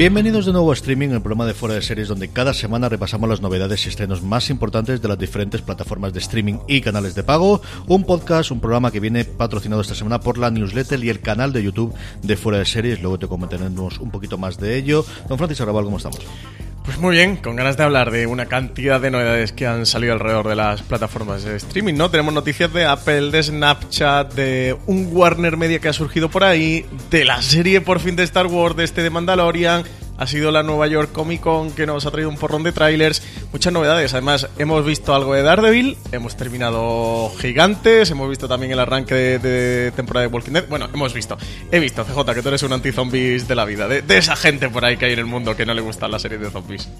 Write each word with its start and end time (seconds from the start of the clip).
Bienvenidos 0.00 0.46
de 0.46 0.52
nuevo 0.52 0.70
a 0.70 0.72
Streaming, 0.72 1.10
el 1.10 1.20
programa 1.20 1.44
de 1.44 1.52
fuera 1.52 1.74
de 1.74 1.82
series 1.82 2.08
donde 2.08 2.30
cada 2.30 2.54
semana 2.54 2.88
repasamos 2.88 3.28
las 3.28 3.42
novedades 3.42 3.84
y 3.84 3.90
estrenos 3.90 4.22
más 4.22 4.48
importantes 4.48 5.02
de 5.02 5.08
las 5.08 5.18
diferentes 5.18 5.60
plataformas 5.60 6.14
de 6.14 6.20
streaming 6.20 6.54
y 6.66 6.80
canales 6.80 7.14
de 7.14 7.22
pago. 7.22 7.60
Un 7.86 8.04
podcast, 8.04 8.50
un 8.50 8.60
programa 8.60 8.90
que 8.90 8.98
viene 8.98 9.26
patrocinado 9.26 9.82
esta 9.82 9.94
semana 9.94 10.18
por 10.18 10.38
la 10.38 10.50
newsletter 10.50 11.04
y 11.04 11.10
el 11.10 11.20
canal 11.20 11.52
de 11.52 11.64
YouTube 11.64 11.94
de 12.22 12.36
fuera 12.38 12.60
de 12.60 12.64
series. 12.64 13.02
Luego 13.02 13.18
te 13.18 13.28
comentaremos 13.28 13.98
un 13.98 14.10
poquito 14.10 14.38
más 14.38 14.56
de 14.56 14.78
ello. 14.78 15.04
Don 15.28 15.36
Francis 15.36 15.60
Arrabal, 15.60 15.84
¿cómo 15.84 15.98
estamos? 15.98 16.20
Pues 16.84 16.98
muy 16.98 17.14
bien, 17.14 17.36
con 17.36 17.56
ganas 17.56 17.76
de 17.76 17.84
hablar 17.84 18.10
de 18.10 18.26
una 18.26 18.46
cantidad 18.46 19.00
de 19.00 19.10
novedades 19.10 19.52
que 19.52 19.66
han 19.66 19.84
salido 19.84 20.14
alrededor 20.14 20.48
de 20.48 20.56
las 20.56 20.80
plataformas 20.80 21.44
de 21.44 21.56
streaming, 21.56 21.94
¿no? 21.94 22.10
Tenemos 22.10 22.32
noticias 22.32 22.72
de 22.72 22.86
Apple, 22.86 23.30
de 23.30 23.42
Snapchat, 23.42 24.32
de 24.34 24.76
un 24.86 25.10
Warner 25.12 25.58
Media 25.58 25.78
que 25.78 25.88
ha 25.88 25.92
surgido 25.92 26.30
por 26.30 26.42
ahí, 26.42 26.86
de 27.10 27.26
la 27.26 27.42
serie 27.42 27.82
por 27.82 28.00
fin 28.00 28.16
de 28.16 28.22
Star 28.22 28.46
Wars, 28.46 28.76
de 28.76 28.84
este 28.84 29.02
de 29.02 29.10
Mandalorian, 29.10 29.84
ha 30.20 30.26
sido 30.26 30.52
la 30.52 30.62
Nueva 30.62 30.86
York 30.86 31.12
Comic 31.12 31.40
Con 31.40 31.72
que 31.72 31.86
nos 31.86 32.04
ha 32.04 32.10
traído 32.10 32.28
un 32.28 32.36
porrón 32.36 32.62
de 32.62 32.72
trailers, 32.72 33.22
muchas 33.52 33.72
novedades. 33.72 34.12
Además, 34.12 34.48
hemos 34.58 34.84
visto 34.84 35.14
algo 35.14 35.32
de 35.32 35.42
Daredevil, 35.42 35.96
hemos 36.12 36.36
terminado 36.36 37.32
Gigantes, 37.38 38.10
hemos 38.10 38.28
visto 38.28 38.46
también 38.46 38.70
el 38.72 38.80
arranque 38.80 39.38
de, 39.38 39.90
temporada 39.96 40.26
de 40.26 40.32
Walking 40.32 40.52
Dead. 40.52 40.68
Bueno, 40.68 40.90
hemos 40.92 41.14
visto, 41.14 41.38
he 41.72 41.80
visto, 41.80 42.04
CJ, 42.04 42.34
que 42.34 42.42
tú 42.42 42.48
eres 42.48 42.62
un 42.62 42.72
anti-zombies 42.74 43.48
de 43.48 43.54
la 43.54 43.64
vida, 43.64 43.88
de, 43.88 44.04
esa 44.18 44.36
gente 44.36 44.68
por 44.68 44.84
ahí 44.84 44.98
que 44.98 45.06
hay 45.06 45.14
en 45.14 45.20
el 45.20 45.24
mundo 45.24 45.56
que 45.56 45.64
no 45.64 45.72
le 45.72 45.80
gusta 45.80 46.06
la 46.06 46.18
serie 46.18 46.36
de 46.36 46.50
zombies. 46.50 46.90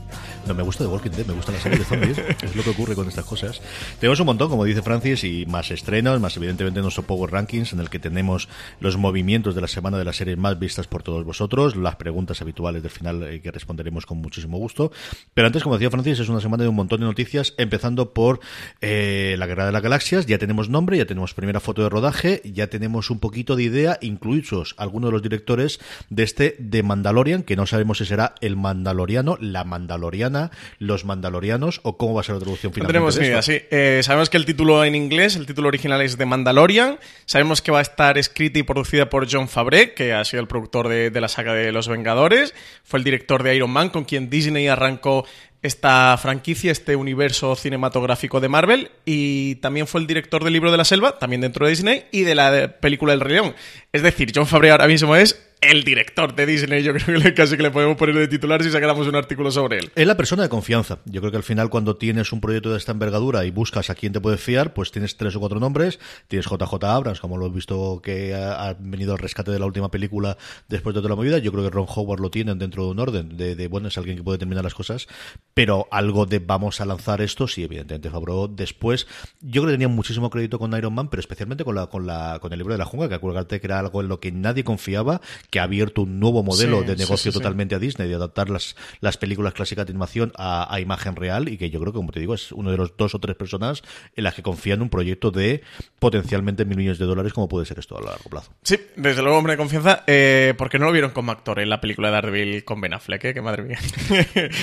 No 0.47 0.55
me 0.55 0.63
gusta 0.63 0.85
de 0.85 0.89
Walking 0.89 1.11
Dead, 1.11 1.27
me 1.27 1.35
gusta 1.35 1.53
la 1.53 1.61
serie 1.61 1.79
de 1.79 1.85
zombies, 1.85 2.19
es 2.43 2.57
lo 2.57 2.63
que 2.63 2.71
ocurre 2.71 2.95
con 2.95 3.07
estas 3.07 3.27
cosas. 3.27 3.61
Tenemos 4.01 4.19
un 4.21 4.27
montón, 4.27 4.49
como 4.49 4.65
dice 4.65 4.81
Francis, 4.81 5.25
y 5.25 5.45
más 5.45 5.71
estrenos, 5.71 6.19
más 6.21 6.35
evidentemente 6.39 6.81
nuestro 6.81 7.03
Power 7.03 7.31
Rankings, 7.31 7.75
en 7.75 7.81
el 7.81 7.91
que 7.91 7.99
tenemos 7.99 8.49
los 8.81 8.97
movimientos 8.97 9.55
de 9.55 9.61
la 9.61 9.69
semana 9.69 9.99
de 9.99 10.07
las 10.07 10.17
series 10.17 10.39
más 10.39 10.59
vistas 10.59 10.87
por 10.87 11.03
todos 11.03 11.23
vosotros, 11.27 11.77
las 11.77 11.97
preguntas 11.97 12.41
habituales 12.41 12.83
del 12.83 12.91
final 12.91 13.10
eh, 13.11 13.41
que 13.41 13.51
responderemos 13.51 14.07
con 14.07 14.19
muchísimo 14.19 14.59
gusto. 14.59 14.93
Pero 15.35 15.47
antes, 15.47 15.63
como 15.63 15.77
decía 15.77 15.91
Francis, 15.91 16.19
es 16.19 16.29
una 16.29 16.41
semana 16.41 16.63
de 16.63 16.69
un 16.69 16.77
montón 16.77 17.01
de 17.01 17.07
noticias, 17.07 17.55
empezando 17.59 18.13
por 18.13 18.41
eh, 18.81 19.37
la 19.39 19.47
Guerra 19.47 19.67
de 19.67 19.73
las 19.73 19.83
Galaxias. 19.83 20.27
Ya 20.27 20.39
tenemos 20.39 20.69
nombre, 20.69 20.97
ya 20.97 21.07
tenemos 21.07 21.35
primera 21.35 21.61
foto 21.61 21.83
de 21.83 21.89
rodaje, 21.89 22.43
ya 22.45 22.69
tenemos 22.69 23.11
un 23.11 23.21
poquito 23.21 23.57
de 23.57 23.65
idea, 23.65 23.99
incluidos 24.01 24.75
algunos 24.79 25.09
de 25.09 25.13
los 25.13 25.23
directores 25.23 25.81
de 26.09 26.23
este 26.23 26.57
de 26.59 26.83
Mandalorian, 26.83 27.43
que 27.43 27.57
no 27.57 27.67
sabemos 27.67 27.99
si 27.99 28.05
será 28.05 28.35
el 28.41 28.57
Mandaloriano, 28.57 29.37
la 29.41 29.65
Mandaloriana, 29.65 30.51
los 30.79 31.05
Mandalorianos 31.05 31.81
o 31.83 31.97
cómo 31.97 32.15
va 32.15 32.21
a 32.21 32.25
ser 32.25 32.37
la 32.37 32.41
traducción 32.41 32.73
final. 32.73 32.87
No 32.87 32.93
tenemos 32.93 33.19
ni 33.19 33.27
idea, 33.27 33.43
sí. 33.43 33.59
Eh, 33.71 34.01
sabemos 34.03 34.31
que 34.31 34.37
el 34.37 34.45
título 34.45 34.85
en 34.85 34.95
inglés, 34.95 35.37
el 35.37 35.47
título 35.47 35.69
original 35.69 36.01
es 36.03 36.17
de 36.17 36.27
Mandalorian. 36.27 36.99
Sabemos 37.27 37.63
que 37.63 37.73
va 37.73 37.79
a 37.79 37.83
estar 37.83 38.19
escrita 38.19 38.59
y 38.59 38.63
producida 38.63 39.11
por 39.11 39.31
John 39.31 39.49
Favreau, 39.49 39.95
que 39.95 40.13
ha 40.13 40.25
sido 40.25 40.41
el 40.41 40.49
productor 40.49 40.89
de, 40.89 41.11
de 41.11 41.21
la 41.21 41.29
saga 41.29 41.55
de 41.55 41.73
Los 41.73 41.89
Vengadores. 41.89 42.55
Fue 42.85 43.00
el 43.01 43.05
director 43.05 43.43
de 43.43 43.57
Iron 43.57 43.71
Man, 43.71 43.89
con 43.89 44.05
quien 44.05 44.31
Disney 44.31 44.69
arrancó 44.69 45.27
esta 45.63 46.17
franquicia, 46.17 46.73
este 46.73 46.97
universo 46.97 47.55
cinematográfico 47.55 48.41
de 48.41 48.49
Marvel, 48.49 48.91
y 49.05 49.57
también 49.57 49.87
fue 49.87 50.01
el 50.01 50.07
director 50.07 50.43
del 50.43 50.53
libro 50.53 50.71
de 50.71 50.79
la 50.79 50.85
selva, 50.85 51.19
también 51.19 51.41
dentro 51.41 51.67
de 51.67 51.71
Disney, 51.71 52.05
y 52.13 52.23
de 52.23 52.35
la 52.35 52.77
película 52.81 53.13
El 53.13 53.21
Rey 53.21 53.35
León. 53.35 53.55
Es 53.93 54.03
decir, 54.03 54.33
John 54.35 54.47
Favreau 54.47 54.73
ahora 54.73 54.87
mismo 54.87 55.17
es 55.17 55.50
el 55.61 55.85
director 55.85 56.35
de 56.35 56.47
Disney, 56.47 56.83
yo 56.83 56.95
creo 56.95 57.21
que 57.21 57.35
casi 57.35 57.57
que 57.57 57.63
le 57.63 57.71
podemos 57.71 57.97
poner 57.97 58.15
de 58.15 58.29
titular 58.29 58.63
si 58.63 58.71
sacáramos 58.71 59.07
un 59.07 59.15
artículo 59.15 59.51
sobre 59.51 59.79
él. 59.79 59.93
Es 59.95 60.07
la 60.07 60.17
persona 60.17 60.43
de 60.43 60.49
confianza. 60.49 60.99
Yo 61.05 61.21
creo 61.21 61.31
que 61.31 61.37
al 61.37 61.43
final 61.43 61.69
cuando 61.69 61.97
tienes 61.97 62.33
un 62.33 62.41
proyecto 62.41 62.71
de 62.71 62.79
esta 62.79 62.93
envergadura 62.93 63.45
y 63.45 63.51
buscas 63.51 63.91
a 63.91 63.95
quién 63.95 64.13
te 64.13 64.21
puedes 64.21 64.41
fiar, 64.41 64.73
pues 64.73 64.91
tienes 64.91 65.17
tres 65.17 65.37
o 65.37 65.41
cuatro 65.41 65.61
nombres. 65.61 65.99
Tienes 66.29 66.47
JJ 66.47 66.85
Abrams, 66.85 67.21
como 67.21 67.37
lo 67.37 67.47
he 67.47 67.51
visto 67.51 68.01
que 68.03 68.35
ha 68.35 68.75
venido 68.79 69.13
al 69.13 69.19
rescate 69.19 69.51
de 69.51 69.59
la 69.59 69.67
última 69.67 69.91
película 69.91 70.39
después 70.69 70.95
de 70.95 71.01
toda 71.01 71.11
la 71.11 71.17
movida. 71.17 71.39
Yo 71.39 71.53
creo 71.53 71.65
que 71.65 71.71
Ron 71.71 71.87
Howard 71.89 72.21
lo 72.21 72.31
tienen 72.31 72.59
dentro 72.59 72.85
de 72.85 72.91
un 72.91 72.99
orden, 72.99 73.37
de, 73.37 73.69
bueno, 73.69 73.89
es 73.89 73.99
alguien 73.99 74.17
que 74.17 74.23
puede 74.23 74.39
terminar 74.39 74.65
las 74.65 74.75
cosas, 74.75 75.09
pero 75.53 75.89
algo 75.91 76.27
de 76.27 76.39
vamos 76.39 76.81
a 76.81 76.87
lanzar 76.87 77.21
esto, 77.21 77.47
sí, 77.47 77.65
evidentemente 77.65 78.09
Favreau 78.11 78.49
después. 78.49 79.07
Yo 79.41 79.63
creo 79.63 79.67
que 79.67 79.73
tenía 79.73 79.89
muchísimo 79.89 80.31
crédito 80.31 80.59
con 80.59 80.73
Iron 80.77 80.95
Man, 80.95 81.09
pero 81.09 81.21
especialmente 81.21 81.65
con 81.65 81.75
la 81.75 81.89
con 81.89 82.07
la 82.07 82.39
con 82.41 82.53
el 82.53 82.59
libro 82.59 82.73
de 82.75 82.79
la 82.79 82.85
jungla, 82.85 83.09
que 83.09 83.15
acuérdate 83.17 83.61
que 83.61 83.67
era 83.67 83.79
algo 83.79 84.01
en 84.01 84.09
lo 84.09 84.21
que 84.21 84.33
nadie 84.33 84.65
confiaba, 84.65 85.21
que 85.51 85.61
ha 85.61 85.65
abierto 85.65 86.03
un 86.03 86.21
nuevo 86.21 86.43
modelo 86.43 86.83
de 86.83 86.97
negocio 86.97 87.33
totalmente 87.33 87.75
a 87.75 87.79
Disney, 87.79 88.09
de 88.09 88.15
adaptar 88.15 88.51
las, 88.51 88.77
las 89.01 89.17
películas 89.17 89.53
clásicas 89.53 89.87
de 89.87 89.93
animación 89.93 90.33
a, 90.37 90.79
imagen 90.81 91.17
real 91.17 91.49
y 91.49 91.59
que 91.59 91.69
yo 91.69 91.81
creo 91.81 91.93
que, 91.93 91.99
como 91.99 92.13
te 92.13 92.21
digo, 92.21 92.35
es 92.35 92.53
uno 92.53 92.71
de 92.71 92.77
los 92.77 92.97
dos 92.97 93.15
o 93.15 93.19
tres 93.19 93.37
personas 93.37 93.83
en 94.17 94.25
las 94.25 94.35
que 94.35 94.43
confían 94.43 94.81
un 94.81 94.89
proyecto 94.89 95.31
de 95.31 95.63
potencialmente 95.99 96.65
mil 96.65 96.79
millones 96.79 96.99
de 96.99 97.05
dólares 97.05 97.33
como 97.33 97.49
puede 97.49 97.67
ser 97.67 97.79
esto 97.79 97.99
a 97.99 98.01
largo 98.01 98.31
plazo. 98.31 98.53
Sí, 98.63 98.79
desde 98.97 99.23
luego, 99.23 99.37
hombre 99.37 99.55
de 99.55 99.59
confianza, 99.59 100.05
eh, 100.07 100.55
porque 100.57 100.79
no 100.79 100.87
lo 100.87 100.93
vieron 100.93 101.11
como 101.11 101.33
actor 101.33 101.59
en 101.59 101.69
la 101.69 101.81
película 101.81 102.09
de 102.09 102.15
Daredevil 102.15 102.65
con 102.65 102.81
Ben 102.81 102.95
Affleck, 102.95 103.25
¿eh? 103.25 103.35
que 103.35 103.43
madre 103.43 103.65
mía. 103.65 103.79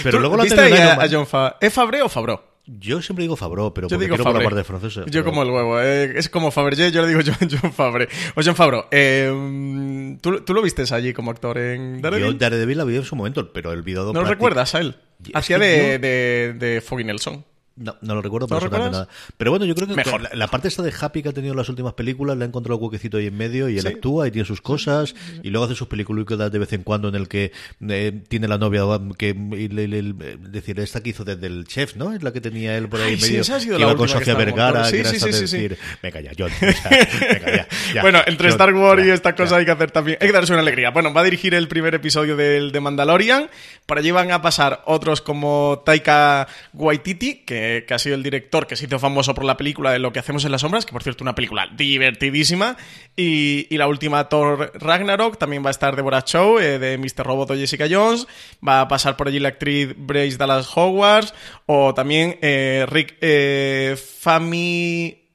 Pero 0.03 0.19
luego 0.19 0.37
lo 0.37 0.43
¿Viste 0.43 0.59
a, 0.59 0.93
a 0.93 1.07
John 1.09 1.27
Fa 1.27 1.57
¿Es 1.61 1.73
Fabre 1.73 2.01
o 2.01 2.09
Fabro? 2.09 2.56
Yo 2.67 3.01
siempre 3.01 3.23
digo 3.23 3.37
Fabro, 3.37 3.73
pero 3.73 3.87
yo 3.87 3.97
digo 3.97 4.15
quiero 4.15 4.25
por 4.25 4.33
la 4.33 4.43
parte 4.43 4.63
francesa. 4.65 5.05
Yo 5.07 5.23
como 5.23 5.41
el 5.41 5.49
huevo, 5.49 5.81
eh, 5.81 6.17
es 6.17 6.27
como 6.27 6.51
Fabergé, 6.51 6.91
yo 6.91 7.01
le 7.01 7.07
digo 7.07 7.21
John, 7.25 7.49
John 7.49 7.71
Fabre. 7.71 8.09
O 8.35 8.41
John 8.43 8.55
Fabro, 8.55 8.87
eh, 8.91 10.17
¿tú, 10.19 10.41
¿tú, 10.41 10.53
lo 10.53 10.61
viste 10.61 10.83
allí 10.93 11.13
como 11.13 11.31
actor 11.31 11.57
en 11.57 12.01
Daredevil? 12.01 12.33
Yo 12.33 12.37
Daredevil 12.37 12.77
la 12.77 12.83
vi 12.83 12.97
en 12.97 13.05
su 13.05 13.15
momento, 13.15 13.53
pero 13.53 13.71
el 13.71 13.79
olvidado 13.79 14.11
¿No 14.11 14.21
lo 14.21 14.27
recuerdas 14.27 14.75
a 14.75 14.81
él? 14.81 14.97
Hacía 15.33 15.57
de, 15.57 15.97
de, 15.97 16.53
de 16.53 16.81
Foggy 16.81 17.05
Nelson. 17.05 17.45
No, 17.77 17.95
no 18.01 18.15
lo 18.15 18.21
recuerdo, 18.21 18.47
pero 18.47 18.69
¿No 18.69 18.77
nada. 18.77 19.07
Pero 19.37 19.51
bueno, 19.51 19.65
yo 19.65 19.75
creo 19.75 19.87
que 19.87 19.95
Mejor. 19.95 20.35
La, 20.35 20.47
parte 20.47 20.67
esta 20.67 20.81
de 20.81 20.93
Happy 20.99 21.21
que 21.21 21.29
ha 21.29 21.33
tenido 21.33 21.53
en 21.53 21.57
las 21.57 21.69
últimas 21.69 21.93
películas 21.93 22.37
le 22.37 22.43
ha 22.43 22.47
encontrado 22.47 22.77
el 22.77 22.83
huequecito 22.83 23.17
ahí 23.17 23.27
en 23.27 23.37
medio 23.37 23.69
y 23.69 23.77
él 23.77 23.85
actúa 23.85 24.27
y 24.27 24.31
tiene 24.31 24.47
sus 24.47 24.61
cosas 24.61 25.15
y 25.43 25.49
luego 25.49 25.65
hace 25.65 25.75
sus 25.75 25.87
películas 25.87 26.51
de 26.51 26.59
vez 26.59 26.73
en 26.73 26.83
cuando 26.83 27.07
en 27.09 27.15
el 27.15 27.27
que 27.27 27.51
eh, 27.87 28.23
tiene 28.27 28.47
la 28.47 28.57
novia 28.57 28.81
que 29.17 29.33
decir 29.33 30.79
esta 30.79 31.01
que 31.01 31.11
hizo 31.11 31.23
desde 31.23 31.47
el 31.47 31.67
chef, 31.67 31.95
¿no? 31.95 32.13
Es 32.13 32.23
la 32.23 32.31
que 32.33 32.41
tenía 32.41 32.77
él 32.77 32.87
por 32.89 33.01
ahí 33.01 33.13
en 33.13 33.21
medio. 33.21 33.43
que 33.43 33.81
iba 33.81 33.95
con 33.95 34.07
Sofía 34.07 34.35
Vergara, 34.35 34.89
que 34.89 34.99
era 34.99 35.11
decir, 35.11 35.77
venga 36.01 36.21
ya, 36.21 36.31
John, 36.37 36.51
venga, 36.61 37.67
ya, 37.93 38.01
Bueno, 38.01 38.21
entre 38.25 38.49
Star 38.49 38.73
Wars 38.73 39.05
y 39.05 39.09
esta 39.09 39.35
cosa 39.35 39.57
hay 39.57 39.65
que 39.65 39.71
hacer 39.71 39.91
también, 39.91 40.17
hay 40.19 40.27
que 40.27 40.33
darse 40.33 40.53
una 40.53 40.61
alegría. 40.61 40.91
Bueno, 40.91 41.13
va 41.13 41.21
a 41.21 41.23
dirigir 41.23 41.53
el 41.53 41.67
primer 41.67 41.95
episodio 41.95 42.35
del 42.35 42.71
de 42.71 42.79
Mandalorian, 42.79 43.49
por 43.85 43.97
allí 43.97 44.11
van 44.11 44.31
a 44.31 44.41
pasar 44.41 44.81
otros 44.85 45.21
como 45.21 45.83
Taika 45.85 46.47
Waititi, 46.73 47.43
que 47.45 47.66
eh, 47.67 47.85
que 47.85 47.93
ha 47.93 47.99
sido 47.99 48.15
el 48.15 48.23
director 48.23 48.65
que 48.65 48.75
se 48.75 48.85
hizo 48.85 48.97
famoso 48.97 49.33
por 49.33 49.43
la 49.43 49.57
película 49.57 49.91
de 49.91 49.99
Lo 49.99 50.13
que 50.13 50.19
hacemos 50.19 50.45
en 50.45 50.51
las 50.51 50.61
sombras, 50.61 50.85
que 50.85 50.93
por 50.93 51.03
cierto 51.03 51.23
una 51.23 51.35
película 51.35 51.67
divertidísima, 51.75 52.77
y, 53.15 53.67
la 53.77 53.87
última 53.87 54.29
Thor 54.29 54.71
Ragnarok, 54.75 55.37
también 55.37 55.63
va 55.63 55.69
a 55.69 55.71
estar 55.71 55.95
Deborah 55.95 56.23
Chow, 56.23 56.59
eh, 56.59 56.79
de 56.79 56.97
Mr. 56.97 57.25
Robot 57.25 57.51
o 57.51 57.55
Jessica 57.55 57.87
Jones, 57.89 58.25
va 58.65 58.81
a 58.81 58.87
pasar 58.87 59.17
por 59.17 59.27
allí 59.27 59.39
la 59.39 59.49
actriz 59.49 59.93
Brace 59.97 60.37
Dallas 60.37 60.69
Hogwarts, 60.75 61.33
o 61.65 61.93
también 61.93 62.37
eh, 62.41 62.85
Rick 62.87 63.17
Fami... 64.21 65.26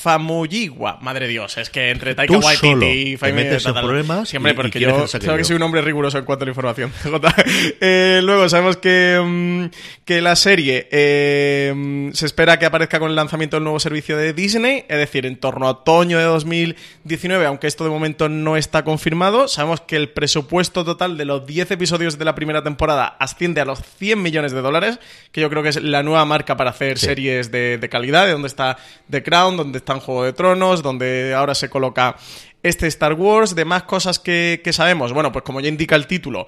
Famuyiwa, 0.00 0.98
madre 1.02 1.28
Dios, 1.28 1.58
es 1.58 1.68
que 1.68 1.90
entre 1.90 2.14
Taika 2.14 2.38
Waititi 2.38 2.86
y 2.86 3.16
Faimi 3.18 3.44
problemas 3.74 4.28
siempre 4.28 4.54
porque 4.54 4.80
yo 4.80 5.06
creo 5.06 5.36
que 5.36 5.44
soy 5.44 5.56
un 5.56 5.62
hombre 5.62 5.82
riguroso 5.82 6.16
en 6.16 6.24
cuanto 6.24 6.44
a 6.44 6.46
la 6.46 6.50
información. 6.50 6.90
eh, 7.80 8.20
luego 8.22 8.48
sabemos 8.48 8.78
que, 8.78 9.20
mm, 9.22 10.04
que 10.06 10.22
la 10.22 10.36
serie 10.36 10.88
eh, 10.90 12.10
se 12.14 12.24
espera 12.24 12.58
que 12.58 12.64
aparezca 12.64 12.98
con 12.98 13.10
el 13.10 13.16
lanzamiento 13.16 13.56
del 13.56 13.64
nuevo 13.64 13.78
servicio 13.78 14.16
de 14.16 14.32
Disney, 14.32 14.86
es 14.88 14.96
decir, 14.96 15.26
en 15.26 15.36
torno 15.36 15.66
a 15.66 15.70
otoño 15.70 16.18
de 16.18 16.24
2019, 16.24 17.44
aunque 17.44 17.66
esto 17.66 17.84
de 17.84 17.90
momento 17.90 18.30
no 18.30 18.56
está 18.56 18.84
confirmado. 18.84 19.48
Sabemos 19.48 19.82
que 19.82 19.96
el 19.96 20.08
presupuesto 20.08 20.82
total 20.82 21.18
de 21.18 21.26
los 21.26 21.46
10 21.46 21.72
episodios 21.72 22.18
de 22.18 22.24
la 22.24 22.34
primera 22.34 22.62
temporada 22.62 23.16
asciende 23.18 23.60
a 23.60 23.66
los 23.66 23.80
100 23.98 24.22
millones 24.22 24.52
de 24.52 24.62
dólares, 24.62 24.98
que 25.30 25.42
yo 25.42 25.50
creo 25.50 25.62
que 25.62 25.68
es 25.68 25.82
la 25.82 26.02
nueva 26.02 26.24
marca 26.24 26.56
para 26.56 26.70
hacer 26.70 26.98
series 26.98 27.50
de, 27.50 27.76
de 27.76 27.88
calidad, 27.90 28.24
de 28.24 28.32
donde 28.32 28.48
está 28.48 28.78
The 29.10 29.22
Crown, 29.22 29.58
donde 29.58 29.78
está 29.78 29.89
en 29.94 30.00
Juego 30.00 30.24
de 30.24 30.32
Tronos, 30.32 30.82
donde 30.82 31.34
ahora 31.34 31.54
se 31.54 31.68
coloca 31.68 32.16
este 32.62 32.86
Star 32.88 33.14
Wars, 33.14 33.54
de 33.54 33.64
más 33.64 33.84
cosas 33.84 34.18
que, 34.18 34.60
sabemos. 34.72 35.12
Bueno, 35.12 35.32
pues 35.32 35.44
como 35.44 35.60
ya 35.60 35.68
indica 35.68 35.96
el 35.96 36.06
título, 36.06 36.46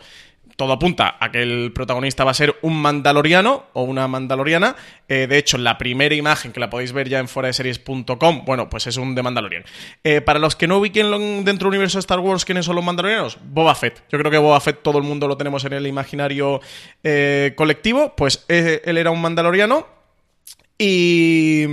todo 0.57 0.73
apunta 0.73 1.17
a 1.19 1.31
que 1.33 1.43
el 1.43 1.73
protagonista 1.73 2.25
va 2.25 2.33
a 2.33 2.35
ser 2.35 2.57
un 2.63 2.77
mandaloriano 2.77 3.65
o 3.73 3.83
una 3.83 4.07
mandaloriana. 4.09 4.77
Eh, 5.09 5.27
de 5.27 5.39
hecho, 5.39 5.57
la 5.57 5.79
primera 5.79 6.15
imagen 6.15 6.53
que 6.53 6.61
la 6.61 6.69
podéis 6.69 6.93
ver 6.93 7.09
ya 7.09 7.19
en 7.19 7.29
foradeseries.com, 7.29 8.45
bueno, 8.45 8.69
pues 8.69 8.87
es 8.87 8.97
un 8.99 9.15
de 9.15 9.23
Mandalorian. 9.23 9.65
Eh, 10.05 10.21
para 10.21 10.39
los 10.39 10.55
que 10.55 10.69
no 10.69 10.79
ubiquen 10.79 11.11
dentro 11.45 11.67
del 11.67 11.79
universo 11.79 11.99
de 11.99 12.01
Star 12.01 12.21
Wars 12.21 12.45
quiénes 12.45 12.67
son 12.67 12.77
los 12.77 12.85
mandalorianos, 12.85 13.39
Boba 13.43 13.75
Fett. 13.75 14.03
Yo 14.11 14.19
creo 14.19 14.31
que 14.31 14.39
Boba 14.39 14.61
Fett 14.61 14.83
todo 14.83 14.99
el 14.99 15.05
mundo 15.05 15.27
lo 15.27 15.37
tenemos 15.37 15.65
en 15.65 15.73
el 15.73 15.87
imaginario 15.87 16.61
eh, 17.03 17.55
colectivo. 17.57 18.15
Pues 18.15 18.45
él 18.49 18.99
era 18.99 19.11
un 19.11 19.23
mandaloriano 19.23 19.92
y, 20.79 21.67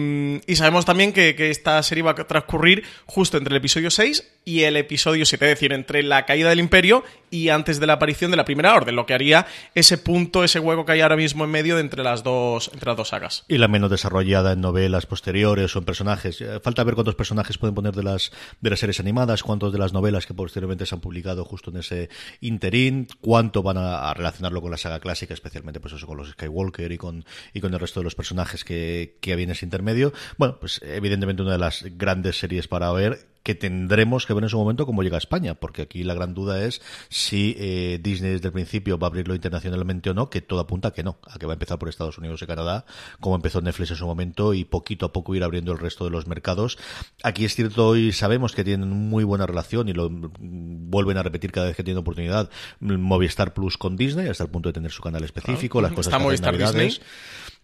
sabemos 0.56 0.86
también 0.86 1.14
que, 1.14 1.36
que, 1.36 1.50
esta 1.50 1.82
serie 1.84 2.04
va 2.04 2.12
a 2.12 2.16
transcurrir 2.16 2.84
justo 3.06 3.38
entre 3.38 3.54
el 3.54 3.58
episodio 3.58 3.90
6 3.90 4.24
y 4.46 4.64
el 4.64 4.78
episodio 4.78 5.26
7, 5.26 5.46
es 5.46 5.52
decir, 5.52 5.74
entre 5.74 6.04
la 6.04 6.26
caída 6.26 6.50
del 6.50 6.60
imperio 6.60 7.04
y 7.32 7.50
antes 7.50 7.80
de 7.80 7.88
la 7.88 7.94
aparición 7.94 8.32
de 8.32 8.38
la 8.38 8.46
Primera 8.46 8.74
Orden, 8.74 8.96
lo 8.96 9.06
que 9.06 9.14
haría 9.14 9.46
ese 9.76 9.98
punto, 9.98 10.44
ese 10.44 10.60
hueco 10.60 10.86
que 10.86 10.94
hay 10.94 11.02
ahora 11.02 11.16
mismo 11.16 11.44
en 11.44 11.52
medio 11.52 11.76
de 11.76 11.82
entre 11.82 12.04
las 12.04 12.24
dos, 12.24 12.70
entre 12.74 12.88
las 12.88 12.98
dos 12.98 13.10
sagas. 13.10 13.46
Y 13.48 13.58
la 13.58 13.68
menos 13.68 13.92
desarrollada 13.92 14.54
en 14.54 14.62
novelas 14.62 15.06
posteriores 15.06 15.76
o 15.76 15.80
en 15.80 15.86
personajes. 15.86 16.42
Eh, 16.42 16.60
falta 16.62 16.84
ver 16.84 16.96
cuántos 16.96 17.16
personajes 17.16 17.58
pueden 17.58 17.76
poner 17.76 17.94
de 17.94 18.04
las, 18.04 18.32
de 18.60 18.70
las 18.70 18.80
series 18.80 19.00
animadas, 19.00 19.44
cuántos 19.44 19.72
de 19.72 19.80
las 19.80 19.94
novelas 19.94 20.26
que 20.26 20.34
posteriormente 20.34 20.86
se 20.86 20.96
han 20.96 21.02
publicado 21.02 21.46
justo 21.46 21.70
en 21.70 21.78
ese 21.78 22.10
interín, 22.42 23.08
cuánto 23.22 23.62
van 23.62 23.78
a, 23.78 24.14
relacionarlo 24.14 24.62
con 24.62 24.72
la 24.72 24.78
saga 24.78 25.00
clásica, 25.00 25.34
especialmente 25.34 25.80
pues 25.80 25.94
eso, 25.94 26.08
con 26.08 26.18
los 26.18 26.30
Skywalker 26.30 26.92
y 26.92 26.98
con, 26.98 27.26
y 27.54 27.62
con 27.62 27.74
el 27.74 27.80
resto 27.80 28.00
de 28.00 28.06
los 28.06 28.16
personajes 28.16 28.64
que, 28.64 28.99
que 29.22 29.34
había 29.34 29.46
en 29.46 29.52
ese 29.52 29.66
intermedio. 29.66 30.14
Bueno, 30.38 30.58
pues 30.60 30.82
evidentemente 30.84 31.42
una 31.42 31.54
de 31.54 31.58
las 31.58 31.86
grandes 31.98 32.40
series 32.40 32.68
para 32.68 32.92
ver 32.92 33.30
que 33.44 33.56
tendremos 33.56 34.26
que 34.26 34.34
ver 34.34 34.44
en 34.44 34.50
su 34.50 34.58
momento 34.58 34.86
cómo 34.86 35.02
llega 35.02 35.16
a 35.16 35.20
España, 35.20 35.56
porque 35.56 35.82
aquí 35.84 36.04
la 36.04 36.14
gran 36.14 36.34
duda 36.34 36.64
es 36.64 36.82
si 37.10 37.56
eh, 37.58 38.00
Disney 38.02 38.32
desde 38.32 38.48
el 38.48 38.54
principio 38.54 39.00
va 39.00 39.08
a 39.08 39.10
abrirlo 39.10 39.34
internacionalmente 39.34 40.10
o 40.10 40.14
no, 40.14 40.30
que 40.30 40.42
todo 40.42 40.60
apunta 40.60 40.90
a 40.90 40.92
que 40.92 41.04
no, 41.04 41.18
a 41.24 41.40
que 41.40 41.46
va 41.46 41.54
a 41.54 41.56
empezar 41.56 41.80
por 41.80 41.90
Estados 41.90 42.18
Unidos 42.18 42.42
y 42.42 42.48
Canadá, 42.48 42.86
como 43.20 43.36
empezó 43.36 43.62
Netflix 43.62 43.92
en 43.92 43.98
su 43.98 44.06
momento, 44.06 44.54
y 44.54 44.66
poquito 44.66 45.06
a 45.08 45.14
poco 45.14 45.36
ir 45.36 45.44
abriendo 45.44 45.72
el 45.72 45.80
resto 45.80 46.06
de 46.06 46.12
los 46.12 46.28
mercados. 46.28 46.78
Aquí 47.24 47.46
es 47.46 47.56
cierto 47.56 47.96
y 47.96 48.12
sabemos 48.12 48.54
que 48.54 48.64
tienen 48.64 48.90
muy 48.90 49.24
buena 49.24 49.46
relación 49.46 49.90
y 49.90 49.94
lo 49.94 50.10
vuelven 50.12 51.18
a 51.18 51.24
repetir 51.24 51.52
cada 51.52 51.68
vez 51.68 51.76
que 51.76 51.84
tienen 51.84 52.02
oportunidad 52.02 52.50
Movistar 52.80 53.54
Plus 53.54 53.78
con 53.78 53.96
Disney, 53.96 54.28
hasta 54.28 54.44
el 54.44 54.50
punto 54.50 54.70
de 54.70 54.74
tener 54.74 54.92
su 54.92 55.02
canal 55.02 55.24
específico, 55.24 55.82
las 55.82 55.94
cosas 55.94 56.16
que 56.16 56.34
hacen 56.34 56.58
Disney 56.58 57.00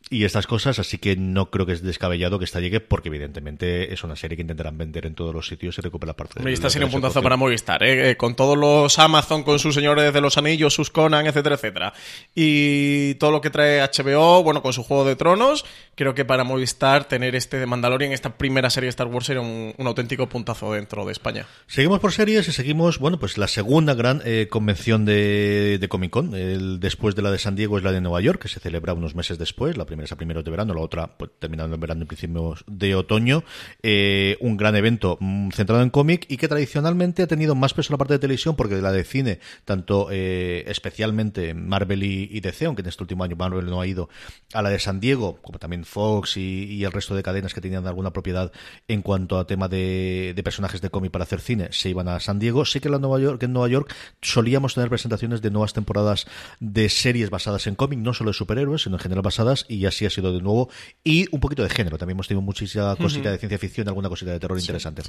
y 0.09 0.23
estas 0.23 0.45
cosas, 0.45 0.77
así 0.77 0.99
que 0.99 1.15
no 1.15 1.49
creo 1.49 1.65
que 1.65 1.73
es 1.73 1.81
descabellado 1.81 2.37
que 2.37 2.45
esta 2.45 2.59
llegue, 2.59 2.79
porque 2.79 3.09
evidentemente 3.09 3.91
es 3.91 4.03
una 4.03 4.15
serie 4.15 4.35
que 4.35 4.41
intentarán 4.41 4.77
vender 4.77 5.07
en 5.07 5.15
todos 5.15 5.33
los 5.33 5.47
sitios 5.47 5.79
y 5.79 5.81
recuperar 5.81 6.15
parte 6.15 6.43
de 6.43 6.53
Esta 6.53 6.69
sería 6.69 6.85
un 6.85 6.91
puntazo 6.91 7.23
para 7.23 7.37
Movistar, 7.37 7.81
¿eh? 7.83 8.11
¿eh? 8.11 8.15
con 8.15 8.35
todos 8.35 8.55
los 8.55 8.99
Amazon, 8.99 9.41
con 9.41 9.57
sus 9.57 9.73
señores 9.73 10.13
de 10.13 10.21
los 10.21 10.37
anillos, 10.37 10.75
sus 10.75 10.91
Conan, 10.91 11.25
etcétera, 11.25 11.55
etcétera. 11.55 11.93
Y 12.35 13.15
todo 13.15 13.31
lo 13.31 13.41
que 13.41 13.49
trae 13.49 13.81
HBO, 13.81 14.43
bueno, 14.43 14.61
con 14.61 14.73
su 14.73 14.83
Juego 14.83 15.05
de 15.05 15.15
Tronos, 15.15 15.65
creo 15.95 16.13
que 16.13 16.23
para 16.23 16.43
Movistar 16.43 17.07
tener 17.07 17.35
este 17.35 17.57
de 17.57 17.65
Mandalorian, 17.65 18.11
esta 18.11 18.37
primera 18.37 18.69
serie 18.69 18.85
de 18.85 18.91
Star 18.91 19.07
Wars, 19.07 19.25
sería 19.25 19.41
un, 19.41 19.73
auténtico 19.79 20.29
puntazo 20.29 20.73
dentro 20.73 21.03
de 21.05 21.13
España. 21.13 21.47
Seguimos 21.65 21.99
por 21.99 22.11
series 22.11 22.47
y 22.47 22.51
seguimos, 22.51 22.99
bueno, 22.99 23.17
pues 23.17 23.39
la 23.39 23.47
segunda 23.47 23.95
gran 23.95 24.21
eh, 24.23 24.47
convención 24.51 25.03
de, 25.03 25.77
de 25.79 25.87
Comic 25.87 26.11
Con, 26.11 26.35
el, 26.35 26.79
después 26.79 27.15
de 27.15 27.23
la 27.23 27.31
de 27.31 27.39
San 27.39 27.55
Diego 27.55 27.79
es 27.79 27.83
la 27.83 27.91
de 27.91 28.01
Nueva 28.01 28.21
York, 28.21 28.41
que 28.41 28.49
se 28.49 28.59
celebra 28.59 28.93
unos 28.93 29.15
meses 29.15 29.39
después, 29.39 29.77
la 29.77 29.85
primera 29.85 29.94
es 30.03 30.11
a 30.11 30.15
primeros 30.15 30.43
de 30.43 30.51
verano, 30.51 30.73
la 30.73 30.81
otra 30.81 31.17
pues, 31.17 31.31
terminando 31.39 31.75
en 31.75 31.81
verano 31.81 32.03
y 32.03 32.05
principios 32.05 32.63
de 32.67 32.95
otoño. 32.95 33.43
Eh, 33.83 34.37
un 34.41 34.57
gran 34.57 34.75
evento 34.75 35.17
mm, 35.19 35.49
centrado 35.51 35.81
en 35.83 35.89
cómic 35.89 36.25
y 36.29 36.37
que 36.37 36.47
tradicionalmente 36.47 37.23
ha 37.23 37.27
tenido 37.27 37.55
más 37.55 37.73
peso 37.73 37.91
en 37.91 37.93
la 37.95 37.97
parte 37.97 38.13
de 38.13 38.19
televisión 38.19 38.55
porque 38.55 38.75
de 38.75 38.81
la 38.81 38.91
de 38.91 39.03
cine, 39.03 39.39
tanto 39.63 40.07
eh, 40.11 40.63
especialmente 40.67 41.53
Marvel 41.53 42.03
y, 42.03 42.39
DC, 42.39 42.65
aunque 42.65 42.81
en 42.81 42.87
este 42.87 43.03
último 43.03 43.23
año 43.23 43.35
Marvel 43.35 43.65
no 43.65 43.81
ha 43.81 43.87
ido 43.87 44.09
a 44.53 44.61
la 44.61 44.69
de 44.69 44.79
San 44.79 44.99
Diego, 44.99 45.37
como 45.41 45.59
también 45.59 45.85
Fox 45.85 46.37
y, 46.37 46.83
el 46.83 46.91
resto 46.91 47.15
de 47.15 47.23
cadenas 47.23 47.53
que 47.53 47.61
tenían 47.61 47.87
alguna 47.87 48.11
propiedad 48.11 48.51
en 48.87 49.01
cuanto 49.01 49.39
a 49.39 49.47
tema 49.47 49.67
de, 49.67 50.39
personajes 50.43 50.81
de 50.81 50.89
cómic 50.91 51.11
para 51.11 51.23
hacer 51.23 51.41
cine, 51.41 51.69
se 51.71 51.89
iban 51.89 52.07
a 52.07 52.19
San 52.19 52.37
Diego. 52.37 52.65
Sí 52.65 52.79
que 52.79 52.89
en, 52.89 53.01
Nueva 53.01 53.19
York, 53.19 53.41
en 53.41 53.53
Nueva 53.53 53.67
York 53.67 53.93
solíamos 54.21 54.75
tener 54.75 54.89
presentaciones 54.89 55.41
de 55.41 55.49
nuevas 55.49 55.73
temporadas 55.73 56.27
de 56.59 56.89
series 56.89 57.31
basadas 57.31 57.65
en 57.65 57.75
cómic, 57.75 57.99
no 57.99 58.13
solo 58.13 58.29
de 58.29 58.35
superhéroes, 58.35 58.83
sino 58.83 58.97
en 58.97 58.99
general 58.99 59.23
basadas, 59.23 59.65
y 59.67 59.84
así 59.85 60.05
ha 60.05 60.09
sido 60.09 60.33
de 60.33 60.41
nuevo. 60.41 60.69
Y 61.03 61.27
un 61.31 61.39
poquito 61.39 61.63
de 61.63 61.69
género. 61.69 61.97
También 61.97 62.15
hemos 62.15 62.27
tenido 62.27 62.41
muchísima 62.41 62.95
cosita 62.95 63.31
de 63.31 63.37
ciencia 63.37 63.57
ficción, 63.57 63.87
alguna 63.87 64.09
cosita 64.09 64.31
de 64.31 64.39
terror 64.39 64.59
interesante. 64.59 65.01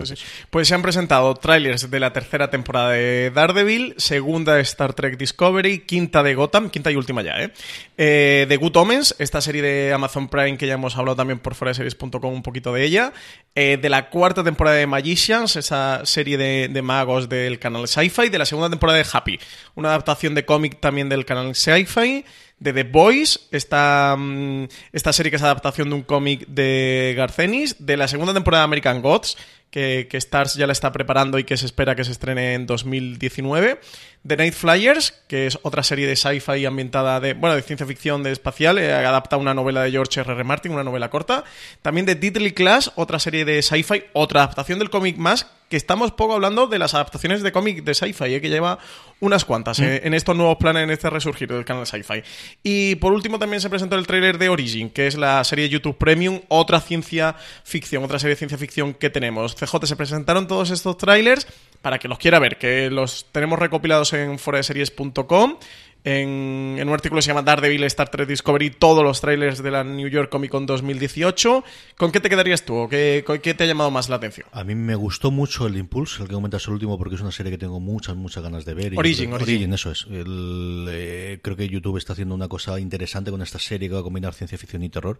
pues 0.50 0.68
se 0.68 0.74
han 0.74 0.82
presentado 0.82 1.34
trailers 1.34 1.90
de 1.90 2.00
la 2.00 2.12
tercera 2.12 2.50
temporada 2.50 2.90
de 2.90 3.30
Daredevil, 3.34 3.94
segunda 3.96 4.54
de 4.54 4.62
Star 4.62 4.94
Trek 4.94 5.16
Discovery, 5.16 5.80
quinta 5.80 6.22
de 6.22 6.34
Gotham, 6.34 6.70
quinta 6.70 6.90
y 6.90 6.96
última 6.96 7.22
ya, 7.22 7.42
¿eh? 7.42 7.52
eh 7.96 8.46
de 8.48 8.56
Good 8.56 8.76
Omens, 8.76 9.14
esta 9.18 9.40
serie 9.40 9.62
de 9.62 9.92
Amazon 9.92 10.28
Prime 10.28 10.58
que 10.58 10.66
ya 10.66 10.74
hemos 10.74 10.96
hablado 10.96 11.16
también 11.16 11.38
por 11.38 11.54
foraseries.com 11.54 12.32
un 12.32 12.42
poquito 12.42 12.72
de 12.72 12.84
ella. 12.84 13.12
Eh, 13.54 13.78
de 13.80 13.88
la 13.88 14.10
cuarta 14.10 14.44
temporada 14.44 14.76
de 14.76 14.86
Magicians, 14.86 15.56
esa 15.56 16.04
serie 16.04 16.36
de, 16.36 16.68
de 16.70 16.82
magos 16.82 17.28
del 17.28 17.58
canal 17.58 17.88
Sci-Fi. 17.88 18.28
De 18.28 18.38
la 18.38 18.44
segunda 18.44 18.68
temporada 18.68 18.98
de 18.98 19.06
Happy, 19.10 19.40
una 19.74 19.88
adaptación 19.88 20.34
de 20.34 20.44
cómic 20.44 20.78
también 20.80 21.08
del 21.08 21.24
canal 21.24 21.54
Sci-Fi 21.54 22.24
de 22.58 22.72
The 22.72 22.84
Boys, 22.84 23.48
esta, 23.50 24.16
mm, 24.18 24.64
esta 24.92 25.12
serie 25.12 25.30
que 25.30 25.36
es 25.36 25.42
adaptación 25.42 25.90
de 25.90 25.94
un 25.94 26.02
cómic 26.02 26.46
de 26.48 27.14
Garcenis, 27.16 27.76
de 27.78 27.96
la 27.96 28.08
segunda 28.08 28.32
temporada 28.32 28.62
de 28.62 28.66
American 28.66 29.02
Gods, 29.02 29.36
que, 29.76 30.08
que, 30.08 30.16
Stars 30.16 30.54
ya 30.54 30.66
la 30.66 30.72
está 30.72 30.90
preparando 30.90 31.38
y 31.38 31.44
que 31.44 31.58
se 31.58 31.66
espera 31.66 31.94
que 31.94 32.02
se 32.02 32.10
estrene 32.10 32.54
en 32.54 32.64
2019. 32.64 33.78
The 34.26 34.36
Night 34.38 34.54
Flyers, 34.54 35.12
que 35.28 35.46
es 35.46 35.58
otra 35.62 35.82
serie 35.82 36.06
de 36.06 36.16
sci-fi 36.16 36.64
ambientada 36.64 37.20
de, 37.20 37.34
bueno, 37.34 37.54
de 37.54 37.60
ciencia 37.60 37.86
ficción 37.86 38.22
de 38.22 38.32
espacial, 38.32 38.78
eh, 38.78 38.92
adapta 38.92 39.36
una 39.36 39.52
novela 39.52 39.82
de 39.82 39.90
George 39.90 40.18
R. 40.18 40.32
R. 40.32 40.44
Martin, 40.44 40.72
una 40.72 40.82
novela 40.82 41.10
corta. 41.10 41.44
También 41.82 42.06
de 42.06 42.14
Diddley 42.14 42.52
Class, 42.52 42.90
otra 42.96 43.18
serie 43.18 43.44
de 43.44 43.62
sci-fi, 43.62 44.04
otra 44.14 44.44
adaptación 44.44 44.78
del 44.78 44.88
cómic 44.88 45.18
más, 45.18 45.46
que 45.68 45.76
estamos 45.76 46.12
poco 46.12 46.34
hablando 46.34 46.66
de 46.66 46.78
las 46.78 46.94
adaptaciones 46.94 47.42
de 47.42 47.52
cómic 47.52 47.82
de 47.84 47.94
sci-fi, 47.94 48.34
eh, 48.34 48.40
que 48.40 48.48
lleva 48.48 48.78
unas 49.20 49.44
cuantas 49.44 49.78
eh, 49.78 50.00
mm. 50.02 50.06
en 50.06 50.14
estos 50.14 50.36
nuevos 50.36 50.56
planes, 50.56 50.84
en 50.84 50.90
este 50.90 51.10
resurgir 51.10 51.48
del 51.48 51.64
canal 51.64 51.86
sci-fi. 51.86 52.22
Y 52.62 52.96
por 52.96 53.12
último 53.12 53.38
también 53.38 53.60
se 53.60 53.70
presentó 53.70 53.96
el 53.96 54.06
tráiler 54.06 54.38
de 54.38 54.48
Origin, 54.48 54.90
que 54.90 55.06
es 55.06 55.16
la 55.16 55.42
serie 55.44 55.64
de 55.64 55.70
YouTube 55.70 55.98
Premium, 55.98 56.40
otra 56.48 56.80
ciencia 56.80 57.36
ficción, 57.64 58.04
otra 58.04 58.18
serie 58.18 58.34
de 58.34 58.38
ciencia 58.38 58.58
ficción 58.58 58.94
que 58.94 59.10
tenemos. 59.10 59.54
CJ, 59.66 59.86
se 59.86 59.96
presentaron 59.96 60.46
todos 60.46 60.70
estos 60.70 60.96
trailers 60.96 61.46
para 61.82 61.98
que 61.98 62.08
los 62.08 62.18
quiera 62.18 62.38
ver, 62.38 62.58
que 62.58 62.90
los 62.90 63.26
tenemos 63.32 63.58
recopilados 63.58 64.12
en 64.12 64.38
foraseries.com 64.38 65.56
en, 66.04 66.78
un 66.86 66.94
artículo 66.94 67.18
que 67.18 67.22
se 67.22 67.28
llama 67.28 67.42
Daredevil 67.42 67.84
Star 67.84 68.08
Trek 68.08 68.28
Discovery, 68.28 68.70
todos 68.70 69.02
los 69.02 69.20
trailers 69.20 69.62
de 69.62 69.70
la 69.70 69.82
New 69.82 70.08
York 70.08 70.30
Comic 70.30 70.50
Con 70.50 70.66
2018. 70.66 71.64
¿Con 71.96 72.12
qué 72.12 72.20
te 72.20 72.28
quedarías 72.28 72.64
tú? 72.64 72.86
¿Qué, 72.88 73.24
¿Qué 73.42 73.54
te 73.54 73.64
ha 73.64 73.66
llamado 73.66 73.90
más 73.90 74.08
la 74.08 74.16
atención? 74.16 74.46
A 74.52 74.62
mí 74.62 74.74
me 74.74 74.94
gustó 74.94 75.30
mucho 75.30 75.66
el 75.66 75.76
Impulse, 75.76 76.22
el 76.22 76.28
que 76.28 76.34
comentas 76.34 76.66
el 76.66 76.74
último, 76.74 76.96
porque 76.96 77.16
es 77.16 77.20
una 77.20 77.32
serie 77.32 77.50
que 77.50 77.58
tengo 77.58 77.80
muchas, 77.80 78.14
muchas 78.14 78.42
ganas 78.42 78.64
de 78.64 78.74
ver. 78.74 78.92
Origin, 78.96 79.32
Origin. 79.32 79.72
eso 79.72 79.90
es. 79.90 80.06
Eh, 80.10 81.40
creo 81.42 81.56
que 81.56 81.68
YouTube 81.68 81.96
está 81.96 82.12
haciendo 82.12 82.34
una 82.34 82.48
cosa 82.48 82.78
interesante 82.78 83.30
con 83.30 83.42
esta 83.42 83.58
serie 83.58 83.88
que 83.88 83.94
va 83.94 84.00
a 84.00 84.04
combinar 84.04 84.34
ciencia 84.34 84.58
ficción 84.58 84.82
y 84.82 84.88
terror. 84.88 85.18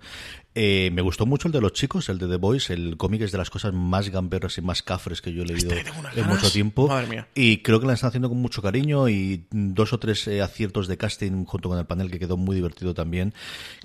Eh, 0.55 0.91
me 0.93 1.03
gustó 1.03 1.27
mucho 1.27 1.49
el 1.49 1.53
de 1.53 1.61
los 1.61 1.73
chicos, 1.73 2.09
el 2.09 2.19
de 2.19 2.29
The 2.29 2.37
Boys. 2.37 2.71
El 2.71 2.97
cómic 2.97 3.23
es 3.23 3.33
de 3.33 3.39
las 3.39 3.51
cosas 3.51 3.73
más 3.73 4.11
gamberras 4.11 4.57
y 4.59 4.63
más 4.63 4.83
cafres 4.83 5.21
que 5.21 5.33
yo 5.33 5.43
he 5.43 5.47
leído 5.47 5.75
este 5.75 5.91
en 6.21 6.27
mucho 6.29 6.51
tiempo. 6.51 6.87
Madre 6.87 7.09
mía. 7.09 7.29
Y 7.35 7.59
creo 7.59 7.81
que 7.81 7.87
la 7.87 7.95
están 7.95 8.09
haciendo 8.09 8.29
con 8.29 8.39
mucho 8.39 8.63
cariño 8.63 9.09
y 9.09 9.47
dos 9.51 9.93
o 9.93 9.99
tres 9.99 10.29
eh, 10.29 10.43
aciertos 10.43 10.66
aciertos 10.67 10.89
de 10.89 10.97
casting 10.97 11.45
junto 11.45 11.69
con 11.69 11.79
el 11.79 11.87
panel 11.87 12.11
que 12.11 12.19
quedó 12.19 12.37
muy 12.37 12.57
divertido 12.57 12.93
también, 12.95 13.33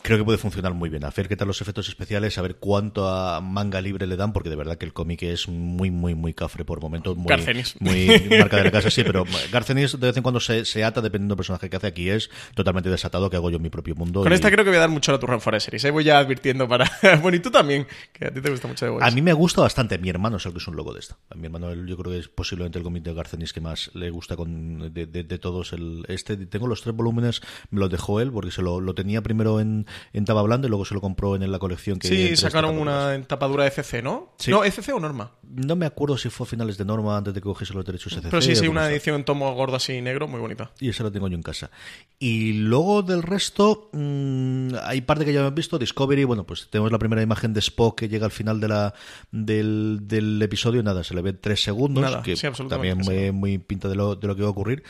creo 0.02 0.18
que 0.18 0.24
puede 0.24 0.38
funcionar 0.38 0.74
muy 0.74 0.90
bien. 0.90 1.04
A 1.06 1.12
ver 1.12 1.28
qué 1.28 1.36
tal 1.36 1.48
los 1.48 1.62
efectos 1.62 1.88
especiales, 1.88 2.38
a 2.38 2.42
ver 2.42 2.56
cuánto 2.56 3.08
a 3.08 3.40
manga 3.42 3.82
libre 3.82 4.08
le 4.08 4.16
dan, 4.18 4.34
porque 4.34 4.50
de 4.50 4.56
verdad 4.56 4.78
que 4.78 4.86
el 4.86 4.94
cómic 4.94 5.22
es 5.24 5.48
muy, 5.48 5.92
muy, 5.92 6.16
muy 6.16 6.34
cafre 6.34 6.66
por 6.66 6.82
momentos. 6.82 7.16
Muy, 7.16 7.28
Garcenis. 7.28 7.76
Muy 7.80 8.08
marca 8.40 8.58
de 8.58 8.64
la 8.66 8.72
casa, 8.72 8.90
sí, 8.90 9.04
pero 9.04 9.26
Garcenis 9.52 10.00
de 10.00 10.08
vez 10.08 10.18
en 10.18 10.24
cuando 10.24 10.40
se, 10.40 10.66
se 10.66 10.84
ata 10.84 11.02
dependiendo 11.02 11.36
del 11.36 11.38
personaje 11.38 11.70
que 11.70 11.78
hace. 11.78 11.88
Aquí 11.88 12.10
es 12.10 12.30
totalmente 12.56 12.90
desatado 12.90 13.30
que 13.30 13.36
hago 13.36 13.50
yo 13.52 13.58
en 13.58 13.64
mi 13.64 13.70
propio 13.70 13.96
mundo. 13.96 14.24
Con 14.24 14.32
y- 14.32 14.36
esta 14.36 14.50
creo 14.52 14.64
que 14.64 14.72
voy 14.72 14.78
a 14.78 14.82
dar 14.82 14.90
mucho 14.90 15.14
a 15.14 15.20
en 15.34 15.42
Forest 15.42 15.66
Series. 15.66 15.86
Ahí 15.86 15.92
voy 15.92 16.04
ya 16.04 16.18
advirtiendo 16.20 16.68
para. 16.68 16.90
bueno, 17.22 17.38
y 17.38 17.40
tú 17.42 17.52
también, 17.52 17.86
que 18.14 18.26
a 18.26 18.34
ti 18.34 18.42
te 18.42 18.50
gusta 18.50 18.68
mucho 18.68 18.86
de. 18.86 18.98
A 19.06 19.12
mí 19.12 19.22
me 19.22 19.34
gusta 19.34 19.62
bastante. 19.62 19.98
Mi 20.00 20.10
hermano 20.10 20.38
es 20.38 20.46
el 20.46 20.52
que 20.54 20.58
es 20.58 20.68
un 20.68 20.76
logo 20.76 20.94
de 20.94 21.00
esta. 21.00 21.18
A 21.30 21.36
mi 21.36 21.46
hermano, 21.46 21.74
yo 21.74 21.98
creo 21.98 22.12
que 22.14 22.20
es 22.20 22.28
posiblemente 22.28 22.80
el 22.80 22.84
cómic 22.84 23.04
de 23.04 23.14
Garcenis 23.14 23.54
que 23.54 23.62
más 23.62 23.92
le 23.94 24.10
gusta 24.10 24.36
con 24.36 24.92
de, 24.94 25.06
de- 25.06 25.24
de 25.24 25.38
todos. 25.38 25.74
El, 25.74 26.06
este 26.08 26.38
Tengo 26.38 26.68
los 26.72 26.82
tres 26.82 26.96
volúmenes, 26.96 27.42
me 27.70 27.80
los 27.80 27.90
dejó 27.90 28.20
él 28.20 28.32
porque 28.32 28.52
se 28.52 28.62
lo, 28.62 28.82
lo 28.82 28.96
tenía 28.96 29.22
primero 29.22 29.60
en, 29.60 29.86
en 30.14 30.26
tapa 30.26 30.42
blanda 30.42 30.68
y 30.68 30.70
luego 30.70 30.86
se 30.86 30.94
lo 30.94 31.02
compró 31.02 31.36
en 31.36 31.52
la 31.52 31.60
colección 31.60 32.00
que 32.00 32.08
Sí, 32.08 32.36
sacaron 32.36 32.78
una 32.78 33.22
tapadura 33.28 33.64
de 33.64 33.72
CC, 33.72 34.02
¿no? 34.02 34.34
Sí. 34.38 34.52
No, 34.52 34.64
¿ECC 34.64 34.94
o 34.94 35.00
Norma? 35.00 35.32
No 35.44 35.76
me 35.76 35.86
acuerdo 35.86 36.18
si 36.18 36.30
fue 36.30 36.46
a 36.46 36.50
finales 36.50 36.78
de 36.78 36.86
Norma 36.86 37.18
antes 37.18 37.34
de 37.34 37.42
que 37.42 37.46
cogiese 37.46 37.74
los 37.74 37.86
derechos 37.86 38.14
SCC. 38.14 38.30
Pero 38.30 38.42
sí, 38.42 38.56
sí, 38.56 38.68
una 38.68 38.90
edición 38.90 39.16
en 39.16 39.26
tomo 39.26 39.54
gordo 39.54 39.76
así 39.76 40.02
negro, 40.02 40.28
muy 40.28 40.40
bonita. 40.40 40.72
Y 40.80 40.90
esa 40.90 41.04
la 41.04 41.12
tengo 41.12 41.28
yo 41.28 41.36
en 41.36 41.44
casa. 41.44 41.70
Y 42.20 42.54
luego 42.54 43.02
del 43.02 43.24
resto, 43.24 43.90
mm, 43.92 44.70
hay 44.84 45.02
parte 45.02 45.26
que 45.26 45.34
ya 45.34 45.42
hemos 45.42 45.54
visto. 45.54 45.78
Discovery, 45.78 46.24
bueno, 46.24 46.46
pues 46.46 46.68
tenemos 46.70 46.92
la 46.92 47.00
primera 47.00 47.22
imagen 47.22 47.54
de 47.54 47.60
Spock 47.60 48.00
que 48.00 48.10
llega 48.10 48.26
al 48.26 48.32
final 48.32 48.60
de 48.60 48.68
la, 48.68 48.94
del, 49.32 50.00
del 50.04 50.42
episodio. 50.42 50.84
Nada, 50.84 51.04
se 51.04 51.14
le 51.14 51.22
ve 51.22 51.34
tres 51.34 51.64
segundos. 51.64 52.04
Nada, 52.04 52.22
que 52.22 52.36
sí, 52.36 52.48
absolutamente 52.48 52.96
También 52.96 53.32
muy, 53.32 53.32
muy 53.32 53.58
pinta 53.58 53.90
de 53.90 53.96
lo, 53.96 54.16
de 54.16 54.28
lo 54.28 54.36
que 54.36 54.42
va 54.42 54.48
a 54.48 54.52
ocurrir. 54.52 54.84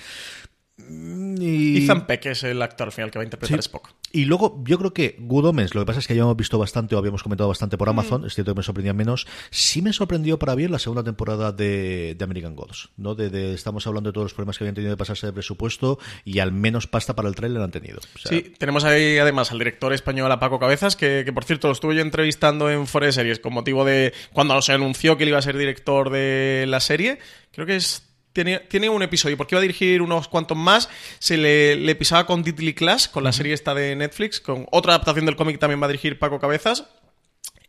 Mm, 0.90 1.42
Y... 1.42 1.84
Ethan 1.84 2.06
Peck 2.08 2.26
es 2.28 2.44
el 2.44 2.62
actor 2.62 2.88
al 2.88 2.92
final 2.92 3.12
que 3.12 3.18
va 3.20 3.24
a 3.24 3.26
interpretar 3.26 3.58
a 3.58 3.62
Sí. 3.62 3.66
Spock. 3.68 3.90
Y 4.14 4.26
luego, 4.26 4.62
yo 4.66 4.78
creo 4.78 4.94
que 4.94 5.16
Good 5.20 5.46
Omens, 5.46 5.74
lo 5.74 5.82
que 5.82 5.86
pasa 5.86 6.00
es 6.00 6.08
que 6.08 6.16
ya 6.16 6.22
hemos 6.24 6.36
visto 6.36 6.60
bastante 6.60 6.96
o 6.96 6.98
habíamos 6.98 7.24
comentado 7.24 7.48
bastante 7.48 7.76
Mm. 7.76 7.80
por 7.80 7.90
Amazon, 7.90 8.26
es 8.26 8.36
cierto 8.36 8.54
que 8.54 8.58
me 8.60 8.64
sorprendía 8.64 8.94
menos. 8.94 9.26
Sí 9.50 9.82
me 9.82 9.94
sorprendió 9.94 10.38
para 10.38 10.54
bien 10.56 10.72
la 10.72 10.80
segunda 10.80 11.04
temporada 11.04 11.52
de, 11.52 12.16
de 12.18 12.24
American 12.24 12.56
Gods, 12.56 12.90
¿no? 12.98 13.16
De, 13.16 13.30
de- 13.30 13.54
estamos 13.54 13.88
hablando 13.88 14.10
de 14.10 14.14
todos 14.14 14.26
los 14.26 14.34
problemas 14.34 14.58
que 14.58 14.64
habían 14.66 14.76
tenido 14.76 14.92
de 14.92 14.98
pasarse 14.98 15.28
de 15.28 15.34
presupuesto 15.34 15.98
y 16.26 16.40
al 16.40 16.52
menos 16.52 16.88
pasta 16.88 17.16
para 17.16 17.30
el 17.30 17.36
tráiler 17.36 17.62
han 17.62 17.72
tenido. 17.72 18.00
O 18.16 18.18
sea, 18.20 18.30
Sí, 18.32 18.54
tenemos 18.58 18.84
ahí 18.84 19.18
además 19.18 19.52
al 19.52 19.60
director 19.60 19.94
español, 19.94 20.32
a 20.32 20.40
Paco 20.40 20.60
Cabezas, 20.60 20.96
que, 20.96 21.24
que, 21.26 21.32
por 21.34 21.46
cierto 21.46 21.68
lo 21.68 21.74
estuve 21.74 21.96
yo 21.96 22.02
entrevistando 22.02 22.70
en 22.70 22.88
Forest 22.88 23.16
Series 23.16 23.40
con 23.40 23.54
motivo 23.54 23.86
de 23.86 24.14
cuando 24.34 24.62
se 24.62 24.74
anunció 24.74 25.16
que 25.18 25.24
él 25.24 25.30
iba 25.30 25.40
a 25.40 25.42
ser 25.42 25.58
director 25.58 26.10
de 26.10 26.66
la 26.68 26.80
serie. 26.82 27.20
Creo 27.54 27.66
que 27.66 27.78
es. 27.78 28.08
Tiene, 28.34 28.60
tiene 28.60 28.90
un 28.90 29.02
episodio, 29.04 29.38
porque 29.38 29.56
iba 29.56 29.60
a 29.60 29.62
dirigir 29.62 30.02
unos 30.02 30.28
cuantos 30.28 30.58
más. 30.58 30.90
Se 31.20 31.38
le, 31.38 31.76
le 31.76 31.96
pisaba 31.96 32.26
con 32.26 32.44
Diddley 32.44 32.74
Class, 32.74 33.08
con 33.08 33.24
la 33.24 33.32
serie 33.32 33.54
esta 33.54 33.74
de 33.74 33.96
Netflix, 33.96 34.40
con 34.40 34.68
otra 34.72 34.94
adaptación 34.94 35.26
del 35.26 35.36
cómic 35.36 35.60
también 35.60 35.82
va 35.82 35.86
a 35.86 35.90
dirigir 35.90 36.20
Paco 36.20 36.40
Cabezas. 36.40 36.86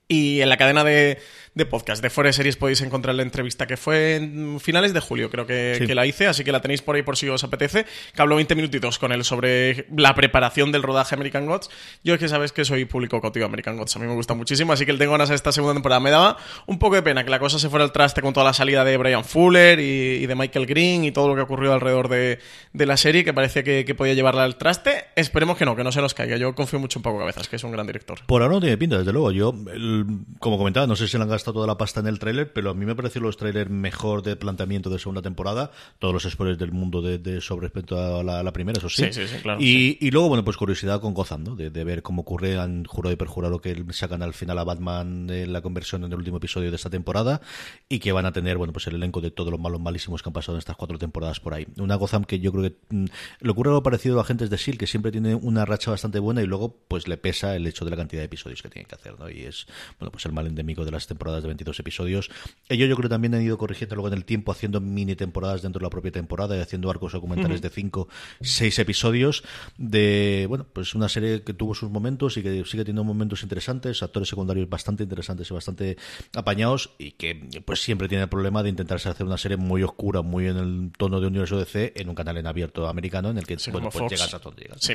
Y 0.09 0.40
en 0.40 0.49
la 0.49 0.57
cadena 0.57 0.85
de, 0.85 1.21
de 1.54 1.66
podcast 1.66 2.02
de 2.02 2.09
Forest 2.09 2.38
Series 2.38 2.56
podéis 2.56 2.80
encontrar 2.80 3.14
la 3.14 3.23
entrevista 3.23 3.66
que 3.66 3.76
fue 3.76 4.16
en 4.16 4.59
finales 4.59 4.94
de 4.94 5.00
julio, 5.00 5.30
creo 5.30 5.47
que, 5.47 5.75
Sí. 5.78 5.87
que 5.87 5.94
la 5.94 6.06
hice, 6.06 6.26
así 6.26 6.44
que 6.44 6.52
la 6.52 6.61
tenéis 6.62 6.80
por 6.80 6.97
ahí 6.97 7.02
por 7.02 7.16
si 7.16 7.28
os 7.28 7.44
apetece. 7.44 7.85
Que 8.14 8.23
hablo 8.23 8.37
20 8.37 8.54
minutitos 8.54 8.99
con 8.99 9.12
él 9.12 9.23
sobre 9.25 9.87
la 9.94 10.14
preparación 10.14 10.73
del 10.73 10.82
rodaje 10.82 11.14
American 11.14 11.44
Gods. 11.47 11.68
Yo 12.04 12.14
es 12.14 12.21
que 12.21 12.28
sabes 12.28 12.52
que 12.52 12.64
soy 12.64 12.85
público 12.87 13.21
de 13.32 13.44
American 13.44 13.76
Gods, 13.76 13.97
a 13.97 13.99
mí 13.99 14.06
me 14.06 14.14
gusta 14.14 14.35
muchísimo, 14.35 14.73
así 14.73 14.87
que 14.87 14.94
tengo 14.94 15.12
ganas 15.12 15.28
de 15.28 15.35
esta 15.35 15.52
segunda 15.52 15.75
temporada. 15.75 16.00
Me 16.00 16.11
daba 16.11 16.37
un 16.66 16.78
poco 16.78 16.94
de 16.94 17.02
pena 17.02 17.25
que 17.25 17.30
la 17.30 17.38
cosa 17.38 17.59
se 17.59 17.68
fuera 17.68 17.85
al 17.85 17.92
traste 17.92 18.23
con 18.23 18.32
toda 18.32 18.44
la 18.44 18.52
salida 18.54 18.85
de 18.85 18.97
Brian 18.97 19.25
Fuller 19.25 19.78
y, 19.78 19.82
y 20.23 20.26
de 20.26 20.35
Michael 20.35 20.66
Green 20.66 21.04
y 21.04 21.12
todo 21.12 21.28
lo 21.28 21.35
que 21.35 21.42
ocurrió 21.42 21.73
alrededor 21.75 22.09
de, 22.09 22.38
de 22.73 22.87
la 22.87 22.97
serie, 22.97 23.25
que 23.25 23.35
parecía 23.35 23.62
que, 23.62 23.85
que 23.85 23.94
podía 23.94 24.14
llevarla 24.14 24.44
al 24.44 24.56
traste. 24.56 25.04
Esperemos 25.16 25.56
que 25.59 25.64
no, 25.66 25.76
que 25.76 25.85
no 25.85 25.92
se 25.92 26.00
nos 26.00 26.14
caiga. 26.14 26.37
Yo 26.38 26.54
confío 26.54 26.78
mucho 26.78 26.99
en 26.99 27.02
Paco 27.02 27.18
Cabezas, 27.18 27.49
que 27.49 27.56
es 27.56 27.64
un 27.64 27.73
gran 27.73 27.87
director. 27.87 28.21
Por 28.26 28.40
ahora 28.42 28.54
no 28.54 28.61
tiene 28.61 28.78
pinta, 28.78 28.99
desde 28.99 29.12
luego. 29.12 29.32
Yo, 29.32 29.54
el- 29.73 30.06
como 30.38 30.56
comentaba, 30.59 30.87
no 30.87 30.97
sé 30.97 31.06
si 31.09 31.16
le 31.18 31.23
han 31.25 31.28
gastado 31.43 31.55
toda 31.55 31.67
la 31.67 31.77
pasta 31.77 31.99
en 32.01 32.07
el 32.07 32.21
tráiler, 32.21 32.53
pero 32.53 32.71
a 32.71 32.75
mí 32.75 32.87
me 32.87 32.95
parecieron 32.95 33.27
los 33.27 33.37
trailers 33.37 33.69
mejor 33.69 34.23
de 34.23 34.37
planteamiento 34.37 34.91
de 34.91 34.99
segunda 34.99 35.23
temporada. 35.23 35.73
Todos 35.99 36.15
los 36.15 36.23
spoilers 36.23 36.59
del 36.59 36.71
mundo 36.71 37.03
de, 37.03 37.19
de 37.19 37.41
sobre 37.41 37.67
respecto 37.67 37.99
a 37.99 38.23
la, 38.23 38.53
primera, 38.53 38.79
eso 38.79 38.89
sí. 38.89 39.05
Sí, 39.07 39.13
sí, 39.13 39.29
sí, 39.29 39.37
claro, 39.43 39.61
Y, 39.61 39.99
y 40.01 40.11
luego, 40.11 40.29
bueno, 40.29 40.45
pues 40.45 40.57
curiosidad 40.57 41.01
con 41.01 41.15
Gotham, 41.15 41.43
¿no? 41.43 41.57
De, 41.57 41.71
de 41.71 41.85
ver 41.85 42.03
cómo 42.03 42.23
ocurre. 42.23 42.59
Han 42.59 42.85
jurado 42.85 43.13
y 43.13 43.17
perjurado 43.17 43.61
que 43.61 43.85
sacan 43.91 44.23
al 44.23 44.35
final 44.35 44.59
a 44.59 44.65
Batman 44.65 45.29
en 45.31 45.53
la 45.53 45.63
conversión 45.63 46.05
en 46.05 46.13
el 46.13 46.19
último 46.19 46.37
episodio 46.37 46.71
de 46.71 46.77
esta 46.77 46.91
temporada 46.91 47.41
y 47.89 47.99
que 47.99 48.13
van 48.13 48.27
a 48.27 48.33
tener, 48.33 48.57
bueno, 48.57 48.73
pues 48.73 48.87
el 48.87 48.95
elenco 48.95 49.21
de 49.21 49.31
todos 49.31 49.51
los 49.51 49.61
malos 49.61 49.81
malísimos 49.81 50.23
que 50.23 50.29
han 50.29 50.33
pasado 50.33 50.57
en 50.57 50.61
estas 50.61 50.77
cuatro 50.77 50.99
temporadas 50.99 51.41
por 51.41 51.55
ahí. 51.55 51.67
Una 51.79 51.97
Gotham 51.97 52.25
que 52.25 52.39
yo 52.39 52.53
creo 52.53 52.65
que 52.65 52.77
mm, 52.91 53.07
le 53.41 53.51
ocurre 53.51 53.71
algo 53.71 53.83
parecido 53.83 54.19
a 54.19 54.23
Agentes 54.23 54.51
de 54.51 54.57
S.H.I.E.L.D., 54.57 54.79
que 54.79 54.87
siempre 54.87 55.11
tiene 55.11 55.35
una 55.35 55.65
racha 55.65 55.91
bastante 55.91 56.19
buena 56.19 56.43
y 56.43 56.47
luego, 56.47 56.77
pues 56.89 57.09
le 57.09 57.17
pesa 57.17 57.57
el 57.57 57.67
hecho 57.67 57.85
de 57.85 57.91
la 57.91 57.97
cantidad 57.97 58.21
de 58.21 58.27
episodios 58.27 58.63
que 58.63 58.69
tienen 58.69 58.87
que 58.87 58.95
hacer, 58.95 59.19
¿no? 59.19 59.29
Y 59.29 59.41
es, 59.43 59.67
bueno, 59.99 60.13
pues 60.13 60.25
el 60.27 60.33
mal 60.33 60.47
endémico 60.47 60.85
de 60.85 60.91
las 60.91 61.07
temporadas 61.07 61.32
de 61.41 61.47
22 61.47 61.79
episodios. 61.81 62.31
Ellos 62.69 62.89
yo 62.89 62.97
creo 62.97 63.09
que 63.09 63.12
también 63.12 63.35
han 63.35 63.43
ido 63.43 63.57
corrigiendo 63.57 63.97
luego 63.97 64.09
en 64.09 64.15
el 64.15 64.25
tiempo, 64.25 64.53
haciendo 64.53 64.81
mini 64.81 65.17
temporadas 65.17 65.62
dentro 65.62 65.79
de 65.81 65.85
la 65.85 65.91
propia 65.91 66.12
temporada 66.12 66.57
y 66.57 66.61
haciendo 66.61 66.91
arcos 66.91 67.12
documentales 67.12 67.62
de 67.62 67.71
5, 67.71 68.09
6 68.41 68.79
episodios 68.79 69.45
de, 69.79 70.47
bueno, 70.49 70.67
pues 70.73 70.95
una 70.95 71.09
serie 71.09 71.43
que 71.43 71.55
tuvo 71.55 71.75
sus 71.75 71.91
momentos 71.91 72.37
y 72.37 72.43
que 72.43 72.65
sigue 72.65 72.85
teniendo 72.85 73.05
momentos 73.05 73.43
interesantes, 73.43 74.03
actores 74.03 74.29
secundarios 74.29 74.69
bastante 74.69 75.05
interesantes 75.05 75.51
y 75.51 75.55
bastante 75.55 75.97
apañados 76.35 76.91
y 76.99 77.12
que 77.12 77.49
pues 77.65 77.83
siempre 77.83 78.09
tiene 78.09 78.25
el 78.25 78.29
problema 78.29 78.62
de 78.62 78.69
intentarse 78.69 79.09
hacer 79.09 79.27
una 79.27 79.39
serie 79.39 79.57
muy 79.57 79.83
oscura, 79.83 80.23
muy 80.23 80.49
en 80.49 80.57
el 80.57 80.93
tono 80.99 81.21
de 81.21 81.29
universo 81.29 81.59
DC 81.59 81.93
en 81.97 82.09
un 82.09 82.15
canal 82.15 82.37
en 82.37 82.47
abierto 82.47 82.89
americano 82.89 83.31
en 83.31 83.39
el 83.39 83.47
que 83.47 83.53
Sí, 83.62 83.71
bueno, 83.71 83.91
pues 83.91 84.11
llegas 84.11 84.35
a 84.35 84.39
donde 84.39 84.62
llegas. 84.62 84.79
Sí. 84.81 84.95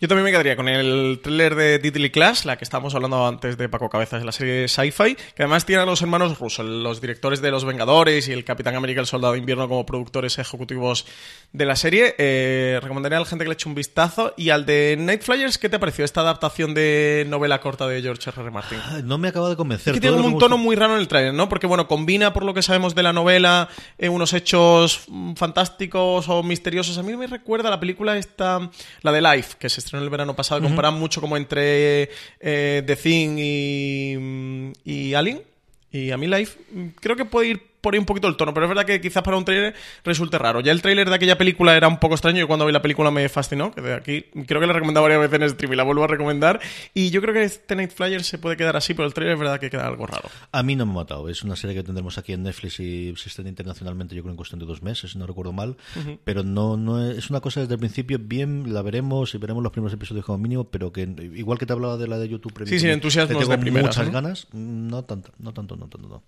Yo 0.00 0.08
también 0.08 0.24
me 0.24 0.30
quedaría 0.30 0.56
con 0.56 0.66
el 0.68 1.20
thriller 1.22 1.54
de 1.54 1.78
Diddley 1.78 2.10
Class, 2.10 2.46
la 2.46 2.56
que 2.56 2.64
estábamos 2.64 2.94
hablando 2.94 3.26
antes 3.26 3.58
de 3.58 3.68
Paco 3.68 3.90
Cabezas, 3.90 4.24
la 4.24 4.32
serie 4.32 4.66
Sci-Fi, 4.66 5.14
que 5.14 5.42
además 5.42 5.66
tiene 5.68 5.82
a 5.82 5.84
los 5.84 6.00
hermanos 6.00 6.38
Russell, 6.38 6.82
los 6.82 6.98
directores 7.02 7.42
de 7.42 7.50
Los 7.50 7.66
Vengadores 7.66 8.26
y 8.26 8.32
el 8.32 8.42
Capitán 8.42 8.74
América 8.74 9.02
el 9.02 9.06
Soldado 9.06 9.34
de 9.34 9.40
Invierno 9.40 9.68
como 9.68 9.84
productores 9.84 10.38
ejecutivos 10.38 11.04
de 11.52 11.66
la 11.66 11.76
serie. 11.76 12.14
Eh, 12.16 12.78
recomendaría 12.80 13.18
a 13.18 13.20
la 13.20 13.26
gente 13.26 13.44
que 13.44 13.50
le 13.50 13.52
eche 13.52 13.68
un 13.68 13.74
vistazo. 13.74 14.32
Y 14.38 14.48
al 14.48 14.64
de 14.64 14.96
Night 14.98 15.20
Flyers, 15.20 15.58
¿qué 15.58 15.68
te 15.68 15.78
pareció 15.78 16.06
esta 16.06 16.22
adaptación 16.22 16.72
de 16.72 17.26
novela 17.28 17.60
corta 17.60 17.86
de 17.86 18.00
George 18.00 18.30
R. 18.30 18.40
R. 18.40 18.50
Martin? 18.50 18.78
Ay, 18.82 19.02
No 19.02 19.18
me 19.18 19.28
acaba 19.28 19.50
de 19.50 19.56
convencer. 19.56 19.92
Es 19.92 20.00
que 20.00 20.08
tiene 20.08 20.16
un 20.16 20.38
tono 20.38 20.56
muy 20.56 20.74
raro 20.74 20.94
en 20.94 21.00
el 21.00 21.06
trailer, 21.06 21.34
¿no? 21.34 21.50
Porque, 21.50 21.66
bueno, 21.66 21.86
combina, 21.86 22.32
por 22.32 22.46
lo 22.46 22.54
que 22.54 22.62
sabemos 22.62 22.94
de 22.94 23.02
la 23.02 23.12
novela, 23.12 23.68
eh, 23.98 24.08
unos 24.08 24.32
hechos 24.32 25.02
mm, 25.08 25.34
fantásticos 25.34 26.30
o 26.30 26.42
misteriosos. 26.42 26.96
A 26.96 27.02
mí 27.02 27.14
me 27.14 27.26
recuerda 27.26 27.68
a 27.68 27.72
la 27.72 27.78
película 27.78 28.16
esta, 28.16 28.70
la 29.02 29.12
de 29.12 29.20
Life, 29.20 29.56
que 29.58 29.68
se 29.68 29.80
estrenó 29.80 30.02
el 30.02 30.08
verano 30.08 30.34
pasado, 30.34 30.62
comparan 30.62 30.94
mucho 30.94 31.20
como 31.20 31.36
entre 31.36 32.08
eh, 32.40 32.82
The 32.86 32.96
Thing 32.96 33.36
y, 33.38 34.16
mm, 34.16 34.72
y 34.86 35.12
Alien. 35.12 35.42
Y 35.90 36.10
a 36.10 36.16
mí 36.16 36.26
Life 36.26 36.58
mm, 36.70 36.86
creo 37.00 37.16
que 37.16 37.24
puede 37.24 37.48
ir 37.48 37.67
por 37.80 37.94
ahí 37.94 37.98
un 37.98 38.06
poquito 38.06 38.28
el 38.28 38.36
tono, 38.36 38.52
pero 38.52 38.66
es 38.66 38.68
verdad 38.68 38.84
que 38.84 39.00
quizás 39.00 39.22
para 39.22 39.36
un 39.36 39.44
tráiler 39.44 39.74
resulte 40.04 40.38
raro. 40.38 40.60
Ya 40.60 40.72
el 40.72 40.82
tráiler 40.82 41.08
de 41.08 41.14
aquella 41.14 41.38
película 41.38 41.76
era 41.76 41.88
un 41.88 41.98
poco 41.98 42.14
extraño, 42.14 42.38
yo 42.38 42.46
cuando 42.46 42.66
vi 42.66 42.72
la 42.72 42.82
película 42.82 43.10
me 43.10 43.28
fascinó, 43.28 43.70
que 43.72 43.80
de 43.80 43.94
aquí 43.94 44.22
creo 44.46 44.60
que 44.60 44.66
la 44.66 44.72
he 44.72 44.74
recomendado 44.74 45.04
varias 45.04 45.20
veces 45.20 45.40
en 45.40 45.50
stream 45.50 45.72
y 45.72 45.76
la 45.76 45.84
vuelvo 45.84 46.04
a 46.04 46.06
recomendar. 46.06 46.60
Y 46.94 47.10
yo 47.10 47.20
creo 47.20 47.34
que 47.34 47.44
este 47.44 47.76
Night 47.76 47.92
Flyer 47.92 48.22
se 48.22 48.38
puede 48.38 48.56
quedar 48.56 48.76
así, 48.76 48.94
pero 48.94 49.06
el 49.06 49.14
tráiler 49.14 49.34
es 49.34 49.40
verdad 49.40 49.60
que 49.60 49.70
queda 49.70 49.86
algo 49.86 50.06
raro. 50.06 50.28
A 50.52 50.62
mí 50.62 50.76
no 50.76 50.86
me 50.86 50.92
ha 50.92 50.94
matado. 50.96 51.28
Es 51.28 51.42
una 51.42 51.56
serie 51.56 51.76
que 51.76 51.82
tendremos 51.82 52.18
aquí 52.18 52.32
en 52.32 52.42
Netflix 52.42 52.80
y 52.80 53.10
estrena 53.10 53.50
internacionalmente, 53.50 54.14
yo 54.14 54.22
creo, 54.22 54.32
en 54.32 54.36
cuestión 54.36 54.58
de 54.58 54.66
dos 54.66 54.82
meses, 54.82 55.16
no 55.16 55.26
recuerdo 55.26 55.52
mal. 55.52 55.76
Pero 56.24 56.42
no, 56.42 56.76
no 56.76 57.04
es, 57.04 57.18
es 57.18 57.30
una 57.30 57.40
cosa 57.40 57.60
desde 57.60 57.74
el 57.74 57.80
principio, 57.80 58.18
bien, 58.20 58.72
la 58.72 58.82
veremos 58.82 59.34
y 59.34 59.38
veremos 59.38 59.62
los 59.62 59.72
primeros 59.72 59.92
episodios 59.92 60.24
como 60.24 60.38
mínimo, 60.38 60.64
pero 60.64 60.92
que 60.92 61.02
igual 61.34 61.58
que 61.58 61.66
te 61.66 61.72
hablaba 61.72 61.96
de 61.96 62.08
la 62.08 62.18
de 62.18 62.28
YouTube 62.28 62.58
Sí, 62.66 62.80
sin 62.80 62.90
entusiasmos 62.90 63.34
le 63.34 63.38
tengo 63.40 63.50
de 63.52 63.58
primeras, 63.58 63.96
muchas 63.96 64.06
¿no? 64.06 64.12
ganas. 64.12 64.48
No 64.52 65.04
tanto, 65.04 65.32
no 65.38 65.52
tanto, 65.52 65.76
no 65.76 65.86
tanto. 65.86 66.08
No. 66.08 66.22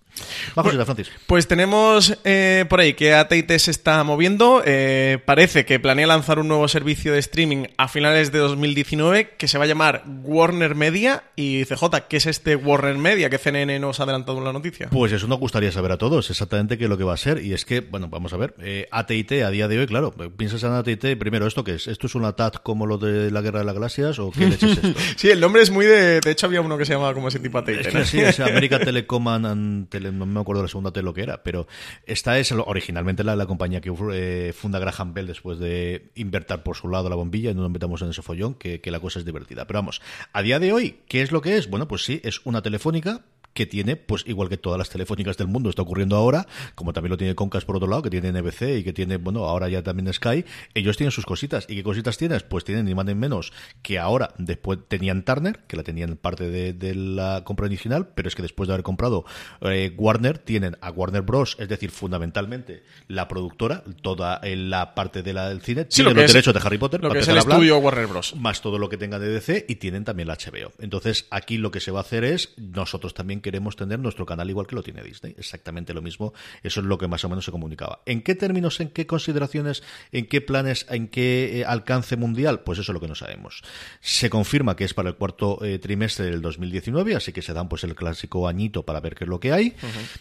Vamos 0.55 0.75
a 0.75 0.85
Francis. 0.85 1.11
Pues 1.27 1.40
tenemos 1.47 2.17
eh, 2.23 2.65
por 2.69 2.79
ahí 2.79 2.93
que 2.93 3.13
AT&T 3.13 3.59
se 3.59 3.71
está 3.71 4.03
moviendo. 4.03 4.61
eh, 4.65 5.19
parece 5.25 5.65
que 5.65 5.79
planea 5.79 6.07
lanzar 6.07 6.39
un 6.39 6.47
nuevo 6.47 6.67
servicio 6.67 7.13
de 7.13 7.19
streaming 7.19 7.65
a 7.77 7.87
finales 7.87 8.31
de 8.31 8.39
2019 8.39 9.35
que 9.37 9.47
se 9.47 9.57
va 9.57 9.65
a 9.65 9.67
llamar 9.67 10.03
Warner 10.23 10.75
Media. 10.75 11.23
Y 11.35 11.65
CJ, 11.65 12.07
¿qué 12.09 12.17
es 12.17 12.25
este 12.25 12.55
Warner 12.55 12.97
Media 12.97 13.29
que 13.29 13.37
CNN 13.37 13.79
nos 13.79 13.99
ha 13.99 14.03
adelantado 14.03 14.37
en 14.39 14.43
la 14.45 14.53
noticia? 14.53 14.89
Pues 14.89 15.11
eso 15.11 15.27
nos 15.27 15.39
gustaría 15.39 15.71
saber 15.71 15.91
a 15.91 15.97
todos, 15.97 16.29
exactamente 16.29 16.77
qué 16.77 16.85
es 16.85 16.89
lo 16.89 16.97
que 16.97 17.03
va 17.03 17.13
a 17.13 17.17
ser. 17.17 17.43
Y 17.43 17.53
es 17.53 17.65
que, 17.65 17.81
bueno, 17.81 18.07
vamos 18.09 18.33
a 18.33 18.37
ver, 18.37 18.55
eh, 18.59 18.87
AT&T 18.91 19.43
a 19.43 19.49
día 19.49 19.67
de 19.67 19.79
hoy, 19.79 19.87
claro, 19.87 20.11
piensas 20.11 20.63
en 20.63 20.71
AT&T, 20.73 21.15
primero, 21.17 21.47
¿esto 21.47 21.63
qué 21.63 21.75
es? 21.75 21.87
¿Esto 21.87 22.07
es 22.07 22.15
una 22.15 22.33
TAT 22.33 22.57
como 22.63 22.85
lo 22.85 22.97
de 22.97 23.31
la 23.31 23.41
Guerra 23.41 23.59
de 23.59 23.65
las 23.65 23.73
Galaxias 23.75 24.19
o 24.19 24.31
qué 24.31 24.47
leche 24.47 24.67
es 24.71 24.77
esto? 24.77 24.99
Sí, 25.15 25.29
el 25.29 25.39
nombre 25.39 25.61
es 25.61 25.69
muy 25.71 25.85
de... 25.85 26.19
De 26.21 26.31
hecho, 26.31 26.45
había 26.47 26.61
uno 26.61 26.77
que 26.77 26.85
se 26.85 26.93
llamaba 26.93 27.13
como 27.13 27.27
ese 27.27 27.39
tipo 27.39 27.57
AT&T. 27.57 27.79
Es 27.81 27.93
¿no? 27.93 27.99
que 27.99 28.05
sí, 28.05 28.19
es 28.19 28.39
América 28.39 28.79
Telecom 28.83 29.27
and- 29.27 29.45
and 29.45 29.89
Tele- 29.89 30.11
no 30.11 30.25
me 30.25 30.39
acuerdo 30.39 30.61
la 30.61 30.67
segunda 30.67 30.91
T 30.91 31.01
lo 31.01 31.13
que 31.13 31.21
era, 31.23 31.30
pero 31.43 31.67
esta 32.05 32.37
es 32.39 32.51
originalmente 32.51 33.23
la, 33.23 33.35
la 33.35 33.45
compañía 33.45 33.81
que 33.81 33.91
eh, 34.13 34.53
funda 34.53 34.79
Graham 34.79 35.13
Bell 35.13 35.27
después 35.27 35.59
de 35.59 36.11
invertir 36.15 36.59
por 36.59 36.75
su 36.75 36.89
lado 36.89 37.09
la 37.09 37.15
bombilla 37.15 37.51
y 37.51 37.55
no 37.55 37.61
nos 37.61 37.71
metamos 37.71 38.01
en 38.01 38.09
ese 38.09 38.21
follón, 38.21 38.55
que 38.55 38.81
la 38.85 38.99
cosa 38.99 39.19
es 39.19 39.25
divertida. 39.25 39.65
Pero 39.65 39.79
vamos, 39.79 40.01
a 40.33 40.41
día 40.41 40.59
de 40.59 40.73
hoy, 40.73 40.99
¿qué 41.07 41.21
es 41.21 41.31
lo 41.31 41.41
que 41.41 41.57
es? 41.57 41.69
Bueno, 41.69 41.87
pues 41.87 42.03
sí, 42.03 42.19
es 42.23 42.41
una 42.45 42.61
telefónica 42.61 43.21
que 43.53 43.65
tiene, 43.65 43.95
pues 43.95 44.23
igual 44.27 44.49
que 44.49 44.57
todas 44.57 44.77
las 44.77 44.89
telefónicas 44.89 45.37
del 45.37 45.47
mundo 45.47 45.69
está 45.69 45.81
ocurriendo 45.81 46.15
ahora, 46.15 46.47
como 46.75 46.93
también 46.93 47.11
lo 47.11 47.17
tiene 47.17 47.35
Concast 47.35 47.65
por 47.65 47.75
otro 47.75 47.87
lado, 47.87 48.01
que 48.01 48.09
tiene 48.09 48.31
NBC 48.31 48.79
y 48.79 48.83
que 48.83 48.93
tiene, 48.93 49.17
bueno, 49.17 49.45
ahora 49.45 49.69
ya 49.69 49.83
también 49.83 50.11
Sky, 50.13 50.45
ellos 50.73 50.97
tienen 50.97 51.11
sus 51.11 51.25
cositas. 51.25 51.65
¿Y 51.69 51.75
qué 51.75 51.83
cositas 51.83 52.17
tienes? 52.17 52.43
Pues 52.43 52.63
tienen 52.63 52.85
ni 52.85 52.95
más 52.95 53.05
ni 53.05 53.15
menos 53.15 53.51
que 53.81 53.99
ahora, 53.99 54.33
después 54.37 54.79
tenían 54.87 55.23
Turner, 55.23 55.59
que 55.67 55.77
la 55.77 55.83
tenían 55.83 56.17
parte 56.17 56.49
de, 56.49 56.95
la 56.95 57.43
compra 57.45 57.67
inicial, 57.67 58.09
pero 58.13 58.27
es 58.27 58.35
que 58.35 58.41
después 58.41 58.67
de 58.67 58.73
haber 58.73 58.83
comprado 58.83 59.25
eh, 59.61 59.93
Warner, 59.97 60.37
tienen 60.37 60.77
a 60.81 60.91
Warner 60.91 61.21
Bros., 61.21 61.55
es 61.59 61.69
decir, 61.69 61.91
fundamentalmente 61.91 62.83
la 63.07 63.27
productora, 63.27 63.83
toda 64.01 64.41
la 64.43 64.93
parte 64.93 65.23
de 65.23 65.33
la, 65.33 65.49
del 65.49 65.61
cine, 65.61 65.87
sí, 65.89 66.03
los 66.03 66.13
derechos 66.13 66.53
de 66.53 66.59
Harry 66.63 66.77
Potter, 66.77 67.01
lo 67.01 67.09
que 67.11 67.19
es 67.19 67.27
el 67.27 67.37
estudio 67.37 67.77
Warner 67.77 68.07
Bros. 68.07 68.35
Más 68.35 68.61
todo 68.61 68.77
lo 68.77 68.89
que 68.89 68.97
tenga 68.97 69.19
de 69.19 69.29
DC 69.29 69.65
y 69.67 69.75
tienen 69.75 70.03
también 70.03 70.27
la 70.27 70.35
HBO. 70.35 70.71
Entonces, 70.79 71.27
aquí 71.31 71.57
lo 71.57 71.71
que 71.71 71.79
se 71.79 71.91
va 71.91 71.99
a 71.99 72.01
hacer 72.01 72.23
es, 72.23 72.53
nosotros 72.57 73.13
también 73.13 73.40
queremos 73.41 73.75
tener 73.75 73.99
nuestro 73.99 74.25
canal 74.25 74.49
igual 74.49 74.67
que 74.67 74.75
lo 74.75 74.83
tiene 74.83 75.03
Disney. 75.03 75.35
Exactamente 75.37 75.93
lo 75.93 76.01
mismo. 76.01 76.33
Eso 76.63 76.79
es 76.79 76.85
lo 76.85 76.97
que 76.97 77.07
más 77.07 77.23
o 77.25 77.29
menos 77.29 77.45
se 77.45 77.51
comunicaba. 77.51 78.01
¿En 78.05 78.21
qué 78.21 78.35
términos, 78.35 78.79
en 78.79 78.89
qué 78.89 79.05
consideraciones, 79.07 79.83
en 80.11 80.27
qué 80.27 80.41
planes, 80.41 80.85
en 80.89 81.07
qué 81.07 81.59
eh, 81.61 81.65
alcance 81.65 82.15
mundial? 82.17 82.61
Pues 82.61 82.79
eso 82.79 82.91
es 82.91 82.93
lo 82.93 82.99
que 82.99 83.07
no 83.07 83.15
sabemos. 83.15 83.63
Se 83.99 84.29
confirma 84.29 84.75
que 84.75 84.83
es 84.83 84.93
para 84.93 85.09
el 85.09 85.15
cuarto 85.15 85.63
eh, 85.63 85.79
trimestre 85.79 86.25
del 86.25 86.41
2019, 86.41 87.15
así 87.15 87.33
que 87.33 87.41
se 87.41 87.53
dan 87.53 87.69
pues 87.69 87.83
el 87.83 87.95
clásico 87.95 88.47
añito 88.47 88.83
para 88.83 88.99
ver 88.99 89.15
qué 89.15 89.25
es 89.25 89.29
lo 89.29 89.39
que 89.39 89.51
hay. 89.51 89.75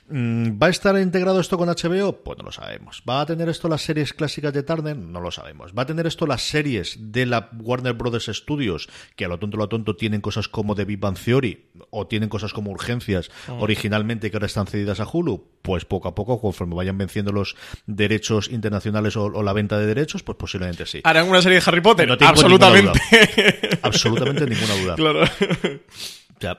Mm, 0.09 0.61
¿Va 0.61 0.69
a 0.69 0.71
estar 0.71 0.97
integrado 0.99 1.41
esto 1.41 1.59
con 1.59 1.69
HBO? 1.69 2.23
Pues 2.23 2.39
no 2.39 2.45
lo 2.45 2.53
sabemos. 2.53 3.03
¿Va 3.09 3.21
a 3.21 3.27
tener 3.27 3.49
esto 3.49 3.69
las 3.69 3.83
series 3.83 4.13
clásicas 4.13 4.53
de 4.53 4.63
Turner? 4.63 4.97
No 4.97 5.21
lo 5.21 5.31
sabemos. 5.31 5.73
¿Va 5.77 5.83
a 5.83 5.87
tener 5.87 6.07
esto 6.07 6.27
las 6.27 6.43
series 6.43 6.97
de 6.99 7.27
la 7.27 7.51
Warner 7.59 7.95
Brothers 7.95 8.27
Studios, 8.27 8.89
que 9.17 9.25
a 9.25 9.29
lo 9.29 9.39
tonto 9.39 9.57
lo 9.57 9.69
tonto 9.69 9.97
tienen 9.97 10.21
cosas 10.21 10.49
como 10.49 10.75
The 10.75 10.85
Big 10.85 10.99
Bang 10.99 11.19
Theory 11.19 11.67
o 11.91 12.07
tienen 12.07 12.29
cosas 12.29 12.53
como 12.53 12.71
Urgencias 13.11 13.31
originalmente 13.59 14.31
que 14.31 14.37
ahora 14.37 14.47
están 14.47 14.67
cedidas 14.67 15.01
a 15.01 15.07
Hulu? 15.11 15.45
Pues 15.63 15.85
poco 15.85 16.09
a 16.09 16.15
poco, 16.15 16.41
conforme 16.41 16.75
vayan 16.75 16.97
venciendo 16.97 17.33
los 17.33 17.57
derechos 17.87 18.49
internacionales 18.49 19.17
o, 19.17 19.43
la 19.43 19.53
venta 19.53 19.79
de 19.79 19.87
derechos, 19.87 20.23
pues 20.23 20.37
posiblemente 20.39 20.87
sí. 20.87 21.01
¿Harán 21.05 21.29
una 21.29 21.43
serie 21.43 21.61
de 21.61 21.65
Harry 21.67 21.81
Potter? 21.81 22.11
Absolutamente. 22.21 23.01
Absolutamente 23.83 24.47
ninguna 24.47 24.75
duda. 24.75 24.97
Claro. 25.01 25.25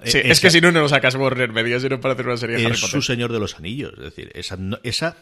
Es 0.03 0.39
que 0.39 0.51
si 0.51 0.61
no, 0.61 0.71
no 0.71 0.81
lo 0.81 0.89
sacas 0.89 1.15
Warner 1.15 1.51
Media, 1.51 1.79
sino 1.79 1.99
para 1.99 2.13
hacer 2.13 2.27
una 2.27 2.37
serie 2.37 2.57
de 2.57 2.65
Harry 2.65 2.75
Potter. 2.75 2.89
Su 2.89 3.01
Señor 3.01 3.31
de 3.31 3.39
los 3.39 3.55
Anillos. 3.55 3.93
Es 3.97 4.03
decir, 4.03 4.31
esa. 4.33 4.57
esa 4.83 5.17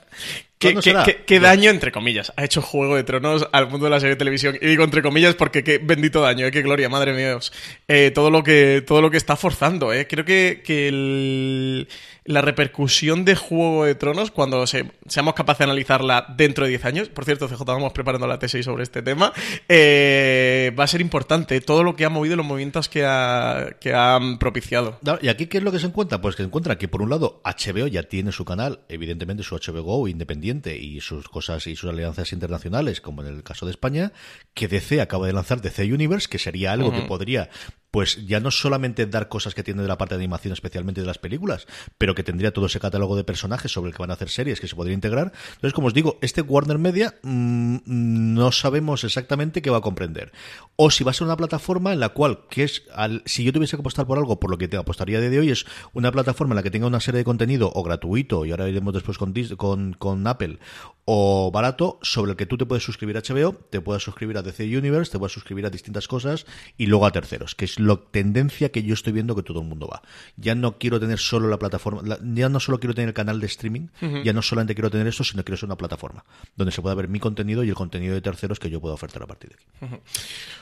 ¿Qué, 0.57 1.39
daño, 1.39 1.69
entre 1.69 1.91
comillas, 1.91 2.33
ha 2.35 2.43
hecho 2.43 2.61
Juego 2.61 2.97
de 2.97 3.03
Tronos 3.03 3.47
al 3.53 3.69
mundo 3.69 3.85
de 3.85 3.91
la 3.91 3.99
serie 3.99 4.15
de 4.15 4.19
televisión? 4.19 4.57
Y 4.61 4.67
digo 4.67 4.83
entre 4.83 5.01
comillas 5.01 5.35
porque 5.35 5.63
qué 5.63 5.77
bendito 5.77 6.21
daño, 6.21 6.45
¿eh? 6.45 6.51
qué 6.51 6.61
gloria, 6.61 6.89
madre 6.89 7.13
mía. 7.13 7.39
Eh, 7.87 8.11
todo, 8.11 8.29
lo 8.29 8.43
que, 8.43 8.83
todo 8.85 9.01
lo 9.01 9.09
que 9.09 9.17
está 9.17 9.37
forzando. 9.37 9.93
¿eh? 9.93 10.07
Creo 10.07 10.25
que, 10.25 10.61
que 10.63 10.89
el 10.89 11.87
la 12.29 12.41
repercusión 12.41 13.25
de 13.25 13.35
Juego 13.35 13.85
de 13.85 13.95
Tronos 13.95 14.29
cuando 14.29 14.63
seamos 14.67 15.33
capaces 15.33 15.59
de 15.59 15.63
analizarla 15.63 16.27
dentro 16.37 16.65
de 16.65 16.69
10 16.69 16.85
años. 16.85 17.09
Por 17.09 17.25
cierto, 17.25 17.47
CJ, 17.47 17.63
vamos 17.65 17.91
preparando 17.91 18.27
la 18.27 18.37
tesis 18.37 18.63
sobre 18.63 18.83
este 18.83 19.01
tema. 19.01 19.33
Eh, 19.67 20.71
va 20.79 20.83
a 20.83 20.87
ser 20.87 21.01
importante 21.01 21.59
todo 21.59 21.83
lo 21.83 21.95
que 21.95 22.05
ha 22.05 22.09
movido 22.09 22.35
los 22.35 22.45
movimientos 22.45 22.87
que, 22.87 23.03
ha, 23.03 23.71
que 23.81 23.95
han 23.95 24.37
propiciado. 24.37 24.99
¿Y 25.23 25.27
aquí 25.27 25.47
qué 25.47 25.57
es 25.57 25.63
lo 25.63 25.71
que 25.71 25.79
se 25.79 25.87
encuentra? 25.87 26.21
Pues 26.21 26.35
que 26.35 26.43
se 26.43 26.47
encuentra 26.47 26.77
que, 26.77 26.87
por 26.87 27.01
un 27.01 27.09
lado, 27.09 27.41
HBO 27.43 27.87
ya 27.87 28.03
tiene 28.03 28.31
su 28.31 28.45
canal, 28.45 28.81
evidentemente 28.89 29.41
su 29.41 29.55
HBO 29.55 29.81
Go 29.81 30.07
independiente 30.07 30.77
y 30.77 31.01
sus 31.01 31.27
cosas 31.29 31.65
y 31.65 31.75
sus 31.75 31.89
alianzas 31.89 32.31
internacionales, 32.31 33.01
como 33.01 33.23
en 33.23 33.29
el 33.29 33.41
caso 33.41 33.65
de 33.65 33.71
España, 33.71 34.13
que 34.53 34.67
DC 34.67 35.01
acaba 35.01 35.25
de 35.25 35.33
lanzar 35.33 35.61
DC 35.61 35.91
Universe, 35.91 36.27
que 36.29 36.37
sería 36.37 36.73
algo 36.73 36.91
que 36.91 37.01
podría 37.01 37.49
pues 37.91 38.25
ya 38.27 38.39
no 38.39 38.51
solamente 38.51 39.05
dar 39.05 39.29
cosas 39.29 39.55
que 39.55 39.63
tiene 39.63 39.81
de 39.81 39.87
la 39.87 39.97
parte 39.97 40.15
de 40.15 40.21
animación, 40.21 40.53
especialmente 40.53 41.01
de 41.01 41.07
las 41.07 41.17
películas, 41.17 41.67
pero 41.97 42.15
que 42.15 42.23
tendría 42.23 42.53
todo 42.53 42.67
ese 42.67 42.79
catálogo 42.79 43.15
de 43.15 43.23
personajes 43.23 43.71
sobre 43.71 43.89
el 43.89 43.95
que 43.95 44.01
van 44.01 44.11
a 44.11 44.13
hacer 44.13 44.29
series 44.29 44.59
que 44.59 44.67
se 44.67 44.75
podría 44.75 44.93
integrar. 44.93 45.31
Entonces, 45.55 45.73
como 45.73 45.87
os 45.87 45.93
digo, 45.93 46.17
este 46.21 46.41
Warner 46.41 46.77
Media 46.77 47.15
mm, 47.23 47.77
no 47.85 48.51
sabemos 48.51 49.03
exactamente 49.03 49.61
qué 49.61 49.69
va 49.69 49.77
a 49.77 49.81
comprender. 49.81 50.31
O 50.75 50.91
si 50.91 51.03
va 51.03 51.11
a 51.11 51.13
ser 51.13 51.25
una 51.25 51.37
plataforma 51.37 51.93
en 51.93 51.99
la 51.99 52.09
cual, 52.09 52.41
que 52.49 52.63
es, 52.63 52.83
al, 52.93 53.23
si 53.25 53.43
yo 53.43 53.51
tuviese 53.51 53.75
que 53.75 53.81
apostar 53.81 54.05
por 54.05 54.17
algo, 54.17 54.39
por 54.39 54.51
lo 54.51 54.57
que 54.57 54.67
te 54.67 54.77
apostaría 54.77 55.19
de 55.19 55.39
hoy, 55.39 55.49
es 55.49 55.65
una 55.93 56.11
plataforma 56.11 56.53
en 56.53 56.57
la 56.57 56.63
que 56.63 56.71
tenga 56.71 56.87
una 56.87 56.99
serie 56.99 57.19
de 57.19 57.23
contenido 57.23 57.71
o 57.73 57.83
gratuito, 57.83 58.45
y 58.45 58.51
ahora 58.51 58.69
iremos 58.69 58.93
después 58.93 59.17
con, 59.17 59.33
con, 59.57 59.93
con 59.93 60.27
Apple, 60.27 60.59
o 61.05 61.49
barato, 61.51 61.97
sobre 62.03 62.31
el 62.31 62.37
que 62.37 62.45
tú 62.45 62.57
te 62.57 62.65
puedes 62.65 62.83
suscribir 62.83 63.17
a 63.17 63.21
HBO, 63.21 63.53
te 63.53 63.81
puedes 63.81 64.03
suscribir 64.03 64.37
a 64.37 64.43
DC 64.43 64.63
Universe, 64.77 65.11
te 65.11 65.17
puedes 65.17 65.33
suscribir 65.33 65.65
a 65.65 65.69
distintas 65.71 66.07
cosas 66.07 66.45
y 66.77 66.85
luego 66.85 67.07
a 67.07 67.11
terceros, 67.11 67.55
que 67.55 67.65
es 67.65 67.78
la 67.79 67.99
tendencia 68.11 68.69
que 68.69 68.83
yo 68.83 68.93
estoy 68.93 69.13
viendo 69.13 69.35
que 69.35 69.43
todo 69.43 69.61
el 69.61 69.67
mundo 69.67 69.87
va. 69.87 70.01
Ya 70.37 70.55
no 70.55 70.77
quiero 70.77 70.99
tener 70.99 71.19
solo 71.19 71.47
la 71.47 71.57
plataforma, 71.57 72.01
ya 72.33 72.49
no 72.49 72.59
solo 72.59 72.79
quiero 72.79 72.93
tener 72.93 73.09
el 73.09 73.13
canal 73.13 73.39
de 73.39 73.47
streaming, 73.47 73.87
ya 74.23 74.33
no 74.33 74.41
solamente 74.41 74.75
quiero 74.75 74.89
tener 74.89 75.07
esto, 75.07 75.23
sino 75.23 75.43
quiero 75.43 75.57
ser 75.57 75.67
una 75.67 75.77
plataforma 75.77 76.23
donde 76.55 76.71
se 76.71 76.81
pueda 76.81 76.95
ver 76.95 77.07
mi 77.07 77.19
contenido 77.19 77.63
y 77.63 77.69
el 77.69 77.75
contenido 77.75 78.13
de 78.13 78.21
terceros 78.21 78.59
que 78.59 78.69
yo 78.69 78.79
pueda 78.79 78.93
ofertar 78.93 79.23
a 79.23 79.27
partir 79.27 79.51
de 79.51 79.55
aquí. 79.55 80.01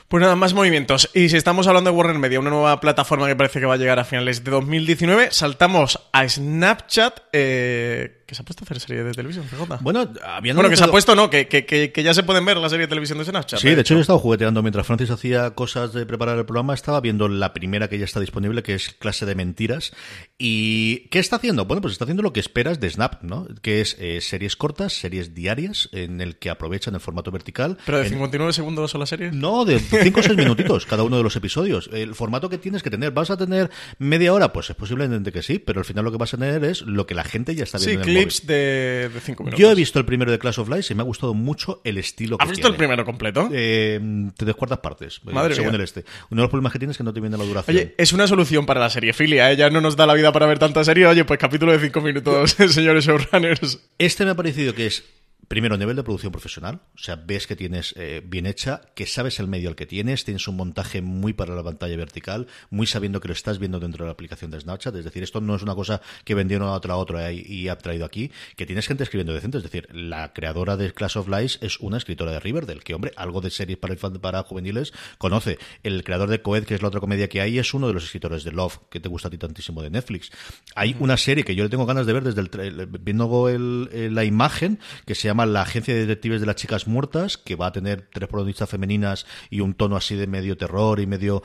Pues 0.08 0.20
nada, 0.20 0.36
más 0.36 0.54
movimientos. 0.54 1.10
Y 1.14 1.28
si 1.28 1.36
estamos 1.36 1.66
hablando 1.66 1.90
de 1.90 1.96
Warner 1.96 2.18
Media, 2.18 2.40
una 2.40 2.50
nueva 2.50 2.80
plataforma 2.80 3.26
que 3.26 3.36
parece 3.36 3.60
que 3.60 3.66
va 3.66 3.74
a 3.74 3.78
llegar 3.78 3.98
a 3.98 4.04
finales 4.04 4.44
de 4.44 4.50
2019, 4.50 5.28
saltamos 5.32 6.00
a 6.12 6.28
Snapchat. 6.28 7.20
Eh 7.32 8.17
que 8.28 8.34
se 8.34 8.42
ha 8.42 8.44
puesto 8.44 8.62
a 8.62 8.64
hacer 8.66 8.78
serie 8.78 9.02
de 9.02 9.12
televisión, 9.12 9.46
CJ. 9.46 9.78
Bueno, 9.80 10.12
bueno 10.42 10.68
que 10.68 10.76
se 10.76 10.84
ha 10.84 10.88
puesto, 10.88 11.16
no, 11.16 11.30
que, 11.30 11.48
que, 11.48 11.64
que, 11.64 12.02
ya 12.02 12.12
se 12.12 12.22
pueden 12.22 12.44
ver 12.44 12.58
la 12.58 12.68
serie 12.68 12.84
de 12.84 12.90
televisión 12.90 13.18
de 13.18 13.24
Snapchat. 13.24 13.58
Sí, 13.58 13.74
de 13.74 13.80
hecho 13.80 13.94
yo 13.94 13.98
he 13.98 14.02
estado 14.02 14.18
jugueteando 14.18 14.62
mientras 14.62 14.86
Francis 14.86 15.10
hacía 15.10 15.52
cosas 15.52 15.94
de 15.94 16.04
preparar 16.04 16.36
el 16.36 16.44
programa, 16.44 16.74
estaba 16.74 17.00
viendo 17.00 17.26
la 17.26 17.54
primera 17.54 17.88
que 17.88 17.98
ya 17.98 18.04
está 18.04 18.20
disponible, 18.20 18.62
que 18.62 18.74
es 18.74 18.90
Clase 18.90 19.24
de 19.24 19.34
Mentiras. 19.34 19.92
¿Y 20.36 21.08
qué 21.08 21.20
está 21.20 21.36
haciendo? 21.36 21.64
Bueno, 21.64 21.80
pues 21.80 21.92
está 21.92 22.04
haciendo 22.04 22.22
lo 22.22 22.34
que 22.34 22.40
esperas 22.40 22.80
de 22.80 22.90
Snap, 22.90 23.22
¿no? 23.22 23.48
Que 23.62 23.80
es 23.80 23.96
eh, 23.98 24.20
series 24.20 24.56
cortas, 24.56 24.92
series 24.92 25.34
diarias, 25.34 25.88
en 25.92 26.20
el 26.20 26.36
que 26.36 26.50
aprovechan 26.50 26.92
el 26.92 27.00
formato 27.00 27.30
vertical. 27.30 27.78
¿Pero 27.86 27.96
de 27.96 28.04
en... 28.04 28.10
59 28.10 28.52
segundos 28.52 28.90
son 28.90 29.00
las 29.00 29.08
series? 29.08 29.32
No, 29.32 29.64
de 29.64 29.78
5 29.78 30.20
o 30.20 30.22
6 30.22 30.36
minutitos 30.36 30.84
cada 30.84 31.02
uno 31.02 31.16
de 31.16 31.22
los 31.22 31.34
episodios. 31.34 31.88
El 31.94 32.14
formato 32.14 32.50
que 32.50 32.58
tienes 32.58 32.82
que 32.82 32.90
tener, 32.90 33.10
¿vas 33.10 33.30
a 33.30 33.38
tener 33.38 33.70
media 33.98 34.34
hora? 34.34 34.52
Pues 34.52 34.68
es 34.68 34.76
posiblemente 34.76 35.32
que 35.32 35.42
sí, 35.42 35.58
pero 35.58 35.80
al 35.80 35.86
final 35.86 36.04
lo 36.04 36.12
que 36.12 36.18
vas 36.18 36.34
a 36.34 36.36
tener 36.36 36.62
es 36.64 36.82
lo 36.82 37.06
que 37.06 37.14
la 37.14 37.24
gente 37.24 37.54
ya 37.54 37.64
está 37.64 37.78
viendo. 37.78 38.04
Sí, 38.04 38.17
clips 38.18 38.46
de 38.46 39.10
yo 39.56 39.70
he 39.70 39.74
visto 39.74 39.98
el 39.98 40.04
primero 40.04 40.30
de 40.30 40.38
Clash 40.38 40.60
of 40.60 40.68
Lies 40.68 40.90
y 40.90 40.94
me 40.94 41.02
ha 41.02 41.04
gustado 41.04 41.34
mucho 41.34 41.80
el 41.84 41.98
estilo 41.98 42.36
¿Has 42.40 42.48
visto 42.48 42.68
el 42.68 42.74
primero 42.74 43.04
completo? 43.04 43.48
Eh, 43.52 44.00
tres 44.36 44.54
cuartas 44.54 44.78
partes, 44.78 45.20
eh, 45.26 45.32
Madre 45.32 45.54
según 45.54 45.74
el 45.74 45.80
este. 45.80 46.04
Uno 46.30 46.40
de 46.40 46.44
los 46.44 46.50
problemas 46.50 46.72
que 46.72 46.78
tienes 46.78 46.94
es 46.94 46.98
que 46.98 47.04
no 47.04 47.12
te 47.12 47.20
viene 47.20 47.36
la 47.36 47.44
duración. 47.44 47.76
Oye, 47.76 47.94
es 47.96 48.12
una 48.12 48.26
solución 48.26 48.66
para 48.66 48.80
la 48.80 48.90
serie 48.90 49.12
filia, 49.12 49.50
¿eh? 49.50 49.56
ya 49.56 49.70
no 49.70 49.80
nos 49.80 49.96
da 49.96 50.06
la 50.06 50.14
vida 50.14 50.32
para 50.32 50.46
ver 50.46 50.58
tanta 50.58 50.84
serie. 50.84 51.06
Oye, 51.06 51.24
pues 51.24 51.38
capítulo 51.38 51.72
de 51.72 51.80
cinco 51.80 52.00
minutos, 52.00 52.50
señores 52.68 53.04
showrunners. 53.04 53.80
Este 53.98 54.24
me 54.24 54.32
ha 54.32 54.34
parecido 54.34 54.74
que 54.74 54.86
es 54.86 55.04
Primero, 55.48 55.78
nivel 55.78 55.96
de 55.96 56.02
producción 56.02 56.30
profesional, 56.30 56.82
o 56.94 56.98
sea, 56.98 57.16
ves 57.16 57.46
que 57.46 57.56
tienes 57.56 57.94
eh, 57.96 58.22
bien 58.22 58.44
hecha, 58.44 58.82
que 58.94 59.06
sabes 59.06 59.40
el 59.40 59.48
medio 59.48 59.70
al 59.70 59.76
que 59.76 59.86
tienes, 59.86 60.24
tienes 60.24 60.46
un 60.46 60.56
montaje 60.56 61.00
muy 61.00 61.32
para 61.32 61.54
la 61.54 61.62
pantalla 61.62 61.96
vertical, 61.96 62.46
muy 62.68 62.86
sabiendo 62.86 63.18
que 63.20 63.28
lo 63.28 63.32
estás 63.32 63.58
viendo 63.58 63.80
dentro 63.80 64.04
de 64.04 64.08
la 64.08 64.12
aplicación 64.12 64.50
de 64.50 64.60
Snapchat, 64.60 64.94
es 64.96 65.06
decir, 65.06 65.22
esto 65.22 65.40
no 65.40 65.56
es 65.56 65.62
una 65.62 65.74
cosa 65.74 66.02
que 66.24 66.34
vendieron 66.34 66.68
a 66.68 66.72
otra 66.72 66.94
a 66.94 66.96
otra 66.98 67.32
y, 67.32 67.66
ha 67.68 67.78
traído 67.78 68.04
aquí, 68.04 68.30
que 68.56 68.66
tienes 68.66 68.86
gente 68.86 69.04
escribiendo 69.04 69.32
decente, 69.32 69.56
es 69.56 69.64
decir, 69.64 69.88
la 69.90 70.34
creadora 70.34 70.76
de 70.76 70.92
Clash 70.92 71.16
of 71.16 71.28
Lies 71.28 71.58
es 71.62 71.80
una 71.80 71.96
escritora 71.96 72.30
de 72.32 72.40
Riverdale, 72.40 72.80
que 72.80 72.94
hombre, 72.94 73.12
algo 73.16 73.40
de 73.40 73.50
series 73.50 73.78
para, 73.78 73.96
para 73.96 74.42
juveniles 74.42 74.92
conoce. 75.16 75.58
El 75.82 76.04
creador 76.04 76.28
de 76.28 76.42
Coed, 76.42 76.64
que 76.64 76.74
es 76.74 76.82
la 76.82 76.88
otra 76.88 77.00
comedia 77.00 77.28
que 77.28 77.40
hay, 77.40 77.58
es 77.58 77.72
uno 77.72 77.88
de 77.88 77.94
los 77.94 78.04
escritores 78.04 78.44
de 78.44 78.52
Love, 78.52 78.80
que 78.90 79.00
te 79.00 79.08
gusta 79.08 79.28
a 79.28 79.30
ti 79.30 79.38
tantísimo 79.38 79.82
de 79.82 79.88
Netflix. 79.88 80.30
Hay 80.74 80.94
una 80.98 81.16
serie 81.16 81.44
que 81.44 81.54
yo 81.54 81.64
le 81.64 81.70
tengo 81.70 81.86
ganas 81.86 82.06
de 82.06 82.12
ver 82.12 82.24
desde 82.24 82.42
el, 82.42 82.86
viendo 82.86 83.48
el, 83.48 84.14
la 84.14 84.24
imagen, 84.24 84.78
que 85.06 85.14
se 85.14 85.28
llama 85.28 85.37
La 85.46 85.62
Agencia 85.62 85.94
de 85.94 86.16
de 86.16 86.46
las 86.46 86.56
chicas 86.56 86.86
muertas, 86.86 87.38
que 87.38 87.54
va 87.54 87.68
a 87.68 87.72
tener 87.72 88.08
tres 88.12 88.28
protagonistas 88.28 88.68
femeninas 88.68 89.26
y 89.50 89.60
un 89.60 89.74
tono 89.74 89.96
así 89.96 90.14
de 90.14 90.26
medio 90.26 90.56
terror 90.56 91.00
y 91.00 91.06
medio 91.06 91.42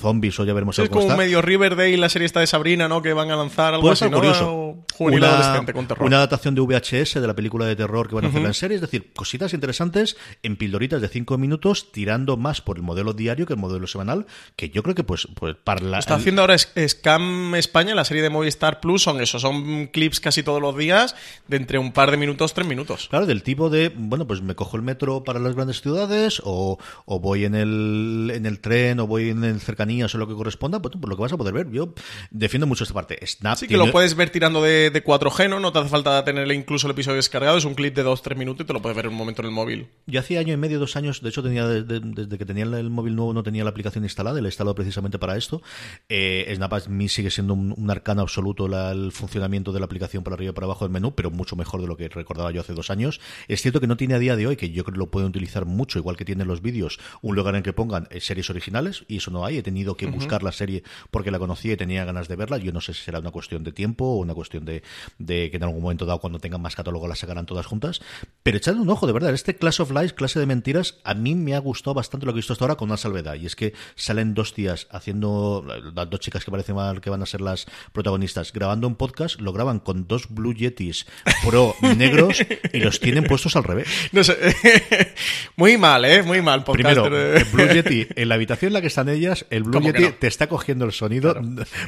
zombies, 0.00 0.38
o 0.40 0.44
ya 0.44 0.52
veremos 0.52 0.78
Es 0.78 0.88
como 0.88 1.16
medio 1.16 1.42
Riverdale, 1.42 1.96
la 1.96 2.08
serie 2.08 2.26
esta 2.26 2.40
de 2.40 2.46
Sabrina, 2.46 2.88
¿no? 2.88 3.02
Que 3.02 3.12
van 3.12 3.30
a 3.30 3.36
lanzar 3.36 3.74
algo 3.74 3.90
así, 3.90 4.08
curioso. 4.08 4.84
Una, 4.98 5.60
una, 6.00 6.16
adaptación 6.18 6.54
de 6.54 6.60
VHS 6.60 7.14
de 7.14 7.26
la 7.26 7.34
película 7.34 7.66
de 7.66 7.74
terror 7.74 8.08
que 8.08 8.14
van 8.14 8.26
a 8.26 8.28
hacer 8.28 8.44
en 8.44 8.54
serie, 8.54 8.76
es 8.76 8.80
decir, 8.80 9.12
cositas 9.12 9.52
interesantes 9.52 10.16
en 10.42 10.56
pildoritas 10.56 11.00
de 11.00 11.08
cinco 11.08 11.36
minutos, 11.36 11.90
tirando 11.90 12.36
más 12.36 12.60
por 12.60 12.76
el 12.76 12.82
modelo 12.82 13.12
diario 13.12 13.46
que 13.46 13.54
el 13.54 13.58
modelo 13.58 13.86
semanal, 13.86 14.26
que 14.56 14.70
yo 14.70 14.82
creo 14.82 14.94
que 14.94 15.02
pues, 15.02 15.26
pues 15.34 15.56
para 15.62 15.80
la... 15.80 15.98
Está 15.98 16.14
haciendo 16.14 16.42
ahora 16.42 16.56
Scam 16.58 17.54
España, 17.56 17.94
la 17.94 18.04
serie 18.04 18.22
de 18.22 18.30
Movistar 18.30 18.80
Plus, 18.80 19.02
son 19.02 19.20
eso, 19.20 19.38
son 19.38 19.88
clips 19.88 20.20
casi 20.20 20.42
todos 20.42 20.62
los 20.62 20.76
días 20.76 21.16
de 21.48 21.56
entre 21.56 21.78
un 21.78 21.92
par 21.92 22.10
de 22.10 22.16
minutos, 22.16 22.54
tres 22.54 22.66
minutos. 22.66 23.08
Claro, 23.10 23.26
del 23.34 23.42
tipo 23.42 23.68
de, 23.70 23.92
bueno, 23.94 24.26
pues 24.26 24.40
me 24.42 24.54
cojo 24.54 24.76
el 24.76 24.82
metro 24.82 25.24
para 25.24 25.38
las 25.40 25.54
grandes 25.54 25.80
ciudades 25.80 26.40
o, 26.44 26.78
o 27.04 27.20
voy 27.20 27.44
en 27.44 27.54
el, 27.54 28.30
en 28.34 28.46
el 28.46 28.60
tren 28.60 29.00
o 29.00 29.06
voy 29.06 29.30
en 29.30 29.42
el 29.44 29.60
cercanías 29.60 30.14
o 30.14 30.18
lo 30.18 30.28
que 30.28 30.34
corresponda, 30.34 30.80
pues, 30.80 30.94
pues 31.00 31.08
lo 31.10 31.16
que 31.16 31.22
vas 31.22 31.32
a 31.32 31.36
poder 31.36 31.52
ver. 31.54 31.70
Yo 31.70 31.92
defiendo 32.30 32.66
mucho 32.66 32.84
esta 32.84 32.94
parte. 32.94 33.18
Snap 33.26 33.56
Sí, 33.56 33.66
que 33.68 33.76
lo 33.76 33.90
puedes 33.90 34.14
ver 34.14 34.30
tirando 34.30 34.62
de, 34.62 34.90
de 34.90 35.04
4G, 35.04 35.50
¿no? 35.50 35.60
No 35.60 35.72
te 35.72 35.80
hace 35.80 35.88
falta 35.88 36.24
tenerle 36.24 36.54
incluso 36.54 36.86
el 36.86 36.92
episodio 36.92 37.16
descargado. 37.16 37.58
Es 37.58 37.64
un 37.64 37.74
clip 37.74 37.94
de 37.94 38.04
2-3 38.04 38.36
minutos 38.36 38.64
y 38.64 38.66
te 38.66 38.72
lo 38.72 38.80
puedes 38.80 38.96
ver 38.96 39.06
en 39.06 39.12
un 39.12 39.18
momento 39.18 39.42
en 39.42 39.46
el 39.46 39.52
móvil. 39.52 39.88
Yo 40.06 40.20
hacía 40.20 40.40
año 40.40 40.54
y 40.54 40.56
medio, 40.56 40.78
dos 40.78 40.96
años, 40.96 41.20
de 41.20 41.28
hecho 41.28 41.42
tenía 41.42 41.66
desde, 41.66 42.00
desde 42.00 42.38
que 42.38 42.44
tenía 42.46 42.64
el 42.64 42.90
móvil 42.90 43.16
nuevo 43.16 43.32
no 43.32 43.42
tenía 43.42 43.64
la 43.64 43.70
aplicación 43.70 44.04
instalada, 44.04 44.40
la 44.40 44.46
he 44.46 44.50
instalado 44.50 44.74
precisamente 44.74 45.18
para 45.18 45.36
esto. 45.36 45.62
Eh, 46.08 46.52
Snap 46.54 46.72
a 46.74 46.80
mí 46.88 47.08
sigue 47.08 47.30
siendo 47.30 47.54
un, 47.54 47.74
un 47.76 47.90
arcano 47.90 48.22
absoluto 48.22 48.68
la- 48.68 48.92
el 48.92 49.10
funcionamiento 49.12 49.72
de 49.72 49.80
la 49.80 49.86
aplicación 49.86 50.22
para 50.22 50.34
arriba 50.34 50.50
y 50.50 50.54
para 50.54 50.66
abajo 50.66 50.84
del 50.84 50.92
menú, 50.92 51.14
pero 51.14 51.30
mucho 51.30 51.56
mejor 51.56 51.80
de 51.80 51.86
lo 51.86 51.96
que 51.96 52.08
recordaba 52.08 52.50
yo 52.50 52.60
hace 52.60 52.74
dos 52.74 52.90
años. 52.90 53.20
Es 53.48 53.62
cierto 53.62 53.80
que 53.80 53.86
no 53.86 53.96
tiene 53.96 54.14
a 54.14 54.18
día 54.18 54.36
de 54.36 54.46
hoy, 54.46 54.56
que 54.56 54.70
yo 54.70 54.84
creo 54.84 54.94
que 54.94 54.98
lo 54.98 55.10
pueden 55.10 55.28
utilizar 55.28 55.64
mucho, 55.64 55.98
igual 55.98 56.16
que 56.16 56.24
tienen 56.24 56.46
los 56.46 56.62
vídeos, 56.62 56.98
un 57.22 57.36
lugar 57.36 57.54
en 57.56 57.62
que 57.62 57.72
pongan 57.72 58.08
eh, 58.10 58.20
series 58.20 58.50
originales, 58.50 59.04
y 59.08 59.18
eso 59.18 59.30
no 59.30 59.44
hay. 59.44 59.58
He 59.58 59.62
tenido 59.62 59.96
que 59.96 60.06
buscar 60.06 60.42
la 60.42 60.52
serie 60.52 60.82
porque 61.10 61.30
la 61.30 61.38
conocía 61.38 61.74
y 61.74 61.76
tenía 61.76 62.04
ganas 62.04 62.28
de 62.28 62.36
verla. 62.36 62.58
Yo 62.58 62.72
no 62.72 62.80
sé 62.80 62.94
si 62.94 63.02
será 63.02 63.18
una 63.18 63.30
cuestión 63.30 63.64
de 63.64 63.72
tiempo 63.72 64.04
o 64.04 64.16
una 64.16 64.34
cuestión 64.34 64.64
de, 64.64 64.82
de 65.18 65.50
que 65.50 65.56
en 65.56 65.62
algún 65.62 65.82
momento 65.82 66.06
dado, 66.06 66.20
cuando 66.20 66.38
tengan 66.38 66.60
más 66.60 66.76
catálogo, 66.76 67.08
las 67.08 67.18
sacarán 67.18 67.46
todas 67.46 67.66
juntas. 67.66 68.00
Pero 68.42 68.56
echadle 68.56 68.80
un 68.80 68.90
ojo, 68.90 69.06
de 69.06 69.12
verdad. 69.12 69.32
Este 69.32 69.56
Class 69.56 69.80
of 69.80 69.90
Lies, 69.90 70.12
clase 70.12 70.38
de 70.40 70.46
mentiras, 70.46 70.98
a 71.04 71.14
mí 71.14 71.34
me 71.34 71.54
ha 71.54 71.58
gustado 71.58 71.94
bastante 71.94 72.26
lo 72.26 72.32
que 72.32 72.38
he 72.38 72.40
visto 72.40 72.52
hasta 72.52 72.64
ahora 72.64 72.76
con 72.76 72.88
una 72.88 72.96
salvedad. 72.96 73.34
Y 73.34 73.46
es 73.46 73.56
que 73.56 73.74
salen 73.94 74.34
dos 74.34 74.54
tías 74.54 74.86
haciendo, 74.90 75.64
las 75.94 76.10
dos 76.10 76.20
chicas 76.20 76.44
que 76.44 76.50
parecen 76.50 76.74
mal 76.74 77.00
que 77.00 77.10
van 77.10 77.22
a 77.22 77.26
ser 77.26 77.40
las 77.40 77.66
protagonistas, 77.92 78.52
grabando 78.52 78.86
un 78.86 78.96
podcast, 78.96 79.40
lo 79.40 79.52
graban 79.52 79.78
con 79.78 80.06
dos 80.06 80.28
Blue 80.28 80.54
Yetis 80.54 81.06
Pro 81.44 81.74
negros 81.96 82.38
y 82.72 82.80
los 82.80 83.00
tienen 83.00 83.13
puestos 83.22 83.54
al 83.56 83.64
revés. 83.64 83.86
No 84.12 84.22
sé. 84.24 84.36
muy 85.56 85.76
mal, 85.78 86.04
¿eh? 86.04 86.22
Muy 86.22 86.42
mal. 86.42 86.64
Primero, 86.64 87.04
podcaster. 87.04 87.36
el 87.36 87.44
Blue 87.52 87.66
Yeti, 87.74 88.06
en 88.16 88.28
la 88.28 88.34
habitación 88.34 88.68
en 88.68 88.72
la 88.74 88.80
que 88.80 88.86
están 88.88 89.08
ellas, 89.08 89.46
el 89.50 89.62
Blue 89.62 89.72
¿Cómo 89.72 89.92
que 89.92 89.98
Yeti 90.00 90.12
no? 90.12 90.18
te 90.18 90.26
está 90.26 90.46
cogiendo 90.48 90.84
el 90.84 90.92
sonido. 90.92 91.34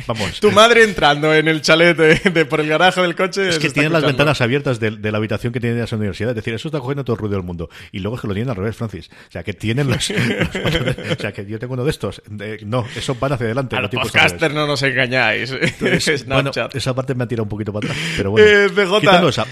Vamos. 0.06 0.40
Tu 0.40 0.50
madre 0.52 0.84
entrando 0.84 1.34
en 1.34 1.48
el 1.48 1.60
chalet 1.62 1.96
de, 1.96 2.14
de- 2.30 2.44
por 2.46 2.60
el 2.60 2.68
garaje 2.68 3.00
del 3.02 3.14
coche. 3.14 3.48
Es 3.48 3.58
que 3.58 3.70
tienen 3.70 3.92
las 3.92 4.04
ventanas 4.04 4.40
abiertas 4.40 4.80
de, 4.80 4.92
de 4.92 5.12
la 5.12 5.18
habitación 5.18 5.52
que 5.52 5.60
tienen 5.60 5.78
en 5.78 5.84
esa 5.84 5.96
universidad. 5.96 6.30
Es 6.30 6.36
decir, 6.36 6.54
eso 6.54 6.68
está 6.68 6.80
cogiendo 6.80 7.04
todo 7.04 7.14
el 7.14 7.20
ruido 7.20 7.36
del 7.36 7.44
mundo. 7.44 7.68
Y 7.92 7.98
luego 8.00 8.16
es 8.16 8.22
que 8.22 8.28
lo 8.28 8.34
tienen 8.34 8.50
al 8.50 8.56
revés, 8.56 8.76
Francis. 8.76 9.08
O 9.28 9.32
sea, 9.32 9.42
que 9.42 9.52
tienen 9.54 9.88
los. 9.88 10.10
o 10.10 11.20
sea, 11.20 11.32
que 11.32 11.46
yo 11.46 11.58
tengo 11.58 11.74
uno 11.74 11.84
de 11.84 11.90
estos. 11.90 12.22
No, 12.64 12.84
eso 12.96 13.14
van 13.18 13.32
hacia 13.32 13.46
adelante. 13.46 13.76
Al 13.76 13.84
revés. 13.90 14.00
podcasters 14.10 14.54
no 14.54 14.66
nos 14.66 14.82
engañáis. 14.82 15.50
Entonces, 15.52 16.26
bueno, 16.26 16.50
esa 16.74 16.94
parte 16.94 17.14
me 17.14 17.24
ha 17.24 17.28
tirado 17.28 17.44
un 17.44 17.48
poquito 17.48 17.72
para 17.72 17.86
atrás. 17.88 18.02
Pero 18.16 18.30
bueno, 18.32 18.46
Eh, 18.46 18.68
quitando 19.00 19.28
esa. 19.28 19.46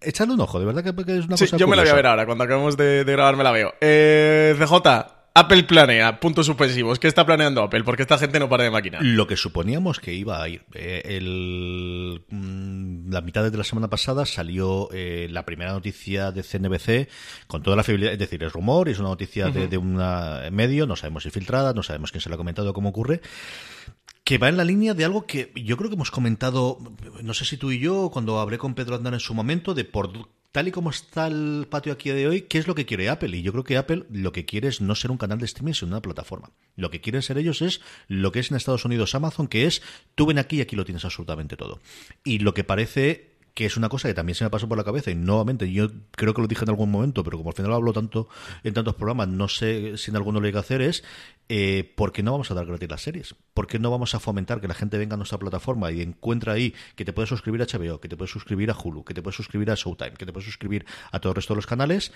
Echadle 0.00 0.34
un 0.34 0.40
ojo, 0.40 0.60
de 0.60 0.66
verdad 0.66 0.84
que, 0.84 0.92
que 1.04 1.18
es 1.18 1.26
una 1.26 1.36
Sí, 1.36 1.44
cosa 1.44 1.56
yo 1.56 1.68
me 1.68 1.76
la 1.76 1.82
voy 1.82 1.90
a 1.90 1.94
ver 1.94 2.06
ahora. 2.06 2.26
Cuando 2.26 2.44
acabemos 2.44 2.76
de, 2.76 3.04
de 3.04 3.12
grabar 3.12 3.36
me 3.36 3.44
la 3.44 3.52
veo. 3.52 3.74
Eh, 3.80 4.54
CJ, 4.58 4.74
Apple 5.34 5.64
planea, 5.64 6.18
puntos 6.18 6.46
suspensivos. 6.46 6.98
¿Qué 6.98 7.08
está 7.08 7.26
planeando 7.26 7.62
Apple? 7.62 7.84
Porque 7.84 8.00
esta 8.02 8.16
gente 8.16 8.40
no 8.40 8.48
para 8.48 8.64
de 8.64 8.70
máquina. 8.70 8.98
Lo 9.02 9.26
que 9.26 9.36
suponíamos 9.36 10.00
que 10.00 10.14
iba 10.14 10.42
a 10.42 10.48
ir. 10.48 10.64
Eh, 10.72 11.02
el, 11.04 12.24
mm, 12.30 13.10
la 13.12 13.20
mitad 13.20 13.50
de 13.50 13.56
la 13.56 13.64
semana 13.64 13.88
pasada 13.88 14.24
salió 14.24 14.88
eh, 14.92 15.28
la 15.30 15.44
primera 15.44 15.72
noticia 15.72 16.32
de 16.32 16.42
CNBC 16.42 17.10
con 17.48 17.62
toda 17.62 17.76
la 17.76 17.82
fiabilidad. 17.82 18.14
Es 18.14 18.18
decir, 18.18 18.42
es 18.44 18.52
rumor, 18.52 18.88
es 18.88 18.98
una 18.98 19.10
noticia 19.10 19.48
de, 19.50 19.68
de 19.68 19.76
un 19.76 20.00
medio, 20.52 20.86
no 20.86 20.96
sabemos 20.96 21.24
si 21.24 21.30
filtrada, 21.30 21.74
no 21.74 21.82
sabemos 21.82 22.12
quién 22.12 22.22
se 22.22 22.30
la 22.30 22.36
ha 22.36 22.38
comentado, 22.38 22.72
cómo 22.72 22.88
ocurre. 22.88 23.20
Que 24.24 24.38
va 24.38 24.48
en 24.48 24.56
la 24.56 24.64
línea 24.64 24.94
de 24.94 25.04
algo 25.04 25.26
que 25.26 25.52
yo 25.54 25.76
creo 25.76 25.90
que 25.90 25.94
hemos 25.94 26.10
comentado, 26.10 26.78
no 27.22 27.34
sé 27.34 27.44
si 27.44 27.58
tú 27.58 27.70
y 27.70 27.78
yo, 27.78 28.10
cuando 28.10 28.40
hablé 28.40 28.58
con 28.58 28.74
Pedro 28.74 28.96
Andar 28.96 29.14
en 29.14 29.20
su 29.20 29.34
momento, 29.34 29.74
de 29.74 29.84
por 29.84 30.10
tal 30.56 30.68
y 30.68 30.72
como 30.72 30.88
está 30.88 31.26
el 31.26 31.66
patio 31.68 31.92
aquí 31.92 32.08
de 32.08 32.26
hoy, 32.26 32.40
¿qué 32.40 32.56
es 32.56 32.66
lo 32.66 32.74
que 32.74 32.86
quiere 32.86 33.10
Apple? 33.10 33.36
Y 33.36 33.42
yo 33.42 33.52
creo 33.52 33.62
que 33.62 33.76
Apple 33.76 34.06
lo 34.08 34.32
que 34.32 34.46
quiere 34.46 34.68
es 34.68 34.80
no 34.80 34.94
ser 34.94 35.10
un 35.10 35.18
canal 35.18 35.38
de 35.38 35.44
streaming, 35.44 35.74
sino 35.74 35.88
una 35.90 36.00
plataforma. 36.00 36.50
Lo 36.76 36.88
que 36.88 37.02
quieren 37.02 37.20
ser 37.20 37.36
ellos 37.36 37.60
es 37.60 37.82
lo 38.08 38.32
que 38.32 38.38
es 38.38 38.50
en 38.50 38.56
Estados 38.56 38.86
Unidos 38.86 39.14
Amazon, 39.14 39.48
que 39.48 39.66
es 39.66 39.82
tú 40.14 40.24
ven 40.24 40.38
aquí 40.38 40.56
y 40.56 40.60
aquí 40.62 40.74
lo 40.74 40.86
tienes 40.86 41.04
absolutamente 41.04 41.58
todo. 41.58 41.78
Y 42.24 42.38
lo 42.38 42.54
que 42.54 42.64
parece 42.64 43.35
que 43.56 43.64
es 43.64 43.78
una 43.78 43.88
cosa 43.88 44.06
que 44.06 44.12
también 44.12 44.34
se 44.34 44.44
me 44.44 44.50
pasó 44.50 44.68
por 44.68 44.76
la 44.76 44.84
cabeza 44.84 45.10
y 45.10 45.14
nuevamente 45.14 45.72
yo 45.72 45.88
creo 46.10 46.34
que 46.34 46.42
lo 46.42 46.46
dije 46.46 46.64
en 46.64 46.68
algún 46.68 46.90
momento, 46.90 47.24
pero 47.24 47.38
como 47.38 47.48
al 47.48 47.56
final 47.56 47.70
lo 47.70 47.76
hablo 47.76 47.94
tanto 47.94 48.28
en 48.62 48.74
tantos 48.74 48.96
programas, 48.96 49.28
no 49.28 49.48
sé 49.48 49.96
si 49.96 50.10
en 50.10 50.16
alguno 50.16 50.40
lo 50.40 50.46
hay 50.46 50.52
que 50.52 50.58
hacer 50.58 50.82
es 50.82 51.02
eh, 51.48 51.90
¿por 51.96 52.12
qué 52.12 52.22
no 52.22 52.32
vamos 52.32 52.50
a 52.50 52.54
dar 52.54 52.66
gratis 52.66 52.90
las 52.90 53.00
series? 53.00 53.34
¿Por 53.54 53.66
qué 53.66 53.78
no 53.78 53.90
vamos 53.90 54.14
a 54.14 54.20
fomentar 54.20 54.60
que 54.60 54.68
la 54.68 54.74
gente 54.74 54.98
venga 54.98 55.14
a 55.14 55.16
nuestra 55.16 55.38
plataforma 55.38 55.90
y 55.90 56.02
encuentra 56.02 56.52
ahí 56.52 56.74
que 56.96 57.06
te 57.06 57.14
puedes 57.14 57.30
suscribir 57.30 57.62
a 57.62 57.64
HBO, 57.64 57.98
que 57.98 58.10
te 58.10 58.16
puedes 58.18 58.30
suscribir 58.30 58.70
a 58.70 58.76
Hulu, 58.76 59.04
que 59.04 59.14
te 59.14 59.22
puedes 59.22 59.36
suscribir 59.36 59.70
a 59.70 59.74
Showtime, 59.74 60.12
que 60.18 60.26
te 60.26 60.34
puedes 60.34 60.44
suscribir 60.44 60.84
a 61.10 61.18
todo 61.18 61.30
el 61.30 61.36
resto 61.36 61.54
de 61.54 61.56
los 61.56 61.66
canales? 61.66 62.12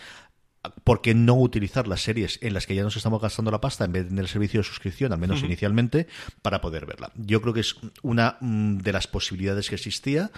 ¿Por 0.85 1.01
qué 1.01 1.15
no 1.15 1.37
utilizar 1.37 1.89
las 1.89 2.03
series 2.03 2.39
en 2.43 2.53
las 2.53 2.67
que 2.67 2.75
ya 2.75 2.83
nos 2.83 2.95
estamos 2.95 3.23
gastando 3.23 3.51
la 3.51 3.63
pasta 3.63 3.87
en 3.87 3.93
vez 3.93 4.11
del 4.11 4.29
servicio 4.29 4.61
de 4.61 4.65
suscripción, 4.65 5.11
al 5.11 5.19
menos 5.19 5.43
inicialmente, 5.43 6.07
para 6.43 6.61
poder 6.61 6.85
verla? 6.85 7.11
Yo 7.17 7.41
creo 7.41 7.55
que 7.55 7.61
es 7.61 7.77
una 8.03 8.37
mm, 8.41 8.79
de 8.79 8.93
las 8.93 9.07
posibilidades 9.07 9.71
que 9.71 9.77
existía 9.77 10.31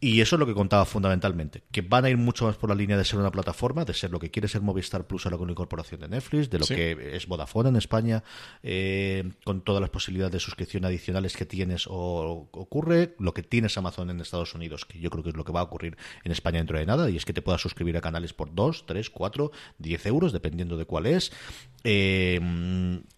y 0.00 0.22
eso 0.22 0.34
es 0.36 0.40
lo 0.40 0.46
que 0.46 0.54
contaba 0.54 0.84
fundamentalmente, 0.86 1.62
que 1.70 1.82
van 1.82 2.04
a 2.04 2.10
ir 2.10 2.16
mucho 2.16 2.46
más 2.46 2.56
por 2.56 2.68
la 2.70 2.74
línea 2.74 2.96
de 2.96 3.04
ser 3.04 3.20
una 3.20 3.30
plataforma, 3.30 3.84
de 3.84 3.94
ser 3.94 4.10
lo 4.10 4.18
que 4.18 4.30
quiere 4.32 4.48
ser 4.48 4.60
Movistar 4.60 5.06
Plus 5.06 5.26
ahora 5.26 5.38
con 5.38 5.46
la 5.46 5.52
incorporación 5.52 6.00
de 6.00 6.08
Netflix, 6.08 6.50
de 6.50 6.58
lo 6.58 6.64
Sí. 6.64 6.74
que 6.74 7.16
es 7.16 7.28
Vodafone 7.28 7.68
en 7.68 7.76
España, 7.76 8.24
eh, 8.64 9.30
con 9.44 9.60
todas 9.60 9.80
las 9.80 9.90
posibilidades 9.90 10.32
de 10.32 10.40
suscripción 10.40 10.84
adicionales 10.84 11.36
que 11.36 11.46
tienes 11.46 11.86
o 11.86 12.48
ocurre, 12.52 13.14
lo 13.18 13.34
que 13.34 13.42
tienes 13.44 13.76
Amazon 13.78 14.10
en 14.10 14.20
Estados 14.20 14.54
Unidos, 14.54 14.84
que 14.84 14.98
yo 14.98 15.10
creo 15.10 15.22
que 15.22 15.30
es 15.30 15.36
lo 15.36 15.44
que 15.44 15.52
va 15.52 15.60
a 15.60 15.64
ocurrir 15.64 15.96
en 16.24 16.32
España 16.32 16.58
dentro 16.58 16.78
de 16.78 16.86
nada, 16.86 17.08
y 17.08 17.16
es 17.16 17.24
que 17.24 17.32
te 17.32 17.42
puedas 17.42 17.60
suscribir 17.60 17.96
a 17.96 18.00
canales 18.00 18.32
por 18.32 18.52
2, 18.54 18.86
3, 18.86 19.10
4, 19.10 19.52
10 19.78 20.06
euros, 20.06 20.32
dependiendo 20.32 20.76
de 20.76 20.84
cuál 20.84 21.06
es. 21.06 21.32
Eh, 21.84 22.40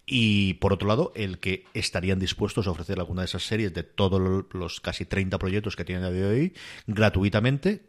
y 0.05 0.53
por 0.55 0.73
otro 0.73 0.87
lado, 0.87 1.11
el 1.15 1.39
que 1.39 1.65
estarían 1.73 2.19
dispuestos 2.19 2.67
a 2.67 2.71
ofrecer 2.71 2.99
alguna 2.99 3.21
de 3.21 3.25
esas 3.25 3.43
series 3.43 3.73
de 3.73 3.83
todos 3.83 4.45
los 4.53 4.79
casi 4.79 5.05
30 5.05 5.37
proyectos 5.37 5.75
que 5.75 5.85
tienen 5.85 6.05
a 6.05 6.11
día 6.11 6.27
de 6.27 6.29
hoy 6.29 6.53
gratuitamente 6.87 7.85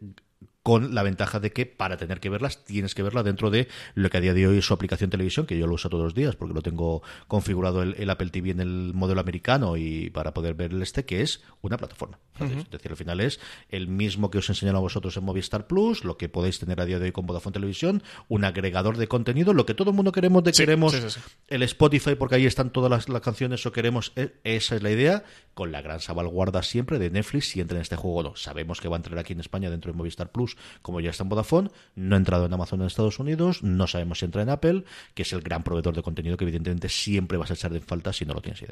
con 0.65 0.95
la 0.95 1.03
ventaja 1.03 1.39
de 1.39 1.51
que 1.51 1.67
para 1.67 1.95
tener 1.95 2.19
que 2.19 2.27
verlas 2.29 2.65
tienes 2.65 2.95
que 2.95 3.03
verla 3.03 3.21
dentro 3.21 3.51
de 3.51 3.67
lo 3.93 4.09
que 4.09 4.17
a 4.17 4.19
día 4.21 4.33
de 4.33 4.47
hoy 4.47 4.57
es 4.57 4.65
su 4.65 4.73
aplicación 4.73 5.11
televisión, 5.11 5.45
que 5.45 5.59
yo 5.59 5.67
lo 5.67 5.75
uso 5.75 5.89
todos 5.91 6.03
los 6.05 6.15
días 6.15 6.35
porque 6.35 6.55
lo 6.55 6.63
tengo 6.63 7.03
configurado 7.27 7.83
el, 7.83 7.93
el 7.99 8.09
Apple 8.09 8.31
TV 8.31 8.49
en 8.49 8.61
el 8.61 8.91
modelo 8.95 9.21
americano 9.21 9.77
y 9.77 10.09
para 10.09 10.33
poder 10.33 10.55
ver 10.55 10.71
el 10.71 10.81
este, 10.81 11.05
que 11.05 11.21
es 11.21 11.43
una 11.61 11.77
plataforma. 11.77 12.17
Entonces, 12.39 12.65
Es 12.65 12.71
decir, 12.71 12.89
al 12.91 12.97
final 12.97 13.21
es 13.21 13.39
el 13.69 13.87
mismo 13.87 14.31
que 14.31 14.39
os 14.39 14.49
enseñan 14.49 14.75
a 14.75 14.79
vosotros 14.79 15.15
en 15.17 15.23
Movistar 15.23 15.67
Plus, 15.67 16.03
lo 16.03 16.17
que 16.17 16.29
podéis 16.29 16.57
tener 16.57 16.81
a 16.81 16.85
día 16.85 16.97
de 16.97 17.05
hoy 17.05 17.11
con 17.11 17.27
Vodafone 17.27 17.53
Televisión, 17.53 18.01
un 18.27 18.43
agregador 18.43 18.97
de 18.97 19.07
contenido, 19.07 19.53
lo 19.53 19.67
que 19.67 19.75
todo 19.75 19.91
el 19.91 19.95
mundo 19.95 20.11
queremos 20.11 20.43
de 20.43 20.51
Sí, 20.53 20.63
queremos 20.63 20.93
sí, 20.93 21.01
sí, 21.01 21.09
sí. 21.11 21.19
el 21.47 21.61
Spotify 21.61 22.15
porque 22.15 22.35
ahí 22.35 22.45
están 22.47 22.71
todas 22.71 22.89
las, 22.89 23.07
las 23.07 23.21
canciones 23.21 23.63
o 23.67 23.71
queremos 23.71 24.13
e- 24.15 24.33
esa 24.43 24.75
es 24.75 24.81
la 24.81 24.89
idea 24.89 25.23
con 25.53 25.71
la 25.71 25.81
gran 25.81 25.99
salvaguarda 26.01 26.63
siempre 26.63 26.97
de 26.99 27.09
Netflix 27.11 27.49
si 27.51 27.61
entra 27.61 27.77
en 27.77 27.83
este 27.83 27.95
juego 27.95 28.17
o 28.17 28.23
no 28.23 28.35
sabemos 28.35 28.81
que 28.81 28.87
va 28.89 28.95
a 28.95 28.99
entrar 28.99 29.17
aquí 29.19 29.33
en 29.33 29.39
España 29.39 29.69
dentro 29.69 29.91
de 29.91 29.97
Movistar 29.97 30.31
Plus 30.31 30.54
como 30.81 30.99
ya 30.99 31.09
está 31.11 31.23
en 31.23 31.29
Vodafone 31.29 31.69
no 31.95 32.15
ha 32.15 32.17
entrado 32.17 32.45
en 32.45 32.53
Amazon 32.53 32.81
en 32.81 32.87
Estados 32.87 33.19
Unidos 33.19 33.63
no 33.63 33.87
sabemos 33.87 34.19
si 34.19 34.25
entra 34.25 34.41
en 34.41 34.49
Apple 34.49 34.83
que 35.13 35.23
es 35.23 35.33
el 35.33 35.41
gran 35.41 35.63
proveedor 35.63 35.95
de 35.95 36.01
contenido 36.01 36.37
que 36.37 36.43
evidentemente 36.43 36.89
siempre 36.89 37.37
vas 37.37 37.51
a 37.51 37.53
echar 37.53 37.71
de 37.71 37.81
falta 37.81 38.13
si 38.13 38.25
no 38.25 38.33
lo 38.33 38.41
tienes 38.41 38.61
ahí 38.61 38.69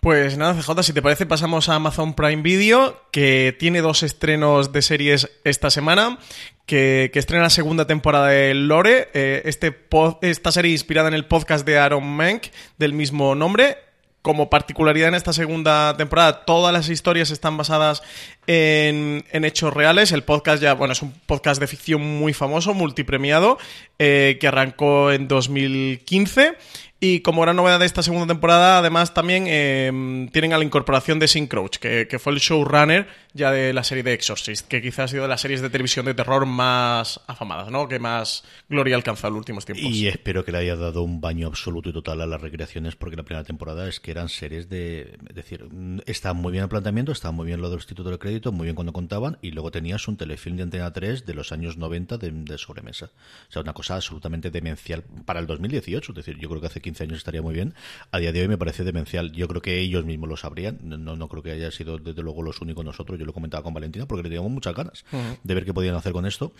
Pues 0.00 0.36
nada, 0.36 0.54
CJ, 0.54 0.82
si 0.82 0.92
te 0.92 1.02
parece, 1.02 1.26
pasamos 1.26 1.68
a 1.68 1.74
Amazon 1.74 2.14
Prime 2.14 2.42
Video, 2.42 3.02
que 3.10 3.56
tiene 3.58 3.80
dos 3.80 4.02
estrenos 4.02 4.72
de 4.72 4.82
series 4.82 5.30
esta 5.44 5.70
semana. 5.70 6.18
Que, 6.66 7.10
estrena 7.14 7.44
la 7.44 7.50
segunda 7.50 7.86
temporada 7.86 8.28
de 8.28 8.52
Lore, 8.52 9.08
eh, 9.14 9.42
este 9.46 9.86
esta 10.20 10.52
serie 10.52 10.72
inspirada 10.72 11.08
en 11.08 11.14
el 11.14 11.24
podcast 11.24 11.64
de 11.64 11.78
Aaron 11.78 12.14
Menk 12.16 12.48
del 12.76 12.92
mismo 12.92 13.34
nombre. 13.34 13.78
Como 14.28 14.50
particularidad 14.50 15.08
en 15.08 15.14
esta 15.14 15.32
segunda 15.32 15.96
temporada, 15.96 16.44
todas 16.44 16.70
las 16.70 16.90
historias 16.90 17.30
están 17.30 17.56
basadas 17.56 18.02
en, 18.46 19.24
en 19.32 19.44
hechos 19.46 19.72
reales. 19.72 20.12
El 20.12 20.22
podcast 20.22 20.62
ya, 20.62 20.74
bueno, 20.74 20.92
es 20.92 21.00
un 21.00 21.12
podcast 21.24 21.58
de 21.58 21.66
ficción 21.66 22.02
muy 22.02 22.34
famoso, 22.34 22.74
multipremiado, 22.74 23.56
eh, 23.98 24.36
que 24.38 24.46
arrancó 24.46 25.12
en 25.12 25.28
2015. 25.28 26.58
Y 27.00 27.20
como 27.20 27.42
gran 27.42 27.54
novedad 27.54 27.78
de 27.78 27.86
esta 27.86 28.02
segunda 28.02 28.26
temporada, 28.26 28.78
además 28.78 29.14
también 29.14 29.44
eh, 29.46 30.28
tienen 30.32 30.52
a 30.52 30.58
la 30.58 30.64
incorporación 30.64 31.20
de 31.20 31.28
Sin 31.28 31.46
Crouch, 31.46 31.76
que, 31.76 32.08
que 32.08 32.18
fue 32.18 32.32
el 32.32 32.40
showrunner 32.40 33.06
ya 33.34 33.52
de 33.52 33.72
la 33.72 33.84
serie 33.84 34.02
de 34.02 34.14
Exorcist, 34.14 34.66
que 34.66 34.82
quizás 34.82 34.98
ha 34.98 35.08
sido 35.08 35.22
de 35.22 35.28
las 35.28 35.40
series 35.40 35.60
de 35.60 35.70
televisión 35.70 36.04
de 36.06 36.14
terror 36.14 36.44
más 36.44 37.20
afamadas, 37.26 37.70
¿no? 37.70 37.86
Que 37.88 37.98
más 37.98 38.42
gloria 38.68 38.96
ha 38.96 38.98
alcanzado 38.98 39.28
en 39.28 39.34
los 39.34 39.40
últimos 39.40 39.64
tiempos. 39.64 39.84
Y 39.84 40.08
espero 40.08 40.44
que 40.44 40.50
le 40.50 40.58
haya 40.58 40.74
dado 40.74 41.02
un 41.02 41.20
baño 41.20 41.46
absoluto 41.46 41.88
y 41.88 41.92
total 41.92 42.20
a 42.20 42.26
las 42.26 42.40
recreaciones, 42.40 42.96
porque 42.96 43.16
la 43.16 43.22
primera 43.22 43.44
temporada 43.44 43.88
es 43.88 44.00
que 44.00 44.10
eran 44.10 44.28
series 44.28 44.68
de. 44.68 45.18
Es 45.28 45.34
decir, 45.36 45.64
mm, 45.70 46.00
estaba 46.06 46.34
muy 46.34 46.50
bien 46.50 46.64
el 46.64 46.68
planteamiento, 46.68 47.12
estaba 47.12 47.32
muy 47.32 47.46
bien 47.46 47.60
lo 47.60 47.70
del 47.70 47.78
instituto 47.78 48.10
de 48.10 48.18
crédito, 48.18 48.50
muy 48.50 48.64
bien 48.64 48.74
cuando 48.74 48.92
contaban, 48.92 49.38
y 49.40 49.52
luego 49.52 49.70
tenías 49.70 50.08
un 50.08 50.16
telefilm 50.16 50.56
de 50.56 50.64
Antena 50.64 50.92
3 50.92 51.24
de 51.24 51.34
los 51.34 51.52
años 51.52 51.76
90 51.76 52.18
de, 52.18 52.30
de 52.32 52.58
sobremesa. 52.58 53.10
O 53.48 53.52
sea, 53.52 53.62
una 53.62 53.72
cosa 53.72 53.94
absolutamente 53.94 54.50
demencial 54.50 55.04
para 55.24 55.38
el 55.38 55.46
2018. 55.46 56.12
Es 56.12 56.16
decir, 56.16 56.38
yo 56.38 56.48
creo 56.48 56.60
que 56.60 56.66
hace 56.66 56.80
15 56.88 57.04
años 57.04 57.18
estaría 57.18 57.42
muy 57.42 57.54
bien. 57.54 57.74
A 58.10 58.18
día 58.18 58.32
de 58.32 58.40
hoy 58.40 58.48
me 58.48 58.56
parece 58.56 58.82
demencial. 58.84 59.32
Yo 59.32 59.46
creo 59.48 59.60
que 59.60 59.78
ellos 59.78 60.04
mismos 60.04 60.28
lo 60.28 60.36
sabrían. 60.36 60.78
No, 60.82 61.16
no 61.16 61.28
creo 61.28 61.42
que 61.42 61.52
haya 61.52 61.70
sido 61.70 61.98
desde 61.98 62.22
luego 62.22 62.42
los 62.42 62.60
únicos 62.60 62.84
nosotros. 62.84 63.18
Yo 63.18 63.26
lo 63.26 63.32
comentaba 63.32 63.62
con 63.62 63.74
Valentina 63.74 64.06
porque 64.06 64.22
le 64.22 64.28
teníamos 64.30 64.50
muchas 64.50 64.74
ganas 64.74 65.04
de 65.42 65.54
ver 65.54 65.64
qué 65.64 65.74
podían 65.74 65.94
hacer 65.94 66.12
con 66.12 66.26
esto. 66.26 66.52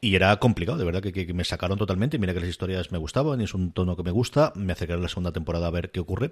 Y 0.00 0.14
era 0.14 0.36
complicado, 0.36 0.78
de 0.78 0.84
verdad, 0.84 1.02
que, 1.02 1.12
que, 1.12 1.32
me 1.32 1.44
sacaron 1.44 1.78
totalmente. 1.78 2.18
Mira 2.18 2.34
que 2.34 2.40
las 2.40 2.48
historias 2.48 2.92
me 2.92 2.98
gustaban 2.98 3.40
y 3.40 3.44
es 3.44 3.54
un 3.54 3.72
tono 3.72 3.96
que 3.96 4.02
me 4.02 4.10
gusta. 4.10 4.52
Me 4.54 4.72
acercaré 4.72 4.98
a 4.98 5.02
la 5.02 5.08
segunda 5.08 5.32
temporada 5.32 5.68
a 5.68 5.70
ver 5.70 5.90
qué 5.90 6.00
ocurre. 6.00 6.30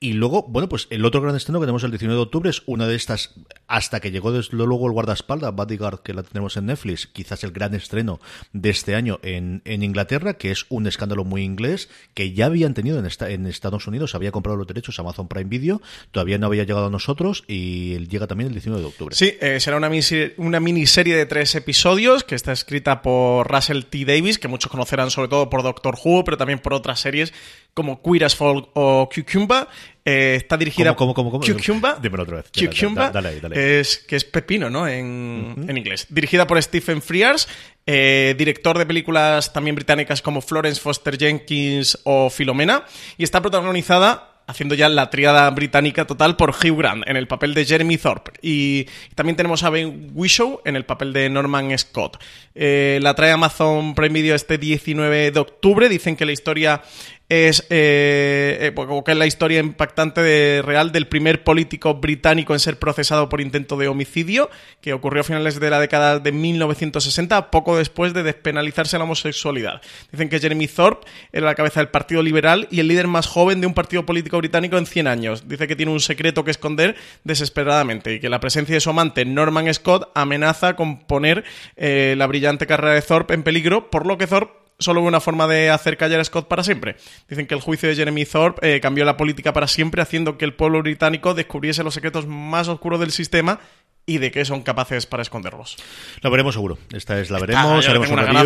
Y 0.00 0.14
luego, 0.14 0.46
bueno, 0.48 0.68
pues 0.68 0.86
el 0.90 1.04
otro 1.04 1.20
gran 1.20 1.36
estreno 1.36 1.60
que 1.60 1.66
tenemos 1.66 1.84
el 1.84 1.90
19 1.90 2.16
de 2.16 2.22
octubre 2.22 2.50
es 2.50 2.62
una 2.66 2.86
de 2.86 2.94
estas, 2.94 3.34
hasta 3.66 4.00
que 4.00 4.10
llegó 4.10 4.32
desde 4.32 4.56
luego 4.56 4.86
el 4.86 4.92
guardaespaldas, 4.92 5.54
Bodyguard, 5.54 6.00
que 6.00 6.14
la 6.14 6.22
tenemos 6.22 6.56
en 6.56 6.66
Netflix, 6.66 7.06
quizás 7.06 7.44
el 7.44 7.50
gran 7.50 7.74
estreno 7.74 8.20
de 8.52 8.70
este 8.70 8.94
año 8.94 9.18
en, 9.22 9.62
en 9.64 9.82
Inglaterra, 9.82 10.34
que 10.34 10.50
es 10.50 10.66
un 10.68 10.86
escándalo 10.86 11.24
muy 11.24 11.42
inglés, 11.42 11.88
que 12.14 12.32
ya 12.32 12.46
habían 12.46 12.74
tenido 12.78 13.00
en, 13.00 13.06
esta, 13.06 13.28
en 13.28 13.44
Estados 13.48 13.88
Unidos, 13.88 14.14
había 14.14 14.30
comprado 14.30 14.56
los 14.56 14.68
derechos 14.68 14.96
Amazon 15.00 15.26
Prime 15.26 15.50
Video, 15.50 15.82
todavía 16.12 16.38
no 16.38 16.46
había 16.46 16.62
llegado 16.62 16.86
a 16.86 16.90
nosotros 16.90 17.42
y 17.48 17.98
llega 18.06 18.28
también 18.28 18.46
el 18.46 18.54
19 18.54 18.80
de 18.80 18.86
octubre. 18.86 19.16
Sí, 19.16 19.36
eh, 19.40 19.58
será 19.58 19.76
una, 19.76 19.88
miniserie, 19.88 20.34
una 20.36 20.60
miniserie 20.60 21.16
de 21.16 21.26
tres 21.26 21.56
episodios 21.56 22.22
que 22.22 22.36
está 22.36 22.52
escrita 22.52 23.02
por 23.02 23.50
Russell 23.50 23.82
T. 23.82 24.04
Davis, 24.04 24.38
que 24.38 24.46
muchos 24.46 24.70
conocerán 24.70 25.10
sobre 25.10 25.26
todo 25.26 25.50
por 25.50 25.64
Doctor 25.64 25.96
Who, 26.04 26.22
pero 26.22 26.36
también 26.36 26.60
por 26.60 26.72
otras 26.72 27.00
series 27.00 27.32
como 27.74 28.02
Queer 28.02 28.24
as 28.24 28.34
Folk 28.34 28.70
o 28.74 29.08
Cucumba. 29.08 29.68
Eh, 30.04 30.36
está 30.36 30.56
dirigida 30.56 30.96
¿Cómo, 30.96 31.12
cómo, 31.12 31.30
cómo? 31.30 31.44
Cucumba. 31.44 31.98
Dímelo 32.00 32.22
otra 32.22 32.36
vez. 32.36 32.46
Cucumba, 32.50 33.10
Dale, 33.10 33.40
dale, 33.40 33.40
dale. 33.40 33.80
Es, 33.80 33.98
que 33.98 34.16
es 34.16 34.24
pepino, 34.24 34.70
¿no? 34.70 34.88
En, 34.88 35.66
en 35.68 35.76
inglés. 35.76 36.06
Dirigida 36.08 36.46
por 36.46 36.62
Stephen 36.62 37.02
Frears, 37.02 37.46
eh, 37.86 38.34
director 38.38 38.78
de 38.78 38.86
películas 38.86 39.52
también 39.52 39.76
británicas 39.76 40.22
como 40.22 40.40
Florence 40.40 40.80
Foster 40.80 41.18
Jenkins 41.18 41.98
o 42.04 42.30
Filomena, 42.30 42.84
y 43.16 43.24
está 43.24 43.40
protagonizada 43.42 44.38
haciendo 44.48 44.74
ya 44.74 44.88
la 44.88 45.10
triada 45.10 45.48
británica 45.50 46.06
total 46.06 46.36
por 46.36 46.50
Hugh 46.50 46.78
Grant 46.78 47.06
en 47.06 47.16
el 47.16 47.28
papel 47.28 47.52
de 47.52 47.66
Jeremy 47.66 47.98
Thorpe. 47.98 48.32
Y 48.40 48.86
también 49.14 49.36
tenemos 49.36 49.62
a 49.62 49.70
Ben 49.70 50.10
Whishaw 50.14 50.62
en 50.64 50.74
el 50.74 50.86
papel 50.86 51.12
de 51.12 51.28
Norman 51.28 51.78
Scott. 51.78 52.16
Eh, 52.54 52.98
la 53.02 53.14
trae 53.14 53.30
Amazon 53.30 53.94
Prime 53.94 54.14
Video 54.14 54.34
este 54.34 54.56
19 54.56 55.30
de 55.30 55.38
octubre. 55.38 55.88
Dicen 55.90 56.16
que 56.16 56.24
la 56.24 56.32
historia 56.32 56.82
es 57.28 57.66
eh, 57.68 58.72
eh, 58.74 59.02
que 59.04 59.12
es 59.12 59.18
la 59.18 59.26
historia 59.26 59.60
impactante 59.60 60.22
de, 60.22 60.62
real 60.62 60.92
del 60.92 61.06
primer 61.06 61.44
político 61.44 61.94
británico 61.94 62.54
en 62.54 62.60
ser 62.60 62.78
procesado 62.78 63.28
por 63.28 63.40
intento 63.40 63.76
de 63.76 63.88
homicidio, 63.88 64.48
que 64.80 64.94
ocurrió 64.94 65.20
a 65.20 65.24
finales 65.24 65.60
de 65.60 65.70
la 65.70 65.78
década 65.78 66.20
de 66.20 66.32
1960, 66.32 67.50
poco 67.50 67.76
después 67.76 68.14
de 68.14 68.22
despenalizarse 68.22 68.96
la 68.96 69.04
homosexualidad. 69.04 69.82
Dicen 70.10 70.28
que 70.28 70.40
Jeremy 70.40 70.68
Thorpe 70.68 71.06
era 71.32 71.46
la 71.46 71.54
cabeza 71.54 71.80
del 71.80 71.90
Partido 71.90 72.22
Liberal 72.22 72.66
y 72.70 72.80
el 72.80 72.88
líder 72.88 73.08
más 73.08 73.26
joven 73.26 73.60
de 73.60 73.66
un 73.66 73.74
partido 73.74 74.06
político 74.06 74.38
británico 74.38 74.78
en 74.78 74.86
100 74.86 75.06
años. 75.06 75.48
Dice 75.48 75.68
que 75.68 75.76
tiene 75.76 75.92
un 75.92 76.00
secreto 76.00 76.44
que 76.44 76.50
esconder 76.50 76.96
desesperadamente 77.24 78.14
y 78.14 78.20
que 78.20 78.30
la 78.30 78.40
presencia 78.40 78.74
de 78.74 78.80
su 78.80 78.90
amante 78.90 79.24
Norman 79.24 79.72
Scott 79.74 80.10
amenaza 80.14 80.76
con 80.76 81.00
poner 81.00 81.44
eh, 81.76 82.14
la 82.16 82.26
brillante 82.26 82.66
carrera 82.66 82.94
de 82.94 83.02
Thorpe 83.02 83.34
en 83.34 83.42
peligro, 83.42 83.90
por 83.90 84.06
lo 84.06 84.16
que 84.16 84.26
Thorpe 84.26 84.67
solo 84.78 85.02
una 85.02 85.20
forma 85.20 85.46
de 85.46 85.70
hacer 85.70 85.96
callar 85.96 86.20
a 86.20 86.24
Scott 86.24 86.48
para 86.48 86.62
siempre. 86.62 86.96
Dicen 87.28 87.46
que 87.46 87.54
el 87.54 87.60
juicio 87.60 87.88
de 87.88 87.96
Jeremy 87.96 88.24
Thorpe 88.24 88.76
eh, 88.76 88.80
cambió 88.80 89.04
la 89.04 89.16
política 89.16 89.52
para 89.52 89.66
siempre, 89.66 90.02
haciendo 90.02 90.38
que 90.38 90.44
el 90.44 90.54
pueblo 90.54 90.82
británico 90.82 91.34
descubriese 91.34 91.82
los 91.82 91.94
secretos 91.94 92.26
más 92.26 92.68
oscuros 92.68 93.00
del 93.00 93.10
sistema 93.10 93.60
y 94.08 94.18
de 94.18 94.30
qué 94.32 94.44
son 94.44 94.62
capaces 94.62 95.06
para 95.06 95.22
esconderlos. 95.22 95.76
Lo 96.22 96.30
veremos 96.30 96.54
seguro. 96.54 96.78
Esta 96.92 97.20
es 97.20 97.30
la 97.30 97.38
veremos. 97.38 97.64
haremos 97.86 98.08
tengo 98.08 98.20
un 98.20 98.26
unas 98.26 98.34
review. 98.34 98.44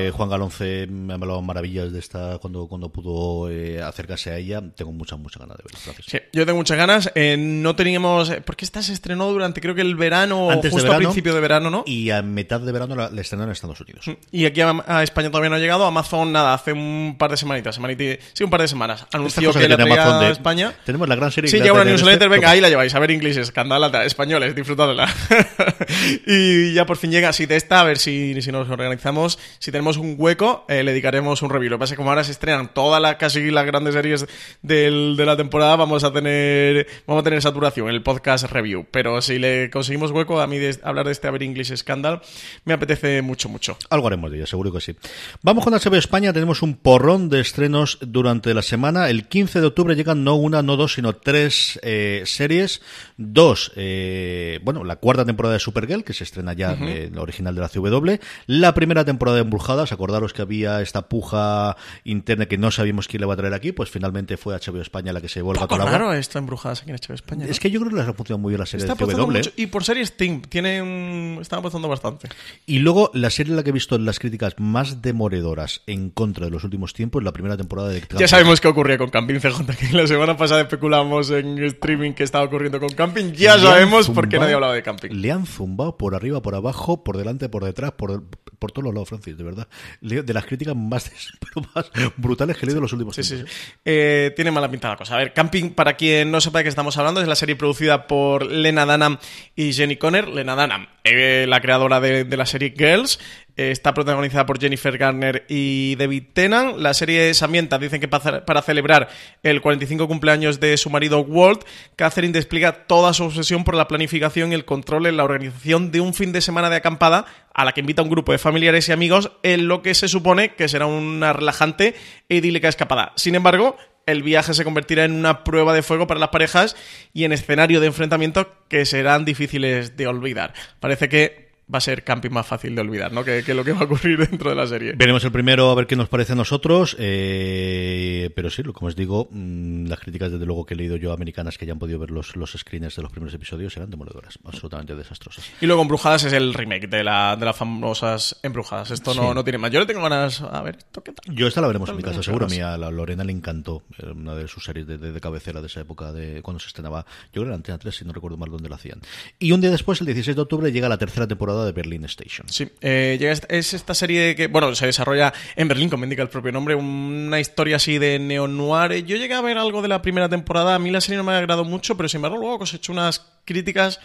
Eh, 0.00 0.10
Juan 0.10 0.28
Galonce 0.28 0.86
me 0.88 1.12
ha 1.12 1.16
hablado 1.16 1.40
maravillas 1.42 1.92
de 1.92 1.98
esta 2.00 2.38
cuando, 2.38 2.66
cuando 2.66 2.90
pudo 2.90 3.48
eh, 3.50 3.80
acercarse 3.80 4.30
a 4.30 4.36
ella. 4.36 4.60
Tengo 4.76 4.92
muchas, 4.92 5.18
muchas 5.18 5.40
ganas 5.40 5.56
de 5.58 5.62
verla. 5.64 5.78
Gracias. 5.84 6.06
Sí, 6.08 6.18
yo 6.32 6.44
tengo 6.44 6.58
muchas 6.58 6.76
ganas. 6.76 7.10
Eh, 7.14 7.36
no 7.38 7.76
teníamos. 7.76 8.32
Porque 8.44 8.64
esta 8.64 8.82
se 8.82 8.92
estrenó 8.92 9.30
durante, 9.30 9.60
creo 9.60 9.74
que 9.74 9.80
el 9.82 9.94
verano, 9.94 10.46
o 10.46 10.50
Antes 10.50 10.72
justo 10.72 10.88
verano, 10.88 10.98
al 10.98 11.04
principio 11.12 11.34
de 11.34 11.40
verano, 11.40 11.70
¿no? 11.70 11.84
Y 11.86 12.10
a 12.10 12.20
mitad 12.22 12.60
de 12.60 12.72
verano 12.72 12.96
la, 12.96 13.10
la 13.10 13.20
estrenaron 13.20 13.50
en 13.50 13.52
Estados 13.52 13.80
Unidos. 13.80 14.04
Y 14.32 14.44
aquí 14.44 14.60
a, 14.60 14.74
a 14.86 15.02
España 15.04 15.28
todavía 15.30 15.50
no 15.50 15.56
ha 15.56 15.60
llegado. 15.60 15.84
Amazon, 15.86 16.32
nada, 16.32 16.52
hace 16.52 16.72
un 16.72 17.14
par 17.16 17.30
de 17.30 17.36
semanitas. 17.36 17.78
semaniti- 17.78 18.18
sí, 18.32 18.42
un 18.42 18.50
par 18.50 18.60
de 18.60 18.68
semanas. 18.68 19.06
Anunció 19.12 19.48
cosa 19.50 19.60
que 19.60 19.68
la 19.68 19.76
traía 19.76 19.94
Amazon 20.02 20.20
de- 20.20 20.26
a 20.26 20.30
España. 20.30 20.74
Tenemos 20.84 21.08
la 21.08 21.14
gran 21.14 21.30
serie 21.30 21.48
Sí, 21.50 21.58
que 21.58 21.66
ya 21.66 21.72
una 21.72 21.84
newsletter, 21.84 22.14
este- 22.22 22.28
venga, 22.28 22.50
ahí 22.50 22.60
la 22.60 22.68
lleváis, 22.68 22.94
a 22.94 22.98
ver 22.98 23.10
inglés, 23.12 23.36
escandalata, 23.36 24.04
españoles, 24.04 24.54
y 26.26 26.72
ya 26.74 26.86
por 26.86 26.96
fin 26.96 27.10
llega 27.10 27.28
así 27.28 27.46
de 27.46 27.56
esta, 27.56 27.80
a 27.80 27.84
ver 27.84 27.98
si, 27.98 28.40
si 28.42 28.52
nos 28.52 28.68
organizamos, 28.68 29.38
si 29.58 29.70
tenemos 29.72 29.96
un 29.96 30.14
hueco, 30.18 30.64
eh, 30.68 30.82
le 30.82 30.92
dedicaremos 30.92 31.42
un 31.42 31.50
review. 31.50 31.70
Lo 31.70 31.76
que 31.76 31.80
pasa 31.80 31.92
es 31.94 31.96
que 31.96 31.98
como 31.98 32.10
ahora 32.10 32.24
se 32.24 32.32
estrenan 32.32 32.72
todas 32.72 33.00
las, 33.00 33.16
casi 33.16 33.50
las 33.50 33.66
grandes 33.66 33.94
series 33.94 34.26
del- 34.62 35.14
de 35.16 35.26
la 35.26 35.36
temporada, 35.36 35.76
vamos 35.76 36.04
a 36.04 36.12
tener, 36.12 36.86
vamos 37.06 37.20
a 37.20 37.24
tener 37.24 37.40
saturación 37.42 37.88
en 37.88 37.94
el 37.94 38.02
podcast 38.02 38.44
review. 38.50 38.86
Pero 38.90 39.20
si 39.22 39.38
le 39.38 39.70
conseguimos 39.70 40.10
hueco, 40.10 40.40
a 40.40 40.46
mí 40.46 40.58
de 40.58 40.78
hablar 40.82 41.06
de 41.06 41.12
este 41.12 41.28
A 41.28 41.30
ver 41.30 41.42
English 41.42 41.74
Scandal, 41.76 42.20
me 42.64 42.74
apetece 42.74 43.22
mucho, 43.22 43.48
mucho. 43.48 43.76
Algo 43.90 44.06
haremos 44.06 44.30
de 44.30 44.38
ella, 44.38 44.46
seguro 44.46 44.72
que 44.72 44.80
sí. 44.80 44.94
Vamos 45.42 45.64
con 45.64 45.74
HBO 45.74 45.96
España, 45.96 46.32
tenemos 46.32 46.62
un 46.62 46.74
porrón 46.76 47.28
de 47.28 47.40
estrenos 47.40 47.98
durante 48.00 48.54
la 48.54 48.62
semana. 48.62 49.10
El 49.10 49.26
15 49.26 49.60
de 49.60 49.66
octubre 49.66 49.94
llegan 49.96 50.24
no 50.24 50.36
una, 50.36 50.62
no 50.62 50.76
dos, 50.76 50.94
sino 50.94 51.14
tres 51.16 51.78
eh, 51.82 52.22
series. 52.26 52.80
Dos, 53.16 53.72
eh, 53.76 54.60
bueno, 54.62 54.69
la 54.72 54.96
cuarta 54.96 55.24
temporada 55.24 55.54
de 55.54 55.60
Supergirl, 55.60 56.04
que 56.04 56.12
se 56.12 56.24
estrena 56.24 56.52
ya, 56.52 56.72
eh, 56.80 57.10
la 57.12 57.22
original 57.22 57.54
de 57.54 57.60
la 57.60 57.68
CW. 57.68 58.14
La 58.46 58.74
primera 58.74 59.04
temporada 59.04 59.36
de 59.36 59.42
Embrujadas, 59.42 59.92
acordaros 59.92 60.32
que 60.32 60.42
había 60.42 60.80
esta 60.80 61.08
puja 61.08 61.76
interna 62.04 62.46
que 62.46 62.58
no 62.58 62.70
sabíamos 62.70 63.08
quién 63.08 63.20
le 63.20 63.26
va 63.26 63.34
a 63.34 63.36
traer 63.36 63.54
aquí, 63.54 63.72
pues 63.72 63.90
finalmente 63.90 64.36
fue 64.36 64.54
HBO 64.54 64.80
España 64.80 65.12
la 65.12 65.20
que 65.20 65.28
se 65.28 65.42
vuelve 65.42 65.60
a 65.60 65.66
Poco 65.66 65.76
colar. 65.78 65.92
raro 66.00 66.12
esto 66.12 66.38
en 66.38 66.46
Brujadas 66.46 66.82
aquí 66.82 66.90
en 66.90 66.96
HBO 66.96 67.14
España. 67.14 67.44
¿no? 67.46 67.50
Es 67.50 67.60
que 67.60 67.70
yo 67.70 67.80
creo 67.80 67.90
que 67.90 67.96
les 67.96 68.08
ha 68.08 68.12
funcionado 68.12 68.38
muy 68.38 68.50
bien 68.50 68.60
la 68.60 68.66
serie 68.66 68.86
Está 68.86 69.04
de 69.04 69.14
CW. 69.14 69.26
mucho. 69.26 69.50
Y 69.56 69.66
por 69.66 69.84
series 69.84 70.08
Steam, 70.08 70.42
tienen, 70.42 71.38
están 71.40 71.60
apostando 71.60 71.88
bastante. 71.88 72.28
Y 72.66 72.78
luego, 72.80 73.10
la 73.14 73.30
serie 73.30 73.50
en 73.52 73.56
la 73.56 73.62
que 73.62 73.70
he 73.70 73.72
visto 73.72 73.98
las 73.98 74.18
críticas 74.18 74.54
más 74.58 75.02
demoledoras 75.02 75.82
en 75.86 76.10
contra 76.10 76.46
de 76.46 76.50
los 76.50 76.64
últimos 76.64 76.92
tiempos, 76.94 77.22
la 77.22 77.32
primera 77.32 77.56
temporada 77.56 77.88
de 77.88 78.02
Ya 78.18 78.28
sabemos 78.28 78.60
qué 78.60 78.68
ocurría 78.68 78.98
con 78.98 79.10
Camping 79.10 79.38
CJ, 79.40 79.64
que 79.78 79.92
la 79.96 80.06
semana 80.06 80.36
pasada 80.36 80.62
especulamos 80.62 81.30
en 81.30 81.62
streaming 81.64 82.12
que 82.12 82.24
estaba 82.24 82.44
ocurriendo 82.44 82.80
con 82.80 82.90
Camping. 82.90 83.32
Ya 83.32 83.54
han 83.54 83.60
sabemos 83.60 84.08
por 84.10 84.28
qué 84.28 84.38
nadie 84.38 84.54
hablaba 84.60 84.74
de 84.74 84.82
Camping. 84.82 85.10
Le 85.10 85.30
han 85.32 85.46
zumbado 85.46 85.96
por 85.96 86.14
arriba, 86.14 86.40
por 86.42 86.54
abajo, 86.54 87.02
por 87.02 87.16
delante, 87.16 87.48
por 87.48 87.64
detrás, 87.64 87.92
por, 87.92 88.24
por 88.58 88.72
todos 88.72 88.84
los 88.84 88.94
lados, 88.94 89.08
Francis, 89.08 89.36
de 89.36 89.44
verdad. 89.44 89.68
De 90.00 90.32
las 90.34 90.44
críticas 90.46 90.76
más, 90.76 91.10
más 91.74 91.90
brutales 92.16 92.56
que 92.56 92.64
he 92.64 92.66
leído 92.66 92.78
en 92.78 92.82
los 92.82 92.92
últimos 92.92 93.14
Sí, 93.16 93.22
sí, 93.22 93.34
tiempos. 93.34 93.52
sí. 93.52 93.72
Eh, 93.84 94.32
tiene 94.36 94.50
mala 94.50 94.70
pinta 94.70 94.88
la 94.88 94.96
cosa. 94.96 95.14
A 95.14 95.18
ver, 95.18 95.32
Camping, 95.32 95.70
para 95.70 95.94
quien 95.96 96.30
no 96.30 96.40
sepa 96.40 96.58
de 96.58 96.64
qué 96.64 96.68
estamos 96.68 96.96
hablando, 96.98 97.20
es 97.20 97.28
la 97.28 97.34
serie 97.36 97.56
producida 97.56 98.06
por 98.06 98.46
Lena 98.46 98.84
Dunham 98.86 99.18
y 99.56 99.72
Jenny 99.72 99.96
Conner. 99.96 100.28
Lena 100.28 100.54
Dunham, 100.54 100.86
eh, 101.04 101.46
la 101.48 101.60
creadora 101.60 102.00
de, 102.00 102.24
de 102.24 102.36
la 102.36 102.46
serie 102.46 102.74
Girls, 102.76 103.18
está 103.60 103.92
protagonizada 103.92 104.46
por 104.46 104.58
Jennifer 104.58 104.96
Garner 104.96 105.44
y 105.48 105.94
David 105.96 106.24
Tennant. 106.32 106.78
La 106.78 106.94
serie 106.94 107.34
se 107.34 107.44
ambienta, 107.44 107.78
dicen 107.78 108.00
que 108.00 108.08
para, 108.08 108.62
celebrar 108.62 109.08
el 109.42 109.60
45 109.60 110.08
cumpleaños 110.08 110.60
de 110.60 110.76
su 110.76 110.88
marido 110.88 111.20
Walt, 111.20 111.64
Catherine 111.96 112.32
despliega 112.32 112.86
toda 112.86 113.12
su 113.12 113.24
obsesión 113.24 113.64
por 113.64 113.74
la 113.74 113.88
planificación 113.88 114.52
y 114.52 114.54
el 114.54 114.64
control 114.64 115.06
en 115.06 115.16
la 115.16 115.24
organización 115.24 115.90
de 115.90 116.00
un 116.00 116.14
fin 116.14 116.32
de 116.32 116.40
semana 116.40 116.70
de 116.70 116.76
acampada 116.76 117.26
a 117.52 117.64
la 117.64 117.72
que 117.72 117.80
invita 117.80 118.02
un 118.02 118.10
grupo 118.10 118.32
de 118.32 118.38
familiares 118.38 118.88
y 118.88 118.92
amigos 118.92 119.32
en 119.42 119.68
lo 119.68 119.82
que 119.82 119.94
se 119.94 120.08
supone 120.08 120.54
que 120.54 120.68
será 120.68 120.86
una 120.86 121.32
relajante 121.32 121.94
e 122.28 122.36
idílica 122.36 122.68
escapada. 122.68 123.12
Sin 123.16 123.34
embargo, 123.34 123.76
el 124.06 124.22
viaje 124.22 124.54
se 124.54 124.64
convertirá 124.64 125.04
en 125.04 125.12
una 125.12 125.44
prueba 125.44 125.74
de 125.74 125.82
fuego 125.82 126.06
para 126.06 126.20
las 126.20 126.30
parejas 126.30 126.76
y 127.12 127.24
en 127.24 127.32
escenario 127.32 127.80
de 127.80 127.88
enfrentamiento 127.88 128.54
que 128.68 128.84
serán 128.86 129.24
difíciles 129.24 129.96
de 129.96 130.06
olvidar. 130.06 130.54
Parece 130.80 131.08
que 131.08 131.49
va 131.72 131.78
a 131.78 131.80
ser 131.80 132.02
camping 132.04 132.30
más 132.30 132.46
fácil 132.46 132.74
de 132.74 132.80
olvidar, 132.80 133.12
¿no? 133.12 133.24
Que, 133.24 133.42
que 133.44 133.54
lo 133.54 133.64
que 133.64 133.72
va 133.72 133.80
a 133.80 133.84
ocurrir 133.84 134.18
dentro 134.28 134.50
de 134.50 134.56
la 134.56 134.66
serie. 134.66 134.92
Veremos 134.96 135.24
el 135.24 135.32
primero 135.32 135.70
a 135.70 135.74
ver 135.74 135.86
qué 135.86 135.96
nos 135.96 136.08
parece 136.08 136.32
a 136.32 136.36
nosotros, 136.36 136.96
eh, 136.98 138.30
pero 138.34 138.50
sí, 138.50 138.62
como 138.62 138.88
os 138.88 138.96
digo, 138.96 139.28
mm, 139.30 139.86
las 139.86 140.00
críticas 140.00 140.32
desde 140.32 140.46
luego 140.46 140.66
que 140.66 140.74
he 140.74 140.76
leído 140.76 140.96
yo 140.96 141.12
americanas 141.12 141.58
que 141.58 141.66
ya 141.66 141.72
han 141.72 141.78
podido 141.78 141.98
ver 141.98 142.10
los, 142.10 142.36
los 142.36 142.52
screeners 142.52 142.96
de 142.96 143.02
los 143.02 143.10
primeros 143.12 143.34
episodios 143.34 143.76
eran 143.76 143.90
demoledoras, 143.90 144.38
absolutamente 144.44 144.94
desastrosas. 144.94 145.44
Y 145.60 145.66
luego 145.66 145.82
Embrujadas 145.82 146.24
es 146.24 146.32
el 146.32 146.54
remake 146.54 146.88
de, 146.88 147.04
la, 147.04 147.36
de 147.36 147.44
las 147.44 147.56
famosas 147.56 148.38
Embrujadas. 148.42 148.90
Esto 148.90 149.14
no, 149.14 149.20
Sí. 149.28 149.34
no 149.34 149.44
tiene 149.44 149.58
más. 149.58 149.70
Yo 149.70 149.80
le 149.80 149.86
tengo 149.86 150.02
ganas. 150.02 150.40
A 150.40 150.62
ver, 150.62 150.76
¿esto 150.76 151.02
qué 151.02 151.12
tal? 151.12 151.34
Yo 151.34 151.46
esta 151.46 151.60
la 151.60 151.66
veremos 151.66 151.88
en 151.90 151.96
mi 151.96 152.02
casa, 152.02 152.22
seguro. 152.22 152.46
A 152.46 152.48
mí 152.48 152.58
a 152.60 152.76
la 152.78 152.90
Lorena 152.90 153.22
le 153.24 153.32
encantó, 153.32 153.82
era 153.98 154.12
una 154.12 154.34
de 154.34 154.48
sus 154.48 154.64
series 154.64 154.86
de, 154.86 154.98
de- 154.98 155.12
de 155.12 155.20
cabecera 155.20 155.60
de 155.60 155.66
esa 155.66 155.80
época, 155.80 156.12
de 156.12 156.42
cuando 156.42 156.58
se 156.60 156.68
estrenaba, 156.68 157.04
yo 157.26 157.32
creo 157.32 157.44
que 157.44 157.48
era 157.48 157.54
Antena 157.56 157.78
3, 157.78 157.94
si 157.94 158.04
no 158.04 158.12
recuerdo 158.12 158.36
mal 158.36 158.50
dónde 158.50 158.68
la 158.68 158.76
hacían. 158.76 159.00
Y 159.38 159.52
un 159.52 159.60
día 159.60 159.70
después, 159.70 160.00
el 160.00 160.06
16 160.06 160.36
de 160.36 160.42
octubre, 160.42 160.72
llega 160.72 160.88
la 160.88 160.98
tercera 160.98 161.26
temporada 161.28 161.59
de 161.64 161.72
Berlin 161.72 162.04
Station. 162.04 162.48
Sí, 162.48 162.68
eh, 162.80 163.18
es 163.48 163.74
esta 163.74 163.94
serie 163.94 164.34
que, 164.34 164.46
bueno, 164.46 164.74
se 164.74 164.86
desarrolla 164.86 165.32
en 165.56 165.68
Berlín, 165.68 165.88
como 165.88 166.04
indica 166.04 166.22
el 166.22 166.28
propio 166.28 166.52
nombre, 166.52 166.74
una 166.74 167.40
historia 167.40 167.76
así 167.76 167.98
de 167.98 168.18
neo-noir. 168.18 169.04
Yo 169.04 169.16
llegué 169.16 169.34
a 169.34 169.40
ver 169.40 169.58
algo 169.58 169.82
de 169.82 169.88
la 169.88 170.02
primera 170.02 170.28
temporada, 170.28 170.74
a 170.74 170.78
mí 170.78 170.90
la 170.90 171.00
serie 171.00 171.18
no 171.18 171.24
me 171.24 171.32
ha 171.32 171.38
agradado 171.38 171.64
mucho, 171.64 171.96
pero 171.96 172.08
sin 172.08 172.18
embargo 172.18 172.38
luego 172.38 172.58
cosechó 172.58 172.92
unas 172.92 173.26
críticas 173.44 174.00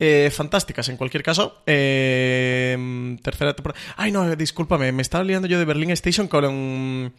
eh, 0.00 0.30
fantásticas 0.32 0.88
en 0.88 0.96
cualquier 0.96 1.22
caso. 1.22 1.62
Eh, 1.66 3.16
tercera 3.22 3.54
temporada... 3.54 3.80
Ay, 3.96 4.10
no, 4.10 4.34
discúlpame, 4.36 4.92
me 4.92 5.02
estaba 5.02 5.24
liando 5.24 5.48
yo 5.48 5.58
de 5.58 5.64
Berlin 5.64 5.90
Station 5.90 6.28
con... 6.28 7.12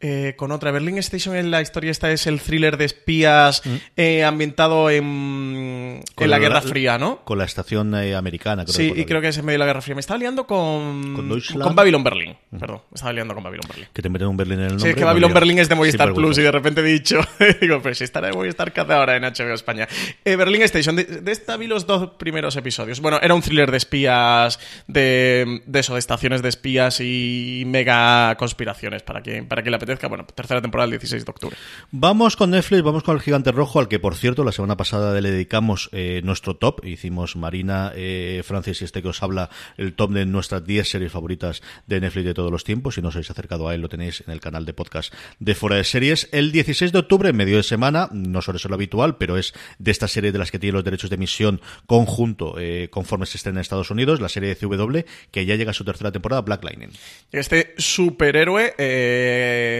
eh, 0.00 0.34
con 0.36 0.50
otra. 0.52 0.70
Berlin 0.70 0.98
Station 0.98 1.36
en 1.36 1.50
la 1.50 1.60
historia 1.60 1.90
esta 1.90 2.10
es 2.10 2.26
el 2.26 2.40
thriller 2.40 2.76
de 2.76 2.84
espías 2.86 3.62
Mm. 3.64 3.74
eh, 3.96 4.24
ambientado 4.24 4.88
en, 4.90 5.04
en 5.04 6.02
la 6.16 6.26
la- 6.26 6.38
Guerra 6.38 6.60
Fría, 6.62 6.98
¿no? 6.98 7.22
Con 7.24 7.38
la 7.38 7.44
estación 7.44 7.94
eh, 7.94 8.14
americana, 8.14 8.64
creo 8.64 8.74
Sí, 8.74 8.84
y 8.84 9.00
la 9.00 9.06
creo 9.06 9.20
que- 9.20 9.26
que 9.26 9.28
es 9.28 9.38
en 9.38 9.44
medio 9.44 9.54
de 9.54 9.58
la 9.58 9.66
Guerra 9.66 9.82
Fría. 9.82 9.94
Me 9.94 10.00
estaba 10.00 10.18
liando 10.18 10.46
con. 10.46 11.14
Con 11.14 11.60
con 11.60 11.74
Babylon 11.74 12.02
Berlin. 12.02 12.36
Perdón, 12.58 12.82
me 12.90 12.94
estaba 12.94 13.12
liando 13.12 13.34
con 13.34 13.42
Babylon 13.44 13.64
Berlin. 13.68 13.88
que 13.92 14.02
te 14.02 14.08
meten 14.08 14.28
un 14.28 14.36
Berlín 14.36 14.58
en 14.58 14.64
el 14.64 14.68
nombre. 14.70 14.84
Sí, 14.84 14.88
es 14.90 14.96
que 14.96 15.04
Babylon. 15.04 15.34
Berlin 15.34 15.58
es 15.58 15.68
de 15.68 15.74
Movistar 15.74 16.12
Plus 16.14 16.38
y 16.38 16.42
de 16.42 16.50
repente 16.52 16.80
he 16.80 16.84
dicho, 16.84 17.20
digo, 17.60 17.80
pero 17.82 17.94
si 17.94 18.04
estará 18.04 18.28
de 18.28 18.32
Movistar 18.32 18.72
que 18.72 18.80
hace 18.80 18.92
ahora 18.92 19.16
en 19.16 19.22
HBO 19.24 19.52
España. 19.54 19.86
Berlin 20.24 20.62
Station, 20.62 20.96
de, 20.96 21.04
de 21.04 21.32
esta 21.32 21.56
vi 21.56 21.66
los 21.66 21.86
dos 21.86 22.12
primeros 22.18 22.56
episodios. 22.56 23.00
Bueno, 23.00 23.18
era 23.22 23.34
un 23.34 23.42
thriller 23.42 23.70
de 23.70 23.76
espías, 23.76 24.58
de, 24.86 25.60
de 25.66 25.80
eso, 25.80 25.92
de 25.94 25.98
estaciones 25.98 26.40
de 26.42 26.48
espías 26.48 27.00
y 27.00 27.64
mega 27.66 28.34
conspiraciones 28.36 29.02
para 29.02 29.20
quien, 29.20 29.46
para 29.46 29.62
quien 29.62 29.72
le 29.72 29.76
apetezca. 29.90 30.08
Bueno, 30.08 30.26
tercera 30.26 30.60
temporada 30.60 30.86
el 30.86 30.92
16 30.92 31.24
de 31.24 31.30
octubre. 31.30 31.56
Vamos 31.90 32.36
con 32.36 32.50
Netflix, 32.50 32.82
vamos 32.82 33.02
con 33.02 33.16
el 33.16 33.22
gigante 33.22 33.52
rojo, 33.52 33.80
al 33.80 33.88
que 33.88 33.98
por 33.98 34.14
cierto 34.14 34.44
la 34.44 34.52
semana 34.52 34.76
pasada 34.76 35.18
le 35.20 35.30
dedicamos 35.30 35.88
eh, 35.92 36.20
nuestro 36.24 36.56
top. 36.56 36.84
Hicimos 36.84 37.36
Marina, 37.36 37.92
eh, 37.94 38.42
Francis 38.44 38.82
y 38.82 38.84
este 38.84 39.02
que 39.02 39.08
os 39.08 39.22
habla 39.22 39.50
el 39.76 39.94
top 39.94 40.12
de 40.12 40.26
nuestras 40.26 40.64
10 40.64 40.88
series 40.88 41.12
favoritas 41.12 41.62
de 41.86 42.00
Netflix 42.00 42.26
de 42.26 42.34
todos 42.34 42.50
los 42.50 42.64
tiempos. 42.64 42.94
Si 42.94 43.02
no 43.02 43.08
os 43.08 43.16
habéis 43.16 43.30
acercado 43.30 43.68
a 43.68 43.74
él, 43.74 43.80
lo 43.80 43.88
tenéis 43.88 44.22
en 44.26 44.32
el 44.32 44.40
canal 44.40 44.64
de 44.64 44.72
podcast 44.72 45.12
de 45.38 45.54
Fuera 45.54 45.76
de 45.76 45.84
Series. 45.84 46.28
El 46.32 46.52
16 46.52 46.92
de 46.92 46.98
octubre, 46.98 47.30
en 47.30 47.36
medio 47.36 47.56
de 47.56 47.62
semana, 47.62 48.08
no 48.12 48.42
suele 48.42 48.58
ser 48.58 48.70
lo 48.70 48.76
habitual, 48.76 49.16
pero 49.16 49.36
es 49.36 49.54
de 49.78 49.90
esta 49.90 50.08
serie 50.08 50.32
de 50.32 50.38
las 50.38 50.50
que 50.50 50.58
tiene 50.58 50.74
los 50.74 50.84
derechos 50.84 51.10
de 51.10 51.16
emisión 51.16 51.60
conjunto 51.86 52.56
eh, 52.58 52.88
conforme 52.90 53.26
se 53.26 53.36
estén 53.36 53.54
en 53.54 53.60
Estados 53.60 53.90
Unidos, 53.90 54.20
la 54.20 54.28
serie 54.28 54.54
de 54.54 54.56
CW, 54.56 55.00
que 55.30 55.46
ya 55.46 55.56
llega 55.56 55.70
a 55.70 55.74
su 55.74 55.84
tercera 55.84 56.12
temporada, 56.12 56.42
Black 56.42 56.64
Lightning. 56.64 56.90
Este 57.32 57.74
superhéroe 57.76 58.74
eh, 58.78 59.79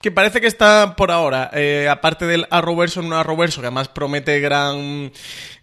que 0.00 0.10
parece 0.10 0.40
que 0.40 0.46
está 0.46 0.94
por 0.96 1.10
ahora, 1.10 1.50
eh, 1.54 1.88
aparte 1.90 2.26
del 2.26 2.46
Arrowverso, 2.50 3.00
en 3.00 3.06
un 3.06 3.12
Arrowverso 3.14 3.60
que 3.60 3.68
además 3.68 3.88
promete 3.88 4.40
gran, 4.40 5.10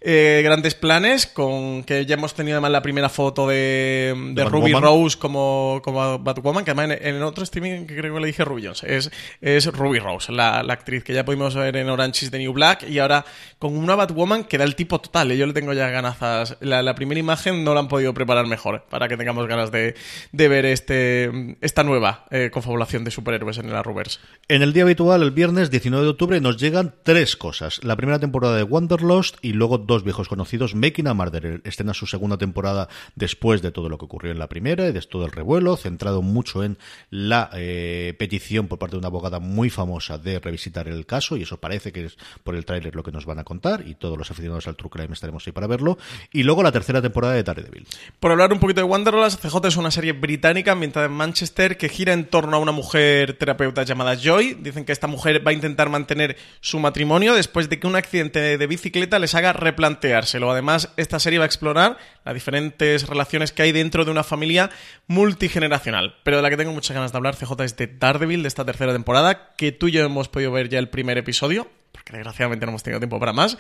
eh, 0.04 0.42
grandes 0.44 0.76
planes, 0.76 1.26
con 1.28 1.84
que 1.84 2.06
ya 2.06 2.16
hemos 2.16 2.34
tenido 2.34 2.58
además 2.58 2.72
la 2.72 2.82
primera 2.82 3.10
foto 3.10 3.48
de, 3.48 4.13
de 4.16 4.34
De 4.34 4.44
Ruby 4.44 4.74
Batwoman. 4.74 5.04
Rose 5.04 5.18
como, 5.18 5.82
como 5.84 6.20
Batwoman, 6.20 6.66
que 6.66 6.72
además 6.72 6.98
en, 7.02 7.16
en 7.16 7.24
otro 7.24 7.44
streaming 7.44 7.86
que 7.86 7.96
creo 7.96 8.13
que 8.13 8.20
le 8.20 8.28
dije 8.28 8.44
Ruby 8.44 8.66
Jones, 8.66 8.84
es, 8.84 9.12
es 9.42 9.66
Ruby 9.68 10.00
Rose, 10.00 10.32
la, 10.32 10.63
la 10.63 10.74
actriz 10.74 11.04
que 11.04 11.13
ya 11.13 11.24
pudimos 11.24 11.56
ver 11.56 11.78
en 11.78 11.89
Orange 11.89 12.26
is 12.26 12.32
the 12.32 12.38
New 12.38 12.54
Black 12.54 12.84
y 12.89 13.00
ahora 13.00 13.24
con 13.60 13.78
una 13.78 13.96
Batwoman 13.96 14.44
que 14.44 14.58
da 14.58 14.66
el 14.66 14.76
tipo 14.76 15.00
total, 15.00 15.32
¿eh? 15.32 15.38
yo 15.38 15.46
le 15.46 15.54
tengo 15.54 15.74
ya 15.74 15.89
ganazas. 15.89 16.58
La, 16.60 16.82
la 16.82 16.96
primera 16.96 17.20
imagen 17.20 17.63
no 17.63 17.74
la 17.74 17.82
han 17.82 17.88
podido 17.88 18.13
preparar 18.13 18.46
mejor 18.48 18.84
para 18.89 19.08
que 19.08 19.16
tengamos 19.16 19.48
ganas 19.48 19.72
de, 19.72 19.96
de 20.32 20.48
ver 20.48 20.66
este, 20.66 21.56
esta 21.62 21.84
nueva 21.84 22.26
eh, 22.32 22.50
confabulación 22.52 23.04
de 23.04 23.12
superhéroes 23.12 23.58
en 23.58 23.70
el 23.70 23.76
Arrowverse. 23.76 24.20
En 24.48 24.62
el 24.62 24.74
día 24.74 24.84
habitual, 24.84 25.24
el 25.24 25.32
viernes 25.32 25.72
19 25.72 26.04
de 26.04 26.12
octubre, 26.12 26.42
nos 26.42 26.58
llegan 26.58 26.94
tres 27.04 27.36
cosas. 27.36 27.84
La 27.84 27.96
primera 27.96 28.20
temporada 28.20 28.58
de 28.58 28.63
Wanderlost 28.63 29.38
y 29.42 29.54
luego 29.54 29.78
dos 29.78 29.92
viejos 30.01 30.27
conocidos. 30.27 30.73
Making 30.73 31.10
a 31.10 31.13
Murderer 31.13 31.62
estrena 31.63 31.93
su 31.93 32.08
segunda 32.08 32.39
temporada 32.39 32.89
después 33.13 33.62
de 33.62 33.71
todo 33.71 33.89
lo 33.89 33.99
que 33.99 34.06
ocurrió 34.06 34.32
en 34.32 34.39
la 34.39 34.49
primera 34.49 34.88
y 34.88 34.91
de 34.91 35.01
todo 35.01 35.25
el 35.25 35.32
revuelo, 35.32 35.77
centrado 35.77 36.23
mucho 36.23 36.63
en 36.63 36.79
la 37.12 37.51
eh, 37.53 38.15
petición 38.17 38.67
por 38.67 38.79
parte 38.79 38.95
de 38.95 38.99
una 38.99 39.10
abogada 39.10 39.39
muy 39.39 39.69
famosa 39.69 40.17
de 40.17 40.39
revisitar 40.39 40.88
el 40.88 41.06
caso 41.06 41.38
y 41.38 41.43
eso 41.43 41.58
parece 41.58 41.91
que 41.91 42.06
es 42.06 42.17
por 42.43 42.56
el 42.56 42.65
tráiler 42.65 42.95
lo 42.95 43.03
que 43.03 43.12
nos 43.12 43.25
van 43.25 43.39
a 43.39 43.43
contar 43.43 43.84
y 43.86 43.95
todos 43.95 44.17
los 44.17 44.32
aficionados 44.32 44.67
al 44.67 44.75
True 44.75 44.89
Crime 44.89 45.13
estaremos 45.13 45.45
ahí 45.45 45.53
para 45.53 45.67
verlo. 45.67 45.97
Y 46.32 46.43
luego 46.43 46.63
la 46.63 46.71
tercera 46.71 47.01
temporada 47.01 47.34
de 47.34 47.43
Daredevil. 47.43 47.86
Por 48.19 48.32
hablar 48.32 48.53
un 48.53 48.60
poquito 48.60 48.82
de 48.82 48.86
Wanderlust, 48.86 49.41
CJ 49.41 49.67
es 49.67 49.77
una 49.77 49.91
serie 49.91 50.13
británica 50.13 50.71
ambientada 50.71 51.06
en 51.06 51.12
Manchester 51.12 51.77
que 51.77 51.89
gira 51.89 52.13
en 52.13 52.25
torno 52.25 52.58
a 52.58 52.60
una 52.60 52.71
mujer 52.71 53.34
terapeuta 53.38 53.84
llamada 53.84 54.15
Joy. 54.15 54.56
Dicen 54.56 54.86
que 54.86 54.91
esta 54.91 55.08
mujer 55.08 55.45
va 55.45 55.51
a 55.51 55.53
intentar 55.53 55.89
mantener 55.89 56.38
su 56.62 56.79
matrimonio 56.79 57.34
después 57.34 57.69
de 57.69 57.79
que 57.79 57.88
un 57.88 57.95
accidente 57.95 58.58
de 58.58 58.67
bicicleta 58.67 59.19
les 59.19 59.36
haga 59.36 59.53
replanteárselo. 59.84 60.50
Además, 60.50 60.89
esta 60.96 61.19
serie 61.19 61.39
va 61.39 61.46
a 61.46 61.46
explorar 61.46 61.98
las 62.24 62.34
diferentes 62.34 63.08
relaciones 63.08 63.52
que 63.52 63.63
hay 63.63 63.72
dentro 63.74 64.06
de 64.06 64.12
una 64.12 64.24
familia 64.24 64.69
multigeneracional. 65.08 66.15
Pero 66.24 66.38
de 66.38 66.43
la 66.43 66.50
que 66.50 66.58
tengo 66.58 66.72
muchas 66.72 66.96
ganas 66.96 67.12
de 67.12 67.17
hablar, 67.17 67.36
CJ, 67.36 67.63
es 67.63 67.76
de 67.76 67.88
Daredevil, 67.88 68.43
de 68.43 68.48
esta 68.48 68.63
tercera 68.63 68.93
temporada, 68.93 69.54
que 69.58 69.74
tú 69.74 69.89
y 69.89 69.91
yo 69.91 70.06
hemos 70.06 70.30
podido 70.30 70.52
ver 70.52 70.69
ya 70.69 70.80
el 70.80 70.89
primer 70.89 71.17
episodio 71.17 71.67
porque 71.91 72.13
desgraciadamente 72.13 72.65
no 72.65 72.72
hemos 72.72 72.82
tenido 72.82 73.00
tiempo 73.00 73.19
para 73.19 73.34
más. 73.34 73.56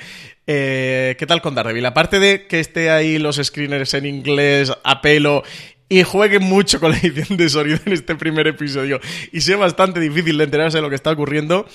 Eh, 0.47 1.15
¿Qué 1.19 1.27
tal 1.27 1.41
con 1.41 1.53
Daredevil? 1.53 1.85
Aparte 1.85 2.19
de 2.19 2.47
que 2.47 2.59
esté 2.59 2.89
ahí 2.89 3.19
los 3.19 3.37
screeners 3.37 3.93
en 3.93 4.07
inglés 4.07 4.73
a 4.83 5.01
pelo 5.01 5.43
y 5.89 6.03
juegue 6.03 6.39
mucho 6.39 6.79
con 6.79 6.91
la 6.91 6.97
edición 6.97 7.37
de 7.37 7.49
sonido 7.49 7.79
en 7.85 7.93
este 7.93 8.15
primer 8.15 8.47
episodio 8.47 8.99
y 9.31 9.41
sea 9.41 9.57
bastante 9.57 9.99
difícil 9.99 10.37
de 10.37 10.45
enterarse 10.45 10.77
de 10.77 10.81
lo 10.81 10.89
que 10.89 10.95
está 10.95 11.11
ocurriendo, 11.11 11.65